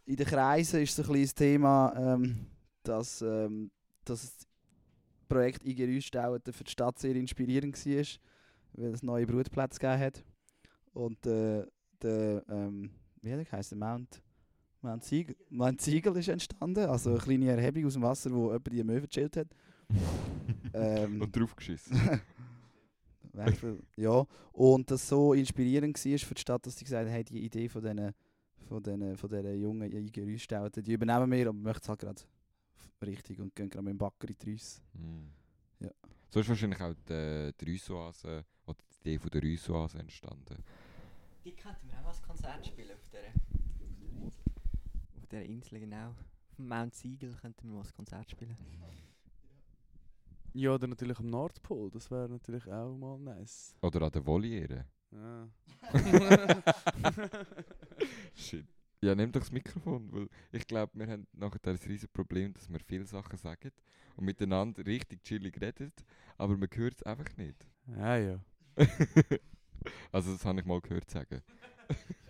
in 0.04 0.16
den 0.16 0.26
Kreisen 0.26 0.82
ist 0.82 0.96
so 0.96 1.02
ein 1.12 1.22
das 1.22 1.34
Thema, 1.34 1.92
ähm, 1.96 2.46
dass, 2.82 3.22
ähm, 3.22 3.70
dass 4.04 4.22
das 4.22 4.47
Projekt 5.28 5.64
IG 5.64 5.84
Rüstau 5.84 6.38
für 6.50 6.64
die 6.64 6.70
Stadt 6.70 6.98
sehr 6.98 7.14
inspirierend 7.14 7.76
war, 7.86 8.04
weil 8.72 8.92
es 8.92 9.02
neue 9.02 9.26
Brutplätze 9.26 9.78
gegeben 9.78 10.00
hat. 10.00 10.24
Und 10.92 11.26
äh, 11.26 11.66
der, 12.02 12.44
ähm, 12.48 12.90
wie 13.22 13.32
hat 13.32 13.38
er 13.38 13.44
geheißen? 13.44 13.78
Mount, 13.78 14.22
Mount, 14.80 15.04
Siegel, 15.04 15.36
Mount 15.50 15.80
Siegel 15.80 16.16
ist 16.16 16.28
entstanden, 16.28 16.88
also 16.88 17.10
eine 17.10 17.18
kleine 17.18 17.50
Erhebung 17.50 17.86
aus 17.86 17.94
dem 17.94 18.02
Wasser, 18.02 18.30
wo 18.30 18.46
jemand 18.46 18.72
die 18.72 18.84
Möwe 18.84 19.06
gechillt 19.06 19.36
hat. 19.36 19.48
ähm, 20.74 21.20
Und 21.20 21.36
draufgeschissen. 21.36 21.96
Ja. 23.96 24.26
Und 24.50 24.90
das 24.90 25.08
so 25.08 25.32
inspirierend 25.32 25.96
war 25.96 26.18
für 26.18 26.34
die 26.34 26.40
Stadt, 26.40 26.66
dass 26.66 26.76
sie 26.76 26.84
gesagt 26.84 27.06
haben, 27.06 27.12
hey, 27.12 27.22
die 27.22 27.44
Idee 27.44 27.68
von 27.68 27.82
diesen 27.82 28.12
von 28.68 28.82
diesen, 28.82 29.16
von 29.16 29.60
jungen 29.60 29.92
Eingerüststauten, 29.92 30.82
die 30.82 30.92
übernehmen 30.92 31.30
wir, 31.30 31.48
aber 31.48 31.56
wir 31.56 31.62
möchten 31.62 31.82
es 31.82 31.88
halt 31.88 32.00
gerade 32.00 32.22
richtig 33.06 33.40
und 33.40 33.54
gehen 33.54 33.68
gerade 33.68 33.84
mit 33.84 33.92
dem 33.92 33.98
Backer 33.98 34.28
in 34.28 34.36
die 34.38 34.50
Rüsse. 34.50 34.80
Hm. 34.94 35.30
Ja. 35.80 35.90
So 36.30 36.40
ist 36.40 36.48
wahrscheinlich 36.48 36.80
auch 36.80 36.94
die, 37.08 37.52
die 37.60 37.70
Reusoase 37.70 38.44
oder 38.66 38.78
die 38.90 39.10
Idee 39.10 39.18
von 39.18 39.30
der 39.30 39.42
Reusoase 39.42 39.98
entstanden. 39.98 40.64
Die 41.44 41.52
könnten 41.52 41.88
wir 41.88 41.98
auch 41.98 42.02
mal 42.02 42.08
als 42.08 42.22
Konzert 42.22 42.66
spielen 42.66 42.90
auf 42.92 43.02
dieser, 43.02 43.18
auf 45.16 45.26
dieser 45.26 45.44
Insel, 45.44 45.80
genau. 45.80 46.08
Auf 46.08 46.56
dem 46.56 46.68
Mount 46.68 46.94
Siegel 46.94 47.34
könnten 47.34 47.68
wir 47.68 47.74
mal 47.74 47.80
als 47.80 47.94
Konzert 47.94 48.30
spielen. 48.30 48.56
Ja, 50.54 50.74
oder 50.74 50.86
natürlich 50.88 51.18
am 51.18 51.26
Nordpol, 51.26 51.90
das 51.90 52.10
wäre 52.10 52.28
natürlich 52.28 52.66
auch 52.66 52.96
mal 52.96 53.18
nice. 53.18 53.74
Oder 53.80 54.02
an 54.02 54.12
der 54.12 54.26
Voliere. 54.26 54.86
Ja. 55.12 55.48
Shit. 58.34 58.66
Ja, 59.00 59.14
nimm 59.14 59.30
doch 59.30 59.40
das 59.40 59.52
Mikrofon, 59.52 60.08
weil 60.12 60.28
ich 60.52 60.66
glaube, 60.66 60.92
wir 60.94 61.06
haben 61.06 61.26
nachher 61.32 61.60
das 61.62 61.86
riesige 61.86 62.08
Problem, 62.12 62.52
dass 62.54 62.68
wir 62.68 62.80
viele 62.80 63.06
Sachen 63.06 63.38
sagen 63.38 63.70
und 64.16 64.24
miteinander 64.24 64.84
richtig 64.84 65.22
chillig 65.22 65.60
reden, 65.60 65.92
aber 66.36 66.56
man 66.56 66.68
hört 66.74 66.94
es 66.96 67.02
einfach 67.04 67.36
nicht. 67.36 67.64
ja, 67.96 68.16
ja. 68.16 68.40
also 70.12 70.32
das 70.32 70.44
habe 70.44 70.60
ich 70.60 70.66
mal 70.66 70.80
gehört 70.80 71.08
sagen. 71.10 71.42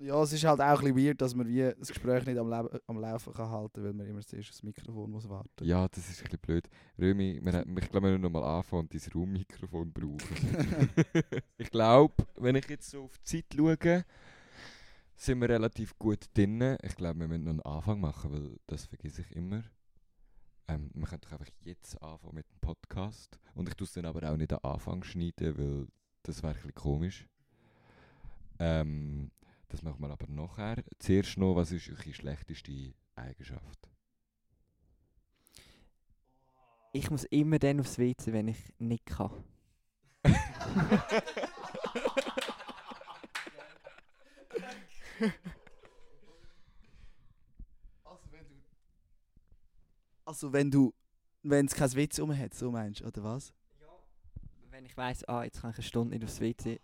Ja, 0.00 0.20
es 0.22 0.32
ist 0.32 0.44
halt 0.44 0.60
auch 0.60 0.64
ein 0.82 0.92
bisschen 0.92 0.96
weird, 1.06 1.22
dass 1.22 1.34
man 1.34 1.46
wie 1.48 1.72
das 1.78 1.88
Gespräch 1.88 2.26
nicht 2.26 2.36
am, 2.36 2.50
Leben, 2.50 2.68
am 2.88 2.98
Laufen 2.98 3.32
kann 3.32 3.48
halten 3.48 3.82
weil 3.84 3.92
man 3.92 4.06
immer 4.06 4.20
zuerst 4.20 4.50
aufs 4.50 4.62
Mikrofon 4.62 5.10
muss 5.10 5.28
warten 5.28 5.64
Ja, 5.64 5.88
das 5.88 6.10
ist 6.10 6.18
ein 6.20 6.24
bisschen 6.24 6.40
blöd. 6.40 6.68
Römi, 6.98 7.40
wir, 7.42 7.52
haben- 7.52 7.78
ich 7.78 7.88
glaube, 7.90 8.08
wir 8.08 8.18
müssen 8.18 8.22
noch 8.22 8.30
mal 8.30 8.42
anfangen 8.58 8.82
und 8.82 8.92
dein 8.94 9.12
Raummikrofon 9.14 9.92
brauchen. 9.92 10.18
ich 11.58 11.70
glaube, 11.70 12.14
wenn 12.36 12.56
ich 12.56 12.68
jetzt 12.68 12.90
so 12.90 13.04
auf 13.04 13.16
die 13.18 13.24
Zeit 13.24 13.44
schaue, 13.56 14.04
sind 15.24 15.40
wir 15.40 15.48
relativ 15.48 15.98
gut 15.98 16.26
drin. 16.34 16.76
Ich 16.82 16.96
glaube, 16.96 17.20
wir 17.20 17.28
müssen 17.28 17.44
noch 17.44 17.52
einen 17.52 17.62
Anfang 17.62 18.00
machen, 18.00 18.32
weil 18.32 18.58
das 18.66 18.84
vergesse 18.84 19.22
ich 19.22 19.34
immer. 19.34 19.62
Ähm, 20.68 20.90
wir 20.94 21.06
können 21.06 21.22
doch 21.22 21.32
einfach 21.32 21.48
jetzt 21.62 22.00
anfangen 22.02 22.34
mit 22.34 22.50
dem 22.50 22.60
Podcast. 22.60 23.38
Und 23.54 23.68
ich 23.68 23.74
tue 23.74 23.86
es 23.86 23.94
dann 23.94 24.04
aber 24.04 24.30
auch 24.30 24.36
nicht 24.36 24.52
am 24.52 24.60
Anfang 24.62 25.02
schneiden, 25.02 25.56
weil 25.56 25.88
das 26.22 26.42
wäre 26.42 26.52
ein 26.52 26.56
bisschen 26.56 26.74
komisch. 26.74 27.26
Ähm, 28.58 29.30
das 29.68 29.82
machen 29.82 30.00
wir 30.00 30.10
aber 30.10 30.26
nachher. 30.28 30.84
Zuerst 30.98 31.38
noch, 31.38 31.56
was 31.56 31.72
ist 31.72 31.88
eure 31.88 32.12
schlechteste 32.12 32.92
Eigenschaft? 33.16 33.88
Ich 36.92 37.10
muss 37.10 37.24
immer 37.24 37.58
dann 37.58 37.80
aufs 37.80 37.98
WC, 37.98 38.32
wenn 38.32 38.48
ich 38.48 38.72
nicht 38.78 39.06
kann. 39.06 39.30
Also 50.26 50.52
wenn 50.52 50.70
du, 50.70 50.94
wenn 51.42 51.66
es 51.66 51.74
kein 51.74 51.92
Witz 51.94 52.18
rum 52.18 52.36
hat, 52.36 52.54
so 52.54 52.70
meinst 52.70 53.00
du, 53.00 53.06
oder 53.06 53.22
was? 53.22 53.52
Wenn 54.70 54.86
ich 54.86 54.96
weiss, 54.96 55.22
ah, 55.28 55.44
jetzt 55.44 55.60
kann 55.60 55.70
ich 55.70 55.76
eine 55.76 55.84
Stunde 55.84 56.14
nicht 56.14 56.24
aufs 56.24 56.40
WC, 56.40 56.80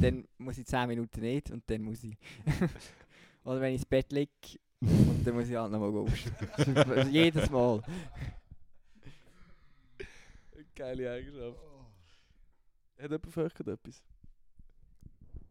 dann 0.00 0.26
muss 0.38 0.58
ich 0.58 0.66
10 0.66 0.88
Minuten 0.88 1.20
nicht 1.20 1.50
und 1.50 1.62
dann 1.68 1.82
muss 1.82 2.02
ich. 2.02 2.16
Oder 3.44 3.60
wenn 3.60 3.74
ich 3.74 3.80
ins 3.80 3.86
Bett 3.86 4.10
liege 4.12 4.30
Und 4.80 5.24
dann 5.24 5.34
muss 5.34 5.48
ich 5.48 5.56
halt 5.56 5.70
nochmal 5.70 5.92
gehen. 5.92 7.12
Jedes 7.12 7.50
Mal. 7.50 7.82
Geile 10.74 11.12
Eigenschaft. 11.12 11.58
Hat 12.98 13.10
jemand 13.10 13.32
von 13.32 13.44
euch 13.44 13.54
gerade 13.54 13.72
etwas? 13.72 14.02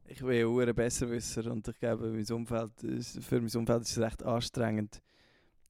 Ich 0.10 0.20
bin 0.20 0.32
ja 0.32 0.48
ein 0.48 0.76
Besserwisser 0.76 1.52
und 1.52 1.68
ich 1.68 1.78
glaube, 1.80 2.10
mein 2.10 2.26
Umfeld 2.32 2.82
ist, 2.84 3.22
für 3.24 3.42
mein 3.42 3.54
Umfeld 3.54 3.82
ist 3.82 3.92
es 3.92 4.00
recht 4.00 4.24
anstrengend. 4.24 5.02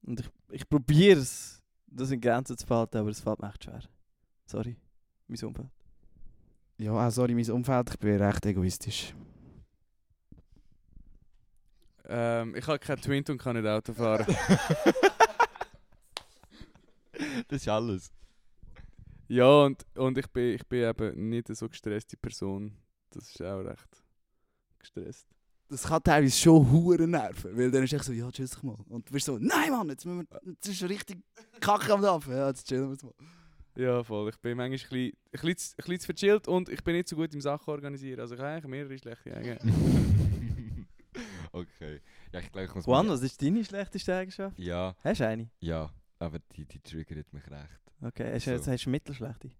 Und 0.02 0.20
ich, 0.20 0.30
ich 0.50 0.68
probiere 0.68 1.18
es, 1.18 1.60
das 1.88 2.12
in 2.12 2.20
Grenzen 2.20 2.56
zu 2.56 2.64
behalten, 2.64 2.98
aber 2.98 3.10
es 3.10 3.20
fällt 3.20 3.40
mir 3.40 3.48
echt 3.48 3.64
schwer. 3.64 3.80
Sorry, 4.46 4.76
mein 5.26 5.42
Umfeld. 5.42 5.68
Ja, 6.76 6.92
ah, 6.92 7.10
sorry, 7.10 7.34
mein 7.34 7.50
Umfeld, 7.50 7.90
ich 7.90 7.98
bin 7.98 8.22
recht 8.22 8.46
egoistisch. 8.46 9.12
Ähm, 12.04 12.54
ich 12.54 12.66
habe 12.68 12.78
kein 12.78 13.00
Twin 13.00 13.24
und 13.28 13.38
kann 13.38 13.56
nicht 13.56 13.66
Auto 13.66 13.92
fahren. 13.94 14.24
Das 17.48 17.62
ist 17.62 17.68
alles. 17.68 18.12
ja, 19.26 19.64
und, 19.64 19.84
und 19.96 20.16
ich, 20.16 20.28
bin, 20.28 20.54
ich 20.54 20.64
bin 20.64 20.88
eben 20.88 21.28
nicht 21.28 21.48
eine 21.48 21.56
so 21.56 21.68
gestresste 21.68 22.16
Person. 22.16 22.72
Das 23.10 23.28
ist 23.28 23.42
auch 23.42 23.60
recht 23.62 24.07
gestresst. 24.92 25.26
Das 25.70 25.82
kann 25.84 26.02
teilweise 26.02 26.36
schon 26.36 26.70
hure 26.70 27.06
nerven, 27.06 27.54
weil 27.56 27.70
dann 27.70 27.84
ist 27.84 27.92
echt 27.92 28.04
so, 28.04 28.12
ja, 28.12 28.30
tschüss 28.30 28.52
dich 28.52 28.62
mal. 28.62 28.76
Und 28.88 29.06
du 29.08 29.12
bist 29.12 29.26
so, 29.26 29.36
nein 29.38 29.70
Mann, 29.70 29.88
jetzt, 29.90 30.06
müssen 30.06 30.26
wir, 30.30 30.40
jetzt 30.52 30.66
ist 30.66 30.82
richtig 30.88 31.18
Kacke 31.60 31.92
am 31.92 32.00
Dampfen. 32.00 32.32
Ja, 32.32 32.48
jetzt 32.48 32.66
chillen 32.66 32.84
wir 32.86 32.92
jetzt 32.92 33.02
mal. 33.04 33.12
Ja, 33.76 34.02
voll. 34.02 34.30
Ich 34.30 34.36
bin 34.38 34.56
manchmal 34.56 34.70
ein 34.70 34.70
bisschen, 34.70 35.12
ein 35.26 35.30
bisschen, 35.30 35.74
ein 35.74 35.76
bisschen 35.76 36.00
zu 36.00 36.06
verchillt 36.06 36.48
und 36.48 36.68
ich 36.70 36.82
bin 36.82 36.96
nicht 36.96 37.08
so 37.08 37.16
gut 37.16 37.32
im 37.34 37.40
Sachen 37.40 37.70
organisieren. 37.70 38.18
Also 38.20 38.34
ich 38.34 38.40
habe 38.40 38.50
eigentlich 38.52 38.66
mehrere 38.70 38.98
schlechte 38.98 39.36
Eigenschaften. 39.36 40.88
okay. 41.52 42.00
Ja, 42.32 42.40
ich 42.40 42.50
glaube, 42.50 42.66
ich 42.66 42.74
muss 42.74 42.86
Juan, 42.86 43.08
was 43.08 43.22
ist 43.22 43.40
deine 43.42 43.64
schlechteste 43.64 44.14
Eigenschaft? 44.16 44.58
Ja, 44.58 44.96
Hast 45.04 45.20
du 45.20 45.26
eine? 45.28 45.50
ja. 45.60 45.90
Aber 46.20 46.40
die, 46.56 46.64
die 46.64 46.80
triggert 46.80 47.32
mich 47.32 47.48
recht. 47.48 47.80
Okay, 48.02 48.32
hast 48.34 48.46
So. 48.46 48.50
jetzt 48.50 48.66
hast 48.66 48.86
du 48.86 48.90
mittelschlechte? 48.90 49.50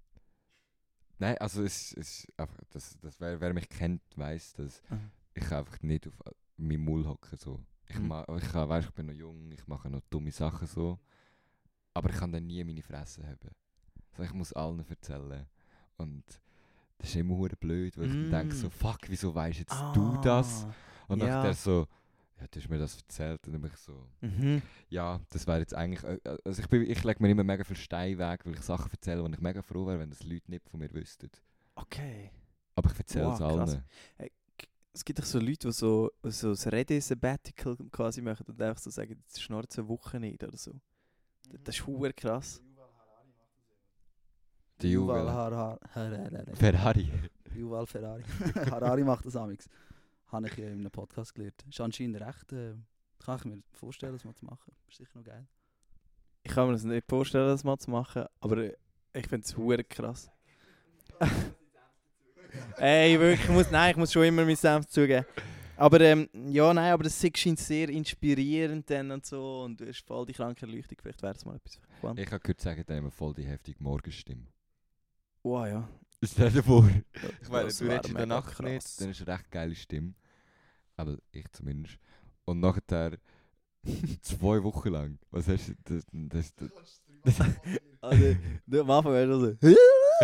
Nein, 1.20 1.38
also 1.38 1.62
es, 1.62 1.92
es 1.92 2.24
ist 2.24 2.32
einfach, 2.36 2.56
das, 2.70 2.96
das, 3.00 3.20
wer, 3.20 3.40
wer 3.40 3.55
mich 3.55 3.68
kennt, 3.68 4.02
weiß, 4.16 4.55
dass 4.55 4.82
Aha. 4.90 4.98
Ich 5.39 5.48
kann 5.48 5.59
einfach 5.59 5.81
nicht 5.82 6.06
auf 6.06 6.15
meinem 6.56 6.85
Maul 6.85 7.06
hocken 7.06 7.39
so. 7.39 7.60
Ich, 7.89 7.98
Mhm. 7.98 8.12
ich, 8.36 8.48
kann- 8.52 8.81
ich 8.81 8.90
bin 8.90 9.06
noch 9.06 9.15
jung, 9.15 9.51
ich 9.52 9.66
mache 9.66 9.89
noch 9.89 10.01
dumme 10.10 10.31
Sachen 10.31 10.66
so. 10.66 10.98
Aber 11.94 12.10
ich 12.10 12.16
kann 12.16 12.31
dann 12.32 12.47
nie 12.47 12.62
meine 12.65 12.82
Fresse 12.82 13.23
haben. 13.27 13.51
Also 14.12 14.23
ich 14.24 14.32
muss 14.32 14.52
allen 14.52 14.85
erzählen. 14.89 15.47
Und 15.97 16.24
das 16.98 17.09
ist 17.10 17.16
immer 17.16 17.48
blöd, 17.60 17.97
weil 17.97 18.06
ich 18.06 18.12
dann 18.12 18.31
denke 18.31 18.55
so, 18.55 18.66
Mm. 18.69 18.70
fuck, 18.70 18.98
wieso 19.09 19.35
weißt 19.35 19.60
jetzt 19.60 19.81
du 19.94 20.16
das? 20.23 20.65
Ah, 20.65 20.74
Und 21.09 21.20
ja. 21.20 21.27
nachher 21.36 21.55
so, 21.55 21.86
ja, 22.40 22.47
du 22.51 22.60
hast 22.60 22.69
mir 22.69 22.78
das 22.78 22.97
erzählt. 22.97 23.44
Und 23.47 23.52
dann 23.55 23.62
bin 23.62 23.70
ich 23.73 23.78
so, 23.78 24.06
Mhm. 24.20 24.62
ja, 24.90 25.20
das 25.31 25.47
wäre 25.47 25.60
jetzt 25.60 25.74
eigentlich. 25.74 26.02
äh, 26.05 26.19
äh, 26.24 26.39
Also 26.44 26.60
ich, 26.62 26.69
bin, 26.69 26.82
ich 26.82 27.02
lege 27.05 27.23
mir 27.23 27.31
immer 27.31 27.44
mega 27.44 27.65
viel 27.65 27.77
Stein 27.77 28.19
weg, 28.19 28.44
weil 28.44 28.55
ich 28.55 28.60
Sachen 28.62 28.90
erzähle, 28.93 29.23
und 29.23 29.32
ich 29.32 29.40
mega 29.40 29.62
froh 29.62 29.86
wäre, 29.86 29.98
wenn 30.01 30.10
das 30.10 30.23
Leute 30.24 30.51
nicht 30.51 30.69
von 30.69 30.78
mir 30.81 30.93
wüssten. 30.93 31.31
Okay. 31.74 32.31
Aber 32.77 32.90
ich 32.93 32.98
erzähle 32.98 33.32
es 33.32 33.40
Wow, 33.40 33.56
krass. 33.56 33.70
allen. 33.70 33.85
Es 34.98 35.04
gibt 35.04 35.20
doch 35.20 35.24
so 35.24 35.38
Leute, 35.38 35.68
die 35.68 35.72
so, 35.72 36.10
so 36.24 36.48
ein 36.48 36.70
Rede-Sabbatical 36.70 37.76
quasi 37.92 38.20
machen 38.20 38.44
und 38.48 38.60
einfach 38.60 38.82
so 38.82 38.90
sagen, 38.90 39.12
jetzt 39.24 39.40
schnurrt 39.40 39.78
eine 39.78 39.86
Woche 39.86 40.18
nicht 40.18 40.42
oder 40.42 40.56
so. 40.56 40.72
Das- 41.48 41.60
Das 41.62 41.76
ist 41.76 41.86
hure 41.86 42.12
krass. 42.12 42.60
Der 44.82 44.90
Yuval 44.90 45.20
Juwel. 45.20 45.32
Har- 45.32 45.78
Ferrari. 46.56 47.12
Yuval 47.54 47.86
Ferrari. 47.86 48.24
Harari 48.72 49.04
macht 49.04 49.24
das 49.24 49.36
amix. 49.36 49.68
Habe 50.26 50.48
ich 50.48 50.56
ja 50.56 50.66
in 50.66 50.80
einem 50.80 50.90
Podcast 50.90 51.32
gelernt. 51.32 51.64
Ist 51.68 51.80
anscheinend 51.80 52.20
recht, 52.20 52.52
äh, 52.52 52.74
kann 53.20 53.38
ich 53.38 53.44
mir 53.44 53.62
vorstellen, 53.74 54.14
das 54.14 54.24
mal 54.24 54.34
zu 54.34 54.46
machen. 54.46 54.74
Ist 54.88 54.96
sicher 54.96 55.16
noch 55.16 55.24
geil. 55.24 55.46
Ich 56.42 56.50
kann 56.52 56.66
mir 56.66 56.72
das 56.72 56.82
nicht 56.82 57.08
vorstellen, 57.08 57.46
das 57.46 57.62
mal 57.62 57.78
zu 57.78 57.88
machen, 57.92 58.24
aber 58.40 58.56
äh, 58.64 58.76
ich 59.12 59.28
finde 59.28 59.44
es 59.46 59.56
hure 59.56 59.84
krass. 59.84 60.28
Ey, 62.78 63.18
wirklich, 63.18 63.44
ich 63.44 63.48
muss, 63.50 63.70
nein, 63.70 63.90
ich 63.92 63.96
muss 63.96 64.12
schon 64.12 64.24
immer 64.24 64.44
meinen 64.44 64.56
Senf 64.56 64.86
zugeben. 64.86 65.24
Aber 65.76 66.00
ähm, 66.00 66.28
ja, 66.48 66.74
nein, 66.74 66.92
aber 66.92 67.04
das 67.04 67.20
scheint 67.34 67.58
sehr 67.60 67.88
inspirierend 67.88 68.90
dann 68.90 69.10
und 69.12 69.24
so 69.24 69.62
und 69.62 69.80
du 69.80 69.86
hast 69.86 70.04
voll 70.04 70.26
die 70.26 70.32
kranke 70.32 70.66
Erleuchtung, 70.66 70.98
vielleicht 71.00 71.22
wäre 71.22 71.34
das 71.34 71.44
mal 71.44 71.54
etwas. 71.56 71.78
Juan. 72.02 72.16
Ich 72.18 72.26
habe 72.26 72.40
gehört 72.40 72.60
sagen, 72.60 72.84
der 72.86 73.02
hat 73.02 73.12
voll 73.14 73.32
die 73.34 73.44
heftige 73.44 73.80
Morgenstimme. 73.82 74.46
Wow, 75.44 75.66
ja. 75.66 75.88
Stell 76.24 76.50
dir 76.50 76.64
vor. 76.64 76.88
Ich 77.42 77.48
meine, 77.48 77.66
Das 77.66 77.78
du 77.78 77.84
wäre 77.84 77.94
redest 77.98 78.10
in 78.10 78.16
der 78.16 78.26
Nacht 78.26 78.54
krass. 78.56 78.66
nicht, 78.66 79.00
dann 79.00 79.10
ist 79.10 79.20
eine 79.22 79.38
recht 79.38 79.50
geile 79.52 79.74
Stimme. 79.76 80.14
Aber 80.96 81.16
ich 81.30 81.48
zumindest. 81.52 81.96
Und 82.44 82.58
nachher 82.58 83.12
zwei 84.22 84.62
Wochen 84.64 84.88
lang. 84.88 85.18
Was 85.30 85.46
hast 85.46 85.68
du? 85.68 85.74
Das, 85.84 86.04
das, 86.10 86.54
das, 87.24 87.46
Also, 88.00 88.36
du, 88.66 88.80
am 88.80 88.90
Anfang 88.90 89.12
wärst 89.12 89.30
du 89.30 89.40
so, 89.40 89.56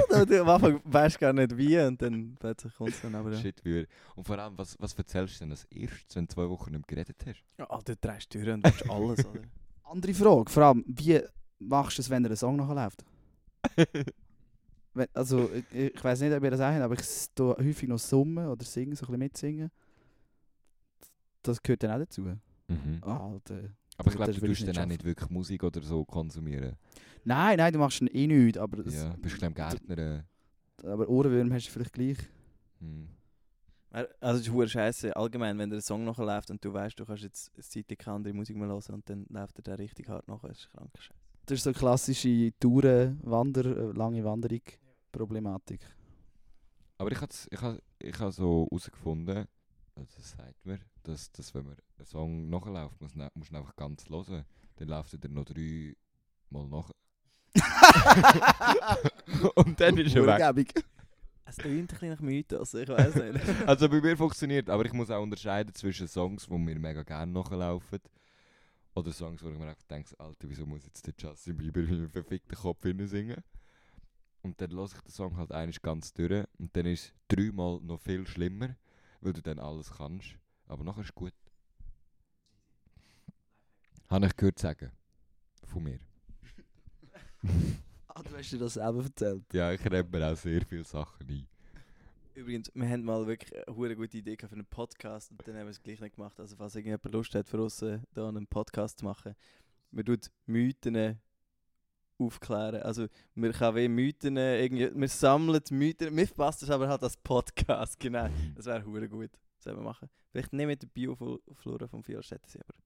und 0.08 0.30
du 0.30 0.40
am 0.40 0.48
Anfang 0.48 0.80
weißt 0.84 1.18
gar 1.18 1.32
nicht 1.32 1.56
wie 1.56 1.78
und 1.78 2.00
dann 2.00 2.36
plötzlich 2.38 2.74
kommt 2.74 2.90
es 2.90 3.00
dann 3.00 3.14
aber. 3.14 3.32
Ja. 3.32 3.38
Shit, 3.38 3.64
wie. 3.64 3.86
Und 4.14 4.24
vor 4.24 4.38
allem, 4.38 4.56
was, 4.56 4.76
was 4.78 4.94
erzählst 4.94 5.36
du 5.36 5.44
denn 5.44 5.50
als 5.52 5.64
erstes, 5.64 6.16
wenn 6.16 6.26
du 6.26 6.34
zwei 6.34 6.48
Wochen 6.48 6.72
nicht 6.72 6.88
geredet 6.88 7.16
hast? 7.26 7.42
Ja, 7.58 7.68
Alter, 7.70 7.94
du 7.96 8.08
drehst 8.08 8.34
durch 8.34 8.48
und 8.48 8.64
willst 8.64 8.90
alles, 8.90 9.24
oder? 9.26 9.40
Andere 9.84 10.14
Frage, 10.14 10.50
vor 10.50 10.62
allem, 10.62 10.84
wie 10.86 11.20
machst 11.58 11.98
du 11.98 12.02
es, 12.02 12.10
wenn 12.10 12.24
er 12.24 12.30
ein 12.30 12.36
Song 12.36 12.56
nachher 12.56 12.74
läuft? 12.74 13.04
Also, 15.12 15.50
ich, 15.52 15.92
ich 15.92 16.04
weiß 16.04 16.20
nicht, 16.20 16.32
ob 16.32 16.44
ihr 16.44 16.52
das 16.52 16.60
auch 16.60 16.66
habt, 16.66 16.80
aber 16.80 16.94
ich 16.94 17.04
tue 17.34 17.56
häufig 17.56 17.88
noch 17.88 17.98
summen 17.98 18.46
oder 18.46 18.64
singen, 18.64 18.94
so 18.94 19.04
ein 19.04 19.06
bisschen 19.06 19.18
mitsingen. 19.18 19.70
Das 21.42 21.60
gehört 21.60 21.82
dann 21.82 21.90
auch 21.90 21.98
dazu. 21.98 22.22
Mhm. 22.68 23.02
Alter. 23.02 23.70
Aber 23.96 24.10
ich 24.10 24.16
glaube, 24.16 24.32
du 24.32 24.40
tust 24.40 24.62
nicht 24.62 24.76
dann 24.76 24.84
auch 24.84 24.88
nicht 24.88 25.04
wirklich 25.04 25.30
Musik 25.30 25.62
oder 25.62 25.80
so 25.82 26.04
konsumieren. 26.04 26.76
Nein, 27.24 27.58
nein, 27.58 27.72
du 27.72 27.78
machst 27.78 28.00
ihn 28.00 28.08
eh 28.08 28.26
nichts, 28.26 28.58
aber, 28.58 28.82
das, 28.82 28.94
Ja, 28.94 29.14
bist 29.16 29.40
du 29.40 29.46
am 29.46 29.54
Gärtner. 29.54 30.24
aber 30.82 31.08
Ohrenwürm 31.08 31.52
hast 31.52 31.68
du 31.68 31.70
vielleicht 31.72 31.92
gleich. 31.92 32.18
Hm. 32.80 33.08
Also, 33.90 34.40
es 34.40 34.40
ist 34.40 34.52
hure 34.52 34.68
scheiße. 34.68 35.14
Allgemein, 35.14 35.56
wenn 35.56 35.70
der 35.70 35.80
Song 35.80 36.04
nachher 36.04 36.24
läuft 36.24 36.50
und 36.50 36.64
du 36.64 36.72
weißt, 36.72 36.98
du 36.98 37.04
kannst 37.04 37.22
jetzt 37.22 37.52
eine 37.54 37.62
Zeit 37.62 37.98
keine 37.98 38.16
andere 38.16 38.34
Musik 38.34 38.56
mehr 38.56 38.66
hören 38.66 38.94
und 38.94 39.08
dann 39.08 39.24
läuft 39.28 39.56
er 39.58 39.62
da 39.62 39.74
richtig 39.74 40.08
hart 40.08 40.26
nachher, 40.26 40.48
das 40.48 40.58
ist 40.58 40.70
krank 40.72 40.90
scheiße. 40.98 41.20
Das 41.46 41.58
ist 41.58 41.64
so 41.64 41.72
klassische 41.72 42.52
Touren, 42.58 43.20
Wander, 43.22 43.64
äh, 43.64 43.92
lange 43.92 44.24
Wanderung, 44.24 44.62
Problematik. 45.12 45.80
Aber 46.98 47.12
ich 47.12 47.20
habe 47.20 47.32
ich 47.50 47.60
ha, 47.60 47.78
ich 48.00 48.16
so 48.34 48.66
herausgefunden, 48.70 49.46
also 49.94 50.08
das 50.16 50.30
sagt 50.30 50.66
mir, 50.66 50.80
dass, 51.04 51.30
dass 51.32 51.54
wenn 51.54 51.64
man 51.66 51.76
einen 51.98 52.06
Song 52.06 52.48
nachläuft, 52.48 53.00
muss, 53.00 53.14
ne- 53.14 53.30
musst 53.34 53.50
du 53.50 53.54
ihn 53.54 53.58
einfach 53.58 53.76
ganz 53.76 54.08
hören. 54.08 54.44
Dann 54.76 54.88
läuft 54.88 55.14
er 55.14 55.28
noch 55.30 55.44
drei 55.44 55.94
Mal 56.50 56.66
nach. 56.68 56.90
Und 59.54 59.80
dann 59.80 59.96
ist 59.98 60.14
er 60.16 60.26
weg. 60.26 60.38
Es 61.46 61.56
klingt 61.58 61.78
ein 61.78 61.86
bisschen 61.86 62.10
nach 62.10 62.20
Mythos, 62.20 62.74
ich 62.74 62.88
weiß 62.88 63.14
nicht. 63.16 63.40
Also 63.66 63.88
bei 63.88 64.00
mir 64.00 64.16
funktioniert, 64.16 64.70
aber 64.70 64.84
ich 64.86 64.92
muss 64.92 65.10
auch 65.10 65.22
unterscheiden 65.22 65.74
zwischen 65.74 66.08
Songs, 66.08 66.46
die 66.46 66.58
mir 66.58 66.78
mega 66.78 67.02
gerne 67.02 67.32
nachlaufen. 67.32 68.00
Oder 68.94 69.12
Songs, 69.12 69.42
wo 69.42 69.50
ich 69.50 69.58
mir 69.58 69.68
einfach 69.68 69.82
denke, 69.84 70.18
Alter, 70.18 70.48
wieso 70.48 70.66
muss 70.66 70.84
jetzt 70.86 71.06
der 71.06 71.14
Justin 71.18 71.56
Bieber 71.56 71.80
in 71.80 71.88
meinen 71.90 72.10
verfickten 72.10 72.56
Kopf 72.56 72.82
singen? 72.82 73.42
Und 74.42 74.60
dann 74.60 74.70
lasse 74.70 74.96
ich 74.96 75.02
den 75.02 75.12
Song 75.12 75.36
halt 75.36 75.52
eigentlich 75.52 75.82
ganz 75.82 76.12
durch. 76.12 76.44
Und 76.58 76.74
dann 76.76 76.86
ist 76.86 77.06
es 77.06 77.12
dreimal 77.28 77.80
noch 77.80 78.00
viel 78.00 78.26
schlimmer, 78.26 78.76
weil 79.20 79.32
du 79.32 79.42
dann 79.42 79.58
alles 79.58 79.90
kannst. 79.96 80.36
Aber 80.66 80.84
nachher 80.84 81.00
ist 81.02 81.10
es 81.10 81.14
gut. 81.14 81.34
Habe 84.08 84.26
ich 84.26 84.36
gehört 84.36 84.58
sagen. 84.58 84.90
Von 85.64 85.82
mir. 85.82 86.00
Ah, 88.16 88.22
du 88.22 88.36
hast 88.36 88.52
dir 88.52 88.58
das 88.58 88.74
selber 88.74 89.02
erzählt. 89.02 89.42
Ja, 89.52 89.72
ich 89.72 89.84
rede 89.84 90.04
mir 90.04 90.30
auch 90.30 90.36
sehr 90.36 90.64
viele 90.64 90.84
Sachen 90.84 91.28
ein. 91.28 91.48
Übrigens, 92.34 92.70
wir 92.72 92.88
haben 92.88 93.04
mal 93.04 93.26
wirklich 93.26 93.52
eine 93.66 93.96
gute 93.96 94.18
Idee 94.18 94.36
für 94.36 94.52
einen 94.52 94.66
Podcast 94.66 95.32
und 95.32 95.46
dann 95.48 95.56
haben 95.56 95.64
wir 95.64 95.70
es 95.70 95.82
gleich 95.82 96.00
nicht 96.00 96.14
gemacht. 96.14 96.38
Also 96.38 96.54
falls 96.54 96.76
irgendjemand 96.76 97.12
Lust 97.12 97.34
hat, 97.34 97.48
für 97.48 97.60
uns 97.60 97.82
äh, 97.82 97.98
da 98.12 98.28
einen 98.28 98.46
Podcast 98.46 99.00
zu 99.00 99.04
machen, 99.04 99.34
wir 99.90 100.04
tun 100.04 100.20
Mythen 100.46 101.18
aufklären. 102.18 102.82
Also 102.82 103.08
wir 103.34 103.52
können 103.52 103.76
wie 103.76 103.88
Mythen, 103.88 104.36
irgendwie, 104.36 104.90
wir 104.94 105.08
sammeln 105.08 105.62
Mythen, 105.70 106.16
wir 106.16 106.26
verpassen 106.26 106.64
es 106.64 106.70
aber 106.70 106.88
halt 106.88 107.02
als 107.02 107.16
Podcast, 107.16 107.98
genau. 107.98 108.28
Das 108.54 108.66
wäre 108.66 108.84
hure 108.84 109.08
gut, 109.08 109.30
wir 109.66 109.82
machen. 109.82 110.08
Vielleicht 110.30 110.52
nicht 110.52 110.66
mit 110.66 110.82
der 110.82 110.88
Bioflora 110.88 111.86
vom 111.88 112.02
Vierstädtensee, 112.02 112.60
aber 112.66 112.78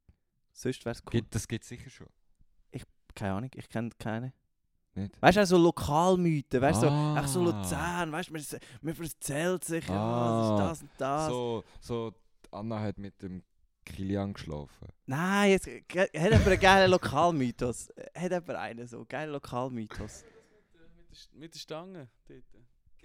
sonst 0.53 0.85
wäre 0.85 0.93
es 0.93 1.03
cool. 1.07 1.11
Gibt, 1.11 1.35
das 1.35 1.49
gibt 1.49 1.63
es 1.65 1.69
sicher 1.69 1.91
schon. 1.91 2.09
Keine 3.15 3.35
Ahnung, 3.35 3.51
ich 3.55 3.69
kenne 3.69 3.91
keine. 3.99 4.33
Nicht? 4.95 5.21
Weißt 5.21 5.37
du, 5.39 5.43
auch 5.43 5.47
so 5.47 5.57
Lokalmythen, 5.57 6.61
weißt 6.61 6.83
du, 6.83 6.87
so, 6.87 6.93
Ah. 6.93 7.17
ach 7.19 7.27
so 7.29 7.43
Luzern, 7.43 8.13
weißt 8.13 8.29
du, 8.29 8.33
man, 8.35 8.45
man 8.83 8.97
erzählt 8.97 9.65
sich, 9.65 9.89
ja, 9.89 9.95
Ah. 9.97 10.57
das 10.59 10.83
ist 10.83 10.83
das 10.83 10.83
und 10.83 10.91
das. 10.99 11.27
So, 11.29 11.65
so, 11.81 12.15
Anna 12.53 12.81
hat 12.81 12.99
mit 12.99 13.21
dem 13.23 13.43
Kilian 13.85 14.35
geschlafen. 14.35 14.89
Nein, 15.07 15.51
jetzt 15.53 15.67
hat 15.67 16.15
jemand 16.15 16.47
einen 16.47 16.61
geilen 16.61 16.91
Lokalmythos. 16.93 17.89
Hat 18.15 18.31
jemand 18.31 18.51
einen 18.51 18.87
so, 18.87 19.05
geilen 19.09 19.33
Lokalmythos. 19.33 20.23
mit, 20.25 21.11
der, 21.33 21.39
mit 21.41 21.55
der 21.55 21.59
Stange 21.61 22.09
dort. 22.29 22.45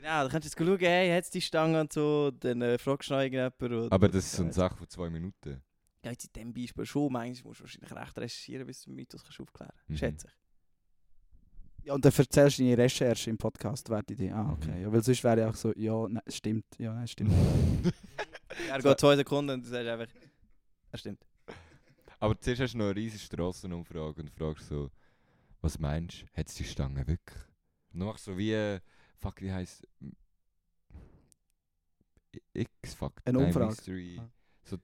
Genau, 0.03 0.23
da 0.23 0.27
kannst 0.29 0.45
du 0.45 0.63
jetzt 0.63 0.67
schauen, 0.69 0.79
hey, 0.79 1.15
hat 1.15 1.33
die 1.33 1.39
Stange 1.41 1.79
und 1.79 1.93
so, 1.93 2.29
dann 2.31 2.61
äh, 2.61 2.77
fragst 2.77 3.09
du 3.09 3.13
noch 3.13 3.21
irgendjemanden. 3.21 3.89
Aber 3.89 4.09
das 4.09 4.25
ist 4.25 4.33
so 4.33 4.43
eine 4.43 4.51
Sache 4.51 4.75
von 4.75 4.89
zwei 4.89 5.09
Minuten. 5.09 5.61
Ja, 6.03 6.11
jetzt 6.11 6.25
in 6.25 6.33
diesem 6.33 6.53
Beispiel 6.53 6.85
schon. 6.85 7.13
Manchmal 7.13 7.47
musst 7.51 7.61
du 7.61 7.63
wahrscheinlich 7.63 7.95
recht 7.95 8.17
recherchieren, 8.17 8.67
bis 8.67 8.81
du 8.81 8.89
den 8.89 8.95
Mythos 8.97 9.23
kannst 9.23 9.39
aufklären 9.39 9.71
kannst. 9.73 9.89
Mhm. 9.89 9.95
Schätze 9.95 10.27
ich. 10.27 11.85
Ja, 11.85 11.93
und 11.93 12.03
dann 12.03 12.11
erzählst 12.13 12.59
du 12.59 12.63
deine 12.63 12.77
Recherche 12.79 13.29
im 13.29 13.37
Podcast, 13.37 13.89
wäre 13.89 14.03
die 14.03 14.13
Idee. 14.13 14.31
Ah, 14.31 14.43
Mhm. 14.43 14.51
okay. 14.51 14.81
Ja, 14.81 14.91
weil 14.91 15.01
sonst 15.03 15.23
wäre 15.23 15.39
ja 15.39 15.49
auch 15.49 15.55
so, 15.55 15.71
ja, 15.77 16.07
nein, 16.09 16.21
stimmt. 16.27 16.65
Ja, 16.77 16.93
nein, 16.93 17.07
stimmt. 17.07 17.31
Er 18.69 18.81
geht 18.81 18.99
zwei 18.99 19.15
Sekunden 19.15 19.51
und 19.51 19.65
du 19.65 19.69
sagst 19.69 19.87
einfach, 19.87 20.13
er 20.91 20.97
stimmt. 20.99 21.25
Aber 22.19 22.37
zuerst 22.39 22.61
hast 22.61 22.73
du 22.73 22.77
noch 22.77 22.85
eine 22.87 22.95
riesige 22.97 23.23
Strassenumfrage 23.23 24.21
und 24.21 24.29
fragst 24.31 24.67
so, 24.67 24.91
was 25.61 25.79
meinst 25.79 26.23
du, 26.23 26.25
hat 26.37 26.49
es 26.49 26.55
die 26.55 26.65
Stange 26.65 27.07
wirklich? 27.07 27.37
Und 27.93 27.99
dann 28.01 28.07
machst 28.09 28.27
du 28.27 28.31
so 28.33 28.37
wie, 28.37 28.51
äh, 28.51 28.79
fuck, 29.19 29.41
wie 29.41 29.51
heisst 29.51 29.87
X-Fuck? 32.53 33.21
Eine 33.25 33.37
Nein, 33.37 33.47
Umfrage. 33.47 33.67
Mystery. 33.67 34.19
Ah. 34.19 34.29
So, 34.63 34.77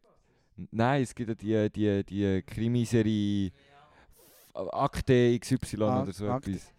nein, 0.72 1.02
es 1.04 1.16
gibt 1.16 1.42
ja 1.44 1.70
die, 1.70 1.72
die, 1.72 2.04
die 2.06 2.42
Krimiserie 2.44 3.52
Akte 4.54 5.38
XY 5.40 5.84
Ah, 5.84 6.04
oder 6.04 6.12
so 6.14 6.30
Akte. 6.30 6.52
etwas. 6.52 6.74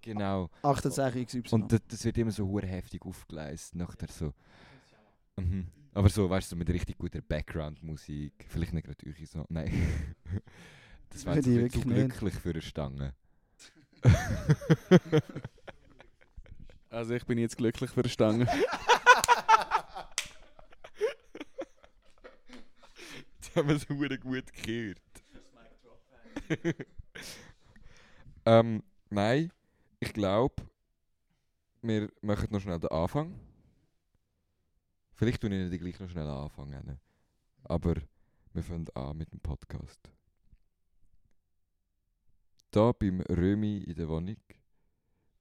Genau. 0.00 0.48
68 0.62 1.26
XY. 1.26 1.54
Und 1.54 1.72
das, 1.72 1.80
das 1.88 2.04
wird 2.04 2.18
immer 2.18 2.30
so 2.30 2.46
hure 2.46 2.66
heftig 2.66 3.02
aufgeleistet. 3.04 3.76
Nachher 3.76 4.08
so. 4.08 4.32
Mhm. 5.36 5.68
Aber 5.92 6.08
so, 6.08 6.28
weißt 6.30 6.50
du, 6.50 6.54
so 6.54 6.58
mit 6.58 6.68
richtig 6.70 6.96
guter 6.98 7.20
Background-Musik. 7.20 8.46
Vielleicht 8.48 8.72
nicht 8.72 8.84
gerade 8.86 9.06
eure 9.06 9.26
so. 9.26 9.44
Nein. 9.48 9.70
Das 11.10 11.24
wäre 11.24 11.40
zu, 11.40 11.48
ich 11.50 11.72
zu 11.72 11.78
wirklich 11.78 11.84
nicht. 11.86 12.18
glücklich 12.18 12.34
für 12.34 12.50
eine 12.50 12.60
Stange. 12.60 13.14
Also 16.90 17.14
ich 17.14 17.24
bin 17.26 17.38
jetzt 17.38 17.56
glücklich 17.58 18.12
Stange. 18.12 18.46
Jetzt 23.34 23.56
haben 23.56 23.68
wir 23.68 23.76
es 23.76 23.88
hure 23.88 24.18
gut 24.18 24.52
gehört. 24.52 24.98
ähm, 28.46 28.82
nein, 29.10 29.52
ich 30.00 30.12
glaube, 30.12 30.54
wir 31.82 32.10
machen 32.22 32.48
noch 32.50 32.60
schnell 32.60 32.78
den 32.78 32.90
Anfang. 32.90 33.38
Vielleicht 35.12 35.40
tun 35.40 35.52
ich 35.52 35.70
nicht 35.70 35.80
gleich 35.80 36.00
noch 36.00 36.08
schnell 36.08 36.26
anfangen. 36.26 37.00
Aber 37.64 37.94
wir 38.52 38.62
fangen 38.62 38.88
an 38.94 39.16
mit 39.16 39.32
dem 39.32 39.40
Podcast. 39.40 40.00
Da 42.70 42.92
beim 42.92 43.20
Römi 43.22 43.78
in 43.78 43.94
der 43.94 44.08
Wohnung 44.08 44.36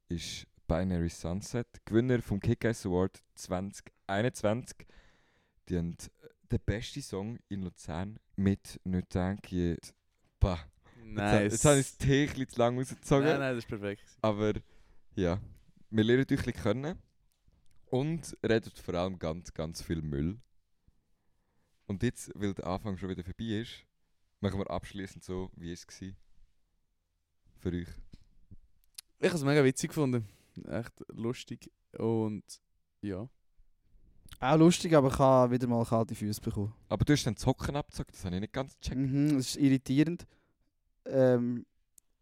ist 0.09 0.47
Binary 0.67 1.09
Sunset, 1.09 1.67
Gewinner 1.85 2.21
vom 2.21 2.39
Kick-Ass 2.39 2.85
Award 2.85 3.23
2021. 3.35 4.85
Die 5.69 5.77
haben 5.77 5.95
den 6.51 6.59
besten 6.65 7.01
Song 7.01 7.39
in 7.47 7.63
Luzern 7.63 8.19
mit 8.35 8.79
«Nicht 8.83 9.13
denke». 9.15 9.77
Bah, 10.39 10.59
Nice. 11.03 11.43
jetzt, 11.43 11.51
jetzt 11.53 11.65
habe 11.65 11.79
ich 11.79 11.87
das 11.87 11.97
T 11.97 12.47
zu 12.47 12.59
lang 12.59 12.77
rausgezogen. 12.77 13.25
Nein, 13.25 13.39
nein, 13.39 13.55
das 13.55 13.63
ist 13.63 13.69
perfekt. 13.69 14.03
Aber 14.21 14.53
ja, 15.15 15.39
wir 15.89 16.03
lernen 16.03 16.23
euch 16.23 16.31
ein 16.31 16.35
bisschen 16.35 16.53
kennen 16.53 17.01
und 17.85 18.37
reden 18.43 18.71
vor 18.83 18.93
allem 18.95 19.17
ganz, 19.17 19.53
ganz 19.53 19.81
viel 19.81 20.01
Müll. 20.01 20.37
Und 21.85 22.03
jetzt, 22.03 22.31
weil 22.35 22.53
der 22.53 22.67
Anfang 22.67 22.97
schon 22.97 23.09
wieder 23.09 23.23
vorbei 23.23 23.61
ist, 23.61 23.85
machen 24.41 24.59
wir 24.59 24.69
abschließend 24.69 25.23
so, 25.23 25.49
wie 25.55 25.71
es 25.71 25.87
war. 25.87 26.09
Für 27.59 27.69
euch. 27.69 27.87
Ich 29.19 29.27
habe 29.27 29.37
es 29.37 29.43
mega 29.43 29.63
witzig 29.63 29.89
gefunden. 29.89 30.27
Echt 30.65 30.93
lustig. 31.09 31.71
Und 31.97 32.43
ja. 33.01 33.29
Auch 34.39 34.57
lustig, 34.57 34.93
aber 34.93 35.07
ich 35.07 35.19
habe 35.19 35.53
wieder 35.53 35.67
mal 35.67 35.85
kalte 35.85 36.13
Füße 36.13 36.41
bekommen. 36.41 36.73
Aber 36.89 37.03
du 37.03 37.13
hast 37.13 37.25
dann 37.25 37.35
das 37.35 37.45
Hocken 37.45 37.75
abgezockt, 37.75 38.13
das 38.13 38.25
habe 38.25 38.35
ich 38.35 38.41
nicht 38.41 38.53
ganz 38.53 38.77
gecheckt. 38.79 38.99
Mhm, 38.99 39.37
das 39.37 39.47
ist 39.47 39.57
irritierend. 39.57 40.27
Ähm, 41.05 41.65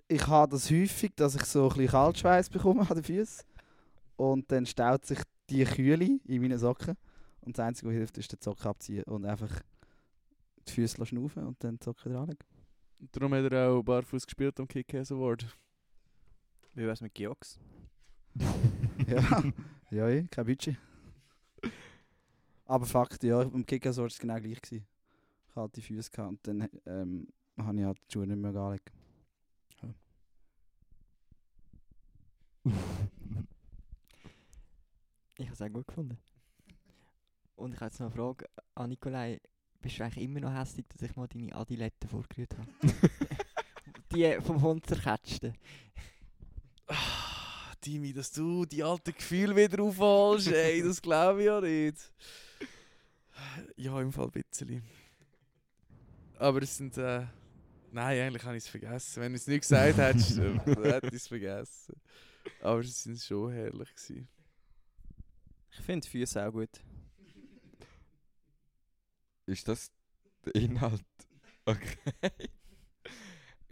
ich 0.07 0.26
habe 0.28 0.52
das 0.52 0.70
häufig, 0.70 1.14
dass 1.16 1.36
ich 1.36 1.44
so 1.44 1.64
ein 1.64 1.70
bisschen 1.70 1.88
Kaltschweiß 1.88 2.49
bekomme 2.49 2.82
an 2.90 2.95
den 2.95 3.03
Füßen. 3.03 3.45
Und 4.18 4.52
dann 4.52 4.66
staut 4.66 5.06
sich 5.06 5.20
die 5.49 5.66
Kühle 5.66 6.20
in 6.26 6.41
meinen 6.41 6.60
Socken. 6.60 6.95
Und 7.41 7.57
das 7.57 7.66
Einzige, 7.66 7.90
was 7.90 7.95
hilft, 7.95 8.18
ist 8.18 8.32
den 8.32 8.41
Socken 8.41 8.68
abziehen 8.68 9.03
und 9.03 9.26
einfach 9.26 9.62
die 10.68 10.72
Füße 10.72 11.06
schnaufen 11.06 11.45
und 11.45 11.64
dann 11.64 11.78
die 11.78 11.84
Socken 11.84 12.14
dran. 12.14 12.38
Darum 13.12 13.34
hat 13.34 13.52
er 13.52 13.72
auch 13.72 13.84
barfuß 13.84 14.26
gespielt 14.26 14.60
am 14.60 14.68
Kick-Ass 14.68 15.12
Award. 15.12 15.45
Wie 16.74 16.86
wär's 16.86 17.02
mit 17.02 17.14
Geox? 17.14 17.60
Ja, 19.07 19.44
ja, 19.91 20.10
eh, 20.10 20.28
kein 20.30 20.45
Budget. 20.45 20.78
Aber 22.66 22.86
Fakt, 22.86 23.24
ja, 23.24 23.44
beim 23.44 23.66
Kickers 23.66 23.98
war 23.98 24.06
es 24.06 24.18
genau 24.18 24.40
gleich. 24.40 24.62
Gewesen. 24.62 24.86
Ich 25.49 25.56
hatte 25.56 25.74
die 25.76 25.82
Füße 25.82 26.12
gehabt 26.12 26.48
und 26.48 26.48
dann 26.48 26.70
ähm, 26.86 27.28
habe 27.57 27.80
ich 27.80 27.86
halt 27.86 27.98
die 27.99 28.14
Schuhe 28.14 28.28
nicht 28.28 28.38
mehr 28.38 28.56
angelegt. 28.56 28.91
Ich 35.38 35.45
habe 35.48 35.53
es 35.53 35.62
auch 35.62 35.74
gut 35.74 35.88
gefunden. 35.88 36.18
Und 37.57 37.74
ich 37.74 37.80
habe 37.82 37.88
jetzt 37.88 37.99
noch 37.99 38.07
eine 38.07 38.16
Frage 38.16 38.45
an 38.74 38.90
Nikolai. 38.90 39.41
Bist 39.82 39.99
du 39.99 40.03
eigentlich 40.03 40.24
immer 40.24 40.40
noch 40.40 40.53
hässlich, 40.53 40.86
dass 40.88 41.02
ich 41.02 41.16
mal 41.18 41.28
deine 41.28 41.53
Adiletten 41.53 42.10
vorgerührt 42.10 42.57
habe? 42.57 42.70
die 44.14 44.40
vom 44.41 44.62
Hund 44.62 44.86
zerketschten. 44.86 45.53
Timi, 47.86 48.14
dass 48.14 48.32
du 48.32 48.66
die 48.66 48.82
alten 48.82 49.14
Gefühle 49.14 49.56
wieder 49.56 49.84
aufholst, 49.84 50.48
ey, 50.52 50.82
das 50.82 50.99
glaube 50.99 51.41
ich 51.41 51.45
ja 51.45 51.62
nicht. 51.62 52.12
Ja, 53.76 54.02
im 54.02 54.12
Fall 54.12 54.26
ein 54.34 54.44
bisschen. 54.49 54.82
Aber 56.40 56.64
es 56.64 56.78
sind, 56.78 56.98
äh, 56.98 57.28
nein, 57.91 58.22
eigentlich 58.22 58.44
habe 58.44 58.57
ich 58.57 58.64
es 58.64 58.70
vergessen. 58.70 59.22
Wenn 59.22 59.34
du 59.34 59.36
es 59.36 59.45
nicht 59.45 59.62
gesagt 59.62 59.98
hättest, 59.98 60.38
dann 60.40 60.60
hätte 60.66 61.07
ich 61.07 61.14
es 61.14 61.28
vergessen. 61.28 62.02
Aber 62.60 62.82
sie 62.82 62.90
sind 62.90 63.22
schon 63.22 63.53
herrlich 63.53 63.94
gewesen. 63.94 64.28
Ich 65.70 65.80
finde 65.82 66.07
Füße 66.07 66.44
auch 66.44 66.52
gut. 66.52 66.82
Ist 69.45 69.68
das 69.68 69.91
der 70.45 70.56
Inhalt? 70.56 71.06
Okay. 71.68 71.98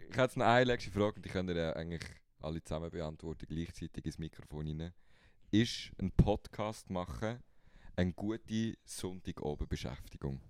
ich 0.00 0.10
habe 0.14 0.22
jetzt 0.22 0.36
noch 0.36 0.46
eine 0.46 0.64
letzte 0.64 0.90
Frage 0.90 1.14
und 1.14 1.24
die 1.24 1.28
könnt 1.28 1.48
ihr 1.48 1.54
ja 1.54 1.72
eigentlich 1.74 2.02
alle 2.44 2.62
zusammen 2.62 2.90
beantworten, 2.90 3.46
gleichzeitig 3.48 4.04
ins 4.04 4.18
Mikrofon 4.18 4.68
rein. 4.68 4.92
Ist 5.50 5.90
ein 5.98 6.10
Podcast 6.12 6.90
machen 6.90 7.40
eine 7.96 8.12
gute 8.12 8.76
Sonntagabendbeschäftigung? 8.84 10.40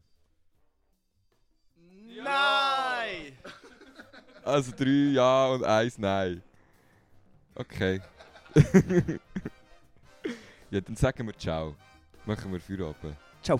Nein! 1.76 3.38
Also 4.46 4.72
drei 4.76 5.12
Ja 5.14 5.46
und 5.46 5.64
eins 5.64 5.96
Nein. 5.96 6.42
Okay. 7.54 8.02
ja, 10.70 10.80
dann 10.82 10.96
sagen 10.96 11.26
wir 11.26 11.38
Ciao. 11.38 11.74
Machen 12.26 12.52
wir 12.52 12.60
für 12.60 12.86
oben. 12.86 13.16
Ciao. 13.42 13.58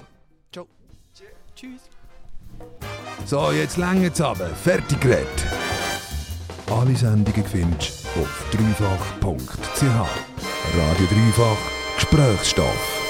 Tschüss. 1.54 1.88
So, 3.24 3.52
jetzt 3.52 3.76
längt's 3.76 4.20
aber. 4.20 4.48
Fertig 4.48 5.00
geredet. 5.00 5.46
Alle 6.70 6.96
Sendungen 6.96 7.44
findest 7.44 8.03
du 8.03 8.03
auf 8.16 8.44
dreifach.ch. 8.50 9.82
Radio 10.76 11.06
Dreifach 11.06 11.58
Gesprächsstoff. 11.96 13.03